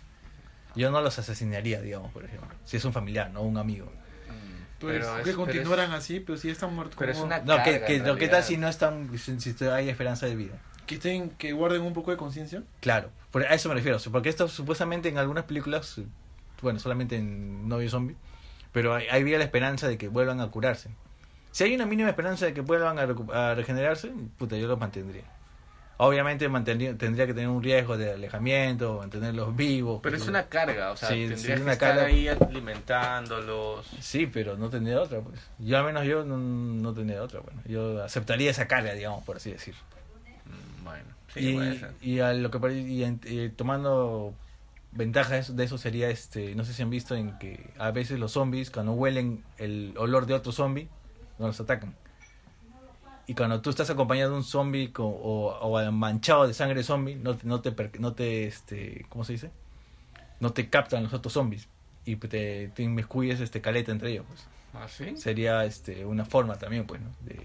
Yo 0.75 0.89
no 0.91 1.01
los 1.01 1.17
asesinaría, 1.19 1.81
digamos, 1.81 2.11
por 2.11 2.25
ejemplo. 2.25 2.49
Si 2.65 2.77
es 2.77 2.83
un 2.85 2.93
familiar, 2.93 3.29
no 3.31 3.41
un 3.41 3.57
amigo. 3.57 3.91
Pues, 4.83 4.99
pero 4.99 5.11
es- 5.11 5.17
que 5.17 5.23
pero 5.23 5.37
continuaran 5.37 5.89
es- 5.91 5.97
así, 5.97 6.19
pero 6.19 6.37
si 6.37 6.49
están 6.49 6.73
muertos. 6.75 6.95
pero 6.99 7.11
es 7.11 7.17
una- 7.19 7.39
No, 7.39 7.57
que, 7.63 7.71
Carga, 7.71 7.85
que, 7.87 7.93
que 7.93 7.99
tal 7.99 8.15
realidad. 8.17 8.43
si 8.43 8.57
no 8.57 8.67
están, 8.67 9.17
si, 9.17 9.39
si 9.39 9.65
hay 9.65 9.89
esperanza 9.89 10.25
de 10.25 10.35
vida. 10.35 10.53
Que, 10.85 10.95
estén, 10.95 11.29
que 11.31 11.53
guarden 11.53 11.81
un 11.81 11.93
poco 11.93 12.11
de 12.11 12.17
conciencia. 12.17 12.61
Claro, 12.81 13.09
por, 13.31 13.43
a 13.43 13.53
eso 13.53 13.69
me 13.69 13.75
refiero. 13.75 13.97
Porque 14.11 14.29
esto 14.29 14.47
supuestamente 14.47 15.07
en 15.09 15.17
algunas 15.17 15.45
películas, 15.45 15.99
bueno, 16.61 16.79
solamente 16.79 17.15
en 17.15 17.67
Novio 17.69 17.89
Zombie, 17.89 18.15
pero 18.71 18.93
hay, 18.93 19.07
había 19.09 19.37
la 19.37 19.43
esperanza 19.45 19.87
de 19.87 19.97
que 19.97 20.09
vuelvan 20.09 20.41
a 20.41 20.47
curarse. 20.51 20.89
Si 21.51 21.63
hay 21.63 21.75
una 21.75 21.85
mínima 21.85 22.09
esperanza 22.09 22.45
de 22.45 22.53
que 22.53 22.61
vuelvan 22.61 22.97
a, 22.99 23.03
a 23.51 23.55
regenerarse, 23.55 24.11
puta, 24.37 24.57
yo 24.57 24.67
los 24.67 24.79
mantendría. 24.79 25.23
Obviamente 26.05 26.49
mantendría, 26.49 26.97
tendría 26.97 27.25
que 27.25 27.33
tener 27.33 27.47
un 27.49 27.63
riesgo 27.63 27.95
de 27.97 28.11
alejamiento, 28.11 28.97
mantenerlos 28.99 29.55
vivos. 29.55 29.99
Pero 30.03 30.17
es 30.17 30.27
una 30.27 30.47
carga, 30.47 30.91
o 30.91 30.97
sea, 30.97 31.09
Sí, 31.09 31.27
tendrías 31.29 31.57
que 31.57 31.63
una 31.63 31.73
estar 31.73 31.95
carga. 31.95 32.05
ahí 32.07 32.27
alimentándolos. 32.27 33.85
Sí, 33.99 34.27
pero 34.27 34.57
no 34.57 34.69
tendría 34.69 35.01
otra, 35.01 35.21
pues. 35.21 35.39
Yo 35.59 35.77
al 35.77 35.85
menos 35.85 36.05
yo 36.05 36.25
no, 36.25 36.37
no 36.37 36.93
tendría 36.93 37.21
otra, 37.23 37.39
bueno. 37.39 37.61
Yo 37.65 38.03
aceptaría 38.03 38.51
esa 38.51 38.67
carga, 38.67 38.93
digamos, 38.93 39.23
por 39.23 39.37
así 39.37 39.51
decir. 39.51 39.75
Mm, 40.45 40.83
Bueno, 40.83 41.05
sí, 41.33 41.53
puede 41.53 41.75
y, 41.75 41.79
ser. 41.79 41.91
y 42.01 42.19
a 42.19 42.33
lo 42.33 42.51
que 42.51 42.73
y, 42.73 43.49
tomando 43.49 44.33
ventaja 44.91 45.35
de 45.35 45.39
eso, 45.39 45.53
de 45.53 45.63
eso 45.63 45.77
sería 45.77 46.09
este 46.09 46.53
no 46.53 46.63
sé 46.65 46.73
si 46.73 46.83
han 46.83 46.91
visto 46.91 47.15
en 47.15 47.37
que 47.39 47.71
a 47.79 47.89
veces 47.89 48.19
los 48.19 48.33
zombies 48.33 48.69
cuando 48.69 48.91
huelen 48.91 49.43
el 49.57 49.93
olor 49.97 50.27
de 50.27 50.35
otro 50.35 50.51
zombie 50.51 50.87
no 51.39 51.47
los 51.47 51.59
atacan 51.59 51.95
y 53.27 53.33
cuando 53.35 53.61
tú 53.61 53.69
estás 53.69 53.89
acompañado 53.89 54.31
de 54.31 54.37
un 54.37 54.43
zombie 54.43 54.91
o, 54.97 55.03
o 55.61 55.91
manchado 55.91 56.47
de 56.47 56.53
sangre 56.53 56.83
zombie 56.83 57.15
no 57.15 57.37
te 57.37 57.47
no 57.47 57.61
te 57.61 57.73
no 57.99 58.13
te 58.13 58.47
este 58.47 59.05
cómo 59.09 59.23
se 59.23 59.33
dice 59.33 59.51
no 60.39 60.51
te 60.51 60.69
captan 60.69 61.03
los 61.03 61.13
otros 61.13 61.33
zombies 61.33 61.67
y 62.05 62.17
te, 62.17 62.67
te 62.67 62.83
inmiscuyes 62.83 63.39
este 63.39 63.61
caleta 63.61 63.91
entre 63.93 64.11
ellos, 64.11 64.25
pues. 64.27 64.45
¿Ah, 64.73 64.87
sí? 64.89 65.15
Sería 65.15 65.63
este 65.63 66.05
una 66.05 66.25
forma 66.25 66.55
también, 66.55 66.85
pues, 66.85 66.99
¿no? 66.99 67.07
De 67.21 67.39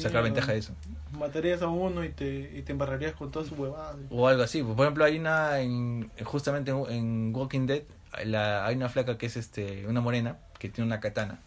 sacar 0.00 0.22
Mm, 0.22 0.24
ventaja 0.24 0.52
de 0.52 0.58
eso. 0.58 0.72
Matarías 1.12 1.62
a 1.62 1.68
uno 1.68 2.02
y 2.02 2.08
te, 2.08 2.50
y 2.56 2.62
te 2.62 2.72
embarrarías 2.72 3.12
con 3.12 3.30
toda 3.30 3.46
su 3.46 3.54
huevada. 3.54 3.94
O 4.10 4.26
algo 4.26 4.42
así. 4.42 4.60
Por 4.62 4.80
ejemplo, 4.80 5.04
hay 5.04 5.18
una 5.18 5.60
en, 5.60 6.10
justamente 6.24 6.72
en, 6.72 6.84
en 6.90 7.32
Walking 7.36 7.66
Dead, 7.66 7.82
la- 8.24 8.66
hay 8.66 8.74
una 8.74 8.88
flaca 8.88 9.18
que 9.18 9.26
es 9.26 9.36
este 9.36 9.86
una 9.86 10.00
morena 10.00 10.38
que 10.58 10.68
tiene 10.68 10.86
una 10.88 10.98
katana. 10.98 11.38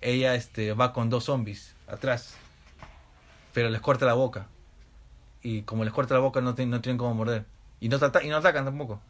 Ella 0.00 0.34
este 0.34 0.72
va 0.72 0.92
con 0.92 1.10
dos 1.10 1.24
zombies 1.24 1.74
atrás, 1.86 2.34
pero 3.52 3.68
les 3.70 3.80
corta 3.80 4.06
la 4.06 4.14
boca. 4.14 4.46
Y 5.42 5.62
como 5.62 5.84
les 5.84 5.92
corta 5.92 6.14
la 6.14 6.20
boca 6.20 6.40
no, 6.40 6.54
tienen- 6.54 6.70
no 6.70 6.80
tienen 6.80 6.98
cómo 6.98 7.14
morder. 7.14 7.44
Y 7.80 7.88
no, 7.88 7.98
y 8.22 8.28
no 8.28 8.36
atacan 8.36 8.64
tampoco. 8.64 9.00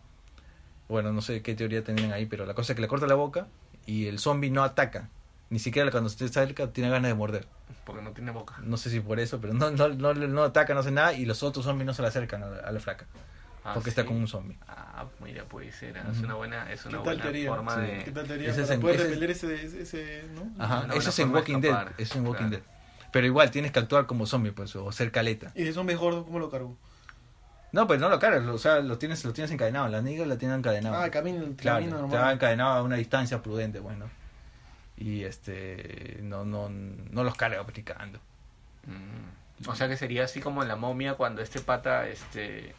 Bueno, 0.88 1.12
no 1.12 1.22
sé 1.22 1.42
qué 1.42 1.54
teoría 1.54 1.84
tenían 1.84 2.12
ahí, 2.12 2.26
pero 2.26 2.46
la 2.46 2.54
cosa 2.54 2.72
es 2.72 2.76
que 2.76 2.82
le 2.82 2.88
corta 2.88 3.06
la 3.06 3.14
boca 3.14 3.46
y 3.86 4.06
el 4.06 4.18
zombie 4.18 4.50
no 4.50 4.62
ataca. 4.64 5.08
Ni 5.50 5.58
siquiera 5.58 5.90
cuando 5.90 6.08
esté 6.08 6.28
cerca 6.28 6.68
tiene 6.68 6.90
ganas 6.90 7.08
de 7.10 7.14
morder. 7.14 7.46
Porque 7.84 8.02
no 8.02 8.10
tiene 8.12 8.30
boca. 8.30 8.56
No 8.62 8.76
sé 8.76 8.90
si 8.90 9.00
por 9.00 9.18
eso, 9.18 9.40
pero 9.40 9.52
no, 9.54 9.70
no, 9.70 9.88
no, 9.88 10.14
no 10.14 10.42
ataca, 10.44 10.74
no 10.74 10.80
hace 10.80 10.90
nada 10.92 11.12
y 11.12 11.24
los 11.26 11.42
otros 11.42 11.64
zombies 11.64 11.86
no 11.86 11.94
se 11.94 12.02
le 12.02 12.08
acercan 12.08 12.42
a 12.44 12.46
la, 12.46 12.56
a 12.60 12.70
la 12.72 12.80
flaca. 12.80 13.06
Ah, 13.64 13.72
porque 13.74 13.90
¿sí? 13.90 14.00
está 14.00 14.04
con 14.06 14.16
un 14.16 14.26
zombie. 14.28 14.56
Ah, 14.68 15.04
mira, 15.22 15.44
puede 15.44 15.70
ser. 15.72 15.96
Es 15.96 16.20
una 16.20 16.34
buena, 16.34 16.72
es 16.72 16.84
una 16.86 16.98
¿Qué 16.98 17.04
tal 17.04 17.16
buena 17.16 17.22
teoría? 17.22 17.48
forma 17.50 17.74
Sí. 17.74 17.80
de... 17.80 18.04
¿Qué 18.04 18.10
tal 18.12 18.26
teoría? 18.26 18.50
Ese 18.50 18.62
es 18.62 18.70
en- 18.70 18.86
ese 18.86 19.30
ese, 19.30 19.54
ese, 19.64 19.82
ese, 19.82 20.24
¿no? 20.34 20.64
Ajá, 20.64 20.80
Una 20.84 20.94
eso 20.94 21.10
es 21.10 21.18
en 21.18 21.34
Walking 21.34 21.60
Dead. 21.60 21.88
Eso 21.92 21.92
es 21.98 22.16
en 22.16 22.26
Walking 22.26 22.48
claro. 22.48 22.50
Dead. 22.50 22.79
Pero 23.12 23.26
igual 23.26 23.50
tienes 23.50 23.72
que 23.72 23.78
actuar 23.78 24.06
como 24.06 24.26
zombie, 24.26 24.52
pues, 24.52 24.74
o 24.76 24.90
ser 24.92 25.10
caleta. 25.10 25.52
Y 25.54 25.72
son 25.72 25.86
mejor, 25.86 26.24
¿cómo 26.24 26.38
lo 26.38 26.50
cargo? 26.50 26.76
No, 27.72 27.86
pues 27.86 28.00
no 28.00 28.08
lo 28.08 28.18
cargas, 28.18 28.44
o 28.46 28.58
sea, 28.58 28.80
lo 28.80 28.98
tienes, 28.98 29.24
lo 29.24 29.32
tienes 29.32 29.50
encadenado. 29.50 29.88
La 29.88 30.02
negra 30.02 30.26
la 30.26 30.36
tienen 30.36 30.58
encadenado. 30.58 30.96
Ah, 30.96 31.10
camino, 31.10 31.44
claro, 31.56 31.78
camino 31.78 31.98
normal. 32.00 32.22
va 32.22 32.32
encadenado 32.32 32.70
a 32.72 32.82
una 32.82 32.96
distancia 32.96 33.42
prudente, 33.42 33.78
bueno. 33.78 34.06
Y 34.96 35.22
este, 35.22 36.18
no, 36.22 36.44
no, 36.44 36.68
no 36.68 37.24
los 37.24 37.34
carga 37.36 37.60
aplicando. 37.60 38.18
Mm. 38.86 39.68
O 39.68 39.74
sea 39.74 39.88
que 39.88 39.96
sería 39.96 40.24
así 40.24 40.40
como 40.40 40.62
en 40.62 40.68
la 40.68 40.76
momia 40.76 41.14
cuando 41.14 41.42
este 41.42 41.60
pata, 41.60 42.08
este... 42.08 42.74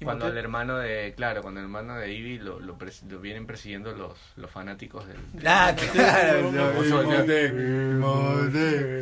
Y 0.00 0.04
Cuando 0.04 0.26
el 0.28 0.36
hermano 0.36 0.78
de... 0.78 1.12
Claro, 1.16 1.42
cuando 1.42 1.60
el 1.60 1.66
hermano 1.66 1.96
de 1.96 2.12
Ivy 2.12 2.38
lo, 2.38 2.58
lo, 2.60 2.76
pres- 2.78 3.02
lo 3.08 3.20
vienen 3.20 3.46
persiguiendo 3.46 3.92
los, 3.92 4.18
los 4.36 4.50
fanáticos 4.50 5.06
del... 5.06 5.16
Ah, 5.46 5.74
claro, 5.92 6.50
no, 6.50 6.72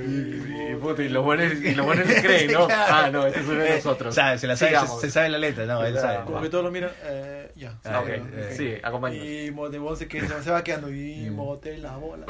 Y, 0.06 0.72
y, 0.72 0.74
puta, 0.76 1.02
y 1.02 1.08
los 1.08 1.24
buenos, 1.24 1.52
y 1.54 1.74
los 1.74 1.86
buenos 1.86 2.06
se 2.06 2.22
creen, 2.22 2.52
¿no? 2.52 2.68
Ah, 2.70 3.08
no, 3.12 3.26
este 3.26 3.40
es 3.40 3.46
uno 3.48 3.61
de 3.61 3.76
nosotros. 3.76 4.14
Sabe, 4.14 4.38
se, 4.38 4.46
la 4.46 4.56
sabe, 4.56 4.78
se, 4.78 5.00
se 5.00 5.11
sabe 5.11 5.28
la 5.30 5.38
letra, 5.38 5.66
no, 5.66 5.84
él 5.84 5.96
sabe. 5.98 6.24
Como 6.24 6.40
que 6.42 6.48
todos 6.48 6.64
lo 6.64 6.70
miran, 6.70 6.90
eh, 7.04 7.50
ya. 7.56 7.78
Ah, 7.84 8.00
Ok, 8.00 8.08
eh, 8.08 8.54
sí, 8.56 8.74
acompáñanos. 8.82 9.26
Y 9.26 9.50
Motebón 9.50 9.96
se, 9.96 10.08
queda- 10.08 10.42
se 10.42 10.50
va 10.50 10.62
quedando 10.64 10.90
y 10.90 11.30
Mm. 11.30 11.34
Mote 11.34 11.78
la 11.78 11.96
bola. 11.96 12.26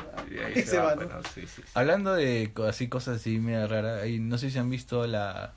Y 0.54 0.60
se 0.62 0.78
va, 0.78 0.94
¿no? 0.94 1.02
bueno, 1.06 1.20
sí, 1.34 1.42
sí, 1.42 1.48
sí. 1.56 1.62
Hablando 1.74 2.14
de 2.14 2.52
así 2.68 2.88
cosas 2.88 3.16
así 3.16 3.38
media 3.38 3.66
raras, 3.66 4.02
ahí 4.02 4.18
no 4.18 4.38
sé 4.38 4.50
si 4.50 4.58
han 4.58 4.70
visto 4.70 5.06
la 5.06 5.52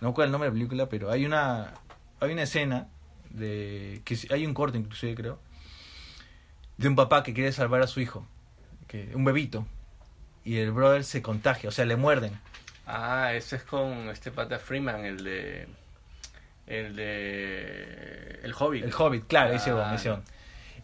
no 0.00 0.08
me 0.08 0.12
acuerdo 0.12 0.26
el 0.26 0.32
nombre 0.32 0.48
de 0.48 0.52
la 0.52 0.58
película, 0.58 0.88
pero 0.88 1.10
hay 1.10 1.26
una 1.26 1.72
hay 2.20 2.32
una 2.32 2.42
escena 2.42 2.88
de 3.30 4.02
que 4.04 4.18
hay 4.30 4.46
un 4.46 4.54
corte 4.54 4.78
inclusive 4.78 5.14
creo 5.14 5.38
de 6.80 6.88
un 6.88 6.96
papá 6.96 7.22
que 7.22 7.34
quiere 7.34 7.52
salvar 7.52 7.82
a 7.82 7.86
su 7.86 8.00
hijo, 8.00 8.26
que 8.86 9.10
un 9.14 9.22
bebito 9.22 9.66
y 10.44 10.56
el 10.56 10.72
brother 10.72 11.04
se 11.04 11.20
contagia, 11.20 11.68
o 11.68 11.72
sea, 11.72 11.84
le 11.84 11.96
muerden. 11.96 12.32
Ah, 12.86 13.34
ese 13.34 13.56
es 13.56 13.64
con 13.64 14.08
este 14.08 14.30
pata 14.30 14.58
Freeman, 14.58 15.04
el 15.04 15.22
de... 15.22 15.68
El 16.66 16.96
de... 16.96 18.40
El 18.42 18.54
Hobbit. 18.58 18.84
El 18.84 18.94
Hobbit, 18.94 19.26
claro, 19.26 19.52
ese 19.52 19.72
Ah, 19.72 19.94
ese. 19.94 20.16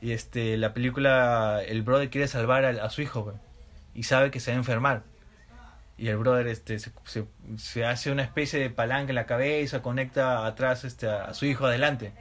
Y 0.03 0.13
este 0.13 0.59
la 0.59 0.75
película 0.75 1.63
el 1.67 1.81
brother 1.81 2.11
quiere 2.11 2.29
salvar 2.29 2.67
a, 2.67 2.85
a 2.85 2.91
su 2.91 3.01
hijo, 3.01 3.33
y 3.95 4.03
sabe 4.03 4.31
que 4.31 4.39
se 4.39 4.51
va 4.51 4.57
a 4.57 4.59
enfermar. 4.59 5.03
Y 5.99 6.09
el 6.09 6.17
brother 6.19 6.47
este 6.49 6.79
se, 6.79 6.93
se, 7.05 7.25
se 7.57 7.85
hace 7.87 8.11
una 8.13 8.23
especie 8.23 8.61
de 8.61 8.69
palanca 8.71 9.11
en 9.11 9.15
la 9.15 9.25
cabeza, 9.27 9.81
conecta 9.83 10.45
atrás 10.47 10.85
este 10.85 11.09
a, 11.09 11.25
a 11.25 11.35
su 11.35 11.47
hijo 11.47 11.67
adelante 11.67 12.13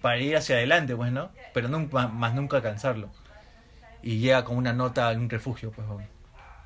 para 0.00 0.18
ir 0.18 0.36
hacia 0.36 0.56
adelante, 0.56 0.94
pues, 0.94 1.10
¿no? 1.12 1.30
Pero 1.52 1.68
nunca, 1.68 2.06
más 2.08 2.34
nunca 2.34 2.58
alcanzarlo. 2.58 3.10
Y 4.02 4.18
llega 4.20 4.44
con 4.44 4.56
una 4.56 4.72
nota 4.72 5.08
a 5.08 5.12
un 5.12 5.28
refugio, 5.28 5.72
pues, 5.72 5.86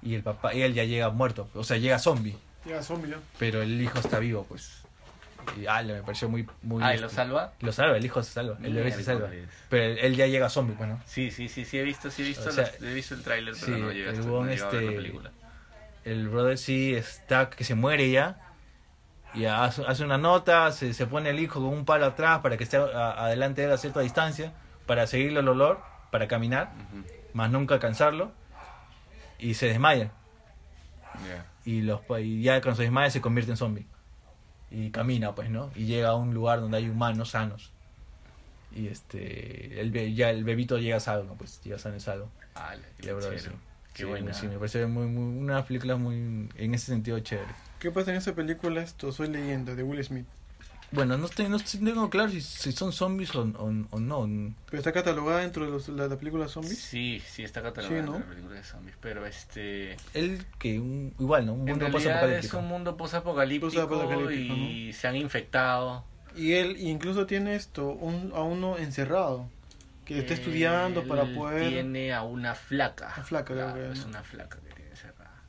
y 0.02 0.14
el 0.14 0.22
papá, 0.22 0.52
y 0.54 0.62
él 0.62 0.74
ya 0.74 0.84
llega 0.84 1.08
muerto, 1.10 1.48
o 1.54 1.64
sea, 1.64 1.76
llega 1.78 1.98
zombie, 1.98 2.36
Llega 2.64 2.82
zombie, 2.82 3.10
ya. 3.10 3.18
pero 3.38 3.62
el 3.62 3.80
hijo 3.80 3.98
está 3.98 4.18
vivo, 4.18 4.44
pues. 4.48 4.82
Y 5.58 5.64
ah, 5.66 5.82
me 5.82 6.02
pareció 6.02 6.28
muy, 6.28 6.46
muy. 6.62 6.82
Ah, 6.84 6.94
¿y 6.94 6.98
lo 6.98 7.06
este, 7.06 7.16
salva? 7.16 7.54
Lo 7.60 7.72
salva, 7.72 7.96
el 7.96 8.04
hijo 8.04 8.22
se 8.22 8.30
salva, 8.32 8.58
el 8.62 8.74
bebé 8.74 8.92
se 8.92 9.02
salva. 9.02 9.30
Pero 9.70 9.84
él, 9.84 9.98
él 9.98 10.16
ya 10.16 10.26
llega 10.26 10.50
zombie, 10.50 10.74
pues, 10.76 10.88
¿no? 10.90 11.00
Sí, 11.06 11.30
sí, 11.30 11.48
sí, 11.48 11.64
sí, 11.64 11.78
he 11.78 11.82
visto, 11.82 12.10
sí 12.10 12.20
he 12.22 12.26
visto, 12.26 12.50
O 12.50 12.52
sea, 12.52 12.64
las- 12.64 12.82
he 12.82 12.92
visto 12.92 13.14
el 13.14 13.22
tráiler, 13.22 13.54
pero 13.58 13.66
sí, 13.76 13.82
no 13.82 13.90
llega 13.92 14.10
el 14.10 14.26
no 14.26 14.42
a 14.42 14.46
ver 14.46 14.58
la 14.60 14.64
este- 14.66 14.90
película. 14.92 15.30
El 16.04 16.28
brother 16.28 16.56
sí 16.58 16.94
está 16.94 17.50
que 17.50 17.64
se 17.64 17.74
muere 17.74 18.10
ya 18.10 18.38
y 19.34 19.44
hace, 19.44 19.84
hace 19.86 20.04
una 20.04 20.18
nota 20.18 20.72
se, 20.72 20.92
se 20.94 21.06
pone 21.06 21.30
el 21.30 21.38
hijo 21.38 21.60
con 21.60 21.68
un 21.68 21.84
palo 21.84 22.06
atrás 22.06 22.40
para 22.40 22.56
que 22.56 22.64
esté 22.64 22.76
a- 22.78 23.24
adelante 23.24 23.60
de 23.60 23.68
él 23.68 23.72
a 23.72 23.78
cierta 23.78 24.00
distancia 24.00 24.52
para 24.86 25.06
seguirle 25.06 25.40
el 25.40 25.48
olor 25.48 25.80
para 26.10 26.26
caminar 26.26 26.72
más 27.32 27.50
nunca 27.50 27.74
alcanzarlo 27.74 28.32
y 29.38 29.54
se 29.54 29.66
desmaya 29.66 30.10
ya. 31.26 31.46
y 31.64 31.82
los 31.82 32.00
y 32.18 32.42
ya 32.42 32.60
cuando 32.60 32.76
se 32.76 32.82
desmaya 32.84 33.10
se 33.10 33.20
convierte 33.20 33.52
en 33.52 33.56
zombie 33.56 33.86
y 34.70 34.90
camina 34.90 35.34
pues 35.34 35.50
no 35.50 35.70
y 35.74 35.84
llega 35.86 36.08
a 36.10 36.14
un 36.14 36.34
lugar 36.34 36.60
donde 36.60 36.78
hay 36.78 36.88
humanos 36.88 37.30
sanos 37.30 37.72
y 38.72 38.86
este 38.88 39.80
el 39.80 40.14
ya 40.14 40.30
el 40.30 40.44
bebito 40.44 40.78
llega 40.78 40.98
salvo 41.00 41.34
pues 41.36 41.60
llega 41.62 41.78
sano 41.78 41.96
y 41.96 42.00
salvo 42.00 42.30
Ah, 42.54 42.74
y 43.00 43.06
el 43.08 43.14
brother, 43.14 43.38
chévere. 43.38 43.56
sí. 43.56 43.60
Qué 43.92 44.02
Sí, 44.04 44.08
buena. 44.08 44.32
sí, 44.34 44.46
me 44.48 44.56
parece 44.56 44.86
muy, 44.86 45.06
muy 45.06 45.38
una 45.42 45.64
película 45.64 45.96
muy 45.96 46.48
en 46.56 46.74
ese 46.74 46.86
sentido 46.86 47.18
chévere 47.20 47.48
¿Qué 47.78 47.90
pasa 47.90 48.10
en 48.12 48.18
esa 48.18 48.34
película? 48.34 48.82
Esto, 48.82 49.10
Soy 49.10 49.28
Leyenda, 49.28 49.74
de 49.74 49.82
Will 49.82 50.04
Smith. 50.04 50.26
Bueno, 50.92 51.16
no, 51.16 51.26
estoy, 51.26 51.48
no 51.48 51.56
estoy- 51.56 51.80
no 51.80 51.90
tengo 51.92 52.10
claro 52.10 52.30
si, 52.30 52.40
si 52.40 52.72
son 52.72 52.92
zombies 52.92 53.32
o, 53.36 53.42
o, 53.42 53.72
o 53.90 54.00
no. 54.00 54.28
Pero 54.66 54.78
está 54.78 54.92
catalogada 54.92 55.38
dentro 55.40 55.64
de 55.64 55.70
los- 55.70 55.88
la, 55.88 56.08
la 56.08 56.16
película 56.18 56.48
Zombies. 56.48 56.78
Sí, 56.78 57.22
sí, 57.26 57.44
está 57.44 57.62
catalogada 57.62 58.02
Sí, 58.02 58.06
¿no? 58.10 58.16
en 58.16 58.22
la 58.22 58.28
película 58.28 58.54
de 58.56 58.64
zombies, 58.64 58.96
pero 59.00 59.24
este... 59.24 59.96
Él 60.14 60.44
que 60.58 60.80
un, 60.80 61.14
igual, 61.20 61.46
¿no? 61.46 61.52
Un 61.54 61.60
mundo 61.66 61.86
realidad 61.86 62.30
es 62.32 62.52
un 62.52 62.66
mundo 62.66 62.96
post-apocalíptico 62.96 63.88
Post-apocalíptico, 63.88 64.54
y 64.54 64.92
se 64.92 65.06
han 65.06 65.14
infectado. 65.16 66.04
Y 66.36 66.52
él 66.54 66.76
incluso 66.78 67.24
tiene 67.24 67.54
esto, 67.54 67.86
un, 67.88 68.32
a 68.34 68.42
uno 68.42 68.76
encerrado, 68.76 69.48
que 70.14 70.20
está 70.20 70.34
estudiando 70.34 71.04
para 71.06 71.24
poder... 71.24 71.68
Tiene 71.68 72.12
a 72.12 72.22
una 72.22 72.54
flaca. 72.54 73.12
Una 73.16 73.24
flaca, 73.24 73.44
creo 73.54 73.66
Claro, 73.72 73.74
que 73.92 73.92
es 73.98 74.04
una 74.04 74.22
flaca 74.22 74.58
que 74.66 74.74
tiene 74.74 74.96
cerrada. 74.96 75.42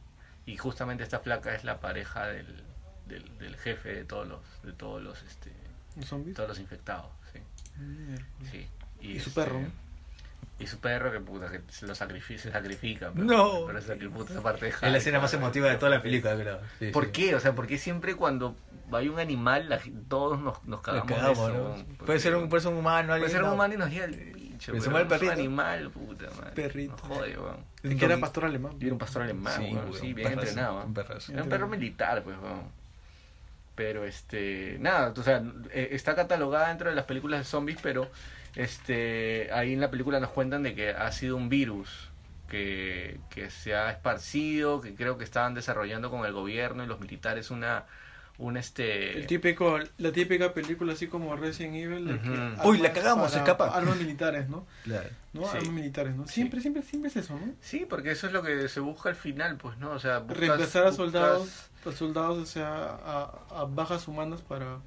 Y 0.46 0.58
justamente 0.58 1.04
esta 1.04 1.20
flaca 1.20 1.54
es 1.56 1.64
la 1.64 1.80
pareja 1.80 2.28
del, 2.28 2.64
del, 3.08 3.38
del 3.38 3.56
jefe 3.58 3.94
de 3.94 4.04
todos 4.06 4.28
los, 4.28 4.42
de 4.64 4.74
todos 4.74 5.02
los, 5.02 5.22
este, 5.24 5.52
¿Los 5.96 6.06
zombies? 6.06 6.36
todos 6.36 6.50
los 6.50 6.60
infectados, 6.60 7.08
sí. 7.34 7.40
Sí. 8.52 8.68
Y 9.02 9.20
su 9.20 9.30
este, 9.30 9.42
perro, 9.42 9.60
¿no? 9.62 9.68
Y 10.60 10.68
su 10.68 10.78
perro 10.80 11.12
que 11.12 11.20
puta, 11.20 11.50
que 11.50 11.62
se 11.70 11.88
lo 11.88 11.96
sacrifica, 11.96 12.40
se 12.40 12.52
sacrifica. 12.52 13.12
Pero, 13.14 13.26
No. 13.26 13.66
Pero 13.66 13.80
esa, 13.80 13.98
que 13.98 14.08
puta, 14.10 14.32
esa 14.34 14.44
parte 14.44 14.66
de 14.66 14.72
Es 14.72 14.82
la 14.82 14.98
escena 14.98 15.20
más 15.20 15.34
emotiva 15.34 15.68
de 15.70 15.78
toda 15.78 15.90
la 15.90 16.04
película, 16.04 16.36
creo. 16.36 16.60
Sí, 16.78 16.92
¿Por 16.92 17.06
sí. 17.06 17.12
qué? 17.12 17.36
O 17.36 17.40
sea, 17.40 17.56
porque 17.56 17.80
siempre 17.80 18.16
cuando 18.16 18.56
hay 18.92 19.10
un 19.10 19.18
animal, 19.20 19.70
la 19.70 19.80
todos 20.08 20.40
nos, 20.40 20.58
nos 20.66 20.68
Nos 20.68 20.82
cagamos, 20.82 21.08
de 21.08 21.16
cagamos, 21.16 21.38
eso, 21.50 21.86
¿no? 21.98 22.06
Puede 22.06 22.20
ser 22.20 22.36
un, 22.36 22.48
puede 22.50 22.62
ser 22.62 22.72
un 22.74 22.78
humano, 22.78 23.18
Puede 23.18 23.30
ser 23.32 23.42
un 23.42 23.50
no. 23.50 23.54
humano 23.56 23.74
y 23.74 23.78
nos 23.78 23.90
llega 23.90 24.06
pero 24.70 24.86
muere 24.90 25.08
el 25.08 25.12
es 25.14 25.22
un 25.24 25.30
perrito. 25.30 25.32
animal, 25.32 25.92
puta 25.92 26.30
madre. 26.32 26.52
Perrito. 26.54 26.92
Nos 26.92 27.02
jode, 27.02 27.38
weón. 27.38 27.66
Es 27.84 27.96
que 27.96 28.06
era 28.06 28.20
pastor 28.20 28.46
alemán. 28.46 28.78
Y 28.80 28.86
era 28.86 28.94
un 28.94 29.00
pastor 29.00 29.24
alemán, 29.24 29.54
Sí, 29.58 29.74
weón, 29.74 29.92
weón, 29.92 29.94
sí, 29.94 30.14
bien 30.14 30.30
perrazo, 30.30 30.48
entrenado. 30.48 30.86
un 30.86 30.94
perrazo. 30.94 31.34
Era 31.34 31.44
un 31.44 31.50
perro 31.50 31.68
militar, 31.68 32.24
pues, 32.24 32.38
weón. 32.40 32.72
Pero, 33.76 34.06
este, 34.06 34.78
nada, 34.80 35.14
o 35.18 35.24
sea, 35.24 35.44
eh, 35.72 35.90
está 35.92 36.16
catalogada 36.16 36.68
dentro 36.70 36.90
de 36.90 36.96
las 36.96 37.06
películas 37.06 37.40
de 37.40 37.46
zombies, 37.46 37.80
pero, 37.82 38.12
este, 38.56 39.50
ahí 39.54 39.74
en 39.74 39.80
la 39.82 39.90
película 39.92 40.20
nos 40.20 40.32
cuentan 40.32 40.64
de 40.64 40.76
que 40.76 40.90
ha 40.92 41.12
sido 41.12 41.38
un 41.38 41.50
virus 41.50 42.10
que, 42.50 43.20
que 43.30 43.50
se 43.50 43.74
ha 43.76 43.90
esparcido, 43.92 44.82
que 44.82 44.94
creo 44.96 45.18
que 45.18 45.24
estaban 45.24 45.54
desarrollando 45.54 46.10
con 46.12 46.26
el 46.26 46.34
gobierno 46.34 46.84
y 46.84 46.88
los 46.88 47.00
militares 47.00 47.50
una, 47.50 47.86
un, 48.42 48.58
este... 48.58 49.18
El 49.18 49.28
típico, 49.28 49.78
la 49.98 50.12
típica 50.12 50.54
película 50.54 50.94
así 50.94 51.08
como 51.08 51.36
Resident 51.36 51.76
Evil. 51.76 52.06
de 52.08 52.20
que 52.20 52.68
Uy, 52.68 52.80
la 52.80 52.92
cagamos, 52.92 53.30
para- 53.32 53.44
escapa. 53.44 53.68
Armas 53.76 53.98
militares, 53.98 54.50
¿no? 54.50 54.66
Claro. 54.84 55.10
¿No? 55.34 55.44
Sí. 55.44 55.58
Armas 55.58 55.70
militares, 55.74 56.16
¿no? 56.16 56.26
Sí. 56.28 56.34
Siempre, 56.34 56.60
siempre, 56.62 56.84
siempre 56.84 57.10
es 57.10 57.18
eso, 57.18 57.34
¿no? 57.36 57.54
Sí, 57.62 57.86
porque 57.90 58.12
eso 58.12 58.28
es 58.28 58.34
lo 58.34 58.42
que 58.44 58.68
se 58.68 58.80
busca 58.80 59.10
al 59.10 59.16
final, 59.16 59.58
pues, 59.58 59.78
¿no? 59.78 59.92
O 59.92 60.00
sea, 60.00 60.20
buscas- 60.20 60.38
Reemplazar 60.38 60.84
a 60.84 60.90
buscas- 60.90 60.96
soldados, 60.98 61.50
a 61.86 61.92
soldados, 61.92 62.38
o 62.40 62.46
sea, 62.46 62.98
a, 63.06 63.32
a 63.52 63.66
bajas 63.66 64.08
humanas 64.08 64.42
para 64.42 64.78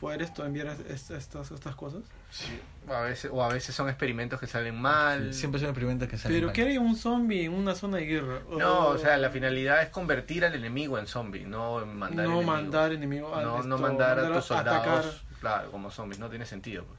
poder 0.00 0.22
esto 0.22 0.44
enviar 0.44 0.66
es- 0.88 1.10
estas, 1.10 1.50
estas 1.50 1.74
cosas. 1.76 2.02
Sí, 2.30 2.58
a 2.88 3.00
veces, 3.02 3.30
o 3.32 3.42
a 3.42 3.48
veces 3.48 3.74
son 3.74 3.88
experimentos 3.88 4.38
que 4.40 4.46
salen 4.46 4.80
mal. 4.80 5.32
Sí, 5.32 5.40
siempre 5.40 5.60
son 5.60 5.68
experimentos 5.70 6.08
que 6.08 6.18
salen 6.18 6.36
Pero 6.36 6.46
mal. 6.48 6.54
¿qué 6.54 6.62
haría 6.62 6.80
un 6.80 6.96
zombie 6.96 7.44
en 7.44 7.52
una 7.54 7.74
zona 7.74 7.98
de 7.98 8.06
guerra? 8.06 8.40
No, 8.50 8.88
o 8.88 8.98
sea, 8.98 9.16
la 9.16 9.30
finalidad 9.30 9.82
es 9.82 9.88
convertir 9.90 10.44
al 10.44 10.54
enemigo 10.54 10.98
en 10.98 11.06
zombie, 11.06 11.44
no 11.44 11.84
mandar 11.86 12.26
no 12.26 12.32
enemigos. 12.40 12.44
mandar 12.46 12.92
enemigos 12.92 13.36
a 13.38 13.42
no, 13.42 13.56
esto, 13.56 13.68
no 13.68 13.78
mandar 13.78 14.18
a 14.18 14.32
tus 14.34 14.50
atacar. 14.50 14.84
soldados, 15.02 15.24
claro, 15.40 15.70
como 15.70 15.90
zombies, 15.90 16.18
no 16.18 16.28
tiene 16.28 16.44
sentido. 16.46 16.84
pues. 16.84 16.98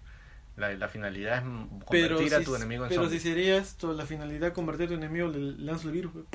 La, 0.57 0.73
la 0.73 0.87
finalidad 0.87 1.39
es 1.39 1.41
m- 1.43 1.67
Pero, 1.91 2.15
convertir 2.15 2.35
a 2.35 2.39
si, 2.39 2.45
tu 2.45 2.55
enemigo 2.55 2.83
en 2.85 2.89
pero 2.89 3.01
zombie. 3.03 3.19
si 3.19 3.27
sería 3.27 3.57
esto, 3.57 3.91
la 3.93 4.05
finalidad 4.05 4.53
convertir 4.53 4.85
a 4.85 4.89
tu 4.89 4.93
enemigo, 4.95 5.27
le 5.27 5.39
lanzo 5.63 5.87
el 5.89 5.93
virus. 5.93 6.13
pues. 6.13 6.25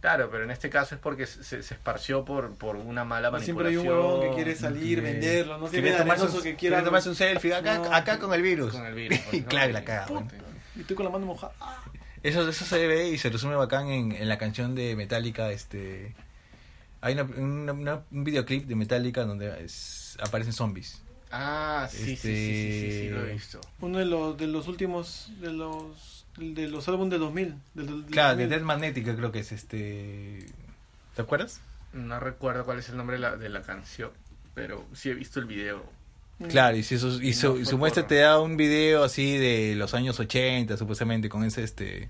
Claro, 0.00 0.30
pero 0.30 0.44
en 0.44 0.50
este 0.50 0.70
caso 0.70 0.94
es 0.94 1.00
porque 1.00 1.26
se, 1.26 1.44
se 1.62 1.74
esparció 1.74 2.24
por, 2.24 2.54
por 2.54 2.76
una 2.76 3.04
mala 3.04 3.28
Siempre 3.40 3.68
hay 3.68 3.74
manipulación. 3.76 4.04
un 4.06 4.10
huevón 4.12 4.28
que 4.30 4.34
quiere 4.36 4.56
salir, 4.56 4.98
que- 4.98 5.04
venderlo, 5.04 5.58
no 5.58 5.68
bien 5.68 5.96
tomarse, 5.96 6.24
un, 6.24 6.32
que 6.32 6.40
quiere 6.40 6.56
quiera. 6.56 6.84
tomarse 6.84 7.08
un 7.10 7.14
selfie 7.14 7.54
acá, 7.54 7.78
No. 7.78 7.92
acá 7.94 8.18
con 8.18 8.32
el 8.32 8.40
virus. 8.40 8.72
Con 8.72 8.86
el 8.86 8.94
virus. 8.94 9.18
y 9.32 9.40
¿no? 9.40 9.46
claro, 9.46 9.72
la 9.72 9.84
caga. 9.84 10.06
Y 10.76 10.80
estoy 10.80 10.96
con 10.96 11.04
la 11.04 11.10
mano 11.10 11.26
mojada. 11.26 11.52
Eso, 12.22 12.48
eso 12.48 12.64
se 12.64 12.86
ve 12.86 13.08
y 13.10 13.18
se 13.18 13.28
resume 13.30 13.54
bacán 13.56 13.88
en, 13.88 14.12
en 14.12 14.28
la 14.28 14.38
canción 14.38 14.74
de 14.74 14.96
Metallica. 14.96 15.50
Este, 15.52 16.14
hay 17.02 17.14
una- 17.14 17.24
una- 17.24 17.72
una- 17.72 18.02
un 18.10 18.24
videoclip 18.24 18.66
de 18.66 18.74
Metallica 18.76 19.24
donde 19.24 19.64
es- 19.64 20.16
aparecen 20.22 20.52
zombies. 20.54 21.02
Ah, 21.30 21.86
sí, 21.90 21.98
sí, 21.98 22.04
sí, 22.06 22.16
sí, 22.16 22.80
sí, 22.90 23.00
sí, 23.02 23.08
lo 23.10 23.18
he 23.20 23.22
Este- 23.22 23.32
visto. 23.34 23.60
Uno 23.80 23.98
de 23.98 24.04
los, 24.06 24.36
de 24.36 24.46
los 24.48 24.66
últimos, 24.66 25.30
de 25.40 25.52
los, 25.52 26.19
de 26.40 26.68
los 26.68 26.88
álbumes 26.88 27.10
del 27.10 27.20
2000. 27.20 27.54
Del, 27.74 27.86
del 27.86 28.04
Claro, 28.06 28.36
de 28.36 28.44
2000. 28.44 28.48
Dead 28.48 28.60
Magnetic 28.62 29.16
creo 29.16 29.32
que 29.32 29.40
es 29.40 29.52
este. 29.52 30.46
¿Te 31.14 31.22
acuerdas? 31.22 31.60
No 31.92 32.20
recuerdo 32.20 32.64
cuál 32.64 32.78
es 32.78 32.88
el 32.88 32.96
nombre 32.96 33.16
de 33.16 33.20
la, 33.20 33.36
de 33.36 33.48
la 33.48 33.62
canción, 33.62 34.10
pero 34.54 34.84
sí 34.92 35.10
he 35.10 35.14
visto 35.14 35.40
el 35.40 35.46
video. 35.46 35.84
Mm. 36.38 36.46
Claro, 36.46 36.76
y, 36.76 36.82
si 36.82 36.94
eso, 36.94 37.20
y 37.20 37.34
su, 37.34 37.54
no 37.54 37.60
y 37.60 37.66
su 37.66 37.78
muestra 37.78 38.06
te 38.06 38.16
da 38.16 38.40
un 38.40 38.56
video 38.56 39.04
así 39.04 39.36
de 39.36 39.74
los 39.76 39.94
años 39.94 40.18
80, 40.18 40.76
supuestamente, 40.76 41.28
con 41.28 41.44
ese 41.44 41.62
este 41.62 42.08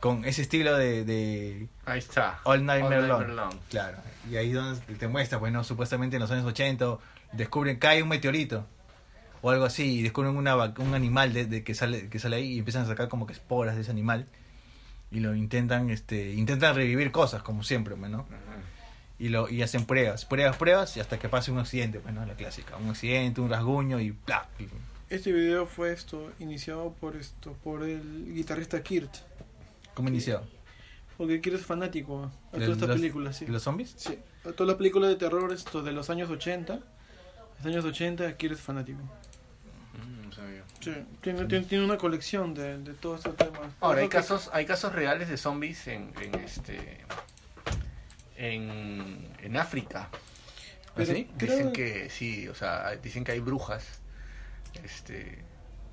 con 0.00 0.24
ese 0.24 0.42
estilo 0.42 0.76
de, 0.76 1.04
de 1.04 1.68
Ahí 1.84 2.00
está. 2.00 2.40
All 2.42 2.66
Nightmare 2.66 3.06
Long. 3.06 3.28
Long. 3.28 3.54
Claro, 3.70 3.98
y 4.28 4.36
ahí 4.36 4.50
donde 4.50 4.80
te 4.94 5.06
muestra, 5.06 5.38
bueno, 5.38 5.62
supuestamente 5.62 6.16
en 6.16 6.22
los 6.22 6.30
años 6.30 6.44
80 6.44 6.98
descubren 7.32 7.78
cae 7.78 8.02
un 8.02 8.08
meteorito 8.08 8.66
o 9.42 9.50
algo 9.50 9.64
así 9.64 9.98
y 9.98 10.02
descubren 10.02 10.36
una, 10.36 10.56
un 10.56 10.94
animal 10.94 11.32
de, 11.32 11.46
de 11.46 11.62
que 11.64 11.74
sale 11.74 12.08
que 12.08 12.18
sale 12.18 12.36
ahí 12.36 12.52
y 12.54 12.58
empiezan 12.60 12.84
a 12.84 12.86
sacar 12.86 13.08
como 13.08 13.26
que 13.26 13.32
esporas 13.34 13.74
de 13.74 13.82
ese 13.82 13.90
animal 13.90 14.26
y 15.10 15.20
lo 15.20 15.34
intentan 15.34 15.90
este 15.90 16.32
intentan 16.32 16.74
revivir 16.74 17.12
cosas 17.12 17.42
como 17.42 17.62
siempre, 17.62 17.94
pues, 17.96 18.10
¿no? 18.10 18.26
Y 19.18 19.28
lo 19.28 19.48
y 19.48 19.62
hacen 19.62 19.84
pruebas, 19.84 20.24
pruebas, 20.24 20.56
pruebas 20.56 20.96
y 20.96 21.00
hasta 21.00 21.18
que 21.18 21.28
pase 21.28 21.52
un 21.52 21.58
accidente, 21.58 22.00
pues 22.00 22.14
no, 22.14 22.24
la 22.24 22.34
clásica, 22.34 22.76
un 22.76 22.90
accidente, 22.90 23.40
un 23.40 23.50
rasguño 23.50 24.00
y 24.00 24.12
¡plá! 24.12 24.48
Este 25.10 25.30
video 25.30 25.66
fue 25.66 25.92
esto, 25.92 26.32
iniciado 26.38 26.92
por 26.98 27.16
esto, 27.16 27.52
por 27.62 27.82
el 27.82 28.32
guitarrista 28.32 28.82
Kirt. 28.82 29.14
¿Cómo 29.92 30.08
inició? 30.08 30.40
Porque 31.18 31.40
Kirt 31.40 31.56
es 31.56 31.66
fanático 31.66 32.30
a 32.52 32.56
¿De 32.56 32.64
todas 32.64 32.80
estas 32.80 32.96
películas, 32.96 33.36
sí. 33.36 33.44
¿De 33.44 33.52
los 33.52 33.62
zombies? 33.62 33.92
Sí, 33.96 34.18
a 34.44 34.52
todas 34.52 34.68
las 34.68 34.76
películas 34.76 35.10
de 35.10 35.16
terror 35.16 35.52
esto 35.52 35.82
de 35.82 35.92
los 35.92 36.08
años 36.08 36.30
80. 36.30 36.80
Los 37.58 37.66
años 37.66 37.84
80, 37.84 38.36
Kirt 38.38 38.54
es 38.54 38.60
fanático. 38.60 39.00
Sí, 40.82 40.92
tiene, 41.20 41.44
tiene, 41.46 41.64
tiene 41.66 41.84
una 41.84 41.96
colección 41.96 42.54
de, 42.54 42.78
de 42.78 42.94
todos 42.94 43.18
estos 43.20 43.36
temas. 43.36 43.70
Ahora, 43.80 44.00
hay 44.00 44.08
casos, 44.08 44.50
hay 44.52 44.66
casos 44.66 44.92
reales 44.92 45.28
de 45.28 45.36
zombies 45.36 45.86
en, 45.86 46.12
en 46.20 46.34
este 46.40 46.98
en, 48.36 49.28
en 49.40 49.56
África. 49.56 50.08
Creo- 50.94 51.56
Dicen 51.56 51.72
que 51.72 52.10
sí, 52.10 52.48
o 52.48 52.54
sea, 52.54 52.90
dicen 52.96 53.24
que 53.24 53.32
hay 53.32 53.40
brujas 53.40 54.00
este 54.84 55.44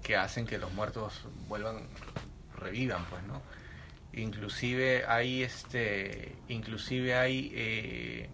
que 0.03 0.15
hacen 0.15 0.45
que 0.45 0.57
los 0.57 0.71
muertos 0.73 1.25
vuelvan 1.47 1.87
revivan, 2.57 3.05
pues, 3.05 3.21
¿no? 3.23 3.41
Inclusive 4.13 5.05
hay 5.05 5.43
este 5.43 6.35
inclusive 6.47 7.15
hay 7.15 7.51
eh, 7.53 8.29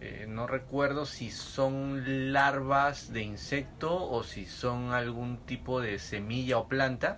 eh, 0.00 0.26
no 0.28 0.46
recuerdo 0.46 1.04
si 1.06 1.30
son 1.30 2.32
larvas 2.32 3.12
de 3.12 3.22
insecto 3.22 4.10
o 4.10 4.22
si 4.24 4.46
son 4.46 4.92
algún 4.92 5.38
tipo 5.38 5.80
de 5.80 5.98
semilla 5.98 6.58
o 6.58 6.68
planta 6.68 7.16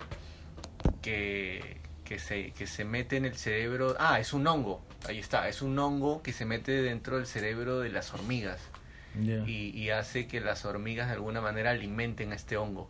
que, 1.01 1.77
que, 2.03 2.19
se, 2.19 2.51
que 2.51 2.67
se 2.67 2.85
mete 2.85 3.17
en 3.17 3.25
el 3.25 3.35
cerebro. 3.35 3.95
Ah, 3.99 4.19
es 4.19 4.33
un 4.33 4.45
hongo. 4.47 4.81
Ahí 5.07 5.19
está, 5.19 5.47
es 5.49 5.61
un 5.61 5.77
hongo 5.79 6.21
que 6.21 6.33
se 6.33 6.45
mete 6.45 6.71
dentro 6.81 7.17
del 7.17 7.25
cerebro 7.25 7.79
de 7.79 7.89
las 7.89 8.13
hormigas 8.13 8.59
y 9.47 9.89
hace 9.89 10.27
que 10.27 10.41
las 10.41 10.65
hormigas 10.65 11.07
de 11.07 11.13
alguna 11.13 11.41
manera 11.41 11.71
alimenten 11.71 12.31
a 12.31 12.35
este 12.35 12.57
hongo. 12.57 12.89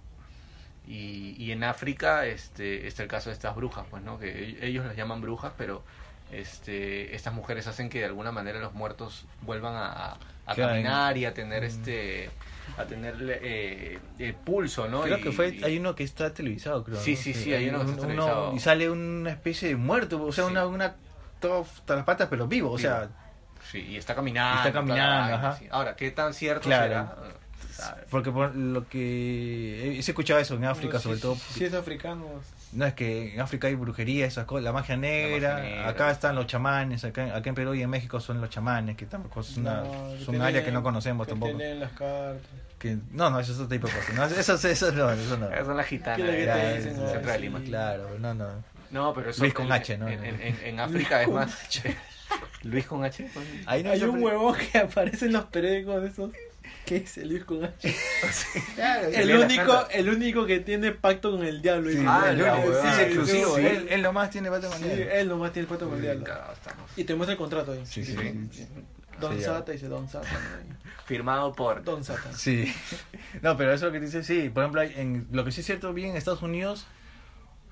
Y, 0.87 1.35
y 1.37 1.51
en 1.51 1.63
África 1.63 2.25
este, 2.25 2.87
está 2.87 3.03
el 3.03 3.09
caso 3.09 3.29
de 3.29 3.33
estas 3.35 3.55
brujas, 3.55 3.85
pues, 3.89 4.03
¿no? 4.03 4.19
Que 4.19 4.27
e- 4.29 4.67
ellos 4.67 4.85
las 4.85 4.95
llaman 4.97 5.21
brujas, 5.21 5.53
pero 5.57 5.83
este, 6.31 7.15
estas 7.15 7.33
mujeres 7.33 7.67
hacen 7.67 7.89
que 7.89 7.99
de 7.99 8.05
alguna 8.05 8.31
manera 8.31 8.59
los 8.59 8.73
muertos 8.73 9.25
vuelvan 9.41 9.75
a, 9.75 9.85
a- 9.91 10.17
a 10.45 10.55
Claro. 10.55 10.71
caminar 10.71 11.17
y 11.17 11.25
a 11.25 11.33
tener 11.33 11.63
Mm. 11.63 11.65
este 11.65 12.29
a 12.77 12.85
tener 12.85 13.15
eh, 13.43 13.99
el 14.19 14.33
pulso, 14.33 14.87
¿no? 14.87 15.01
Creo 15.01 15.17
Y- 15.17 15.21
que 15.21 15.31
fue, 15.31 15.49
y- 15.49 15.63
hay 15.63 15.77
uno 15.77 15.95
que 15.95 16.03
está 16.03 16.33
televisado, 16.33 16.83
creo. 16.83 16.99
Sí, 16.99 17.11
¿no? 17.15 17.17
sí, 17.21 17.33
sí, 17.33 17.53
hay 17.53 17.67
uno 17.69 17.83
que 17.85 17.91
está 17.91 18.01
televisado. 18.07 18.55
Y 18.55 18.59
sale 18.59 18.89
una 18.89 19.31
especie 19.31 19.67
de 19.67 19.75
muerto, 19.75 20.23
o 20.23 20.31
sea, 20.31 20.45
Sí. 20.45 20.51
una, 20.51 20.65
una, 20.65 20.95
todo 21.39 21.61
hasta 21.61 21.95
las 21.97 22.05
patas, 22.05 22.27
pero 22.29 22.47
vivo, 22.47 22.71
o 22.71 22.77
sea, 22.79 23.09
Sí, 23.71 23.79
y 23.79 23.97
está 23.97 24.15
caminando. 24.15 24.57
Está 24.59 24.71
caminando, 24.73 25.21
vaina, 25.33 25.35
ajá. 25.49 25.57
sí. 25.57 25.67
Ahora, 25.71 25.95
¿qué 25.95 26.11
tan 26.11 26.33
cierto 26.33 26.63
Claro. 26.63 26.87
será? 26.87 27.95
Porque 28.09 28.31
por 28.31 28.55
lo 28.55 28.87
que 28.87 29.91
he 29.93 29.95
he 29.95 29.99
escuchado 29.99 30.39
eso 30.39 30.55
en 30.55 30.65
África, 30.65 30.97
Sí, 30.99 31.03
sobre 31.03 31.17
todo, 31.19 31.35
Si 31.35 31.65
es 31.65 31.73
africano. 31.73 32.25
No 32.75 32.85
es 32.85 32.93
que 32.93 33.33
en 33.33 33.41
África 33.41 33.67
hay 33.67 33.75
brujería, 33.75 34.25
esas 34.25 34.45
cosas, 34.45 34.63
la 34.63 34.71
magia 34.71 34.97
negra, 34.97 35.59
negra. 35.61 35.87
acá 35.89 36.11
están 36.11 36.35
los 36.35 36.47
chamanes, 36.47 37.03
acá, 37.03 37.35
acá 37.35 37.49
en 37.49 37.55
Perú 37.55 37.73
y 37.73 37.81
en 37.81 37.89
México 37.89 38.19
son 38.19 38.41
los 38.41 38.49
chamanes, 38.49 38.97
que 38.97 39.05
tampoco 39.05 39.41
es 39.41 39.57
una, 39.57 39.81
No, 39.83 40.13
es 40.13 40.23
que 40.25 40.31
un 40.31 40.37
te 40.37 40.43
área 40.43 40.63
que 40.65 40.71
no 40.71 40.83
conocemos 40.83 41.25
que 41.27 41.31
tampoco. 41.33 41.57
las 41.57 41.91
cartas. 41.91 42.41
Que, 42.79 42.97
no, 43.11 43.29
no, 43.29 43.39
eso 43.39 43.51
es 43.53 43.57
otro 43.59 43.69
tipo 43.69 43.87
de 43.87 43.93
cosas. 43.93 44.15
No, 44.15 44.25
eso, 44.25 44.53
eso, 44.55 44.67
eso 44.67 44.91
no, 44.91 45.09
eso 45.11 45.37
no. 45.37 45.49
Son 45.65 45.77
las 45.77 45.85
gitanas 45.87 46.19
Sí. 46.27 47.39
Lima. 47.39 47.59
Claro, 47.61 48.09
no, 48.19 48.33
no. 48.33 48.47
No, 48.91 49.13
pero 49.13 49.29
eso 49.29 49.41
Luis 49.41 49.53
con 49.53 49.65
en- 49.67 49.71
H, 49.71 49.97
¿no? 49.97 50.07
En, 50.07 50.23
en- 50.23 50.41
en- 50.41 50.59
en 50.63 50.79
África 50.79 51.21
es 51.23 51.29
más. 51.29 51.69
Luis 52.63 52.85
con 52.85 53.03
H. 53.03 53.27
pues. 53.33 53.45
Ahí 53.65 53.83
no 53.83 53.91
Hay 53.91 54.01
un 54.03 54.21
huevón 54.23 54.55
que 54.55 54.77
aparece 54.79 55.25
en 55.27 55.33
los 55.33 55.45
periódicos 55.45 56.01
de 56.01 56.07
esos. 56.09 56.31
Que 56.85 56.97
es 56.97 57.17
el 57.17 57.29
Luis 57.29 57.45
con 57.45 57.63
H? 57.63 57.95
Claro, 58.75 59.07
El 59.07 59.31
único, 59.35 59.87
el 59.89 60.09
único 60.09 60.45
que 60.45 60.59
tiene 60.59 60.91
pacto 60.91 61.31
con 61.31 61.43
el 61.45 61.61
diablo. 61.61 61.89
Sí, 61.89 61.95
dice. 61.97 62.07
Ah, 62.09 62.27
el 62.29 62.41
único, 62.41 62.81
sí, 62.81 62.87
sí, 62.95 63.01
exclusivo. 63.01 63.55
sí. 63.57 63.65
Él, 63.65 63.87
él 63.89 64.01
nomás 64.01 64.29
tiene 64.29 64.49
Sí, 64.49 64.67
con 64.67 64.83
él 64.89 65.27
nomás 65.29 65.51
tiene 65.53 65.67
pacto 65.67 65.85
con 65.87 65.95
el 65.97 66.01
diablo. 66.01 66.25
Y 66.95 67.03
te 67.03 67.15
muestra 67.15 67.33
el 67.33 67.37
contrato 67.37 67.71
ahí. 67.71 67.81
Sí, 67.85 68.03
sí, 68.03 68.15
Sí. 68.15 68.47
sí. 68.51 68.67
Don 69.19 69.37
Sí, 69.37 69.43
Sata 69.43 69.71
dice 69.71 69.87
Don 69.87 70.07
Sata. 70.09 70.27
Firmado 71.05 71.53
por. 71.53 71.83
Don 71.83 72.03
Sata. 72.03 72.33
Sí. 72.33 72.73
No, 73.41 73.55
pero 73.57 73.73
eso 73.73 73.91
que 73.91 73.99
dice, 73.99 74.23
sí. 74.23 74.49
Por 74.49 74.63
ejemplo, 74.63 74.81
hay- 74.81 74.93
en, 74.97 75.27
lo 75.31 75.45
que 75.45 75.51
sí 75.51 75.59
es 75.61 75.65
cierto, 75.65 75.93
bien 75.93 76.11
en 76.11 76.17
Estados 76.17 76.41
Unidos 76.41 76.85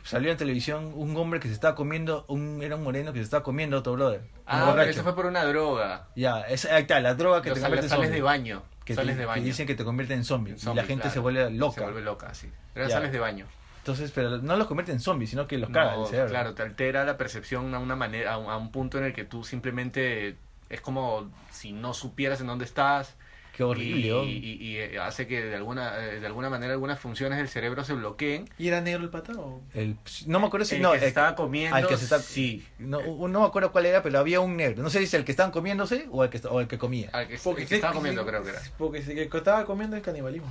salió 0.04 0.32
en 0.32 0.38
televisión 0.38 0.92
un 0.96 1.16
hombre 1.18 1.40
que 1.40 1.48
se 1.48 1.54
estaba 1.54 1.76
comiendo, 1.76 2.26
un 2.28 2.62
era 2.64 2.76
un 2.76 2.84
moreno 2.84 3.14
que 3.14 3.20
se 3.20 3.24
estaba 3.26 3.44
comiendo 3.44 3.78
a 3.78 3.80
otro 3.82 3.94
brother. 3.94 4.22
Ah, 4.48 4.72
pero 4.76 4.90
eso 4.90 5.04
fue 5.04 5.14
por 5.16 5.26
una 5.28 5.44
droga. 5.46 6.08
Ya, 6.16 6.42
es, 6.42 6.66
ahí 6.66 6.82
está, 6.84 7.00
la 7.00 7.14
droga 7.16 7.42
que 7.42 7.50
Los 7.50 7.58
te 7.60 7.62
convierte 7.64 7.88
sales 7.90 8.12
de 8.12 8.22
baño. 8.22 8.64
Que, 8.86 8.96
sales 8.96 9.16
te- 9.16 9.20
de 9.20 9.24
que 9.24 9.28
baño. 9.28 9.44
dicen 9.44 9.68
que 9.68 9.76
te 9.76 9.84
convierte 9.84 10.14
en 10.14 10.24
zombie. 10.24 10.54
En 10.54 10.58
y 10.60 10.76
la 10.76 10.84
gente 10.84 11.02
claro. 11.04 11.12
se 11.14 11.20
vuelve 11.20 11.52
loca. 11.52 11.76
Se 11.76 11.82
vuelve 11.82 12.02
loca, 12.02 12.34
sí. 12.34 12.50
Pero 12.74 12.88
Ya. 12.88 12.96
sales 12.96 13.12
de 13.12 13.20
baño. 13.20 13.46
Entonces, 13.80 14.12
pero 14.12 14.38
no 14.38 14.56
los 14.58 14.68
convierte 14.68 14.92
en 14.92 15.00
zombies, 15.00 15.32
sino 15.32 15.48
que 15.48 15.58
los 15.58 15.70
caga 15.72 15.94
No, 15.96 16.04
el 16.04 16.10
cerebro. 16.10 16.30
claro, 16.30 16.54
te 16.54 16.62
altera 16.62 17.04
la 17.04 17.18
percepción 17.18 17.74
a 17.74 17.80
una 17.80 17.96
manera, 17.96 18.34
a 18.34 18.38
un, 18.38 18.50
a 18.52 18.56
un 18.58 18.72
punto 18.72 18.98
en 19.00 19.06
el 19.06 19.14
que 19.14 19.24
tú 19.24 19.44
simplemente 19.44 20.36
es 20.70 20.82
como 20.82 21.32
si 21.50 21.72
no 21.74 21.94
supieras 21.94 22.42
en 22.42 22.48
dónde 22.48 22.66
estás. 22.66 23.16
Qué 23.62 23.66
horrible. 23.66 24.24
y, 24.26 24.58
y, 24.60 24.78
eh, 24.78 25.00
hace 25.00 25.28
que 25.28 25.44
de 25.44 25.56
alguna 25.56 25.98
eh, 26.04 26.20
de 26.20 26.26
alguna 26.26 26.50
manera 26.50 26.74
algunas 26.74 27.00
funciones 27.00 27.38
del 27.38 27.48
cerebro 27.48 27.84
se 27.84 27.94
bloqueen. 27.94 28.50
¿Y 28.58 28.68
era 28.70 28.82
negro 28.82 29.04
el 29.04 29.10
pata 29.10 29.34
o? 29.38 29.62
El- 29.74 29.98
no 30.26 30.40
me 30.40 30.48
acuerdo 30.48 30.66
si 30.66 30.76
el 30.78 30.82
no, 30.82 30.92
que 30.94 31.00
se 31.00 31.06
el- 31.06 31.10
estaba 31.10 31.36
comiendo, 31.36 31.76
al 31.76 31.88
que 31.88 31.98
se 31.98 32.06
está- 32.06 32.20
sí, 32.20 32.66
no, 32.80 33.00
no 33.28 33.40
me 33.42 33.46
acuerdo 33.46 33.72
cuál 33.72 33.86
era, 33.86 34.02
pero 34.02 34.18
había 34.20 34.40
un 34.40 34.58
negro. 34.58 34.82
No 34.82 34.90
sé 34.90 34.98
si 35.00 35.04
es 35.06 35.14
el 35.14 35.26
que 35.26 35.32
estaban 35.32 35.52
comiéndose 35.52 36.08
o 36.12 36.24
el 36.24 36.30
que, 36.30 36.42
o 36.48 36.60
el 36.60 36.68
que 36.68 36.78
comía. 36.78 37.10
al 37.14 37.28
que, 37.28 37.38
Porque 37.38 37.62
el 37.64 37.68
que 37.68 37.76
estaba 37.76 37.94
comiendo 37.94 38.26
creo 38.26 38.44
que 38.44 38.50
era. 38.50 38.62
Porque 38.78 39.02
si 39.04 39.12
el 39.20 39.30
que 39.30 39.38
estaba 39.38 39.64
comiendo 39.66 39.96
es 39.96 40.02
canibalismo. 40.04 40.48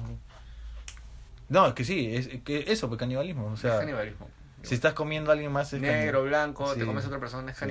¿no? 1.49 1.67
Es 1.67 1.75
que 1.75 1.85
sí, 1.85 2.15
es 2.15 2.29
que 2.45 2.65
eso, 2.69 2.89
pues 2.89 2.99
canibalismo. 2.99 3.47
O 3.47 3.57
sea, 3.57 3.75
es 3.75 3.81
canibalismo. 3.81 4.29
si 4.63 4.75
estás 4.75 4.93
comiendo 4.93 5.31
a 5.31 5.33
alguien 5.35 5.51
más 5.51 5.73
es 5.73 5.81
Negro, 5.81 6.23
blanco, 6.23 6.73
Sí. 6.75 6.81
te 6.81 6.87
comes 6.87 7.03
a 7.05 7.09
otra 7.09 7.19
persona, 7.19 7.51
es 7.51 7.59
Sí. 7.59 7.65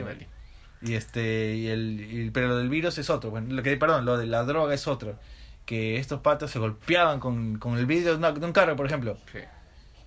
Y 0.81 0.93
este, 0.93 1.55
y 1.55 1.67
el, 1.67 1.99
y- 2.01 2.31
pero 2.31 2.47
lo 2.47 2.57
del 2.57 2.69
virus 2.69 2.97
es 2.97 3.09
otro. 3.09 3.31
Bueno, 3.31 3.53
lo 3.53 3.63
que, 3.63 3.75
perdón, 3.77 4.05
lo 4.05 4.17
de 4.17 4.27
la 4.27 4.43
droga 4.43 4.73
es 4.73 4.87
otro. 4.87 5.17
Que 5.65 5.97
estos 5.97 6.21
patos 6.21 6.51
se 6.51 6.59
golpeaban 6.59 7.19
con, 7.19 7.59
con 7.59 7.77
el 7.77 7.85
vidrio 7.85 8.17
de, 8.17 8.45
un 8.45 8.53
carro, 8.53 8.75
por 8.75 8.85
ejemplo. 8.85 9.17
Sí. 9.31 9.39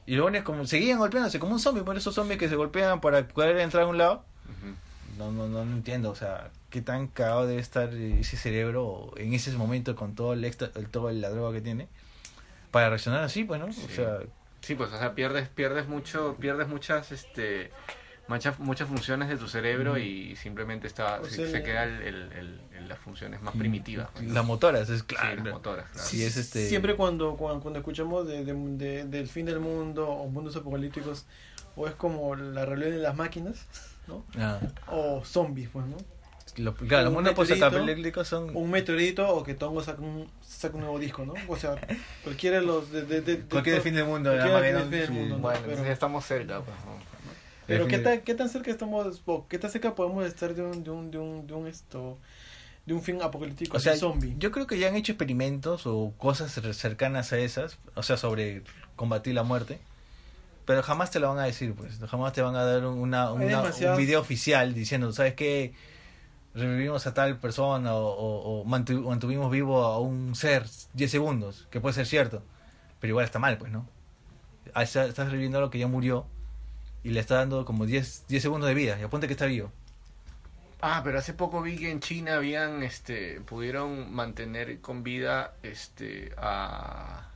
Y 0.07 0.17
luego 0.17 0.31
es 0.31 0.43
como, 0.43 0.67
seguían 0.67 0.99
golpeándose 0.99 1.39
como 1.39 1.53
un 1.53 1.61
zombie, 1.61 1.83
por 1.85 1.97
esos 1.97 2.15
zombies 2.15 2.39
que 2.39 2.49
se 2.49 2.57
golpean 2.57 3.01
para 3.01 3.27
poder 3.29 3.57
entrar 3.59 3.85
a 3.85 3.87
un 3.87 3.99
lado. 3.99 4.25
No, 5.19 5.31
no, 5.31 5.47
no, 5.47 5.65
no 5.65 5.73
entiendo, 5.77 6.11
o 6.11 6.15
sea, 6.15 6.51
qué 6.71 6.81
tan 6.81 7.07
cagado 7.07 7.47
debe 7.47 7.61
estar 7.61 7.93
ese 7.93 8.37
cerebro 8.37 9.13
en 9.19 9.35
ese 9.35 9.53
momento 9.53 9.95
con 9.95 10.15
todo 10.15 10.33
el 10.33 10.45
extra, 10.45 10.71
el, 10.75 10.89
toda 10.89 11.13
la 11.13 11.29
droga 11.29 11.53
que 11.53 11.61
tiene 11.61 11.87
para 12.71 12.89
reaccionar 12.89 13.23
así, 13.23 13.45
pues, 13.45 13.61
¿no? 13.61 13.71
Sí. 13.73 13.83
O 13.85 13.95
sea, 13.95 14.19
Sí, 14.63 14.75
pues, 14.77 14.93
o 14.93 14.99
sea, 14.99 15.15
pierdes, 15.15 15.49
pierdes 15.49 15.89
mucho, 15.89 16.37
pierdes 16.41 16.69
muchas, 16.69 17.11
este, 17.13 17.71
mancha 18.29 18.55
muchas 18.59 18.89
funciones 18.89 19.29
de 19.29 19.37
tu 19.37 19.49
cerebro 19.49 19.99
y 19.99 20.37
simplemente 20.37 20.87
está, 20.87 21.21
O 21.21 21.25
se, 21.25 21.37
sea, 21.37 21.49
se 21.51 21.63
queda 21.63 21.85
el- 21.85 22.03
el- 22.03 22.33
el- 22.33 22.61
el- 22.79 22.89
las 22.89 22.99
funciones 22.99 23.43
más 23.43 23.55
primitivas. 23.57 24.09
pues, 24.13 24.25
¿no? 24.25 24.35
Las 24.35 24.45
motoras, 24.45 24.89
es 24.91 25.01
Sí, 25.01 25.07
claro. 25.07 25.43
las 25.45 25.53
motoras, 25.55 25.87
claro. 25.93 26.09
Sí, 26.09 26.23
es 26.25 26.37
este. 26.37 26.69
Siempre 26.69 26.95
cuando, 26.97 27.37
cuando, 27.37 27.61
cuando 27.61 27.81
escuchamos 27.81 28.27
de, 28.27 28.45
de- 28.45 28.55
de- 28.55 29.05
del 29.05 29.29
fin 29.29 29.47
del 29.47 29.61
mundo 29.61 30.09
o 30.09 30.29
mundos 30.29 30.57
apocalípticos, 30.57 31.27
o 31.77 31.87
es 31.89 31.95
como 31.95 32.35
la 32.37 32.65
rebelión 32.65 32.93
de 32.93 32.99
las 33.03 33.17
máquinas, 33.17 33.67
¿no? 34.07 34.25
Ah, 34.39 34.59
O 34.89 35.25
zombies, 35.25 35.69
pues, 35.73 35.87
¿no? 35.87 35.97
lo- 36.59 36.75
claro, 36.75 37.05
los 37.05 37.09
Un 37.11 37.15
mundos 37.15 37.33
meteorito, 37.39 37.65
postapocalípticos 37.67 38.29
son. 38.29 38.55
Un 38.55 38.71
meteorito 38.71 39.29
o 39.29 39.43
que 39.43 39.55
Tongo 39.55 39.83
saca 39.83 40.03
un, 40.03 40.29
saca 40.43 40.75
un 40.75 40.83
nuevo 40.83 40.99
disco, 40.99 41.25
¿no? 41.25 41.33
O 41.49 41.57
sea, 41.57 41.77
cualquiera 42.25 42.61
de 42.61 42.67
los... 42.67 42.91
De, 42.93 43.03
de, 43.07 43.21
de- 43.23 43.37
de 43.39 43.43
Cualquier 43.45 43.81
fin 43.81 43.95
del 43.95 44.05
mundo, 44.05 44.31
Armageddon, 44.31 44.83
fin 44.83 44.91
del 44.91 45.07
sí. 45.07 45.13
mundo, 45.13 45.37
¿no? 45.37 45.41
Bueno, 45.43 45.59
Pero- 45.61 45.71
entonces 45.73 45.87
ya 45.87 45.93
estamos 45.95 46.25
cerca. 46.27 46.61
pues, 46.61 46.77
¿no? 46.85 47.12
Pero 47.73 47.89
¿qué 47.89 47.99
tan, 47.99 48.21
qué 48.23 48.35
tan 48.35 48.49
cerca 48.49 48.71
estamos, 48.71 49.23
o 49.27 49.47
qué 49.49 49.59
tan 49.59 49.71
cerca 49.71 49.95
podemos 49.95 50.25
estar 50.27 50.55
de 50.55 50.63
un, 50.63 50.83
de 50.85 50.91
un, 50.91 51.11
de 51.11 51.19
un, 51.19 51.47
de 51.47 51.55
un 51.55 51.67
esto, 51.67 52.19
de 52.87 52.95
un 52.95 53.03
fin 53.03 53.21
apocalíptico 53.23 53.77
O 53.77 53.81
sea, 53.81 53.95
zombie? 53.97 54.35
yo 54.39 54.51
creo 54.51 54.67
que 54.67 54.79
ya 54.79 54.89
han 54.89 54.97
hecho 54.97 55.13
experimentos 55.13 55.87
o 55.87 56.13
cosas 56.19 56.57
cer- 56.57 56.73
cercanas 56.73 57.33
a 57.33 57.39
esas, 57.39 57.79
o 57.95 58.03
sea, 58.03 58.17
sobre 58.17 58.63
combatir 58.97 59.35
la 59.35 59.43
muerte, 59.43 59.79
pero 60.65 60.83
jamás 60.83 61.11
te 61.11 61.19
lo 61.21 61.29
van 61.29 61.39
a 61.39 61.45
decir, 61.45 61.75
pues, 61.75 61.99
jamás 62.09 62.33
te 62.33 62.43
van 62.43 62.55
a 62.57 62.65
dar 62.65 62.85
un- 62.87 62.99
una, 62.99 63.33
un 63.33 63.41
video 63.97 64.21
oficial 64.21 64.75
diciendo, 64.75 65.13
¿sabes 65.13 65.35
qué? 65.35 65.75
Revivimos 66.55 67.07
a 67.07 67.15
tal 67.15 67.39
persona 67.39 67.95
o, 67.95 68.07
o- 68.09 68.61
o 68.61 68.65
mantu- 68.67 69.03
mantuvimos 69.09 69.51
vivo 69.51 69.85
a 69.85 69.99
un 69.99 70.35
ser 70.35 70.67
10 70.93 71.11
segundos, 71.11 71.67
que 71.71 71.81
puede 71.81 71.95
ser 71.95 72.07
cierto, 72.07 72.43
pero 73.01 73.13
igual 73.13 73.25
está 73.25 73.39
mal, 73.39 73.57
pues, 73.57 73.73
¿no? 73.73 73.89
Ah, 74.75 74.83
está- 74.83 75.07
Estás 75.07 75.27
reviviendo 75.31 75.59
a 75.59 75.61
lo 75.63 75.71
que 75.71 75.79
ya 75.79 75.87
murió 75.89 76.27
y 77.05 77.11
le 77.11 77.21
está 77.21 77.37
dando 77.37 77.65
como 77.65 77.87
10, 77.87 78.25
10 78.29 78.43
segundos 78.43 78.69
de 78.69 78.75
vida 78.75 78.99
y 79.01 79.03
apunte 79.03 79.27
que 79.27 79.33
está 79.35 79.47
vivo. 79.47 79.71
Ah, 80.81 81.01
pero 81.05 81.19
hace 81.19 81.33
poco 81.33 81.63
vi 81.63 81.77
que 81.77 81.91
en 81.91 82.01
China 82.01 82.35
habían, 82.37 82.83
este, 82.83 83.41
pudieron 83.43 84.13
mantener 84.13 84.81
con 84.81 85.03
vida, 85.05 85.55
este, 85.63 86.33
a, 86.37 87.29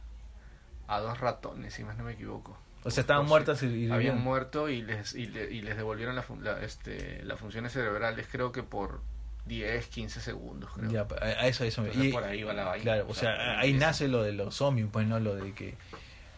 a 0.89 1.01
dos 1.01 1.21
ratones, 1.21 1.75
si 1.75 1.85
más 1.85 1.97
no 1.97 2.05
me 2.05 2.13
equivoco. 2.15 2.57
O 2.83 2.91
sea, 2.91 3.01
estaban 3.03 3.23
Por 3.23 3.27
si- 3.27 3.31
muertas 3.31 3.63
y, 3.63 3.67
y 3.87 3.91
Habían 3.91 4.21
muerto 4.21 4.69
y 4.69 4.83
les, 4.83 5.15
y, 5.15 5.27
le- 5.27 5.51
y 5.53 5.61
les 5.63 5.77
devolvieron 5.77 6.17
la, 6.17 6.25
la, 6.43 6.61
este, 6.63 7.23
las 7.25 7.39
funciones 7.39 7.73
cerebrales, 7.73 8.27
creo 8.31 8.51
que 8.53 8.63
por 8.65 9.01
10, 9.47 9.87
15 9.89 10.21
segundos, 10.21 10.71
creo. 10.75 10.91
Ya, 10.91 11.07
a 11.21 11.47
eso, 11.47 11.63
a 11.63 11.67
eso. 11.69 11.83
Entonces, 11.83 12.07
y- 12.07 12.13
por 12.13 12.25
ahí 12.25 12.43
va 12.43 12.53
la 12.53 12.65
vaina. 12.65 12.83
Claro, 12.83 13.07
o 13.09 13.15
sea, 13.15 13.31
por 13.33 13.41
ahí 13.41 13.71
empieza. 13.71 13.87
nace 13.87 14.09
lo 14.09 14.23
de 14.25 14.33
los 14.33 14.57
zombies, 14.57 14.89
pues, 14.91 15.07
¿no? 15.07 15.21
Lo 15.21 15.37
de 15.37 15.53
que 15.53 15.75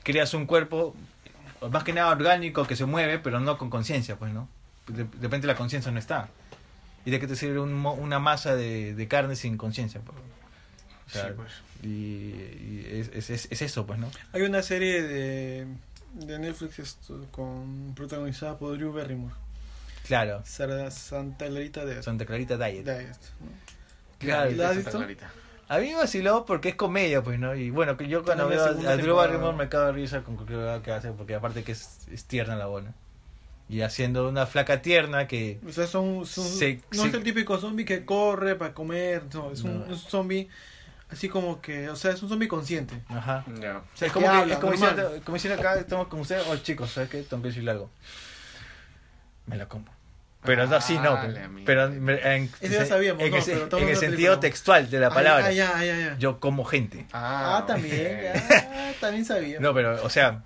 creas 0.05 0.33
un 0.35 0.45
cuerpo, 0.47 0.95
más 1.71 1.85
que 1.85 1.93
nada 1.93 2.11
orgánico, 2.11 2.67
que 2.67 2.77
se 2.77 2.85
mueve, 2.85 3.19
pero 3.19 3.41
no 3.41 3.59
con 3.59 3.71
conciencia, 3.71 4.17
pues, 4.17 4.33
¿no? 4.33 4.49
De, 4.87 5.05
de 5.05 5.19
repente 5.21 5.47
la 5.47 5.55
conciencia 5.57 5.91
no 5.93 5.99
está. 5.99 6.29
¿Y 7.05 7.11
de 7.11 7.21
qué 7.21 7.27
te 7.27 7.37
sirve 7.37 7.59
un 7.61 7.73
mo- 7.75 7.95
una 7.95 8.19
masa 8.19 8.55
de, 8.55 8.95
de 8.95 9.09
carne 9.09 9.37
sin 9.37 9.57
conciencia? 9.57 10.01
pues? 10.01 10.17
O 11.07 11.11
sea, 11.11 11.29
Sí, 11.29 11.33
pues. 11.37 11.53
Y, 11.83 11.87
y 11.89 12.87
es, 12.91 13.09
es, 13.15 13.31
es- 13.31 13.49
es 13.51 13.63
eso, 13.63 13.87
pues, 13.87 13.99
¿no? 13.99 14.11
Hay 14.33 14.43
una 14.43 14.63
serie 14.63 15.03
de, 15.03 15.67
de 16.15 16.39
Netflix 16.39 16.79
esto, 16.81 17.25
con 17.31 17.93
protagonizada 17.95 18.59
por 18.59 18.77
Drew 18.77 18.93
Barrymore, 18.93 19.35
Claro, 20.07 20.43
Santa 20.45 21.47
Clarita 21.49 21.85
de, 21.85 22.03
Santa 22.03 22.25
Clarita 22.27 22.57
Diet. 22.57 22.85
Diet, 22.85 23.09
¿no? 23.41 23.49
Claro. 24.19 24.51
¿La 24.53 24.71
has 24.71 24.75
Santa 24.75 24.91
visto? 24.91 24.99
Clarita. 24.99 25.31
A 25.69 25.79
mí 25.79 25.89
me 25.89 25.97
vaciló 25.97 26.45
porque 26.47 26.71
es 26.71 26.75
comedia, 26.77 27.23
pues, 27.23 27.39
¿no? 27.39 27.55
Y 27.55 27.71
bueno, 27.71 27.97
que 27.97 28.09
yo 28.09 28.25
cuando 28.25 28.49
veo 28.49 28.65
a, 28.65 28.69
a 28.69 28.97
Drew. 28.97 29.15
Barrymore 29.17 29.57
me 29.57 29.69
cago 29.69 29.87
de 29.87 29.93
risa 29.93 30.23
con 30.23 30.37
cualquier 30.37 30.61
cosa 30.61 30.83
que 30.83 30.93
hace, 30.93 31.13
porque 31.13 31.35
aparte 31.35 31.63
que 31.63 31.73
es, 31.73 32.09
es 32.11 32.25
tierna 32.25 32.57
la 32.57 32.67
buena. 32.67 32.95
Y 33.69 33.83
haciendo 33.83 34.27
una 34.27 34.47
flaca 34.47 34.81
tierna 34.81 35.27
que... 35.27 35.61
O 35.69 35.71
sea, 35.73 35.87
son, 35.87 36.25
son- 36.25 36.45
Se- 36.47 36.81
no 36.93 37.03
se- 37.03 37.09
es 37.09 37.15
el 37.15 37.23
típico 37.23 37.59
zombie 37.59 37.85
que 37.85 38.07
corre 38.07 38.55
para 38.57 38.73
comer, 38.73 39.25
no, 39.35 39.51
es 39.53 39.63
un, 39.63 39.81
No. 39.81 39.85
un 39.87 39.99
zombie 39.99 40.49
así 41.11 41.29
como 41.29 41.61
que, 41.61 41.91
o 41.91 41.97
sea, 41.97 42.13
es 42.13 42.23
un 42.23 42.31
zombie 42.31 42.49
consciente. 42.49 43.03
Ajá. 43.09 43.45
Ya. 43.61 43.79
O 43.79 43.97
sea, 43.97 44.07
es 44.09 44.13
como, 44.15 44.25
que, 44.27 44.33
habla, 44.33 44.55
es 44.55 44.59
como, 44.61 44.73
normal. 44.73 44.97
diciendo, 44.97 45.23
como 45.25 45.35
diciendo 45.35 45.61
acá, 45.61 45.79
estamos 45.79 46.09
con 46.09 46.21
ustedes, 46.21 46.47
oh 46.49 46.57
chicos, 46.57 46.91
¿sabes 46.93 47.11
qué? 47.11 47.23
Tengo 47.25 47.43
que 47.43 47.49
decirle 47.49 47.71
algo. 47.73 47.91
Me 49.47 49.57
la 49.57 49.69
como. 49.69 49.85
Pero 50.45 50.67
no, 50.67 50.77
así 50.77 50.99
no. 50.99 51.19
Pero 51.67 51.87
en, 51.87 52.51
Eso 52.61 52.73
ya 52.75 52.87
sabíamos, 52.87 53.23
en 53.23 53.31
no, 53.33 53.37
el, 53.39 53.45
pero 53.69 53.79
en 53.89 53.97
sentido 53.97 54.39
textual 54.39 54.89
de 54.89 55.01
la 55.01 55.11
palabra. 55.11 55.47
Ah, 55.47 55.53
ya, 55.53 55.73
ah, 55.77 55.85
ya, 55.85 55.97
ya. 55.97 56.17
Yo 56.19 56.39
como 56.41 56.65
gente. 56.65 57.07
Ah, 57.13 57.59
Ah, 57.59 57.67
también, 57.67 58.21
ya, 58.23 58.95
también 59.01 59.25
sabía. 59.25 59.61
No, 59.61 59.75
pero, 59.75 60.03
o 60.05 60.11
sea... 60.11 60.43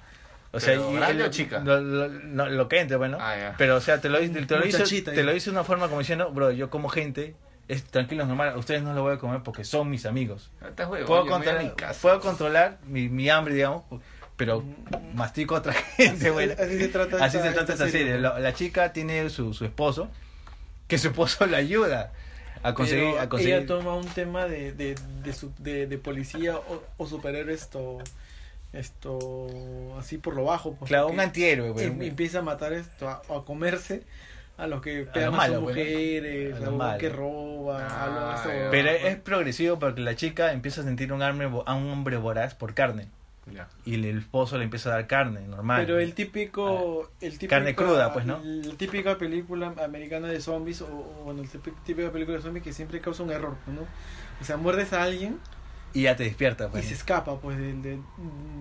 O 0.55 0.61
sea, 0.61 0.75
¿Pero 0.75 1.15
y- 1.15 1.23
o 1.23 1.31
chica? 1.31 1.61
Lo, 1.61 1.81
lo, 1.81 2.09
no, 2.09 2.47
lo 2.49 2.69
que 2.69 2.81
entre, 2.81 2.99
bueno. 2.99 3.17
Ah, 3.21 3.37
ya. 3.39 3.55
Pero, 3.57 3.77
o 3.77 3.81
sea, 3.81 4.03
te 4.03 4.11
lo, 4.11 4.19
te 4.19 4.57
lo 4.57 4.67
hizo, 4.67 4.85
te 4.85 5.23
lo 5.23 5.35
hizo 5.35 5.51
de 5.51 5.57
una 5.57 5.65
forma 5.65 5.87
como 5.89 6.01
diciendo, 6.01 6.31
bro, 6.31 6.51
yo 6.51 6.69
como 6.69 6.91
gente, 6.91 7.35
es 7.69 7.85
tranquilo, 7.85 8.23
es 8.25 8.29
normal, 8.29 8.55
ustedes 8.59 8.83
no 8.83 8.93
lo 8.93 9.01
voy 9.01 9.15
a 9.15 9.19
comer 9.19 9.41
porque 9.43 9.65
son 9.65 9.89
mis 9.89 10.05
amigos. 10.05 10.51
Estás 10.67 10.89
huevón, 10.91 11.07
Puedo, 11.07 11.25
mi 11.25 11.31
controlar, 11.31 11.75
casa. 11.75 11.99
puedo 12.03 12.21
controlar 12.21 12.79
mi, 12.87 13.09
mi 13.09 13.31
hambre, 13.31 13.55
digamos, 13.55 13.85
pero 14.43 14.65
mastico 15.15 15.55
a 15.55 15.59
otra 15.59 15.73
gente, 15.97 16.31
bueno. 16.31 16.55
Así 16.59 16.77
se 16.79 16.89
trata 16.89 17.25
Así 17.25 17.37
esta- 17.37 17.49
se 17.51 17.55
trata 17.55 17.73
esta 17.75 17.87
esta 17.87 17.97
serie. 17.97 18.19
La, 18.19 18.41
la 18.41 18.53
chica 18.55 18.93
tiene 18.93 19.31
su, 19.31 19.55
su 19.55 19.65
esposo, 19.65 20.09
que 20.89 20.99
su 20.99 21.09
esposo 21.09 21.47
la 21.55 21.59
ayuda 21.59 22.11
a 22.65 22.75
conseguir... 22.75 23.05
Pero 23.13 23.21
a 23.21 23.29
conseguir 23.29 23.55
Ella 23.55 23.67
toma 23.67 23.95
un 23.95 24.09
tema 24.09 24.47
de, 24.47 24.73
de, 24.73 24.97
de, 25.23 25.33
su- 25.33 25.53
de, 25.59 25.87
de 25.87 25.97
policía 25.99 26.57
o, 26.57 26.83
o 26.97 27.07
superhéroe 27.07 27.55
esto, 27.55 27.99
esto, 28.73 29.97
así 29.99 30.19
por 30.19 30.35
lo 30.35 30.45
bajo. 30.45 30.75
pues, 30.75 30.89
claro, 30.89 31.07
un 31.09 31.21
antihéroe, 31.21 31.73
pues, 31.73 31.87
em- 31.87 32.03
empieza 32.03 32.41
a 32.41 32.43
matar 32.43 32.73
esto, 32.73 33.09
a, 33.09 33.23
a 33.29 33.45
comerse 33.45 34.03
a 34.59 34.67
los 34.67 34.83
que 34.83 35.07
A 35.09 35.13
pegan 35.13 35.31
los 35.31 35.35
a, 35.35 35.43
malos, 35.43 35.57
sus 35.57 35.65
pues, 35.65 35.77
mujeres, 35.77 36.55
A 36.55 36.57
a 36.57 36.61
los 36.61 36.79
los 36.79 36.95
que 36.99 37.09
roba, 37.09 37.77
a 37.87 38.07
los- 38.09 38.41
Ah, 38.41 38.45
ya. 38.47 38.71
Pero 38.71 38.91
es 38.91 39.17
progresivo 39.17 39.79
porque 39.79 40.01
la 40.01 40.17
chica 40.17 40.53
empieza 40.53 40.81
a 40.81 40.85
sentir 40.85 41.13
un, 41.13 41.23
hambre, 41.23 41.49
vo- 41.49 41.63
a 41.67 41.75
un 41.75 41.89
hombre 41.91 42.17
voraz 42.17 42.55
por 42.55 42.75
carne. 42.75 43.07
Ya. 43.51 43.69
Y 43.85 43.95
el 43.95 44.05
esposo 44.19 44.57
le 44.57 44.65
empieza 44.65 44.91
a 44.91 44.93
dar 44.93 45.07
carne, 45.09 45.41
normal. 45.49 45.83
Pero 45.85 45.99
el 45.99 46.15
típico, 46.15 47.11
el 47.21 47.33
típico 47.33 47.51
Carne 47.51 47.75
cruda, 47.75 48.13
pues, 48.13 48.25
¿no? 48.25 48.41
La 48.45 48.75
típica 48.75 49.19
película 49.19 49.75
americana 49.85 50.29
de 50.29 50.41
zombies 50.41 50.81
o, 50.83 50.87
o, 50.87 51.23
bueno, 51.25 51.43
la 51.43 51.49
típica 51.85 52.11
película 52.13 52.37
de 52.37 52.43
zombies 52.43 52.63
que 52.65 52.73
siempre 52.73 53.01
causa 53.01 53.23
un 53.25 53.31
error, 53.33 53.57
pues, 53.65 53.77
¿no? 53.77 53.83
O 54.41 54.45
sea, 54.45 54.57
muerdes 54.57 54.93
a 54.93 55.03
alguien 55.03 55.39
Y 55.93 56.03
ya 56.03 56.15
te 56.17 56.23
despierta, 56.25 56.67
y 56.67 56.69
pues. 56.69 56.85
se 56.87 56.95
escapa 56.95 57.37
pues 57.41 57.59
de, 57.59 57.75
de, 57.75 57.99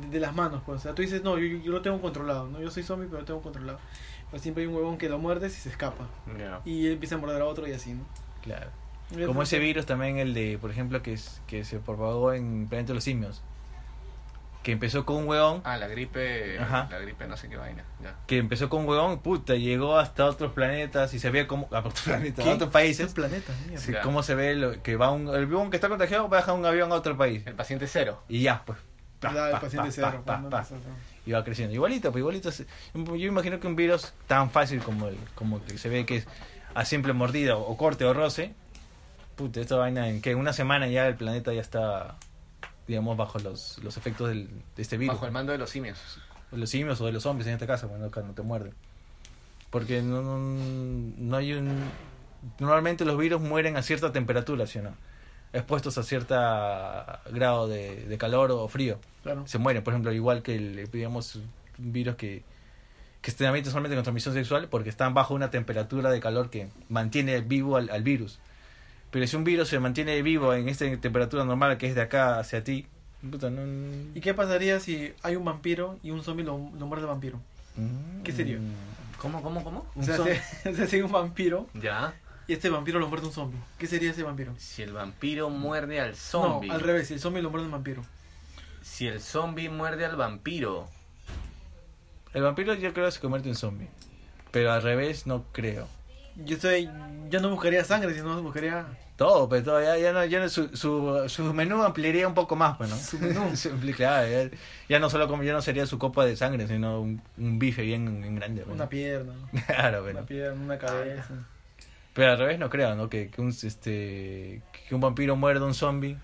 de 0.10 0.20
las 0.20 0.36
manos 0.36 0.62
pues 0.66 0.80
o 0.80 0.84
sea 0.84 0.94
tú 0.94 1.02
dices 1.02 1.24
no 1.24 1.38
yo, 1.40 1.58
yo 1.64 1.72
lo 1.72 1.82
tengo 1.82 2.02
controlado 2.02 2.48
no 2.50 2.60
yo 2.60 2.70
soy 2.70 2.84
zombie 2.84 3.08
pero 3.08 3.20
lo 3.22 3.26
tengo 3.26 3.42
controlado 3.42 3.80
pero 4.30 4.44
siempre 4.44 4.64
hay 4.64 4.68
un 4.68 4.76
huevón 4.76 4.98
que 4.98 5.08
lo 5.08 5.18
muerdes 5.18 5.58
y 5.58 5.62
se 5.62 5.70
escapa 5.70 6.08
Ya. 6.38 6.60
y 6.66 6.88
él 6.88 6.94
empieza 6.94 7.16
a 7.16 7.18
morder 7.20 7.42
a 7.42 7.46
otro 7.46 7.68
y 7.68 7.72
así 7.74 7.94
no 7.94 8.06
Claro. 8.42 8.70
Y 9.18 9.24
Como 9.26 9.44
es- 9.44 9.50
ese 9.50 9.60
virus 9.60 9.86
también, 9.86 10.18
el 10.18 10.34
de, 10.34 10.58
por 10.60 10.72
ejemplo, 10.72 11.02
que, 11.02 11.14
es- 11.14 11.42
que 11.48 11.64
se 11.64 11.80
propagó 11.80 12.34
en 12.34 12.68
Planeta 12.68 12.90
de 12.90 12.96
los 12.96 13.04
Simios. 13.04 13.42
Que 14.64 14.72
empezó 14.72 15.06
con 15.06 15.16
un 15.18 15.28
huevón, 15.28 15.62
Ah, 15.64 15.78
la 15.78 15.88
gripe, 15.88 16.60
Ajá. 16.60 16.88
la 16.92 17.00
gripe 17.00 17.26
no 17.28 17.36
sé 17.36 17.50
qué 17.50 17.58
vaina. 17.58 17.84
Ya. 18.04 18.16
que 18.28 18.38
empezó 18.38 18.70
con 18.70 18.82
un 18.82 18.90
huevón, 18.90 19.20
puta, 19.20 19.56
llegó 19.56 19.98
hasta 19.98 20.26
otros 20.26 20.52
planetas 20.54 21.14
y 21.16 21.20
se 21.20 21.32
ve 21.32 21.48
como, 21.48 21.68
a 21.72 21.80
otros 21.80 22.02
planetas, 22.02 22.46
a 22.46 22.50
¿Qué? 22.50 22.54
otros 22.56 22.70
países. 22.70 23.12
planetas. 23.14 23.56
Sí, 23.78 23.94
cómo 24.04 24.22
se 24.22 24.36
ve 24.36 24.54
lo, 24.56 24.82
que 24.84 24.96
va 24.96 25.10
un, 25.12 25.28
el 25.30 25.46
huevón 25.46 25.72
que 25.72 25.78
está 25.78 25.90
contagiado 25.90 26.30
va 26.30 26.38
a 26.38 26.40
dejar 26.42 26.56
un 26.56 26.66
avión 26.66 26.92
a 26.92 26.96
otro 26.96 27.18
país. 27.18 27.42
El 27.48 27.56
paciente 27.56 27.88
cero. 27.88 28.22
Y 28.30 28.42
ya, 28.44 28.62
pues. 28.66 28.78
pa, 29.20 29.34
Ya, 29.34 29.46
el 29.48 29.52
pa, 29.54 29.60
paciente 29.62 29.90
pa, 30.02 30.64
cero, 30.64 30.82
y 31.26 31.32
va 31.32 31.44
creciendo. 31.44 31.74
Igualito, 31.74 32.12
pues 32.12 32.20
igualito. 32.22 32.50
Yo 32.94 33.16
imagino 33.28 33.60
que 33.60 33.66
un 33.68 33.76
virus 33.76 34.14
tan 34.28 34.50
fácil 34.52 34.80
como 34.82 35.08
el, 35.08 35.18
como 35.36 35.64
que 35.66 35.78
se 35.80 35.90
ve 35.90 36.06
que 36.06 36.18
es 36.18 36.28
a 36.76 36.86
simple 36.86 37.14
mordida 37.14 37.58
o 37.58 37.76
corte 37.78 38.06
o 38.06 38.14
roce, 38.14 38.54
puta, 39.36 39.60
esta 39.60 39.76
vaina 39.76 40.08
en 40.08 40.22
que 40.22 40.36
una 40.36 40.54
semana 40.54 40.88
ya 40.88 41.08
el 41.08 41.16
planeta 41.16 41.52
ya 41.54 41.62
está, 41.62 42.16
digamos, 42.88 43.18
bajo 43.18 43.40
los, 43.40 43.78
los 43.84 43.98
efectos 43.98 44.30
del, 44.30 44.50
de 44.76 44.82
este 44.82 44.98
virus. 44.98 45.16
Bajo 45.16 45.26
el 45.26 45.32
mando 45.32 45.52
de 45.52 45.58
los 45.58 45.70
simios. 45.70 46.00
De 46.52 46.58
los 46.58 46.70
simios 46.70 47.00
o 47.02 47.06
de 47.06 47.12
los 47.12 47.26
hombres 47.26 47.48
en 47.48 47.54
este 47.54 47.68
caso, 47.68 47.88
cuando, 47.88 48.12
cuando 48.12 48.34
te 48.34 48.42
muerden. 48.42 48.74
Porque 49.70 50.02
no, 50.02 50.22
no, 50.22 50.38
no 50.38 51.38
hay 51.38 51.54
un... 51.54 51.80
Normalmente 52.60 53.06
los 53.06 53.18
virus 53.18 53.40
mueren 53.42 53.78
a 53.78 53.84
cierta 53.84 54.12
temperatura, 54.12 54.68
¿sí 54.68 54.80
o 54.80 54.84
no? 54.84 54.96
Expuestos 55.54 55.98
a 55.98 56.04
cierto 56.04 56.36
grado 57.32 57.68
de, 57.68 58.06
de 58.06 58.18
calor 58.18 58.52
o 58.52 58.68
frío 58.68 59.00
claro 59.22 59.46
se 59.48 59.58
mueren, 59.58 59.84
por 59.84 59.94
ejemplo, 59.94 60.12
igual 60.12 60.42
que 60.42 60.56
el, 60.56 60.90
digamos, 60.92 61.36
un 61.36 61.92
virus 61.92 62.16
que, 62.16 62.44
que 63.22 63.32
se 63.32 63.38
transmite 63.38 63.70
solamente 63.70 63.96
con 63.96 64.04
transmisión 64.04 64.34
sexual 64.34 64.68
porque 64.70 64.90
están 64.90 65.14
bajo 65.14 65.34
una 65.34 65.52
temperatura 65.52 66.10
de 66.10 66.20
calor 66.20 66.50
que 66.50 66.70
mantiene 66.90 67.42
vivo 67.42 67.78
al, 67.78 67.90
al 67.90 68.04
virus. 68.04 68.40
Pero 69.12 69.28
si 69.28 69.36
un 69.36 69.44
virus 69.44 69.68
se 69.68 69.80
mantiene 69.80 70.22
vivo 70.22 70.54
en 70.54 70.70
esta 70.70 70.86
temperatura 70.98 71.44
normal 71.46 71.78
que 71.78 71.88
es 71.88 71.96
de 71.96 72.02
acá 72.02 72.40
hacia 72.40 72.64
ti, 72.64 72.88
puta, 73.30 73.50
no... 73.50 73.62
y 74.16 74.22
qué 74.22 74.34
pasaría 74.34 74.80
si 74.80 75.14
hay 75.22 75.36
un 75.36 75.46
vampiro 75.46 76.00
y 76.02 76.12
un 76.12 76.24
zombie 76.24 76.44
lo, 76.46 76.54
lo 76.78 76.86
muerde 76.88 77.04
el 77.04 77.10
vampiro 77.10 77.40
Mm. 77.78 78.24
¿Qué 78.24 78.34
sería? 78.34 78.60
¿Cómo, 79.18 79.42
cómo, 79.42 79.64
cómo? 79.64 79.86
o 79.96 80.04
sea, 80.04 80.20
Un 80.20 80.88
si, 80.88 80.96
hay 80.98 81.02
un 81.02 81.12
vampiro 81.12 81.70
Ya. 81.74 82.14
y 82.46 82.52
este 82.54 82.70
vampiro 82.70 83.00
lo 83.00 83.08
muerde 83.08 83.28
un 83.28 83.32
zombie 83.32 83.58
¿qué 83.78 83.88
sería 83.88 84.12
ese 84.12 84.24
vampiro? 84.24 84.54
Si 84.58 84.82
el 84.82 84.92
vampiro 84.92 85.50
muerde 85.50 86.02
al 86.02 86.16
zombie. 86.18 86.68
no 86.68 86.74
al 86.74 86.82
revés 86.82 87.08
si 87.08 87.14
el 87.14 87.22
zombie 87.22 87.42
lo 87.42 87.50
muerde 87.50 87.68
un 87.68 87.72
vampiro 87.72 88.02
Si 88.82 89.08
el 89.08 89.22
zombie 89.22 89.70
muerde 89.70 90.06
al 90.06 90.18
vampiro. 90.18 90.90
El 92.34 92.42
vampiro 92.44 92.74
yo 92.74 92.94
creo 92.94 93.06
que 93.06 93.12
se 93.14 93.20
convierte 93.22 93.48
en 93.50 93.56
zombie. 93.56 93.88
Pero 94.52 94.72
al 94.74 94.82
revés 94.82 95.26
no 95.28 95.46
creo. 95.54 95.88
Yo 96.36 96.56
estoy, 96.56 96.90
yo 97.30 97.40
no 97.42 97.50
buscaría 97.50 97.84
sangre, 97.84 98.14
sino 98.14 98.42
buscaría 98.42 98.86
Todo, 99.16 99.48
pero 99.50 99.64
todo, 99.64 99.82
ya, 99.82 99.98
ya 99.98 100.14
no, 100.14 100.26
ya 100.26 100.40
no- 100.40 100.50
su, 100.50 100.76
su, 100.76 101.24
su 101.28 101.54
menú 101.54 101.84
ampliaría 101.84 102.28
un 102.28 102.34
poco 102.34 102.56
más, 102.56 102.78
pues, 102.78 102.90
¿no? 102.90 102.96
Su 102.98 103.20
menú. 103.20 103.94
Claro, 103.96 104.28
ya, 104.30 104.50
ya 104.90 105.00
no 105.00 105.10
solo 105.10 105.28
como 105.28 105.44
ya 105.44 105.54
no 105.54 105.62
sería 105.62 105.86
su 105.86 106.00
copa 106.00 106.26
de 106.26 106.36
sangre, 106.36 106.68
sino 106.68 107.02
un, 107.02 107.22
un 107.38 107.60
bife 107.60 107.84
bien, 107.84 108.22
bien 108.22 108.36
grande. 108.36 108.64
pues, 108.64 108.74
una 108.76 108.86
¿no? 108.86 108.90
pierna, 108.90 109.34
Claro, 109.68 110.04
una 110.04 110.14
pero, 110.14 110.26
pierna, 110.26 110.62
una 110.64 110.78
cabeza. 110.80 111.34
pero 112.14 112.32
al 112.32 112.38
revés 112.40 112.58
no 112.60 112.70
creo, 112.70 112.96
¿no? 112.96 113.10
Que, 113.10 113.30
que 113.30 113.42
un 113.42 113.50
este 113.50 114.62
que 114.90 114.96
un 114.96 115.02
vampiro 115.02 115.36
muerda 115.36 115.64
a 115.64 115.68
un 115.68 115.74
zombie. 115.76 116.18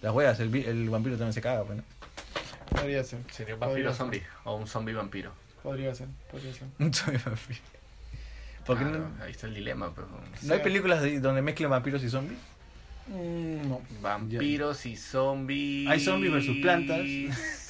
Las 0.00 0.12
huevas, 0.14 0.38
el, 0.40 0.48
vi- 0.48 0.64
el 0.64 0.88
vampiro 0.90 1.16
también 1.16 1.32
se 1.32 1.40
caga, 1.40 1.64
pues, 1.64 1.78
¿no? 1.78 1.84
Podría 2.70 3.02
ser. 3.04 3.20
Sería 3.30 3.54
un 3.54 3.60
Podría 3.60 3.88
vampiro 3.88 3.90
ser. 3.90 3.98
zombie 3.98 4.22
o 4.44 4.56
un 4.56 4.66
zombie 4.66 4.94
vampiro. 4.94 5.32
Podría 5.62 5.94
ser, 5.94 6.08
podría 6.30 6.52
ser. 6.52 6.68
Un 6.78 6.92
zombie 6.92 7.20
vampiro. 7.24 7.60
Porque 8.66 8.84
Claro, 8.84 9.08
no, 9.18 9.24
ahí 9.24 9.32
está 9.32 9.46
el 9.48 9.54
dilema, 9.54 9.92
no 10.42 10.54
hay 10.54 10.60
películas 10.60 11.02
de- 11.02 11.20
donde 11.20 11.42
mezclen 11.42 11.68
vampiros 11.70 12.02
y 12.04 12.08
zombies. 12.10 12.38
Mm, 13.08 13.68
no. 13.68 13.80
Vampiros 14.00 14.86
y 14.86 14.96
zombies. 14.96 15.88
Hay 15.90 16.00
zombies 16.00 16.32
versus 16.32 16.56
plantas. 16.58 17.00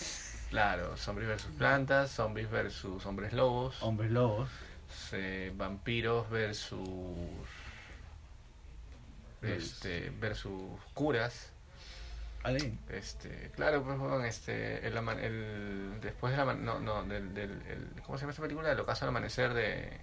Claro, 0.53 0.99
zombies 0.99 1.29
versus 1.29 1.51
plantas, 1.53 2.11
zombies 2.11 2.51
versus 2.51 3.07
hombres 3.07 3.33
lobos, 3.33 3.83
Hombres 3.83 4.11
lobos. 4.11 4.51
eh, 5.13 5.51
vampiros 5.57 6.29
versus 6.29 6.79
este 9.41 10.11
versus 10.21 10.79
curas. 10.93 11.51
Ale. 12.43 12.75
Este, 12.91 13.51
claro, 13.55 13.83
pues 13.83 13.97
bueno, 13.99 14.23
este 14.25 14.87
el, 14.87 16.01
después 16.03 16.33
del 16.33 16.41
ama- 16.41 16.55
no, 16.55 16.81
no, 16.81 17.03
del, 17.05 17.33
del 17.33 17.53
el- 17.69 18.03
¿cómo 18.05 18.19
se 18.19 18.23
llama 18.25 18.33
esta 18.33 18.43
película? 18.43 18.71
El 18.71 18.81
ocaso 18.81 19.07
al 19.07 19.09
amanecer 19.11 19.55
de 19.55 20.01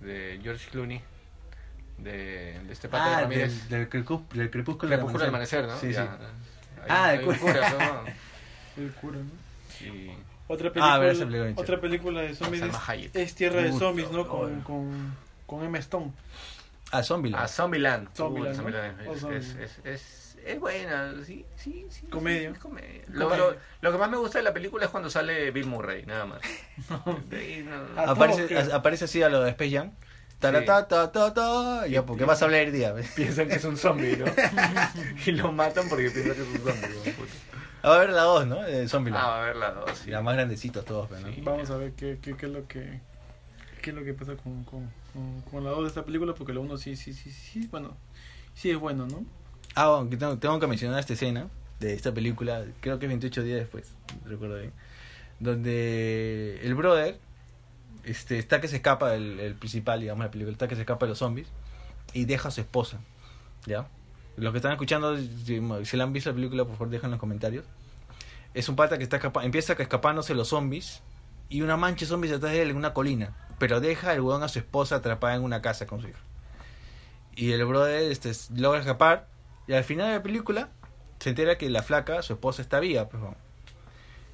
de 0.00 0.38
George 0.42 0.68
Clooney 0.70 1.00
de, 1.98 2.58
de 2.66 2.72
este 2.72 2.88
pata 2.88 3.08
de 3.10 3.14
Ah, 3.16 3.20
Ramírez. 3.22 3.68
del, 3.68 3.88
del, 3.90 3.90
crepú- 4.04 4.28
del 4.28 4.50
crepúsculo 4.50 4.90
Crepúsculo 4.92 5.20
del 5.20 5.28
amanecer, 5.30 5.66
¿no? 5.66 5.78
Sí, 5.78 5.92
Ya. 5.92 6.02
sí. 6.04 6.08
Ahí- 6.82 6.86
Ah, 6.88 7.14
el 7.14 7.22
cura. 7.24 7.38
cura, 7.38 7.70
¿no? 7.70 8.04
El 8.82 8.92
cura, 8.92 9.18
¿no? 9.18 9.86
Y 9.86 10.10
Otra 10.48 10.68
Ah, 10.68 10.72
película, 10.72 10.94
a 10.94 10.98
ver, 10.98 11.10
esa 11.12 11.24
película 11.24 11.48
es 11.50 11.58
otra 11.58 11.80
película 11.80 12.20
de 12.20 12.34
zombies 12.34 12.62
es, 13.14 13.34
Tierra 13.34 13.62
de 13.62 13.72
Zombies, 13.72 14.10
¿no? 14.10 14.28
Con, 14.28 14.60
con, 14.60 15.14
con 15.46 15.64
Emma 15.64 15.78
Stone. 15.78 16.12
Ah, 16.92 17.02
Zombieland. 17.02 17.42
A 17.44 17.48
Zombieland. 17.48 18.08
Zombieland, 18.14 18.54
Uh, 18.54 18.62
¿no? 18.62 18.62
Zombieland 18.62 19.08
O 19.08 19.14
es, 19.14 19.20
Zombieland. 19.20 19.60
es, 19.60 19.78
es, 19.78 19.86
es, 19.86 20.25
es 20.46 20.60
buena, 20.60 21.14
sí, 21.24 21.44
sí, 21.56 21.86
sí. 21.90 22.06
Comedia. 22.06 22.50
sí, 22.50 22.54
es 22.56 22.58
comedia. 22.60 23.02
Lo, 23.08 23.24
Comedia. 23.28 23.44
lo- 23.50 23.56
lo 23.80 23.92
que 23.92 23.98
más 23.98 24.10
me 24.10 24.16
gusta 24.16 24.38
de 24.38 24.44
la 24.44 24.52
película 24.52 24.84
es 24.84 24.90
cuando 24.90 25.10
sale 25.10 25.50
Bill 25.50 25.66
Murray, 25.66 26.04
nada 26.06 26.26
más. 26.26 26.40
No- 26.96 28.02
aparece, 28.02 28.56
a- 28.58 28.76
aparece 28.76 29.04
así 29.06 29.22
a 29.22 29.28
lo 29.28 29.42
de 29.42 29.50
Space 29.50 29.70
Jam. 29.76 29.92
Taratá, 30.38 30.86
ta, 30.86 31.10
ta, 31.12 31.32
ta, 31.32 31.86
Ya, 31.86 32.04
porque 32.04 32.24
vas 32.24 32.42
a 32.42 32.44
hablar 32.44 32.60
el 32.60 32.72
día. 32.72 32.92
¿ves? 32.92 33.10
Piensan 33.16 33.48
que 33.48 33.54
es 33.54 33.64
un 33.64 33.76
zombie, 33.78 34.16
¿no? 34.18 34.26
y 35.26 35.32
lo 35.32 35.50
matan 35.50 35.88
porque 35.88 36.10
piensan 36.10 36.34
que 36.34 36.42
es 36.42 36.48
un 36.48 36.58
zombie. 36.58 36.88
¿no? 37.82 37.88
Va 37.88 37.92
a 37.94 37.96
haber 37.96 38.10
la 38.10 38.22
2, 38.22 38.46
¿no? 38.46 38.62
De 38.62 38.86
Zombieland. 38.88 39.24
Ah, 39.24 39.28
va 39.28 39.42
a 39.42 39.46
ver 39.46 39.56
las 39.56 39.74
dos. 39.74 39.98
sí. 39.98 40.10
Ya 40.10 40.20
más 40.20 40.34
grandecitos 40.34 40.84
todos, 40.84 41.08
pero, 41.08 41.20
¿no? 41.22 41.32
Sí. 41.34 41.40
Vamos 41.42 41.70
a 41.70 41.76
ver 41.78 41.92
qué, 41.92 42.18
qué, 42.20 42.36
qué 42.36 42.46
es 42.46 42.52
lo 42.52 42.66
que 42.68 43.00
qué 43.80 43.90
es 43.90 43.96
lo 43.96 44.02
que 44.04 44.12
pasa 44.14 44.34
con, 44.36 44.64
con, 44.64 44.90
con, 45.12 45.40
con 45.42 45.62
la 45.64 45.70
2 45.70 45.82
de 45.82 45.88
esta 45.88 46.04
película, 46.04 46.34
porque 46.34 46.52
la 46.52 46.58
1 46.60 46.76
sí, 46.76 46.96
sí, 46.96 47.12
sí, 47.14 47.30
sí, 47.30 47.68
bueno, 47.70 47.96
sí 48.54 48.70
es 48.70 48.76
bueno, 48.78 49.06
¿no? 49.06 49.24
Ah, 49.78 49.88
bueno, 49.88 50.08
tengo, 50.08 50.38
tengo 50.38 50.58
que 50.58 50.66
mencionar 50.66 50.98
esta 50.98 51.12
escena 51.12 51.50
de 51.80 51.92
esta 51.92 52.10
película, 52.10 52.64
creo 52.80 52.98
que 52.98 53.06
28 53.06 53.42
días 53.42 53.58
después, 53.58 53.92
recuerdo 54.24 54.56
bien, 54.56 54.72
donde 55.38 56.58
el 56.62 56.74
brother 56.74 57.20
este, 58.02 58.38
está 58.38 58.58
que 58.62 58.68
se 58.68 58.76
escapa, 58.76 59.14
el, 59.14 59.38
el 59.38 59.54
principal, 59.54 60.00
digamos, 60.00 60.24
la 60.24 60.30
película, 60.30 60.52
está 60.52 60.66
que 60.66 60.76
se 60.76 60.80
escapa 60.80 61.04
de 61.04 61.10
los 61.10 61.18
zombies 61.18 61.48
y 62.14 62.24
deja 62.24 62.48
a 62.48 62.50
su 62.50 62.62
esposa, 62.62 63.00
¿ya? 63.66 63.86
Los 64.38 64.52
que 64.52 64.58
están 64.58 64.72
escuchando, 64.72 65.14
si, 65.18 65.60
si 65.84 65.96
la 65.98 66.04
han 66.04 66.12
visto 66.14 66.30
la 66.30 66.36
película, 66.36 66.64
por 66.64 66.76
favor, 66.76 66.88
dejen 66.88 67.08
en 67.08 67.10
los 67.10 67.20
comentarios. 67.20 67.66
Es 68.54 68.70
un 68.70 68.76
pata 68.76 68.96
que 68.96 69.04
está 69.04 69.20
empieza 69.42 69.74
escapándose 69.74 70.34
los 70.34 70.48
zombies 70.48 71.02
y 71.50 71.60
una 71.60 71.76
mancha 71.76 72.06
de 72.06 72.06
zombies 72.06 72.32
detrás 72.32 72.52
de 72.52 72.62
él 72.62 72.70
en 72.70 72.76
una 72.76 72.94
colina, 72.94 73.36
pero 73.58 73.80
deja 73.80 74.14
el 74.14 74.22
huevón 74.22 74.42
a 74.42 74.48
su 74.48 74.58
esposa 74.58 74.96
atrapada 74.96 75.34
en 75.34 75.42
una 75.42 75.60
casa 75.60 75.86
con 75.86 76.00
su 76.00 76.08
hijo. 76.08 76.20
Y 77.34 77.52
el 77.52 77.62
brother 77.66 78.10
este, 78.10 78.32
logra 78.54 78.80
escapar 78.80 79.35
y 79.66 79.72
al 79.74 79.84
final 79.84 80.08
de 80.08 80.14
la 80.14 80.22
película 80.22 80.68
se 81.18 81.30
entera 81.30 81.56
que 81.58 81.68
la 81.70 81.82
flaca, 81.82 82.22
su 82.22 82.34
esposa 82.34 82.62
está 82.62 82.80
viva. 82.80 83.08
pues, 83.08 83.20
bueno. 83.22 83.36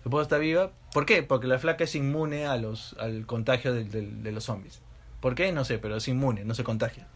Su 0.03 0.09
esposa 0.09 0.23
está 0.23 0.39
viva. 0.39 0.73
¿Por 0.93 1.07
qué? 1.07 1.23
Porque 1.23 1.47
la 1.47 1.59
flaca 1.59 1.85
es 1.85 1.95
inmune 1.95 2.47
a 2.47 2.57
los, 2.57 2.95
al 2.99 3.25
contagio 3.27 3.73
del- 3.73 3.91
del- 3.91 4.23
de 4.23 4.33
los 4.33 4.45
zombies. 4.45 4.81
¿Por 5.21 5.35
qué? 5.35 5.53
No 5.53 5.65
sé, 5.65 5.79
pero 5.79 5.97
es 5.97 6.09
inmune, 6.09 6.45
no 6.45 6.55
se 6.55 6.65
contagia. 6.65 7.07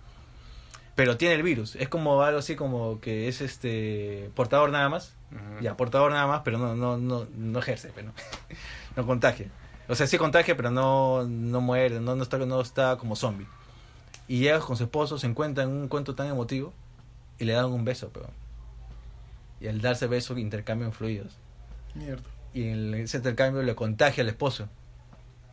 Pero 0.94 1.16
tiene 1.18 1.34
el 1.34 1.42
virus. 1.42 1.76
Es 1.76 1.88
como 1.88 2.22
algo 2.22 2.38
así 2.38 2.54
como 2.56 3.00
que 3.00 3.28
es 3.28 3.40
este 3.40 4.30
portador 4.34 4.70
nada 4.70 4.88
más. 4.88 5.14
Ujú. 5.32 5.62
Ya, 5.62 5.76
portador 5.76 6.12
nada 6.12 6.26
más, 6.26 6.40
pero 6.44 6.58
no, 6.58 6.74
no, 6.76 6.96
no, 6.96 7.26
no 7.36 7.58
ejerce, 7.58 7.90
pero 7.94 8.08
no, 8.08 8.14
no 8.96 9.06
contagia. 9.06 9.48
O 9.88 9.94
sea, 9.94 10.06
sí 10.06 10.16
contagia, 10.16 10.56
pero 10.56 10.70
no, 10.70 11.24
no 11.24 11.60
muere, 11.60 12.00
no, 12.00 12.16
no, 12.16 12.22
está, 12.22 12.38
no 12.38 12.60
está 12.60 12.96
como 12.96 13.14
zombie. 13.16 13.46
Y 14.28 14.38
llega 14.38 14.60
con 14.60 14.76
su 14.76 14.84
esposo, 14.84 15.18
se 15.18 15.26
encuentra 15.26 15.64
en 15.64 15.70
un 15.70 15.88
cuento 15.88 16.14
tan 16.14 16.28
emotivo 16.28 16.72
y 17.38 17.44
le 17.44 17.52
dan 17.54 17.66
un 17.66 17.84
beso, 17.84 18.10
pero. 18.12 18.28
Y 19.60 19.68
al 19.68 19.80
darse 19.80 20.06
beso 20.06 20.36
intercambian 20.36 20.92
fluidos. 20.92 21.32
Mierda. 21.94 22.22
Y 22.54 22.68
en 22.68 22.94
ese 22.94 23.16
intercambio 23.18 23.62
le 23.62 23.74
contagia 23.74 24.22
al 24.22 24.28
esposo. 24.28 24.68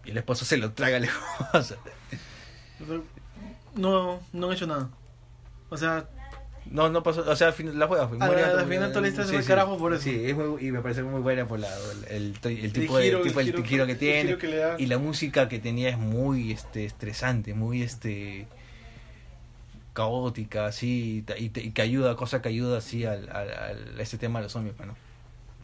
Y 0.06 0.12
el 0.12 0.18
esposo 0.18 0.44
se 0.46 0.58
lo 0.58 0.72
traga 0.74 0.98
al 0.98 1.04
esposo. 1.06 1.76
O 2.80 2.86
sea, 2.86 3.00
no, 3.76 4.20
no 4.34 4.48
han 4.48 4.54
hecho 4.54 4.68
nada. 4.68 4.90
O 5.70 5.78
sea, 5.78 6.08
No, 6.66 6.90
no 6.90 7.04
pasó, 7.04 7.30
o 7.30 7.36
sea, 7.36 7.48
al 7.48 7.54
final, 7.54 7.78
la 7.78 7.88
juega. 7.88 8.08
fue 8.08 8.18
A 8.22 8.26
muy 8.28 8.36
la- 8.38 8.48
al 8.52 8.66
muy- 8.66 8.76
final 8.76 8.90
toda 8.90 9.02
la 9.02 9.08
historia 9.10 9.30
se 9.32 9.42
sí, 9.42 9.48
carajo 9.48 9.78
por 9.78 9.94
eso. 9.94 10.04
Sí, 10.04 10.22
es 10.26 10.34
muy, 10.36 10.66
y 10.66 10.72
me 10.72 10.80
parece 10.82 11.04
muy 11.04 11.20
buena 11.22 11.46
por 11.46 11.60
la, 11.60 11.68
el, 12.10 12.34
el, 12.44 12.48
el 12.48 12.72
tipo, 12.74 13.00
giro- 13.00 13.18
de, 13.20 13.24
tipo 13.26 13.40
el 13.42 13.48
el 13.50 13.54
giro- 13.54 13.64
giro 13.68 13.86
que 13.88 13.96
tiene. 13.96 14.36
giro 14.36 14.38
que. 14.38 14.76
Y 14.80 14.86
la 14.86 14.98
música 14.98 15.50
que 15.50 15.60
tenía 15.60 15.90
es 15.90 15.98
muy 15.98 16.52
este 16.54 16.86
estresante, 16.86 17.54
muy 17.54 17.82
este 17.84 18.48
caótica, 19.94 20.66
así, 20.66 21.24
y, 21.38 21.50
te- 21.50 21.62
y 21.64 21.72
que 21.72 21.82
ayuda, 21.82 22.16
cosa 22.16 22.42
que 22.42 22.50
ayuda 22.50 22.78
así 22.80 23.06
al, 23.06 23.30
al, 23.30 23.50
al- 23.52 24.00
a 24.00 24.02
ese 24.02 24.18
tema 24.18 24.40
de 24.40 24.44
los 24.44 24.52
zombies, 24.52 24.76
pues, 24.76 24.88
¿no? 24.88 24.96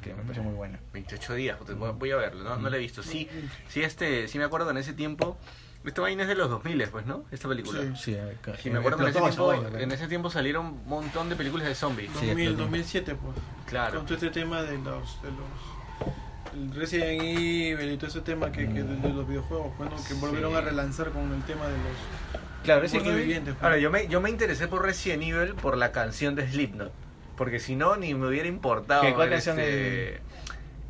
Que 0.02 0.14
me 0.14 0.22
parece 0.24 0.42
muy 0.42 0.54
buena. 0.54 0.80
28 0.94 1.34
días, 1.34 1.58
puta, 1.58 1.74
voy 1.74 1.92
voy 1.92 2.12
a 2.12 2.16
verlo, 2.16 2.44
¿no? 2.44 2.56
No 2.58 2.70
lo 2.70 2.76
he 2.76 2.80
visto. 2.80 3.04
Sí, 3.04 3.28
sí, 3.68 3.82
este, 3.82 4.28
sí 4.30 4.38
me 4.38 4.46
acuerdo 4.46 4.68
que 4.68 4.72
en 4.72 4.78
ese 4.78 4.94
tiempo. 4.94 5.38
Esta 5.86 6.02
vaina 6.02 6.24
es 6.24 6.28
de 6.30 6.36
los 6.36 6.50
2000, 6.50 6.90
pues, 6.90 7.06
¿no? 7.06 7.24
Esta 7.32 7.48
película. 7.48 7.82
Sí. 7.82 7.88
Sí, 7.96 8.14
eh, 8.14 8.36
Sí, 8.62 8.70
me 8.70 8.80
acuerdo 8.80 8.98
que 8.98 9.04
en 9.04 9.10
ese, 9.12 9.20
tiempo, 9.22 9.48
vaina, 9.48 9.70
pues. 9.70 9.82
en 9.84 9.92
ese 9.94 10.08
tiempo 10.10 10.30
salieron 10.30 10.66
un 10.68 10.88
montón 10.88 11.30
de 11.30 11.36
películas 11.38 11.68
de 11.68 11.74
zombies. 11.76 12.10
Sí, 12.20 12.28
2000, 12.28 12.32
explotó. 12.48 12.64
2007, 12.64 13.16
pues. 13.16 13.36
Claro. 13.66 13.96
Con 13.98 14.06
todo 14.06 14.16
este 14.16 14.30
tema 14.30 14.62
de 14.62 14.78
los. 14.78 15.22
De 15.22 15.30
los 15.32 16.54
el 16.54 16.74
Resident 16.76 17.22
Evil 17.22 17.92
y 17.94 17.98
todo 17.98 18.08
ese 18.08 18.22
tema 18.22 18.52
que, 18.52 18.68
que 18.68 18.84
de, 18.84 18.96
de 18.96 19.10
los 19.14 19.28
videojuegos, 19.28 19.78
bueno, 19.78 19.96
que 19.96 20.02
Sí. 20.02 20.20
volvieron 20.20 20.56
a 20.56 20.62
relanzar 20.62 21.12
con 21.12 21.32
el 21.32 21.44
tema 21.44 21.66
de 21.68 21.74
los 21.78 22.40
Claro, 22.64 22.82
Resident 22.82 23.08
Evil- 23.08 23.42
pues. 23.44 23.56
Ahora, 23.62 23.78
yo 23.78 23.90
me, 23.92 24.08
yo 24.08 24.22
me 24.22 24.30
interesé 24.30 24.68
por 24.68 24.84
Resident 24.84 25.24
Evil 25.24 25.56
por 25.56 25.78
la 25.78 25.92
canción 25.92 26.36
de 26.36 26.48
Slipknot. 26.48 26.92
Porque 27.38 27.60
si 27.60 27.76
no, 27.76 27.96
ni 27.96 28.14
me 28.14 28.28
hubiera 28.28 28.48
importado. 28.48 29.02
¿Qué, 29.02 29.14
cuál 29.14 29.30
ver 29.30 29.38
canción 29.38 29.60
este, 29.60 30.20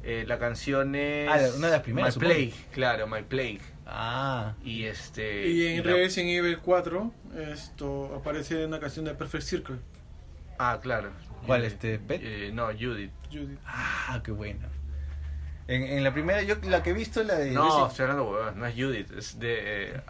eh, 0.04 0.24
la 0.28 0.40
canción 0.40 0.96
es. 0.96 1.30
Ah, 1.30 1.38
la- 1.38 1.54
una 1.56 1.68
de 1.68 1.74
las 1.74 1.82
primeras, 1.84 2.08
My 2.10 2.14
supongo. 2.14 2.34
Plague, 2.34 2.54
claro, 2.72 3.08
My 3.08 3.22
Plague. 3.22 3.62
Ah, 3.86 4.54
Y 4.64 4.84
este. 4.86 5.48
Y 5.48 5.68
en 5.68 5.86
la- 5.86 5.94
Resident 5.94 6.30
Evil 6.32 6.58
4 6.60 7.12
esto 7.52 8.16
aparece 8.16 8.66
una 8.66 8.80
canción 8.80 9.06
de 9.06 9.14
Perfect 9.14 9.44
Circle. 9.44 9.76
Ah, 10.58 10.80
claro. 10.82 11.12
¿Cuál, 11.46 11.62
Judith. 11.62 11.74
este, 11.74 12.00
Pet? 12.00 12.22
Eh, 12.24 12.52
no, 12.54 12.66
Judith. 12.68 13.12
Judith. 13.32 13.60
ah, 13.66 14.20
qué 14.24 14.32
buena. 14.32 14.68
En, 15.68 15.84
en 15.84 16.04
la 16.04 16.12
primera, 16.12 16.42
yo 16.42 16.56
la 16.64 16.82
que 16.82 16.90
he 16.90 16.94
visto, 16.94 17.22
la 17.24 17.36
de... 17.36 17.52
No, 17.52 17.88
estoy 17.88 18.04
hablando 18.06 18.52
no 18.56 18.66
es 18.66 18.74
Judith, 18.76 19.12
es 19.16 19.40
de. 19.40 19.58
eh, 19.92 20.02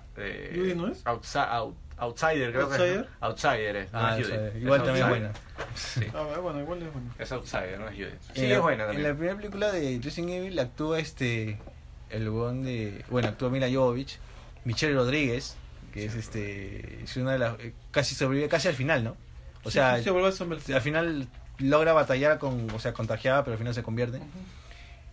¿Judith 0.55 0.75
no 0.75 0.87
es? 0.87 1.03
Outsi- 1.05 1.47
out- 1.49 1.75
outsider, 1.97 2.51
creo 2.51 2.69
que 2.69 2.75
¿Outsider? 2.75 2.99
es. 3.01 3.05
¿no? 3.21 3.27
Outsider 3.27 3.75
es, 3.75 3.93
no 3.93 3.99
Ah, 3.99 4.17
es 4.19 4.27
Es 4.29 4.55
igual 4.61 4.83
también 4.83 5.05
Outsider. 5.05 5.09
buena. 5.09 5.31
Sí, 5.75 6.01
Ah, 6.13 6.39
bueno, 6.41 6.59
igual 6.61 6.81
es 6.83 6.93
bueno. 6.93 7.13
es 7.19 7.31
Outsider, 7.31 7.79
no 7.79 7.87
es 7.89 7.95
Judith. 7.95 8.21
Sí, 8.33 8.45
En 8.45 8.51
es 8.51 8.61
buena 8.61 8.83
En 8.83 8.87
la 8.89 8.93
también. 8.93 9.15
primera 9.17 9.35
película 9.37 9.71
de 9.71 9.99
Resident 10.03 10.31
Evil 10.31 10.59
actúa 10.59 10.99
este 10.99 11.57
el 12.09 12.27
huevón 12.29 12.63
de 12.63 13.03
bueno 13.09 13.27
actúa 13.27 13.49
Mila 13.51 13.67
Jovovich 13.71 14.17
Michelle 14.65 14.95
Rodríguez 14.95 15.55
que 15.93 16.05
es 16.05 16.15
este 16.15 17.03
es 17.03 17.17
una 17.17 17.33
de 17.33 17.39
las 17.39 17.59
eh, 17.59 17.73
casi 17.91 18.15
sobrevive 18.15 18.47
casi 18.49 18.67
al 18.67 18.73
final 18.73 19.03
no 19.03 19.15
o 19.63 19.69
sea 19.69 19.97
Sí, 19.97 20.05
se 20.05 20.09
vuelve 20.11 20.29
al 20.73 20.81
final 20.81 21.27
logra 21.59 21.93
batallar 21.93 22.39
con 22.39 22.67
o 22.71 22.79
sea 22.79 22.93
contagiada 22.93 23.43
pero 23.43 23.53
al 23.53 23.57
final 23.59 23.75
se 23.75 23.83
convierte 23.83 24.19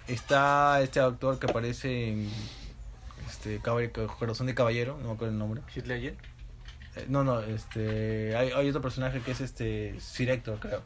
está 0.09 0.81
este 0.83 1.01
actor 1.01 1.39
que 1.39 1.47
aparece 1.51 2.09
en 2.09 2.31
este 3.55 4.07
Corazón 4.19 4.47
de 4.47 4.55
Caballero 4.55 4.99
no 5.01 5.09
me 5.09 5.15
acuerdo 5.15 5.33
el 5.33 5.39
nombre. 5.39 5.63
¿Heath 5.75 5.87
Ledger? 5.87 6.15
Eh, 6.97 7.07
no 7.09 7.25
no 7.25 7.41
este 7.41 8.37
hay, 8.37 8.51
hay 8.51 8.69
otro 8.69 8.83
personaje 8.83 9.21
que 9.21 9.31
es 9.31 9.41
este 9.41 9.99
Sir 10.01 10.31
Hector 10.31 10.59
creo. 10.59 10.83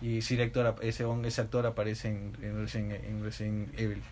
Y 0.00 0.22
Sir 0.22 0.40
Hector 0.40 0.76
ese 0.82 1.04
ese 1.24 1.40
actor 1.40 1.66
aparece 1.66 2.08
en, 2.08 2.36
en, 2.42 2.56
Resident, 2.56 3.04
en 3.04 3.24
Resident 3.24 3.78
Evil. 3.78 4.02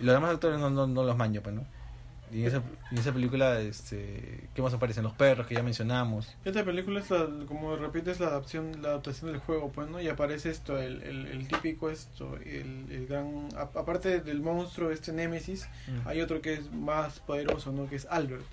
Y 0.00 0.04
los 0.04 0.14
demás 0.14 0.32
actores 0.34 0.58
no, 0.58 0.70
no, 0.70 0.86
no 0.86 1.02
los 1.02 1.16
manjo 1.16 1.42
pues 1.42 1.54
no 1.54 1.66
Y 2.32 2.40
en 2.42 2.46
esa, 2.46 2.62
en 2.90 2.98
esa 2.98 3.12
película, 3.12 3.60
este, 3.60 4.48
¿qué 4.54 4.62
más 4.62 4.72
aparecen? 4.74 5.02
Los 5.04 5.14
perros 5.14 5.46
que 5.46 5.54
ya 5.54 5.62
mencionamos. 5.62 6.34
Esta 6.44 6.64
película 6.64 7.00
es 7.00 7.10
la, 7.10 7.26
como 7.46 7.76
repito, 7.76 8.10
es 8.10 8.20
la 8.20 8.26
adaptación, 8.28 8.82
la 8.82 8.88
adaptación 8.90 9.30
del 9.32 9.40
juego, 9.40 9.70
pues, 9.72 9.88
¿no? 9.88 10.00
Y 10.00 10.08
aparece 10.08 10.50
esto, 10.50 10.78
el, 10.78 11.02
el, 11.02 11.26
el 11.26 11.48
típico 11.48 11.90
esto, 11.90 12.36
el, 12.44 12.86
el 12.90 13.06
gran, 13.08 13.48
a- 13.56 13.78
aparte 13.78 14.20
del 14.20 14.40
monstruo 14.40 14.90
este 14.90 15.12
Némesis, 15.12 15.68
hay 16.04 16.20
otro 16.20 16.40
que 16.40 16.54
es 16.54 16.70
más 16.72 17.20
poderoso, 17.20 17.72
¿no? 17.72 17.88
Que 17.88 17.96
es 17.96 18.06
Albert. 18.10 18.44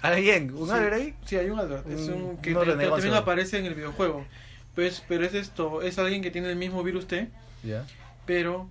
¿Ah, 0.00 0.12
bien? 0.12 0.54
¿Un 0.54 0.66
Sí. 0.68 0.72
Albert 0.74 0.94
ahí? 0.94 1.14
Sí, 1.24 1.36
hay 1.36 1.50
un 1.50 1.58
Albert, 1.58 1.88
es 1.90 2.08
Un- 2.08 2.36
que 2.38 2.54
te- 2.54 2.64
también 2.88 3.14
aparece 3.14 3.58
en 3.58 3.66
el 3.66 3.74
videojuego. 3.74 4.24
Pues, 4.76 5.02
pero 5.08 5.24
es 5.24 5.34
esto, 5.34 5.82
es 5.82 5.98
alguien 5.98 6.22
que 6.22 6.30
tiene 6.30 6.48
el 6.50 6.56
mismo 6.56 6.84
virus 6.84 7.08
T, 7.08 7.28
Ya. 7.64 7.84
pero 8.26 8.68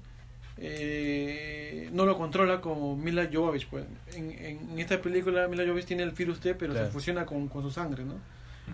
eh, 0.59 1.89
no 1.93 2.05
lo 2.05 2.17
controla 2.17 2.61
como 2.61 2.95
Mila 2.95 3.29
Jovovich, 3.31 3.67
pues. 3.69 3.85
En, 4.13 4.31
en, 4.31 4.69
en 4.71 4.79
esta 4.79 5.01
película 5.01 5.47
Mila 5.47 5.63
Jovovich 5.63 5.85
tiene 5.85 6.03
el 6.03 6.11
virus 6.11 6.39
T, 6.39 6.55
pero 6.55 6.73
Claro. 6.73 6.87
se 6.87 6.91
fusiona 6.93 7.25
con, 7.25 7.47
con 7.47 7.63
su 7.63 7.71
sangre, 7.71 8.03
¿no? 8.03 8.15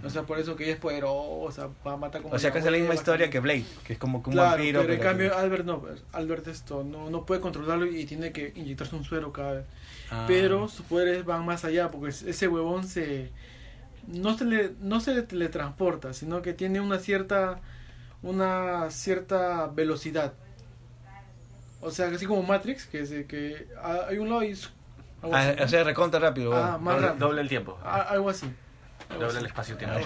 O 0.03 0.09
sea, 0.09 0.23
por 0.23 0.39
eso 0.39 0.55
que 0.55 0.63
ella 0.63 0.73
es 0.73 0.79
poderosa, 0.79 1.69
va 1.85 1.93
a 1.93 1.97
matar 1.97 2.23
como 2.23 2.33
O 2.33 2.39
sea, 2.39 2.49
es 2.49 2.65
la 2.65 2.71
misma 2.71 2.95
historia 2.95 3.29
que- 3.29 3.39
Blade, 3.39 3.63
que 3.85 3.93
es 3.93 3.99
como 3.99 4.23
que 4.23 4.29
un 4.31 4.33
Claro, 4.33 4.49
vampiro. 4.57 4.81
pero 4.81 4.93
en 4.93 4.99
pero 4.99 5.09
cambio 5.11 5.29
que- 5.29 5.35
Albert 5.37 5.65
no, 5.65 5.81
pues, 5.81 6.03
Albert 6.13 6.47
esto 6.47 6.83
no, 6.83 7.11
no 7.11 7.25
puede 7.27 7.41
controlarlo 7.41 7.85
y 7.85 8.03
tiene 8.05 8.31
que 8.31 8.53
inyectarse 8.55 8.95
un 8.95 9.03
suero 9.03 9.31
cada 9.31 9.51
vez. 9.53 9.65
Ah. 10.09 10.25
Pero 10.27 10.67
sus 10.67 10.83
poderes 10.87 11.23
van 11.25 11.45
más 11.45 11.63
allá, 11.63 11.91
porque 11.91 12.09
es- 12.09 12.23
ese 12.23 12.47
huevón 12.47 12.87
se 12.87 13.29
no 14.07 14.35
se 14.35 14.45
le 14.45 14.71
no 14.81 14.99
se 14.99 15.13
le 15.13 15.21
teletransporta, 15.21 16.11
sino 16.13 16.41
que 16.41 16.53
tiene 16.53 16.81
una 16.81 16.97
cierta 16.97 17.61
una 18.23 18.89
cierta 18.89 19.67
velocidad. 19.67 20.33
O 21.83 21.91
sea, 21.91 22.07
así 22.07 22.25
como 22.25 22.43
Matrix, 22.43 22.85
que 22.85 23.05
se 23.05 23.25
que 23.25 23.67
ah, 23.81 24.05
hay 24.09 24.17
un 24.17 24.29
lado 24.29 24.43
y 24.43 24.57
Ah, 25.31 25.53
¿no? 25.57 25.63
o 25.63 25.67
sea, 25.67 25.83
recontra 25.83 26.19
rápido. 26.19 26.53
Ah, 26.53 26.77
más 26.81 26.95
Doble, 26.95 27.07
rápido. 27.07 27.27
doble 27.27 27.41
el 27.41 27.49
tiempo. 27.49 27.77
Ah, 27.83 28.01
algo 28.09 28.29
así. 28.29 28.45
Algo 29.09 29.21
doble 29.23 29.27
así. 29.29 29.37
el 29.39 29.45
espacio-tiempo. 29.45 29.99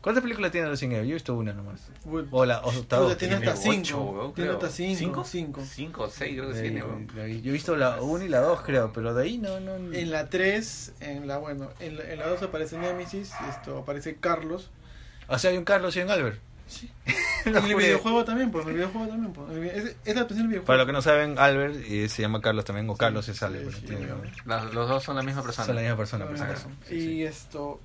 ¿Cuántas 0.00 0.22
películas 0.22 0.50
tiene 0.50 0.66
Resident 0.68 0.94
Evil? 0.94 1.08
Yo 1.08 1.10
he 1.10 1.14
visto 1.14 1.34
una 1.34 1.52
nomás. 1.52 1.88
O 2.30 2.46
la, 2.46 2.60
o 2.60 2.70
hasta 2.70 2.96
dos. 2.96 3.18
tiene 3.18 3.34
hasta 3.34 3.50
ocho, 3.52 3.60
cinco. 3.60 4.32
Tiene 4.34 4.50
hasta 4.52 4.68
cinco. 4.70 4.98
¿Cinco? 4.98 5.24
cinco. 5.24 5.64
Cinco 5.66 6.02
o 6.04 6.08
seis 6.10 6.38
creo 6.38 6.48
que 6.48 6.54
De- 6.56 6.62
tiene. 6.62 6.82
weón. 6.82 7.06
de- 7.08 7.42
Yo 7.42 7.50
he 7.50 7.52
visto 7.52 7.76
la 7.76 8.00
1 8.00 8.24
y 8.24 8.28
la 8.28 8.40
2, 8.40 8.62
creo, 8.62 8.92
pero 8.94 9.12
de 9.12 9.24
ahí 9.24 9.36
no. 9.36 9.60
no 9.60 9.74
En 9.92 10.10
la 10.10 10.30
3, 10.30 10.94
en 11.00 11.28
la 11.28 11.36
bueno, 11.36 11.68
en 11.80 11.98
la, 11.98 12.04
en 12.04 12.18
la 12.18 12.28
2 12.28 12.42
aparece 12.42 12.78
Nemesis, 12.78 13.32
esto 13.50 13.76
aparece 13.78 14.16
Carlos. 14.16 14.70
O 15.28 15.38
sea, 15.38 15.50
hay 15.50 15.58
un 15.58 15.64
Carlos 15.64 15.94
y 15.96 16.00
un 16.00 16.10
Albert. 16.10 16.40
Sí. 16.70 16.90
En 17.46 17.56
el 17.56 17.74
videojuego 17.74 18.22
también, 18.24 18.50
pues, 18.50 18.64
en 18.64 18.70
el 18.70 18.76
videojuego 18.76 19.08
también, 19.08 19.32
pues. 19.32 19.50
Es, 19.74 19.96
es 20.04 20.14
la 20.14 20.24
del 20.24 20.36
videojuego. 20.36 20.64
Para 20.66 20.76
los 20.78 20.86
que 20.86 20.92
no 20.92 21.00
saben, 21.02 21.38
Albert 21.38 21.74
eh, 21.88 22.08
se 22.08 22.20
llama 22.22 22.40
Carlos 22.42 22.64
también, 22.66 22.88
o 22.90 22.96
Carlos 22.96 23.24
Sí, 23.24 23.30
es 23.32 23.42
Albert. 23.42 23.70
sí, 23.72 23.80
tiene- 23.86 24.06
los 24.72 24.88
dos 24.88 25.02
son 25.02 25.16
la 25.16 25.22
misma 25.22 25.42
persona. 25.42 25.64
Son 25.66 25.74
la 25.74 25.80
misma 25.80 25.96
persona. 25.96 26.24
Ah, 26.26 26.28
por 26.28 26.36
si 26.36 26.42
acaso. 26.44 26.68
razón. 26.68 26.76
Sí, 26.88 26.94
y 26.94 27.00
sí. 27.00 27.24
esto, 27.24 27.80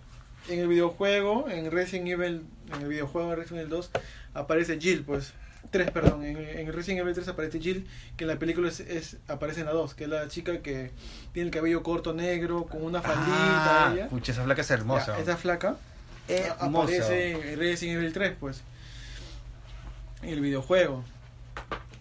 en 0.49 0.59
el 0.59 0.67
videojuego, 0.67 1.49
en 1.49 1.71
Resident 1.71 2.07
Evil, 2.09 2.45
en 2.75 2.81
el 2.81 2.87
videojuego 2.89 3.29
de 3.29 3.35
Resident 3.37 3.61
Evil 3.61 3.69
2, 3.71 3.91
aparece 4.35 4.77
Jill, 4.79 5.03
pues. 5.03 5.33
3, 5.71 5.89
perdón. 5.91 6.23
En, 6.25 6.37
en 6.37 6.71
Resident 6.73 6.99
Evil 7.01 7.13
3 7.15 7.27
aparece 7.29 7.59
Jill, 7.59 7.87
que 8.17 8.25
en 8.25 8.27
la 8.29 8.37
película 8.37 8.67
es, 8.67 8.81
es- 8.81 9.17
aparece 9.29 9.61
en 9.61 9.65
la 9.67 9.71
2, 9.71 9.95
que 9.95 10.03
es 10.03 10.09
la 10.09 10.27
chica 10.27 10.59
que 10.59 10.91
tiene 11.31 11.47
el 11.47 11.53
cabello 11.55 11.81
corto 11.81 12.13
negro, 12.13 12.65
con 12.65 12.83
una 12.83 13.01
faldita. 13.01 13.87
Ah, 13.87 13.91
ella. 13.93 14.09
pucha, 14.09 14.33
esa 14.33 14.43
flaca 14.43 14.61
es 14.61 14.69
hermosa. 14.71 15.15
Ya, 15.15 15.23
esa 15.23 15.37
flaca. 15.37 15.77
hermosa. 16.27 16.65
aparece 16.65 17.53
en 17.53 17.57
Resident 17.59 17.97
Evil 17.99 18.13
3, 18.13 18.33
pues. 18.39 18.61
En 20.25 20.33
el 20.33 20.41
videojuego. 20.41 21.03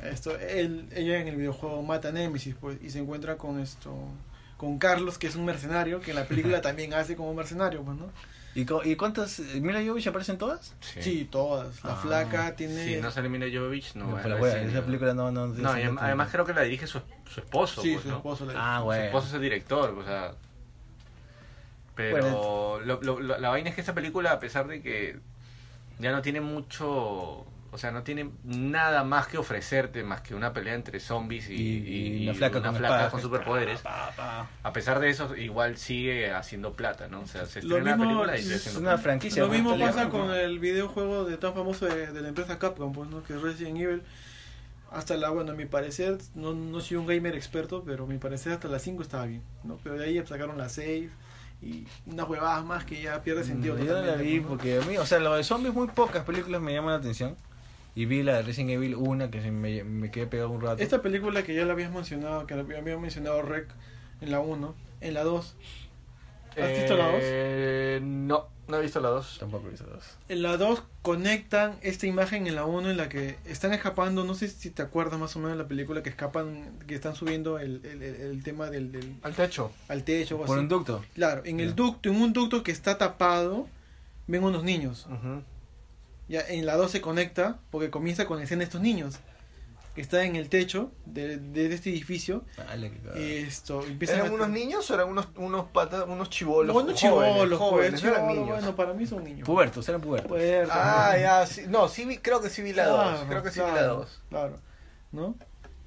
Esto, 0.03 0.39
él, 0.39 0.87
ella 0.95 1.21
en 1.21 1.29
el 1.29 1.37
videojuego 1.37 1.83
mata 1.83 2.09
a 2.09 2.13
Nemesis, 2.13 2.55
pues, 2.61 2.79
y 2.83 2.91
se 2.91 2.99
encuentra 2.99 3.37
con 3.37 3.59
esto, 3.61 3.95
con 4.59 4.79
Carlos, 4.79 5.17
que 5.19 5.27
es 5.29 5.37
un 5.37 5.45
mercenario, 5.47 6.01
que 6.01 6.11
en 6.11 6.17
la 6.17 6.25
película 6.27 6.61
también 6.61 6.93
hace 6.95 7.17
como 7.17 7.33
mercenario, 7.35 7.83
pues, 7.83 7.97
¿no? 7.97 8.11
¿Y, 8.55 8.67
¿Y 8.91 8.97
cuántas? 8.97 9.41
¿Mila 9.41 9.81
Jovovich 9.83 10.07
aparecen 10.07 10.39
todas? 10.39 10.75
Sí, 10.81 11.27
todas. 11.31 11.83
La 11.85 11.93
Ah, 11.95 11.97
flaca 11.97 12.55
tiene... 12.55 12.85
Si 12.85 12.97
no 13.01 13.11
se 13.11 13.21
elimina 13.21 13.47
Jovovich, 13.53 13.95
no. 13.95 14.07
No, 14.07 14.13
va 14.13 14.21
a 14.21 14.23
pero 14.23 14.39
bueno, 14.39 14.57
esa 14.71 14.83
película 14.85 15.13
no... 15.15 15.31
No, 15.33 15.47
No, 15.49 15.71
además 16.01 16.29
creo 16.31 16.45
que 16.45 16.53
la 16.55 16.63
dirige 16.63 16.87
su, 16.87 17.01
su 17.29 17.41
esposo. 17.41 17.83
sí, 17.83 17.93
pues, 17.95 18.05
su 18.05 18.11
¿no? 18.11 18.17
esposo. 18.19 18.45
la- 18.47 18.77
Ah, 18.77 18.79
Su 18.81 18.85
bueno. 18.85 19.05
esposo 19.05 19.27
es 19.29 19.35
el 19.35 19.41
director, 19.41 19.91
o 19.91 20.05
sea. 20.05 20.35
Pero 21.97 22.81
lo- 22.85 23.01
lo- 23.03 23.21
lo- 23.21 23.39
la 23.39 23.49
vaina 23.51 23.69
es 23.71 23.75
que 23.75 23.81
esta 23.81 23.95
película, 23.95 24.33
a 24.33 24.39
pesar 24.41 24.67
de 24.67 24.83
que 24.83 25.19
ya 25.99 26.13
no 26.13 26.23
tiene 26.23 26.41
mucho. 26.41 27.47
O 27.75 27.79
sea, 27.79 27.91
no 27.91 28.03
tiene 28.05 28.31
nada 28.45 29.03
más 29.05 29.27
que 29.27 29.37
ofrecerte 29.37 30.05
más 30.05 30.21
que 30.21 30.35
una 30.35 30.53
pelea 30.53 30.75
entre 30.75 31.01
zombies 31.01 31.51
y, 31.51 31.55
Y- 31.55 31.59
y 31.59 32.25
y 32.25 32.29
una 32.29 32.73
flaca 32.73 33.11
con 33.11 33.21
superpoderes. 33.21 33.81
Pa, 33.81 34.13
pa. 34.17 34.49
A 34.63 34.73
pesar 34.73 35.01
de 35.01 35.11
eso, 35.11 35.35
igual 35.37 35.77
sigue 35.77 36.33
haciendo 36.33 36.73
plata, 36.75 37.09
¿no? 37.09 37.23
O 37.23 37.27
sea, 37.27 37.47
se 37.47 37.59
estrena 37.59 37.91
la 37.91 37.97
película 37.99 38.39
y 38.39 38.43
sigue 38.43 38.55
haciendo 38.55 38.81
una 38.81 38.91
plata. 38.91 39.03
franquicia. 39.03 39.43
Lo 39.43 39.49
mismo 39.49 39.77
pasa 39.79 40.09
con 40.09 40.31
el 40.31 40.59
videojuego 40.61 41.25
de 41.25 41.37
tan 41.37 41.53
famoso 41.53 41.87
de, 41.87 42.13
de 42.13 42.21
la 42.23 42.29
empresa 42.29 42.59
Capcom, 42.59 42.93
pues, 42.93 43.11
¿no? 43.11 43.23
Que 43.25 43.35
es 43.35 43.43
Resident 43.43 43.77
Evil. 43.79 44.03
Hasta 44.93 45.17
la, 45.17 45.31
bueno, 45.31 45.51
a 45.53 45.55
mi 45.57 45.65
parecer, 45.67 46.19
no, 46.37 46.55
no 46.55 46.81
soy 46.81 46.97
un 46.97 47.07
gamer 47.07 47.35
experto, 47.35 47.83
pero 47.85 48.05
a 48.05 48.07
mi 48.07 48.19
parecer 48.19 48.53
hasta 48.53 48.69
la 48.69 48.79
5 48.79 49.03
estaba 49.03 49.27
bien, 49.27 49.43
¿no? 49.65 49.77
Pero 49.83 49.97
de 49.99 50.05
ahí 50.05 50.25
sacaron 50.25 50.57
la 50.57 50.69
6 50.69 51.11
y 51.61 51.87
unas 52.07 52.29
huevadas 52.29 52.65
más 52.65 52.85
que 52.85 53.03
ya 53.03 53.21
pierde 53.23 53.43
sentido. 53.43 53.75
Mm, 53.75 53.79
Yo 53.85 53.95
no 53.97 54.03
la 54.07 54.15
vi 54.15 54.39
¿no? 54.39 54.49
porque 54.49 54.79
a 54.79 54.83
mí, 54.83 54.97
o 54.97 55.05
sea, 55.07 55.19
lo 55.19 55.35
de 55.35 55.43
zombies 55.43 55.75
muy 55.75 55.89
pocas 55.89 56.23
películas 56.25 56.61
me 56.61 56.73
llaman 56.75 56.93
la 56.93 56.99
atención. 56.99 57.37
Y 57.97 58.07
vi 58.07 58.23
la 58.23 58.37
de 58.37 58.43
Resident 58.43 58.71
Evil 58.71 58.95
1 58.97 59.31
que 59.31 59.41
se 59.41 59.51
me, 59.51 59.85
me 59.85 60.11
quedé 60.11 60.27
pegado 60.27 60.51
un 60.51 60.61
rato. 60.61 60.83
Esta 60.83 61.01
película 61.03 61.43
que 61.45 61.55
ya 61.55 61.65
la 61.65 61.73
habías 61.75 61.93
mencionado, 61.93 62.47
que 62.47 62.55
la 62.57 62.63
había 62.63 62.97
mencionado 62.99 63.41
Rec 63.43 63.69
en 64.21 64.31
la 64.33 64.41
1, 64.41 64.75
en 65.01 65.15
la 65.15 65.23
2. 65.23 65.57
¿Has 66.61 66.71
visto 66.71 66.97
la 66.97 67.07
2? 67.07 67.15
Eh, 67.21 68.01
no, 68.03 68.47
no 68.69 68.77
he 68.79 68.83
visto 68.83 69.01
la 69.01 69.09
2. 69.11 69.39
Tampoco 69.41 69.67
he 69.67 69.71
visto 69.71 69.87
dos. 69.87 70.05
En 70.29 70.43
la 70.43 70.57
2 70.57 70.83
conectan 71.03 71.77
esta 71.83 72.07
imagen 72.07 72.47
en 72.47 72.55
la 72.55 72.65
1 72.65 72.91
en 72.91 72.97
la 72.97 73.09
que 73.09 73.37
están 73.45 73.73
escapando, 73.73 74.25
no 74.25 74.35
sé 74.35 74.49
si 74.49 74.71
te 74.71 74.83
acuerdas 74.83 75.19
más 75.19 75.35
o 75.35 75.41
menos 75.41 75.57
de 75.57 75.63
la 75.63 75.69
película, 75.69 76.03
que 76.05 76.11
escapan, 76.11 76.79
que 76.87 76.95
están 76.95 77.15
subiendo 77.17 77.59
el, 77.59 77.81
el, 77.85 78.03
el- 78.03 78.15
el 78.21 78.43
tema 78.45 78.71
del, 78.71 78.93
del- 78.93 79.17
Al 79.23 79.35
techo. 79.35 79.73
al 79.89 80.05
techo 80.05 80.37
o 80.37 80.39
Por 80.47 80.57
así. 80.57 80.61
un 80.63 80.69
ducto. 80.69 81.05
Claro, 81.15 81.43
en 81.45 81.59
el 81.61 81.75
ducto, 81.75 82.09
en 82.09 82.17
un 82.21 82.33
ducto 82.33 82.63
que 82.63 82.71
está 82.73 82.99
tapado, 82.99 83.67
ven 84.29 84.43
unos 84.45 84.63
niños. 84.65 85.07
Ya 86.29 86.41
en 86.41 86.65
la 86.67 86.77
2 86.77 86.91
se 86.91 87.01
conecta 87.01 87.59
porque 87.71 87.91
comienza 87.91 88.27
con 88.27 88.39
la 88.39 88.45
escena 88.45 88.61
de 88.61 88.65
estos 88.65 88.81
niños 88.81 89.19
que 89.95 90.01
están 90.01 90.23
en 90.23 90.35
el 90.37 90.49
techo 90.49 90.91
de, 91.07 91.37
de 91.37 91.73
este 91.73 91.91
edificio. 91.91 92.45
Dale. 92.57 92.91
Esto, 93.15 93.85
empiezan 93.87 94.19
¿Eran 94.21 94.31
a- 94.33 94.35
unos 94.35 94.49
niños 94.51 94.91
o 94.91 94.95
eran 94.95 95.09
unos, 95.09 95.29
unos 95.37 95.67
patas, 95.67 96.05
unos 96.09 96.31
chivolos? 96.31 96.73
Bueno, 96.75 96.89
jóvenes, 96.89 97.01
chivolos, 97.01 97.59
jóvenes, 97.61 97.91
pues, 98.01 98.03
no 98.03 98.09
eran 98.09 98.21
chivolos, 98.23 98.35
niños. 98.47 98.59
Bueno, 98.61 98.77
para 98.77 98.93
mí 98.95 99.07
son 99.07 99.23
niños. 99.23 99.47
Pubertos, 99.47 99.89
eran 99.89 100.01
pubertos. 100.01 100.29
Pubertos, 100.29 100.75
Ah, 100.77 101.11
¿no? 101.15 101.21
ya, 101.21 101.47
sí. 101.47 101.63
No, 101.69 101.89
sí 101.89 102.05
vi, 102.07 102.19
creo 102.19 102.41
que 102.41 102.51
sí 102.51 102.63
vi 102.63 102.73
la 102.73 102.87
2. 102.87 102.97
Claro, 103.13 103.29
creo 103.29 103.43
que 103.45 103.51
sí 103.51 103.61
vi 103.61 103.67
la 103.67 103.73
claro, 103.73 103.97
2. 103.99 104.21
Claro, 104.31 104.57
¿no? 105.13 105.37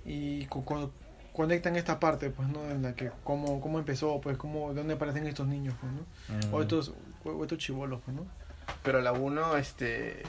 Y 0.06 0.46
co- 0.46 0.64
co- 0.64 0.92
conectan 1.34 1.76
esta 1.76 2.00
parte, 2.00 2.30
pues, 2.30 2.48
¿no? 2.48 2.64
En 2.72 2.84
la 2.84 2.94
que 2.96 3.12
cómo, 3.26 3.60
cómo 3.60 3.78
empezó, 3.78 4.22
pues, 4.22 4.38
cómo, 4.38 4.70
de 4.70 4.76
dónde 4.76 4.94
aparecen 4.94 5.28
estos 5.28 5.48
niños, 5.48 5.76
pues, 5.82 5.92
¿no? 5.92 6.48
Mm. 6.48 6.54
O 6.54 6.62
estos, 6.62 6.94
o 7.26 7.44
estos 7.44 7.58
chivolos, 7.58 8.00
pues, 8.06 8.16
¿no? 8.16 8.26
Pero 8.84 9.02
la 9.02 9.12
1, 9.12 9.58
este. 9.58 10.24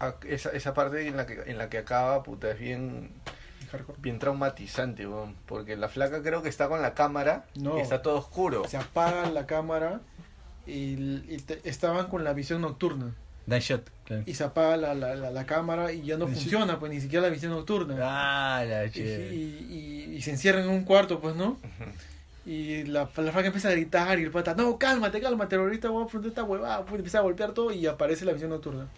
a- 0.00 0.14
Esa, 0.28 0.50
esa 0.50 0.74
parte 0.74 1.06
en 1.06 1.16
la, 1.16 1.26
que, 1.26 1.42
en 1.46 1.58
la 1.58 1.68
que 1.70 1.78
acaba, 1.78 2.22
puta, 2.22 2.50
es 2.50 2.58
bien, 2.58 3.10
hardcore. 3.70 3.98
bien 4.00 4.18
traumatizante, 4.18 5.06
weón. 5.06 5.36
Porque 5.46 5.76
la 5.76 5.88
flaca 5.88 6.22
creo 6.22 6.42
que 6.42 6.48
está 6.48 6.68
con 6.68 6.82
la 6.82 6.94
cámara 6.94 7.44
No. 7.54 7.78
y 7.78 7.80
está 7.80 8.02
todo 8.02 8.16
oscuro. 8.18 8.66
Se 8.68 8.76
apaga 8.76 9.28
la 9.30 9.46
cámara 9.46 10.00
y, 10.66 10.94
y 11.34 11.38
te- 11.46 11.60
estaban 11.68 12.06
con 12.08 12.24
la 12.24 12.32
visión 12.32 12.60
nocturna. 12.62 13.14
Night 13.46 13.62
shot. 13.64 13.90
claro. 14.04 14.22
Y 14.24 14.34
se 14.34 14.44
apaga 14.44 14.76
la, 14.76 14.94
la, 14.94 15.16
la, 15.16 15.30
la 15.32 15.46
cámara 15.46 15.90
y 15.92 16.02
ya 16.02 16.16
no 16.16 16.28
funciona, 16.28 16.78
pues, 16.78 16.92
ni 16.92 17.00
siquiera 17.00 17.26
la 17.26 17.32
visión 17.32 17.50
nocturna. 17.50 17.96
Ah, 18.00 18.64
la 18.64 18.84
Y, 18.86 18.90
y, 18.94 19.66
y- 20.12 20.16
y 20.16 20.22
se 20.22 20.30
encierran 20.30 20.62
en 20.64 20.70
un 20.70 20.84
cuarto, 20.84 21.20
pues, 21.20 21.34
¿no? 21.34 21.58
Y 22.44 22.82
la, 22.84 23.02
la 23.02 23.06
flaca 23.32 23.46
empieza 23.46 23.68
a 23.68 23.72
gritar 23.72 24.18
y 24.18 24.24
el 24.24 24.30
pata, 24.32 24.54
no, 24.54 24.76
cálmate, 24.78 25.20
cálmate, 25.20 25.54
ahorita 25.56 25.90
voy 25.90 26.02
a 26.02 26.06
afrontar 26.06 26.28
esta 26.30 26.42
huevada. 26.42 26.84
Pues, 26.84 26.96
empieza 26.98 27.18
a 27.18 27.22
golpear 27.22 27.52
todo 27.52 27.70
y 27.72 27.86
aparece 27.86 28.24
la 28.24 28.32
visión 28.32 28.50
nocturna. 28.50 28.88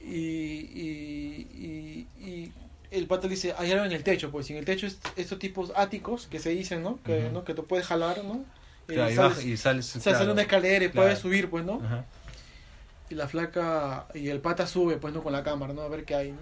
Y, 0.00 0.06
y, 0.14 2.06
y, 2.20 2.24
y 2.24 2.52
el 2.90 3.06
pata 3.06 3.26
le 3.26 3.34
dice, 3.34 3.54
hay 3.58 3.72
algo 3.72 3.84
en 3.84 3.92
el 3.92 4.04
techo, 4.04 4.30
pues, 4.30 4.48
y 4.50 4.52
en 4.52 4.58
el 4.60 4.64
techo 4.64 4.86
es 4.86 4.98
estos 5.16 5.38
tipos 5.38 5.72
áticos 5.74 6.26
que 6.26 6.38
se 6.38 6.50
dicen, 6.50 6.82
¿no? 6.82 6.98
Que, 7.02 7.24
Ujú. 7.24 7.32
¿no? 7.32 7.44
que 7.44 7.54
tú 7.54 7.64
puedes 7.66 7.86
jalar, 7.86 8.22
¿no? 8.24 8.44
Y 8.88 8.92
Claro, 8.94 9.10
y, 9.10 9.14
sales- 9.16 9.44
y 9.44 9.56
sales. 9.56 9.88
o 9.88 9.92
sea, 9.94 10.02
sale 10.12 10.16
claro. 10.18 10.32
una 10.34 10.42
escalera 10.42 10.84
y 10.84 10.90
Claro. 10.90 11.06
puedes 11.06 11.18
subir, 11.18 11.50
pues, 11.50 11.64
¿no? 11.64 11.80
Ajá. 11.84 12.04
Y 13.10 13.14
la 13.16 13.26
flaca, 13.28 14.06
y 14.14 14.28
el 14.28 14.40
pata 14.40 14.66
sube, 14.66 14.96
pues, 14.98 15.12
¿no? 15.14 15.22
Con 15.22 15.32
la 15.32 15.42
cámara, 15.42 15.72
¿no? 15.72 15.80
A 15.82 15.88
ver 15.88 16.04
qué 16.04 16.14
hay, 16.14 16.32
¿no? 16.32 16.38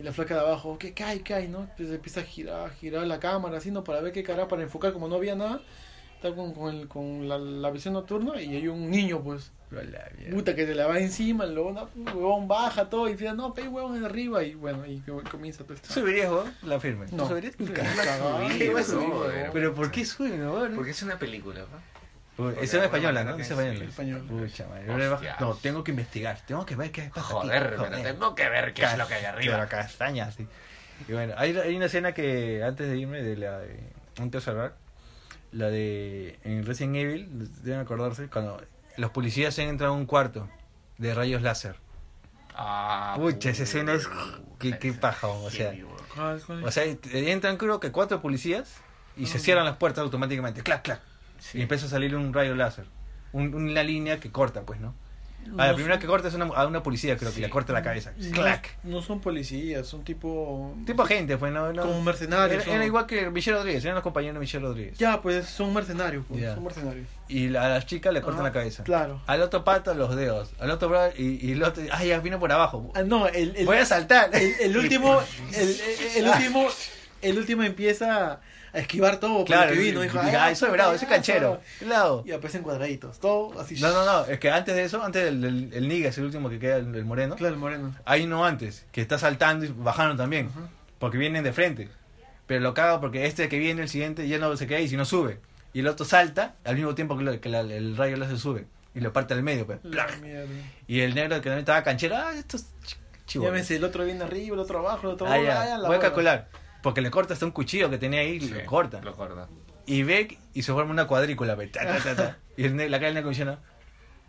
Y 0.00 0.02
la 0.02 0.12
flaca 0.12 0.34
de 0.34 0.40
abajo, 0.40 0.78
¿qué, 0.78 0.94
qué 0.94 1.04
hay, 1.04 1.20
qué 1.20 1.34
hay, 1.34 1.48
no? 1.48 1.60
Entonces 1.60 1.94
empieza 1.94 2.20
a 2.20 2.24
girar, 2.24 2.70
girar 2.72 3.06
la 3.06 3.20
cámara, 3.20 3.58
así, 3.58 3.70
¿no? 3.70 3.84
Para 3.84 4.00
ver 4.00 4.12
qué 4.12 4.22
cara, 4.22 4.48
para 4.48 4.62
enfocar, 4.62 4.92
como 4.94 5.08
no 5.08 5.16
había 5.16 5.34
nada. 5.36 5.60
está 6.16 6.34
con, 6.34 6.54
con, 6.54 6.74
el, 6.74 6.88
con 6.88 7.28
la, 7.28 7.36
la 7.38 7.70
visión 7.70 7.92
nocturna 7.94 8.40
y 8.40 8.56
hay 8.56 8.66
un 8.68 8.90
niño, 8.90 9.20
pues. 9.22 9.52
La. 9.70 10.08
Puta, 10.32 10.56
que 10.56 10.66
se 10.66 10.74
le 10.74 10.82
va 10.84 10.98
encima, 10.98 11.46
luego 11.46 11.70
no, 11.70 11.88
huevón 12.12 12.48
baja 12.48 12.88
todo 12.90 13.08
y 13.08 13.12
dice, 13.12 13.32
no, 13.34 13.54
pe 13.54 13.68
huevón 13.68 14.00
de 14.00 14.04
arriba 14.06 14.42
y 14.42 14.54
bueno, 14.54 14.84
y 14.84 14.98
co- 15.00 15.22
comienza 15.30 15.58
todo 15.64 15.74
¿Tú 15.76 15.82
esto. 15.82 15.94
subirías, 16.00 16.28
vos? 16.28 16.48
La 16.62 16.80
firme. 16.80 17.06
¿Tú 17.06 17.14
No. 17.16 17.28
subirías? 17.28 17.54
Ni 17.60 17.66
Nunca. 17.66 17.82
cagada. 17.84 18.48
subí, 18.48 18.58
¿Qué 18.58 18.70
vas 18.74 18.88
a 18.88 18.92
subir, 18.92 19.08
brother. 19.08 19.32
huevón? 19.36 19.50
Pero 19.52 19.74
¿por 19.74 19.90
qué 19.92 20.04
suben, 20.04 20.42
no? 20.42 20.54
Porque 20.74 20.90
es 20.90 21.02
una 21.04 21.18
película, 21.20 21.60
¿no? 21.60 21.99
Porque 22.40 22.64
Es 22.64 22.74
española, 22.74 23.24
¿no? 23.24 23.36
Es 23.36 23.50
española. 23.50 24.24
Pucha 24.28 24.66
madre. 24.68 24.86
No, 25.40 25.54
tengo 25.54 25.84
que 25.84 25.90
investigar. 25.92 26.38
Tengo 26.46 26.64
que 26.66 26.76
ver 26.76 26.90
qué 26.90 27.10
pasa 27.14 27.20
aquí. 27.20 27.32
Joder, 27.32 27.70
pero 27.70 27.82
tengo 28.02 28.34
que 28.34 28.48
ver 28.48 28.72
qué 28.74 28.82
es 28.84 28.98
lo 28.98 29.06
que 29.06 29.14
hay 29.14 29.24
arriba. 29.24 29.54
Claro, 29.56 29.68
castaña, 29.68 30.30
sí. 30.30 30.46
Y 31.08 31.12
bueno, 31.12 31.34
hay, 31.36 31.56
hay 31.56 31.76
una 31.76 31.86
escena 31.86 32.12
que 32.12 32.62
antes 32.62 32.88
de 32.88 32.96
irme, 32.98 33.22
de 33.22 33.36
la 33.36 33.58
de, 33.58 33.80
antes 34.18 34.32
de 34.32 34.40
cerrar, 34.52 34.74
la 35.52 35.68
de 35.68 36.38
en 36.44 36.64
Resident 36.66 36.96
Evil, 36.96 37.28
deben 37.62 37.80
acordarse, 37.80 38.28
cuando 38.28 38.62
los 38.96 39.10
policías 39.10 39.58
entran 39.58 39.90
a 39.90 39.92
un 39.92 40.04
cuarto 40.06 40.48
de 40.98 41.14
rayos 41.14 41.40
láser. 41.42 41.76
Ah, 42.54 43.14
Pucha, 43.16 43.50
esa 43.50 43.62
escena 43.62 43.94
es- 43.94 44.08
qué- 44.58 44.78
qué 44.78 44.88
esa 44.88 45.00
paja, 45.00 45.28
o 45.28 45.50
sea. 45.50 45.72
O 46.64 46.70
sea, 46.70 46.84
entran 46.84 47.56
creo 47.56 47.80
que 47.80 47.90
cuatro 47.92 48.20
policías 48.20 48.76
y 49.16 49.26
se 49.26 49.38
cierran 49.38 49.64
las 49.64 49.76
puertas 49.76 50.02
automáticamente, 50.02 50.62
clac, 50.62 50.82
clac. 50.82 51.00
Sí. 51.40 51.58
Y 51.58 51.62
empieza 51.62 51.86
a 51.86 51.88
salir 51.88 52.14
un 52.14 52.32
rayo 52.32 52.54
láser. 52.54 52.86
Un- 53.32 53.54
una 53.54 53.82
línea 53.82 54.20
que 54.20 54.30
corta, 54.30 54.62
pues, 54.62 54.80
¿no? 54.80 54.94
A 55.56 55.64
la 55.64 55.68
No 55.68 55.74
primera 55.76 55.94
son- 55.94 56.00
que 56.02 56.06
corta 56.06 56.28
es 56.28 56.34
una, 56.34 56.44
a 56.44 56.66
una 56.66 56.82
policía, 56.82 57.16
creo 57.16 57.32
que 57.32 57.40
le 57.40 57.48
corta 57.48 57.72
la 57.72 57.82
cabeza. 57.82 58.12
no- 58.18 58.30
¡Clac! 58.32 58.76
No, 58.84 59.00
son 59.00 59.20
policías, 59.22 59.86
son 59.86 60.04
tipo. 60.04 60.76
Tipo 60.84 61.02
gente, 61.06 61.38
pues, 61.38 61.50
no. 61.50 61.72
no 61.72 61.80
Como 61.80 62.02
mercenarios, 62.02 62.66
Era, 62.66 62.84
igual 62.84 63.06
que 63.06 63.30
Michelle 63.30 63.56
Rodríguez, 63.56 63.82
eran 63.84 63.94
los 63.94 64.02
compañeros 64.04 64.34
de 64.34 64.40
Michelle 64.40 64.66
Rodríguez. 64.66 64.98
Ya, 64.98 65.22
pues 65.22 65.46
son 65.46 65.72
mercenarios, 65.72 66.26
pues, 66.28 66.42
Ya. 66.42 66.54
son 66.54 66.62
mercenarios. 66.64 67.06
Y 67.26 67.48
la- 67.48 67.64
a 67.64 67.68
las 67.70 67.86
chicas 67.86 68.12
le 68.12 68.20
cortan 68.20 68.40
Ajá, 68.40 68.48
la 68.48 68.52
cabeza. 68.52 68.84
Claro. 68.84 69.22
Al 69.26 69.40
otro 69.40 69.64
pata 69.64 69.94
los 69.94 70.14
dedos. 70.14 70.50
Al 70.60 70.70
otro 70.72 70.92
y, 71.16 71.38
y 71.48 71.52
el 71.52 71.62
otro. 71.62 71.82
¡Ay, 71.90 72.08
ya 72.08 72.18
vino 72.20 72.38
por 72.38 72.52
abajo! 72.52 72.92
Ah, 72.94 73.02
no, 73.02 73.26
el, 73.26 73.56
el, 73.56 73.64
Voy 73.64 73.78
a 73.78 73.86
saltar. 73.86 74.28
el, 74.34 74.54
el 74.60 74.76
último, 74.76 75.22
el, 75.54 75.80
el 76.16 76.26
último, 76.28 76.68
el 77.22 77.38
último 77.38 77.62
empieza 77.62 78.40
a 78.72 78.78
esquivar 78.78 79.18
todo 79.20 79.44
claro, 79.44 79.70
lo 79.70 79.76
que 79.76 79.82
vino. 79.82 80.00
Dijo, 80.02 80.16
y- 80.16 80.34
"Ah, 80.34 80.44
ay, 80.46 80.56
soy 80.56 80.70
bravo, 80.70 80.92
ese 80.92 81.06
ah, 81.06 81.08
canchero. 81.08 81.60
Claro. 81.78 82.22
Y 82.26 82.32
aparecen 82.32 82.62
cuadraditos, 82.62 83.18
todo 83.20 83.58
así. 83.60 83.80
No, 83.80 83.92
no, 83.92 84.04
no, 84.04 84.24
es 84.26 84.38
que 84.38 84.50
antes 84.50 84.74
de 84.74 84.84
eso, 84.84 85.02
antes 85.02 85.24
del, 85.24 85.40
del- 85.40 85.70
el 85.72 85.88
Niga, 85.88 86.08
es 86.10 86.18
el 86.18 86.24
último 86.24 86.48
que 86.48 86.58
queda, 86.58 86.76
el, 86.76 86.94
el 86.94 87.04
moreno. 87.04 87.36
Claro, 87.36 87.54
el 87.54 87.60
moreno. 87.60 87.94
Hay 88.04 88.24
uno 88.24 88.44
antes, 88.44 88.86
que 88.92 89.00
está 89.00 89.18
saltando 89.18 89.64
y 89.64 89.68
bajaron 89.76 90.16
también. 90.16 90.50
Porque 90.98 91.18
vienen 91.18 91.44
de 91.44 91.52
frente. 91.52 91.88
Pero 92.46 92.60
lo 92.60 92.74
cago 92.74 93.00
porque 93.00 93.26
este 93.26 93.48
que 93.48 93.58
viene, 93.58 93.82
el 93.82 93.88
siguiente, 93.88 94.26
ya 94.28 94.38
no 94.38 94.56
se 94.56 94.66
queda 94.66 94.78
ahí, 94.78 94.88
sino 94.88 95.04
sube. 95.04 95.38
Y 95.72 95.80
el 95.80 95.86
otro 95.86 96.04
salta 96.04 96.54
al 96.64 96.74
mismo 96.76 96.94
tiempo 96.96 97.16
que, 97.16 97.24
lo- 97.24 97.40
que 97.40 97.48
la- 97.48 97.60
el 97.60 97.96
rayo 97.96 98.16
láser 98.16 98.38
sube. 98.38 98.66
Y 98.92 98.98
lo 99.00 99.12
parte 99.12 99.34
al 99.34 99.42
medio, 99.44 99.66
pues. 99.66 99.78
Y 100.88 101.00
el 101.00 101.14
negro 101.14 101.36
que 101.36 101.42
también 101.42 101.60
estaba 101.60 101.82
canchero, 101.84 102.16
ah, 102.16 102.32
estos 102.36 102.64
chivos. 103.26 103.46
Llámese, 103.46 103.76
el 103.76 103.84
otro 103.84 104.04
viene 104.04 104.24
arriba, 104.24 104.54
el 104.54 104.60
otro 104.60 104.80
abajo, 104.80 105.06
el 105.06 105.14
otro 105.14 105.28
Ah, 105.28 105.38
ya. 105.40 105.60
ah, 105.62 105.66
ya, 105.66 105.78
la 105.78 105.86
Voy 105.88 105.96
a 105.96 106.00
calcular. 106.00 106.48
Porque 106.82 107.00
le 107.00 107.10
corta 107.10 107.34
hasta 107.34 107.46
un 107.46 107.52
cuchillo 107.52 107.90
que 107.90 107.98
tenía 107.98 108.20
ahí 108.20 108.36
y 108.36 108.40
Sí, 108.40 108.48
lo 108.50 108.64
corta. 108.66 109.00
Lo 109.02 109.14
corta. 109.14 109.48
Y 109.86 110.02
ve 110.02 110.38
y 110.54 110.62
se 110.62 110.72
forma 110.72 110.90
una 110.92 111.06
cuadrícula, 111.06 111.54
ve, 111.54 111.66
ta, 111.66 111.84
ta, 111.84 111.98
ta, 112.02 112.16
ta. 112.16 112.38
Y 112.56 112.64
el 112.64 112.90
la 112.90 113.00
cara 113.00 113.12
del 113.12 113.24
funciona. 113.24 113.58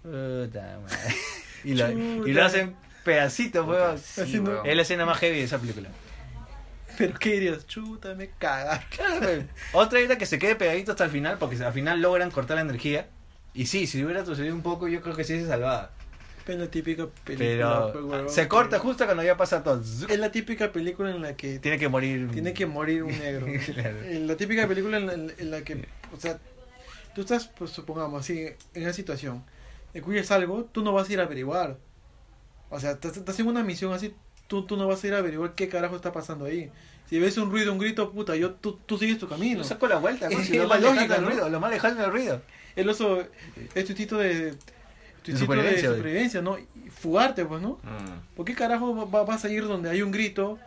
Puta 0.01 0.79
madre. 0.81 1.15
Y 1.63 1.75
lo, 1.75 1.91
y 2.27 2.33
lo 2.33 2.43
hacen 2.43 2.75
pedacitos, 3.03 3.67
weón. 3.67 3.99
Sí, 3.99 4.39
weón. 4.39 4.65
Es 4.65 4.75
la 4.75 4.81
escena 4.81 5.05
más 5.05 5.19
heavy 5.19 5.37
de 5.37 5.43
esa 5.43 5.59
película. 5.59 5.89
Pero 6.97 7.13
qué 7.19 7.33
dirías, 7.33 7.67
chuta, 7.67 8.15
me 8.15 8.29
cagar. 8.29 8.83
Claro. 8.89 9.43
Otra 9.73 9.99
era 9.99 10.17
que 10.17 10.25
se 10.25 10.39
quede 10.39 10.55
pegadito 10.55 10.91
hasta 10.91 11.05
el 11.05 11.11
final, 11.11 11.37
porque 11.37 11.63
al 11.63 11.73
final 11.73 12.01
logran 12.01 12.31
cortar 12.31 12.55
la 12.55 12.61
energía. 12.61 13.07
Y 13.53 13.65
sí, 13.67 13.85
si 13.85 14.03
hubiera 14.03 14.25
sucedido 14.25 14.55
un 14.55 14.61
poco, 14.61 14.87
yo 14.87 15.01
creo 15.01 15.15
que 15.15 15.23
sí 15.23 15.39
se 15.39 15.47
salvaba. 15.47 15.91
Es 16.47 16.57
la 16.57 16.67
típica 16.69 17.07
película. 17.23 17.81
pues, 17.83 17.93
Pero 17.93 18.07
huevón, 18.07 18.29
se 18.29 18.41
que- 18.41 18.47
corta 18.47 18.79
justo 18.79 19.05
cuando 19.05 19.23
ya 19.23 19.37
pasa 19.37 19.63
todo. 19.63 19.79
Es 19.81 20.19
la 20.19 20.31
típica 20.31 20.71
película 20.71 21.11
en 21.11 21.21
la 21.21 21.35
que 21.35 21.59
Tiene 21.59 21.77
que 21.77 21.87
morir. 21.87 22.29
tiene 22.31 22.53
que 22.53 22.65
morir 22.65 23.03
un 23.03 23.17
negro. 23.17 23.45
Claro. 23.73 23.97
La 24.25 24.35
típica 24.35 24.67
película 24.67 24.97
en 24.97 25.05
la, 25.07 25.13
en 25.13 25.51
la 25.51 25.61
que, 25.63 25.85
o 26.15 26.19
sea, 26.19 26.39
tú 27.15 27.21
estás, 27.21 27.47
pues 27.47 27.71
supongamos 27.71 28.21
así, 28.21 28.47
en 28.73 28.83
una 28.83 28.93
situación, 28.93 29.43
escuchas 29.93 30.31
algo, 30.31 30.65
tú 30.71 30.83
no 30.83 30.93
vas 30.93 31.09
a 31.09 31.13
ir 31.13 31.19
a 31.19 31.23
averiguar. 31.23 31.77
O 32.69 32.79
sea, 32.79 32.91
estás, 32.91 33.17
estás 33.17 33.39
en 33.39 33.47
una 33.47 33.63
misión 33.63 33.93
así, 33.93 34.13
tú, 34.47 34.65
tú 34.65 34.77
no 34.77 34.87
vas 34.87 35.03
a 35.03 35.07
ir 35.07 35.13
a 35.13 35.17
averiguar 35.19 35.53
qué 35.55 35.67
carajo 35.69 35.95
está 35.95 36.11
pasando 36.11 36.45
ahí. 36.45 36.71
Si 37.09 37.19
ves 37.19 37.37
un 37.37 37.51
ruido, 37.51 37.73
un 37.73 37.77
grito, 37.79 38.11
puta, 38.11 38.35
yo, 38.37 38.53
tú, 38.53 38.79
tú 38.85 38.97
sigues 38.97 39.19
tu 39.19 39.27
camino. 39.27 39.57
Yo 39.59 39.63
saco 39.65 39.87
la 39.87 39.97
vuelta, 39.97 40.29
¿no? 40.29 40.39
Es 40.39 40.47
Si 40.47 40.57
lo 40.57 40.67
más 40.67 40.81
lejano 40.81 41.17
¿no? 41.21 41.29
ruido, 41.29 41.49
lo 41.49 41.59
más 41.59 41.69
lejano 41.71 42.01
del 42.01 42.11
ruido. 42.11 42.41
El 42.75 42.87
oso 42.89 43.21
es 43.75 43.83
tu 43.85 43.91
instinto 43.91 44.17
de, 44.17 44.53
tu 45.23 45.31
instinto 45.31 45.39
de 45.53 45.57
supervivencia, 45.59 45.89
güey. 45.89 45.99
supervivencia, 45.99 46.41
¿no? 46.41 46.57
Y 46.57 46.67
fugarte, 46.89 47.45
pues, 47.45 47.61
¿no? 47.61 47.79
Mm. 47.83 48.35
¿Por 48.35 48.45
qué 48.45 48.53
carajo 48.55 48.95
va- 48.95 49.05
va- 49.05 49.23
vas 49.25 49.45
a 49.45 49.49
ir 49.49 49.67
donde 49.67 49.89
hay 49.89 50.01
un 50.01 50.11
grito 50.11 50.57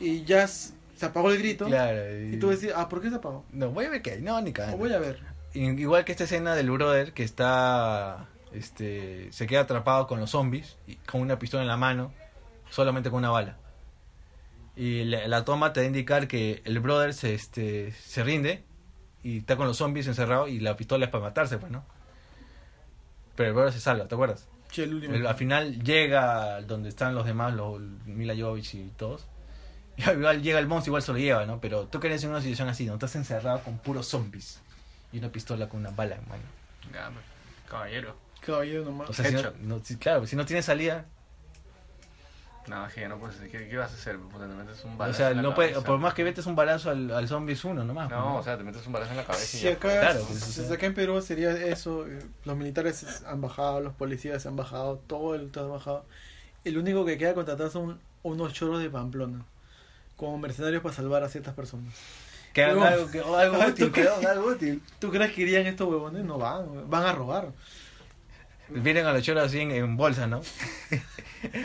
y 0.00 0.24
ya 0.24 0.46
se 0.48 0.72
apagó 1.02 1.30
el 1.30 1.38
grito? 1.38 1.66
Claro. 1.66 2.00
Y 2.30 2.36
tú 2.38 2.48
decís, 2.50 2.70
ah, 2.74 2.88
¿por 2.88 3.00
qué 3.02 3.10
se 3.10 3.16
apagó? 3.16 3.44
No, 3.52 3.70
voy 3.70 3.84
a 3.86 3.90
ver 3.90 4.02
qué 4.02 4.12
hay. 4.12 4.22
No, 4.22 4.40
ni 4.40 4.50
O 4.50 4.52
cagando. 4.54 4.78
voy 4.78 4.92
a 4.92 4.98
ver. 4.98 5.20
Igual 5.52 6.04
que 6.04 6.12
esta 6.12 6.24
escena 6.24 6.54
del 6.56 6.70
brother 6.70 7.12
que 7.12 7.22
está. 7.22 8.26
Este. 8.52 9.28
Se 9.32 9.46
queda 9.46 9.60
atrapado 9.60 10.06
con 10.06 10.18
los 10.20 10.30
zombies. 10.30 10.76
Y 10.88 10.96
con 10.96 11.20
una 11.20 11.38
pistola 11.38 11.62
en 11.62 11.68
la 11.68 11.76
mano. 11.76 12.12
Solamente 12.70 13.08
con 13.10 13.18
una 13.18 13.30
bala. 13.30 13.56
Y 14.76 15.04
la, 15.04 15.28
la 15.28 15.44
toma 15.44 15.72
te 15.72 15.80
va 15.80 15.84
a 15.84 15.86
indicar 15.86 16.26
que 16.26 16.60
el 16.64 16.80
brother 16.80 17.14
se, 17.14 17.34
este, 17.34 17.92
se 17.92 18.24
rinde. 18.24 18.64
Y 19.22 19.38
está 19.38 19.56
con 19.56 19.66
los 19.68 19.76
zombies 19.76 20.06
encerrado. 20.08 20.48
Y 20.48 20.58
la 20.58 20.76
pistola 20.76 21.04
es 21.04 21.10
para 21.12 21.22
matarse, 21.24 21.58
pues, 21.58 21.70
¿no? 21.70 21.84
Pero 23.36 23.48
el 23.48 23.54
brother 23.54 23.72
se 23.72 23.80
salva, 23.80 24.06
¿te 24.06 24.14
acuerdas? 24.14 24.46
Che, 24.70 24.84
el 24.84 24.94
último. 24.94 25.14
El- 25.14 25.26
al 25.26 25.34
final 25.36 25.82
llega 25.82 26.60
donde 26.62 26.88
están 26.88 27.14
los 27.14 27.24
demás, 27.26 27.54
los 27.54 27.80
Mila 28.06 28.34
Jovovich 28.36 28.74
y 28.74 28.90
todos. 28.96 29.26
Y 29.96 30.10
igual 30.10 30.42
llega 30.42 30.58
el 30.58 30.66
monstruo, 30.66 30.90
igual 30.92 31.02
se 31.02 31.12
lo 31.12 31.18
lleva, 31.18 31.46
¿no? 31.46 31.60
Pero 31.60 31.86
tú 31.86 32.00
querés 32.00 32.22
en 32.24 32.30
una 32.30 32.40
situación 32.40 32.68
así, 32.68 32.84
¿no? 32.86 32.94
Estás 32.94 33.14
encerrado 33.14 33.60
con 33.62 33.78
puros 33.78 34.06
zombies. 34.08 34.60
Y 35.12 35.18
una 35.18 35.30
pistola 35.30 35.68
con 35.68 35.78
una 35.80 35.90
bala 35.90 36.16
en 36.16 36.28
mano. 36.28 36.42
Caballero. 37.68 38.16
Caballero 38.40 38.84
nomás. 38.84 39.10
O 39.10 39.12
sea, 39.12 39.24
si 39.26 39.32
no, 39.32 39.38
Headshot. 39.40 39.56
no- 39.60 39.84
si- 39.84 39.96
claro, 39.96 40.26
si 40.26 40.36
no 40.36 40.44
tienes 40.44 40.64
salida, 40.64 41.06
No, 42.66 42.86
es 42.86 42.94
que 42.94 43.06
no 43.06 43.18
puedes 43.18 43.36
¿Qué, 43.36 43.68
¿Qué 43.68 43.76
vas 43.76 43.90
a 43.90 43.94
hacer? 43.94 44.18
Puta, 44.18 44.46
te 44.48 44.54
metes 44.54 44.82
un 44.84 44.94
o 44.94 44.96
balazo 44.96 45.18
sea, 45.18 45.30
en 45.30 45.36
la 45.36 45.42
no 45.42 45.54
puede, 45.54 45.78
por 45.82 45.98
más 45.98 46.14
que 46.14 46.24
metes 46.24 46.46
un 46.46 46.56
balazo 46.56 46.88
al, 46.90 47.10
al 47.10 47.28
zombie 47.28 47.52
es 47.52 47.62
uno 47.64 47.84
nomás. 47.84 48.08
No, 48.10 48.24
pues, 48.34 48.40
o 48.40 48.42
sea, 48.44 48.56
te 48.56 48.64
metes 48.64 48.86
un 48.86 48.92
balazo 48.94 49.10
en 49.10 49.16
la 49.18 49.24
cabeza 49.24 49.44
y 49.44 49.60
Si 49.60 49.64
ya. 49.64 49.72
acá, 49.72 50.00
Claro, 50.00 50.24
pues, 50.26 50.42
o 50.42 50.46
si 50.46 50.64
sea. 50.64 50.74
acá 50.74 50.86
en 50.86 50.94
Perú 50.94 51.20
sería 51.20 51.50
eso, 51.52 52.06
eh, 52.08 52.20
los 52.44 52.56
militares 52.56 53.22
han 53.26 53.40
bajado, 53.42 53.80
los 53.80 53.92
policías 53.94 54.46
han 54.46 54.56
bajado, 54.56 54.96
todo 55.06 55.34
el 55.34 55.50
todo 55.50 55.66
ha 55.72 55.76
bajado. 55.76 56.06
El 56.64 56.78
único 56.78 57.04
que 57.04 57.18
queda 57.18 57.34
contratado 57.34 57.70
son 57.70 58.00
unos 58.22 58.54
choros 58.54 58.80
de 58.80 58.88
Pamplona, 58.88 59.44
como 60.16 60.38
mercenarios 60.38 60.82
para 60.82 60.94
salvar 60.94 61.22
a 61.22 61.28
ciertas 61.28 61.52
personas. 61.54 61.92
Que 62.54 62.62
hagan 62.64 62.78
No. 62.78 62.84
algo, 62.86 63.10
que, 63.10 63.20
o 63.20 63.36
algo 63.36 63.58
¿Tú 63.64 63.68
útil, 63.70 63.92
qué? 63.92 64.02
que 64.02 64.08
hagan 64.08 64.26
algo 64.26 64.46
útil. 64.48 64.82
¿Tú 65.00 65.10
crees 65.10 65.32
que 65.32 65.42
irían 65.42 65.66
estos 65.66 65.86
huevones? 65.86 66.24
No 66.24 66.38
van, 66.38 66.88
van 66.88 67.02
a 67.04 67.12
robar. 67.12 67.48
Vienen 68.68 69.04
a 69.04 69.12
los 69.12 69.22
choros 69.22 69.44
así 69.44 69.60
en, 69.60 69.70
en 69.72 69.96
bolsa, 69.98 70.26
¿no? 70.26 70.40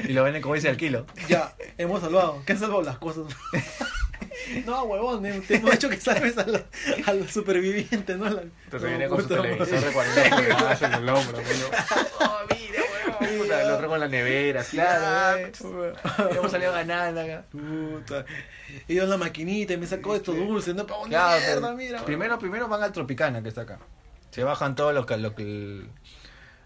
y 0.08 0.14
lo 0.14 0.24
venden 0.24 0.42
como 0.42 0.56
dice 0.56 0.70
al 0.70 0.78
kilo. 0.78 1.06
Ya, 1.28 1.54
hemos 1.78 2.02
salvado. 2.02 2.42
¿Qué 2.46 2.54
han 2.54 2.60
salvado 2.60 2.82
las 2.82 2.98
cosas? 2.98 3.26
no, 4.66 4.84
huevón, 4.84 5.26
eh, 5.26 5.42
te 5.48 5.56
hemos 5.56 5.74
hecho 5.74 5.90
que 5.90 6.00
salves 6.00 6.38
a, 6.38 6.46
la- 6.46 6.64
a 7.06 7.14
los 7.14 7.32
supervivientes, 7.32 8.18
¿no? 8.18 8.26
A 8.26 8.30
la- 8.32 8.42
Entonces 8.42 8.82
no, 8.82 8.88
viene 8.90 9.08
con 9.08 9.22
su 9.22 9.28
televisor 9.28 9.80
de 9.82 9.92
40 9.92 10.36
pulgadas 10.36 10.82
en 10.82 10.94
el 10.94 11.10
hombro. 11.10 11.38
coño. 11.38 11.66
Oh, 12.20 12.40
mire, 12.50 12.80
huevón. 12.80 13.38
Puta, 13.40 13.62
El 13.64 13.72
otro 13.72 13.88
con 13.90 14.00
la 14.00 14.08
nevera, 14.08 14.62
así. 14.62 14.78
Claro, 14.78 15.06
ah, 15.06 15.36
eh. 15.40 15.52
Hemos 16.38 16.52
salido 16.52 16.72
ganando 16.72 17.22
acá. 17.22 17.44
Puta. 17.52 18.26
Y 18.88 18.96
yo 18.96 19.04
en 19.04 19.10
la 19.10 19.18
maquinita 19.18 19.74
y 19.74 19.78
me 19.78 19.88
sacó 19.88 20.16
estos 20.16 20.36
dulces, 20.36 20.76
no 20.76 20.86
pago 20.86 21.04
Claro, 21.04 21.40
mierda, 21.40 21.74
mira. 21.74 22.06
primero, 22.06 22.38
primero 22.40 22.68
van 22.68 22.84
al 22.84 22.92
Tropicana, 22.92 23.42
que 23.42 23.50
está 23.50 23.62
acá. 23.62 23.80
Se 24.32 24.44
bajan 24.44 24.76
todos 24.76 24.94
los, 24.94 25.06
ca- 25.06 25.18
lo 25.18 25.34
que- 25.36 25.82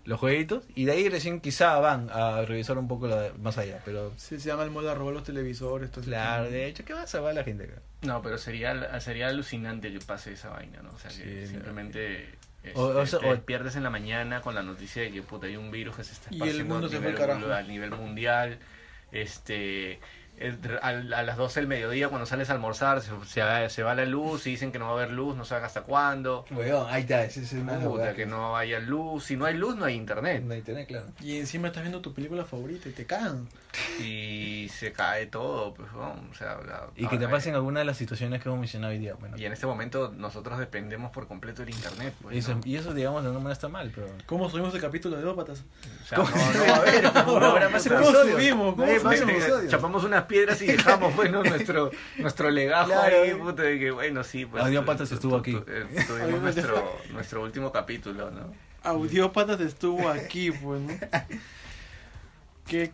los 0.05 0.19
jueguitos 0.19 0.63
y 0.75 0.85
de 0.85 0.91
ahí 0.91 1.07
recién 1.09 1.39
quizá 1.39 1.79
van 1.79 2.09
a 2.11 2.41
revisar 2.43 2.77
un 2.77 2.87
poco 2.87 3.07
de- 3.07 3.31
más 3.41 3.57
allá. 3.57 3.81
Pero 3.85 4.11
Sí, 4.17 4.39
se 4.39 4.49
llama 4.49 4.63
el 4.63 4.71
mola 4.71 4.93
robar 4.93 5.13
los 5.13 5.23
televisores. 5.23 5.91
todo 5.91 6.03
claro, 6.03 6.49
de 6.49 6.67
hecho, 6.67 6.83
¿qué 6.83 6.93
va 6.93 7.03
a 7.03 7.07
salvar 7.07 7.33
la 7.35 7.43
gente 7.43 7.63
acá? 7.65 7.81
No, 8.01 8.21
pero 8.21 8.37
sería, 8.37 8.99
sería 8.99 9.27
alucinante 9.27 9.91
que 9.93 9.99
pase 9.99 10.33
esa 10.33 10.49
vaina, 10.49 10.81
¿no? 10.81 10.89
O 10.91 10.99
sea, 10.99 11.09
que 11.09 11.45
Sí, 11.45 11.47
simplemente 11.47 12.29
este, 12.63 12.79
O- 12.79 12.97
o 12.99 13.05
sea, 13.05 13.19
te 13.19 13.27
o- 13.27 13.31
despiertes 13.33 13.75
en 13.75 13.83
la 13.83 13.89
mañana 13.89 14.41
con 14.41 14.55
la 14.55 14.61
noticia 14.63 15.01
de 15.03 15.11
que 15.11 15.21
puta, 15.21 15.47
hay 15.47 15.55
un 15.57 15.71
virus 15.71 15.95
que 15.97 16.03
se 16.03 16.13
está 16.13 16.27
Y 16.31 16.35
el 16.35 16.41
esparciendo 16.43 16.73
mundo 16.73 16.87
a, 16.87 16.89
se 16.89 16.97
fue 16.97 17.07
nivel, 17.11 17.21
al 17.21 17.27
carajo. 17.39 17.53
a 17.53 17.61
nivel 17.63 17.89
mundial. 17.91 18.59
Este, 19.11 19.99
el- 20.47 20.79
al- 20.81 21.13
a 21.13 21.23
las 21.23 21.37
12 21.37 21.59
del 21.61 21.67
mediodía 21.67 22.09
cuando 22.09 22.25
sales 22.25 22.49
a 22.49 22.53
almorzar 22.53 23.01
se, 23.01 23.11
se, 23.25 23.69
se 23.69 23.83
va 23.83 23.95
la 23.95 24.05
luz 24.05 24.45
y 24.47 24.51
dicen 24.51 24.71
que 24.71 24.79
no 24.79 24.85
va 24.85 24.91
a 24.91 24.93
haber 24.95 25.11
luz, 25.11 25.35
no 25.35 25.45
saben 25.45 25.63
hasta 25.65 25.81
cuándo. 25.81 26.45
Weón, 26.51 26.87
ahí 26.89 27.01
está, 27.01 27.23
ese 27.23 27.41
es 27.43 27.53
una 27.53 27.79
Puta, 27.79 27.89
hueá 27.89 28.13
que 28.13 28.25
no 28.25 28.57
haya 28.57 28.79
luz. 28.79 29.25
Si 29.25 29.35
no 29.37 29.45
hay 29.45 29.55
luz, 29.55 29.75
no 29.75 29.85
hay 29.85 29.95
internet. 29.95 30.43
No 30.43 30.53
hay 30.53 30.59
internet, 30.59 30.87
claro. 30.87 31.05
Y 31.21 31.37
encima 31.39 31.67
estás 31.67 31.83
viendo 31.83 32.01
tu 32.01 32.13
película 32.13 32.43
favorita 32.45 32.89
y 32.89 32.91
te 32.91 33.05
cagan. 33.05 33.47
Y 33.99 34.69
se 34.69 34.91
cae 34.91 35.25
todo. 35.25 35.73
Pues, 35.73 35.91
¿no? 35.93 36.13
o 36.29 36.33
sea, 36.37 36.57
la- 36.65 36.87
Y 36.95 37.07
que 37.07 37.17
te 37.17 37.27
pasen 37.27 37.55
alguna 37.55 37.79
de 37.79 37.85
las 37.85 37.97
situaciones 37.97 38.41
que 38.41 38.47
hemos 38.49 38.59
mencionado 38.59 38.93
hoy 38.93 38.99
día. 38.99 39.15
Bueno, 39.15 39.35
Y 39.37 39.45
en 39.45 39.53
este 39.53 39.65
momento 39.65 40.13
nosotros 40.15 40.59
dependemos 40.59 41.11
por 41.11 41.27
completo 41.27 41.63
del 41.63 41.73
internet. 41.73 42.13
Pues, 42.21 42.37
eso, 42.37 42.53
¿no? 42.55 42.61
y 42.65 42.75
eso, 42.75 42.93
digamos, 42.93 43.21
de 43.23 43.27
alguna 43.29 43.43
manera 43.43 43.53
está 43.53 43.69
mal, 43.69 43.91
pero... 43.93 44.07
¿Cómo 44.27 44.49
subimos 44.49 44.73
el 44.75 44.81
capítulo 44.81 45.15
de 45.17 45.23
Dópatas? 45.23 45.63
O 46.03 46.05
sea, 46.05 46.17
no, 46.19 46.23
no 46.25 46.31
va 46.67 46.73
a 46.73 46.75
haber. 46.81 47.01
pues, 47.11 47.25
No, 47.25 47.39
no, 47.59 47.69
más 47.71 47.87
¿Cómo 47.87 48.03
subimos? 48.05 48.75
¿Cómo 48.75 48.85
subimos? 48.99 49.19
episodios. 49.29 49.71
Chapamos 49.71 50.03
unas 50.03 50.23
piedras 50.25 50.61
y 50.61 50.67
dejamos 50.67 51.15
bueno 51.15 51.43
nuestro 51.43 51.89
nuestro 52.17 52.49
legajo 52.51 52.91
Claro. 52.91 53.23
ahí, 53.23 53.33
puta, 53.33 53.63
de 53.63 53.79
que 53.79 53.91
bueno, 53.91 54.23
sí, 54.23 54.45
pues 54.45 54.63
Audiópatas 54.63 55.09
tu- 55.09 55.15
estuvo 55.15 55.41
tu- 55.41 55.51
tu- 55.51 55.57
aquí. 55.57 55.71
eh, 55.71 56.05
Tuvimos 56.07 56.41
nuestro 56.41 56.95
nuestro 57.11 57.41
último 57.43 57.71
capítulo, 57.71 58.29
¿no? 58.31 58.53
Audiópatas 58.83 59.59
estuvo 59.61 60.09
aquí, 60.09 60.51
pues, 60.51 60.81
¿no? 60.81 60.93
¿Qué, 62.67 62.91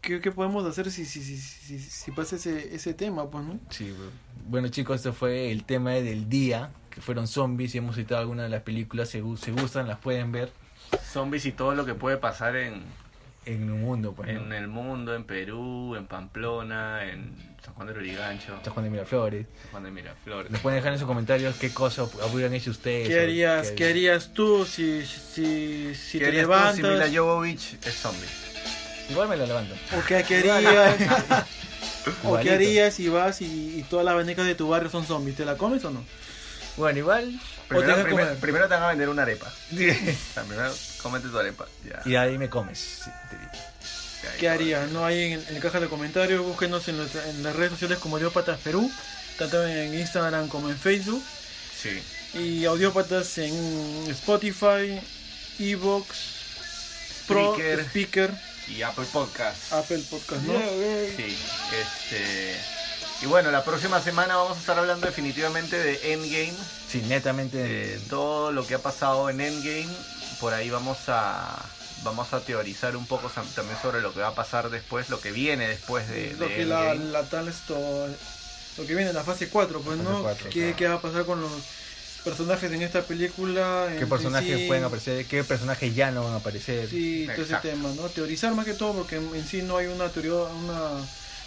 qué, 0.00 0.20
qué 0.20 0.30
podemos 0.32 0.64
hacer 0.64 0.90
si, 0.90 1.04
si, 1.04 1.22
si, 1.22 1.36
si, 1.36 1.78
si 1.78 2.10
pasa 2.10 2.36
ese, 2.36 2.74
ese 2.74 2.94
tema, 2.94 3.28
pues, 3.30 3.44
no? 3.44 3.58
Sí, 3.70 3.90
bro. 3.92 4.10
Bueno 4.48 4.68
chicos, 4.68 4.96
este 4.96 5.12
fue 5.12 5.50
el 5.52 5.64
tema 5.64 5.92
del 5.92 6.28
día, 6.28 6.70
que 6.90 7.00
fueron 7.00 7.26
zombies 7.28 7.74
y 7.74 7.78
hemos 7.78 7.96
citado 7.96 8.20
algunas 8.20 8.44
de 8.46 8.50
las 8.50 8.62
películas, 8.62 9.14
gu- 9.14 9.36
si 9.36 9.50
gustan 9.52 9.86
las 9.88 9.98
pueden 9.98 10.32
ver 10.32 10.50
Zombies 11.12 11.46
y 11.46 11.52
todo 11.52 11.74
lo 11.74 11.84
que 11.84 11.94
puede 11.94 12.16
pasar 12.16 12.56
en, 12.56 12.82
en 13.46 13.70
un 13.70 13.80
mundo, 13.82 14.12
pues, 14.12 14.32
¿no? 14.32 14.40
en 14.40 14.52
el 14.52 14.66
mundo, 14.66 15.14
en 15.14 15.22
Perú, 15.24 15.94
en 15.96 16.06
Pamplona, 16.06 17.04
en 17.08 17.32
San 17.64 17.74
Juan 17.74 17.86
de 17.88 17.94
Lurigancho, 17.94 18.58
San 18.64 18.72
Juan 18.72 18.84
de 18.84 18.90
Miraflores. 18.90 19.46
San 19.62 19.70
Juan 19.70 19.84
de 19.84 19.90
Miraflores. 19.92 20.50
Nos 20.50 20.60
pueden 20.62 20.78
dejar 20.78 20.92
en 20.94 20.98
sus 20.98 21.06
comentarios 21.06 21.56
qué 21.56 21.70
cosas 21.72 22.10
habrían 22.22 22.52
hecho 22.54 22.70
ustedes. 22.72 23.08
¿Qué 23.08 23.18
o 23.20 23.22
harías, 23.22 23.70
¿Qué 23.72 23.88
harías 23.88 24.32
tú 24.34 24.64
si, 24.64 25.04
si, 25.06 25.94
si 25.94 26.18
¿Qué 26.18 26.24
te 26.24 26.26
harías 26.28 26.42
tú 26.44 26.48
levantas? 26.48 26.76
si 26.76 26.82
Mila 26.82 27.08
Jovovich 27.12 27.78
es 27.86 27.94
zombie? 27.94 28.26
Igual 29.10 29.28
me 29.28 29.36
la 29.36 29.46
levanto. 29.46 29.74
¿O 29.96 30.04
qué, 30.06 30.16
harías? 30.16 30.96
¿O 32.24 32.38
qué 32.38 32.50
harías 32.52 32.94
si 32.94 33.08
vas 33.08 33.40
y, 33.42 33.44
y 33.78 33.82
todas 33.88 34.04
las 34.04 34.16
venecas 34.16 34.46
de 34.46 34.54
tu 34.54 34.68
barrio 34.68 34.90
son 34.90 35.06
zombies? 35.06 35.36
¿Te 35.36 35.44
la 35.44 35.56
comes 35.56 35.84
o 35.84 35.90
no? 35.90 36.04
Bueno, 36.76 36.98
igual. 36.98 37.32
Te 37.68 37.74
Primero, 37.76 37.92
a 37.92 38.02
primero, 38.02 38.26
comer. 38.26 38.38
primero 38.40 38.68
te 38.68 38.74
van 38.74 38.82
a 38.84 38.88
vender 38.88 39.08
una 39.08 39.22
arepa. 39.22 39.46
O 39.72 40.34
sea, 40.34 40.42
primero 40.44 40.72
cómete 41.02 41.28
tu 41.28 41.38
arepa. 41.38 41.66
Ya. 41.84 42.02
y 42.04 42.16
ahí 42.16 42.38
me 42.38 42.48
comes. 42.48 42.78
sí, 43.04 43.10
te 43.30 43.36
digo. 43.36 43.50
Ya, 44.22 44.36
¿Qué 44.38 44.48
harías? 44.48 44.90
¿No? 44.90 45.04
Ahí 45.04 45.32
en, 45.32 45.44
en 45.48 45.54
la 45.54 45.60
caja 45.60 45.80
de 45.80 45.88
comentarios, 45.88 46.44
búsquenos 46.44 46.86
en, 46.88 46.98
nuestra- 46.98 47.26
en 47.28 47.42
las 47.42 47.56
redes 47.56 47.70
sociales 47.72 47.98
como 47.98 48.16
Audiópatas 48.16 48.58
Perú, 48.60 48.90
tanto 49.38 49.66
en 49.66 49.94
Instagram 49.94 50.48
como 50.48 50.68
en 50.68 50.76
Facebook, 50.76 51.22
Sí. 51.80 52.02
y 52.38 52.64
Audiópatas 52.66 53.38
en 53.38 53.54
Spotify, 54.10 55.00
Evox, 55.58 56.06
Pro. 57.26 57.56
Speaker, 57.56 58.30
Y 58.76 58.82
Apple 58.82 59.06
Podcast. 59.12 59.72
Apple 59.72 60.02
Podcast, 60.10 60.42
¿no? 60.42 60.52
Sí, 61.16 61.36
este. 61.80 62.60
Y 63.22 63.26
bueno, 63.26 63.50
la 63.50 63.64
próxima 63.64 64.00
semana 64.00 64.36
vamos 64.36 64.56
a 64.56 64.60
estar 64.60 64.78
hablando 64.78 65.06
definitivamente 65.06 65.78
de 65.78 66.12
Endgame, 66.14 66.54
Sí, 66.88 67.02
netamente. 67.06 67.58
de 67.58 67.98
todo 68.08 68.50
lo 68.52 68.66
que 68.66 68.74
ha 68.74 68.78
pasado 68.78 69.28
en 69.28 69.40
Endgame. 69.40 69.88
Por 70.40 70.54
ahí 70.54 70.70
vamos 70.70 70.96
a 71.08 71.58
vamos 72.02 72.32
a 72.32 72.40
teorizar 72.40 72.96
un 72.96 73.06
poco 73.06 73.28
también 73.54 73.76
sobre 73.82 74.00
lo 74.00 74.14
que 74.14 74.20
va 74.20 74.28
a 74.28 74.34
pasar 74.34 74.70
después, 74.70 75.10
lo 75.10 75.20
que 75.20 75.32
viene 75.32 75.68
después 75.68 76.08
de, 76.08 76.34
lo 76.38 76.48
de 76.48 76.56
que 76.56 76.64
la, 76.64 76.94
tal 77.28 77.46
esto 77.48 77.74
lo 78.78 78.86
que 78.86 78.94
viene 78.94 79.10
en 79.10 79.16
la 79.16 79.22
fase 79.22 79.48
4 79.50 79.82
pues 79.82 79.98
Fase 79.98 80.10
no 80.10 80.26
¿Qué, 80.48 80.48
claro. 80.48 80.76
qué 80.76 80.88
va 80.88 80.94
a 80.94 81.02
pasar 81.02 81.26
con 81.26 81.42
los 81.42 81.50
personajes 82.24 82.70
en 82.70 82.82
esta 82.82 83.02
película 83.02 83.88
¿Qué 83.98 84.06
personajes 84.06 84.58
sí, 84.60 84.66
pueden 84.66 84.84
aparecer? 84.84 85.24
¿Qué 85.26 85.42
personajes 85.44 85.94
ya 85.94 86.10
no 86.10 86.24
van 86.24 86.34
a 86.34 86.36
aparecer? 86.36 86.88
sí 86.88 87.28
todo 87.34 87.44
ese 87.44 87.56
tema 87.56 87.90
no 87.96 88.08
teorizar 88.08 88.54
más 88.54 88.64
que 88.64 88.74
todo 88.74 88.92
porque 88.94 89.16
en, 89.16 89.44
sí 89.46 89.62
no 89.62 89.76
hay 89.76 89.86
una 89.86 90.08
teoría 90.08 90.32
una 90.34 91.04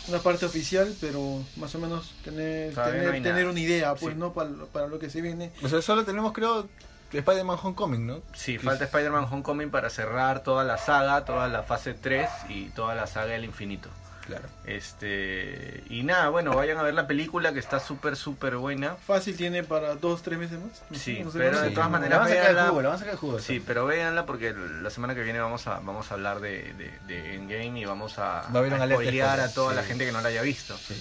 una 0.08 0.20
parte 0.20 0.46
oficial 0.46 0.94
pero 1.00 1.42
más 1.56 1.74
o 1.76 1.80
menos 1.80 2.12
tener 2.24 2.74
tener, 2.74 3.06
no 3.06 3.24
tener 3.24 3.48
una 3.48 3.60
idea 3.60 3.96
pues 3.96 4.14
Sí. 4.14 4.20
no 4.20 4.34
para, 4.34 4.50
para 4.72 4.88
lo 4.88 5.00
que 5.00 5.10
se 5.10 5.22
viene 5.22 5.52
O 5.64 5.70
sea, 5.70 5.82
solo 5.82 6.04
tenemos, 6.04 6.34
creo, 6.34 6.68
Spider-Man 7.14 7.60
Homecoming, 7.62 8.08
¿no? 8.08 8.22
Sí, 8.34 8.58
falta 8.58 8.86
Spider-Man 8.86 9.28
Homecoming 9.32 9.70
para 9.70 9.90
cerrar 9.90 10.42
toda 10.44 10.64
la 10.64 10.78
saga, 10.78 11.24
toda 11.26 11.48
la 11.48 11.62
fase 11.64 11.94
3 11.94 12.28
y 12.50 12.66
toda 12.70 12.96
la 12.96 13.06
saga 13.08 13.34
del 13.34 13.46
infinito. 13.46 13.90
Claro. 14.26 14.48
Este, 14.66 15.84
y 15.90 16.04
nada, 16.04 16.30
bueno, 16.30 16.56
vayan 16.56 16.78
a 16.78 16.84
ver 16.84 16.94
la 16.94 17.08
película 17.08 17.52
que 17.52 17.60
está 17.60 17.80
súper, 17.80 18.16
súper 18.16 18.56
buena. 18.58 18.96
fácil 18.96 19.36
tiene 19.36 19.64
para 19.64 19.96
dos 19.96 20.22
tres 20.24 20.40
meses 20.40 20.60
más 20.60 20.82
Sí, 21.00 21.20
No 21.24 21.30
sé 21.32 21.38
pero 21.40 21.60
de 21.60 21.72
todas 21.72 21.90
maneras, 21.90 22.20
van 22.20 22.28
a 22.28 22.30
sacar 22.30 22.48
el 22.50 22.54
véanla. 22.56 22.70
jugo, 22.70 22.82
le 22.82 22.88
van 22.88 22.96
a 22.96 23.00
sacar 23.00 23.14
el 23.14 23.20
jugo. 23.20 23.40
Sí, 23.40 23.64
pero 23.66 23.86
véanla 23.86 24.26
porque 24.26 24.54
la 24.54 24.90
semana 24.90 25.14
que 25.14 25.24
viene 25.24 25.40
vamos 25.40 25.68
a 25.68 25.80
vamos 25.80 26.10
a 26.10 26.14
hablar 26.14 26.40
de, 26.40 26.74
de, 26.74 26.92
de 27.08 27.36
Endgame 27.36 27.80
y 27.82 27.86
vamos 27.86 28.18
a, 28.18 28.44
Va 28.44 28.56
a 28.56 28.58
haber 28.60 28.74
a 28.76 28.86
spoilear 28.88 29.54
toda 29.54 29.72
sí. 29.72 29.76
la 29.76 29.84
gente 29.84 30.06
que 30.06 30.12
no 30.14 30.22
la 30.22 30.30
haya 30.30 30.42
visto. 30.42 30.78
Sí. 30.78 30.96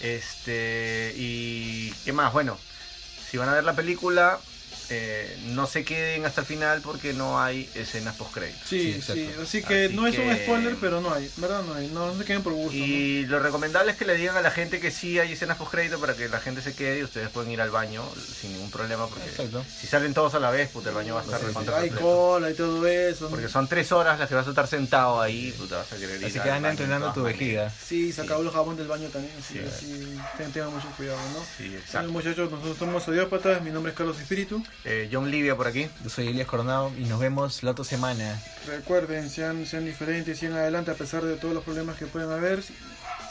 Este, 0.00 1.12
y 1.16 1.90
¿qué 2.04 2.12
más? 2.12 2.32
Bueno, 2.32 2.58
si 3.30 3.36
van 3.38 3.48
a 3.48 3.54
ver 3.54 3.64
la 3.64 3.74
película, 3.74 4.38
eh, 4.88 5.36
no 5.46 5.66
se 5.66 5.84
queden 5.84 6.24
hasta 6.26 6.42
el 6.42 6.46
final 6.46 6.80
porque 6.82 7.12
no 7.12 7.40
hay 7.40 7.68
escenas 7.74 8.14
post 8.16 8.32
créditos. 8.34 8.68
Sí, 8.68 9.00
Sí, 9.02 9.30
así 9.42 9.62
que 9.62 9.86
Así 9.86 9.94
no 9.94 10.06
es 10.06 10.18
un 10.18 10.34
spoiler, 10.36 10.76
pero 10.80 11.00
no 11.00 11.12
hay, 11.12 11.30
¿verdad? 11.36 11.62
No 11.64 11.74
hay, 11.74 11.88
no, 11.88 12.12
no 12.12 12.18
se 12.18 12.24
queden 12.24 12.42
por 12.42 12.52
gusto. 12.52 12.76
¿no? 12.76 12.84
Y 12.84 13.26
lo 13.26 13.38
recomendable 13.40 13.92
es 13.92 13.98
que 13.98 14.04
le 14.04 14.14
digan 14.16 14.36
a 14.36 14.40
la 14.42 14.50
gente 14.50 14.80
que 14.80 14.90
sí 14.90 15.18
hay 15.18 15.32
escenas 15.32 15.56
post 15.58 15.70
crédito 15.72 15.98
para 16.00 16.14
que 16.14 16.28
la 16.28 16.38
gente 16.40 16.62
se 16.62 16.74
quede 16.74 17.00
y 17.00 17.02
ustedes 17.04 17.28
pueden 17.30 17.50
ir 17.50 17.60
al 17.60 17.70
baño 17.70 18.04
sin 18.40 18.52
ningún 18.52 18.70
problema 18.70 19.06
porque 19.08 19.28
Exacto. 19.28 19.64
si 19.80 19.86
salen 19.86 20.14
todos 20.14 20.34
a 20.34 20.40
la 20.40 20.50
vez, 20.50 20.68
puta, 20.70 20.90
el 20.90 20.94
baño 20.94 21.14
va 21.14 21.20
a 21.20 21.24
estar 21.24 21.40
Sí, 21.40 21.46
sí. 21.52 21.70
Hay 21.74 21.90
cola 21.90 22.50
y 22.50 22.54
todo 22.54 22.86
eso. 22.86 23.24
¿no? 23.24 23.30
Porque 23.30 23.48
son 23.48 23.68
tres 23.68 23.90
horas 23.92 24.18
las 24.18 24.28
que 24.28 24.34
vas 24.34 24.46
a 24.46 24.50
estar 24.50 24.66
sentado 24.66 25.20
ahí, 25.20 25.52
puta, 25.58 25.78
vas 25.78 25.92
a 25.92 25.96
querer 25.96 26.20
ir 26.20 26.26
Así 26.26 26.38
que 26.40 26.50
anda 26.50 26.70
entrenando 26.70 27.12
tu 27.12 27.22
vejiga. 27.22 27.70
Sí, 27.70 28.12
se 28.12 28.22
acabó 28.22 28.42
el 28.42 28.50
jabón 28.50 28.76
del 28.76 28.86
baño 28.86 29.08
también, 29.08 29.32
así 29.38 29.54
Sí. 29.80 30.18
que 30.36 30.44
tengan 30.44 30.72
mucho 30.72 30.88
cuidado, 30.96 31.18
¿no? 31.34 31.40
Sí, 31.56 31.64
Bueno, 31.64 31.78
exacto. 31.78 32.12
muchachos, 32.12 32.50
nosotros 32.50 32.78
somos 32.78 33.08
Audiópatas, 33.08 33.62
mi 33.62 33.70
nombre 33.70 33.92
es 33.92 33.98
Carlos 33.98 34.18
Espíritu. 34.20 34.62
Eh, 34.84 35.08
John 35.12 35.30
Livia 35.30 35.56
por 35.56 35.66
aquí. 35.66 35.88
Yo 36.04 36.10
soy 36.10 36.28
Elias 36.28 36.46
Coronado 36.46 36.92
y 36.96 37.04
nos 37.04 37.18
vemos 37.18 37.62
la 37.62 37.72
otra 37.72 37.84
semana. 37.84 38.40
Recuerden, 38.66 39.28
sean, 39.30 39.66
sean 39.66 39.84
diferentes, 39.84 40.38
sigan 40.38 40.56
adelante 40.56 40.92
a 40.92 40.94
pesar 40.94 41.24
de 41.24 41.36
todos 41.36 41.54
los 41.54 41.64
problemas 41.64 41.96
que 41.96 42.06
pueden 42.06 42.30
haber. 42.30 42.62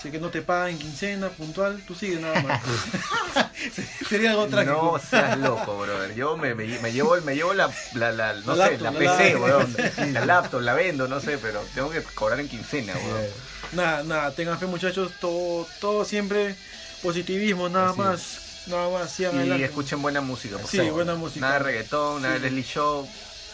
Si 0.02 0.12
que 0.12 0.20
no 0.20 0.30
te 0.30 0.42
pagan 0.42 0.78
quincena, 0.78 1.30
puntual, 1.30 1.82
tú 1.88 1.96
sigue 1.96 2.18
nada 2.20 2.40
más. 2.42 2.62
Sería 4.10 4.32
algo 4.32 4.48
trágico. 4.48 5.00
No 5.02 5.10
seas 5.10 5.38
loco, 5.40 5.80
brother. 5.80 6.14
Yo 6.14 6.36
me, 6.38 6.54
me, 6.54 6.68
me 6.80 6.92
llevo, 6.92 7.16
me 7.22 7.36
llevo 7.36 7.54
la, 7.54 7.72
la, 7.94 8.12
la- 8.12 8.34
no 8.34 8.56
La 8.56 8.68
sé, 8.68 8.78
la 8.78 8.92
laptop, 8.92 9.02
la 9.04 9.18
PC, 9.18 9.36
weón. 9.38 9.76
La 10.14 10.26
laptop, 10.26 10.62
la 10.62 10.74
vendo, 10.74 11.08
no 11.08 11.20
sé, 11.22 11.38
pero 11.38 11.64
tengo 11.74 11.90
que 11.90 12.04
cobrar 12.04 12.40
en 12.40 12.48
quincena, 12.50 12.94
weón. 12.94 13.26
Nada, 13.72 14.04
nada, 14.04 14.32
tengan 14.32 14.60
fe 14.60 14.66
muchachos, 14.68 15.12
todo, 15.20 15.66
todo 15.80 16.06
siempre 16.06 16.56
positivismo, 17.02 17.68
nada 17.70 17.90
Así 17.90 18.00
más. 18.00 18.38
Nada 18.68 18.90
más, 18.90 19.12
sigan 19.12 19.36
Y 19.36 19.40
adelante. 19.40 19.66
escuchen 19.66 20.02
buena 20.02 20.22
música, 20.22 20.58
por 20.58 20.70
Sí, 20.70 20.78
favor. 20.78 20.94
buena 20.94 21.16
música. 21.16 21.40
Nada 21.42 21.54
de 21.54 21.60
reggaetón, 21.60 22.22
nada 22.22 22.34
de 22.34 22.40
Sí. 22.40 22.46
Leslie 22.46 22.64
Show, 22.64 23.08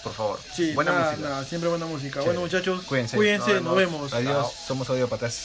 por 0.04 0.14
favor. 0.14 0.40
Sí, 0.56 0.72
buena 0.74 0.92
nada, 0.94 1.12
música. 1.12 1.30
nada, 1.30 1.46
siempre 1.46 1.70
buena 1.70 1.86
música. 1.86 2.12
Chévere. 2.14 2.26
Bueno 2.28 2.42
muchachos, 2.42 2.84
Cuídense. 2.86 3.18
cuídense, 3.18 3.54
Nos 3.56 3.64
nos 3.64 3.76
vemos. 3.76 4.14
Adiós, 4.14 4.34
Chao. 4.34 4.54
somos 4.68 4.90
Audiopatas. 4.90 5.42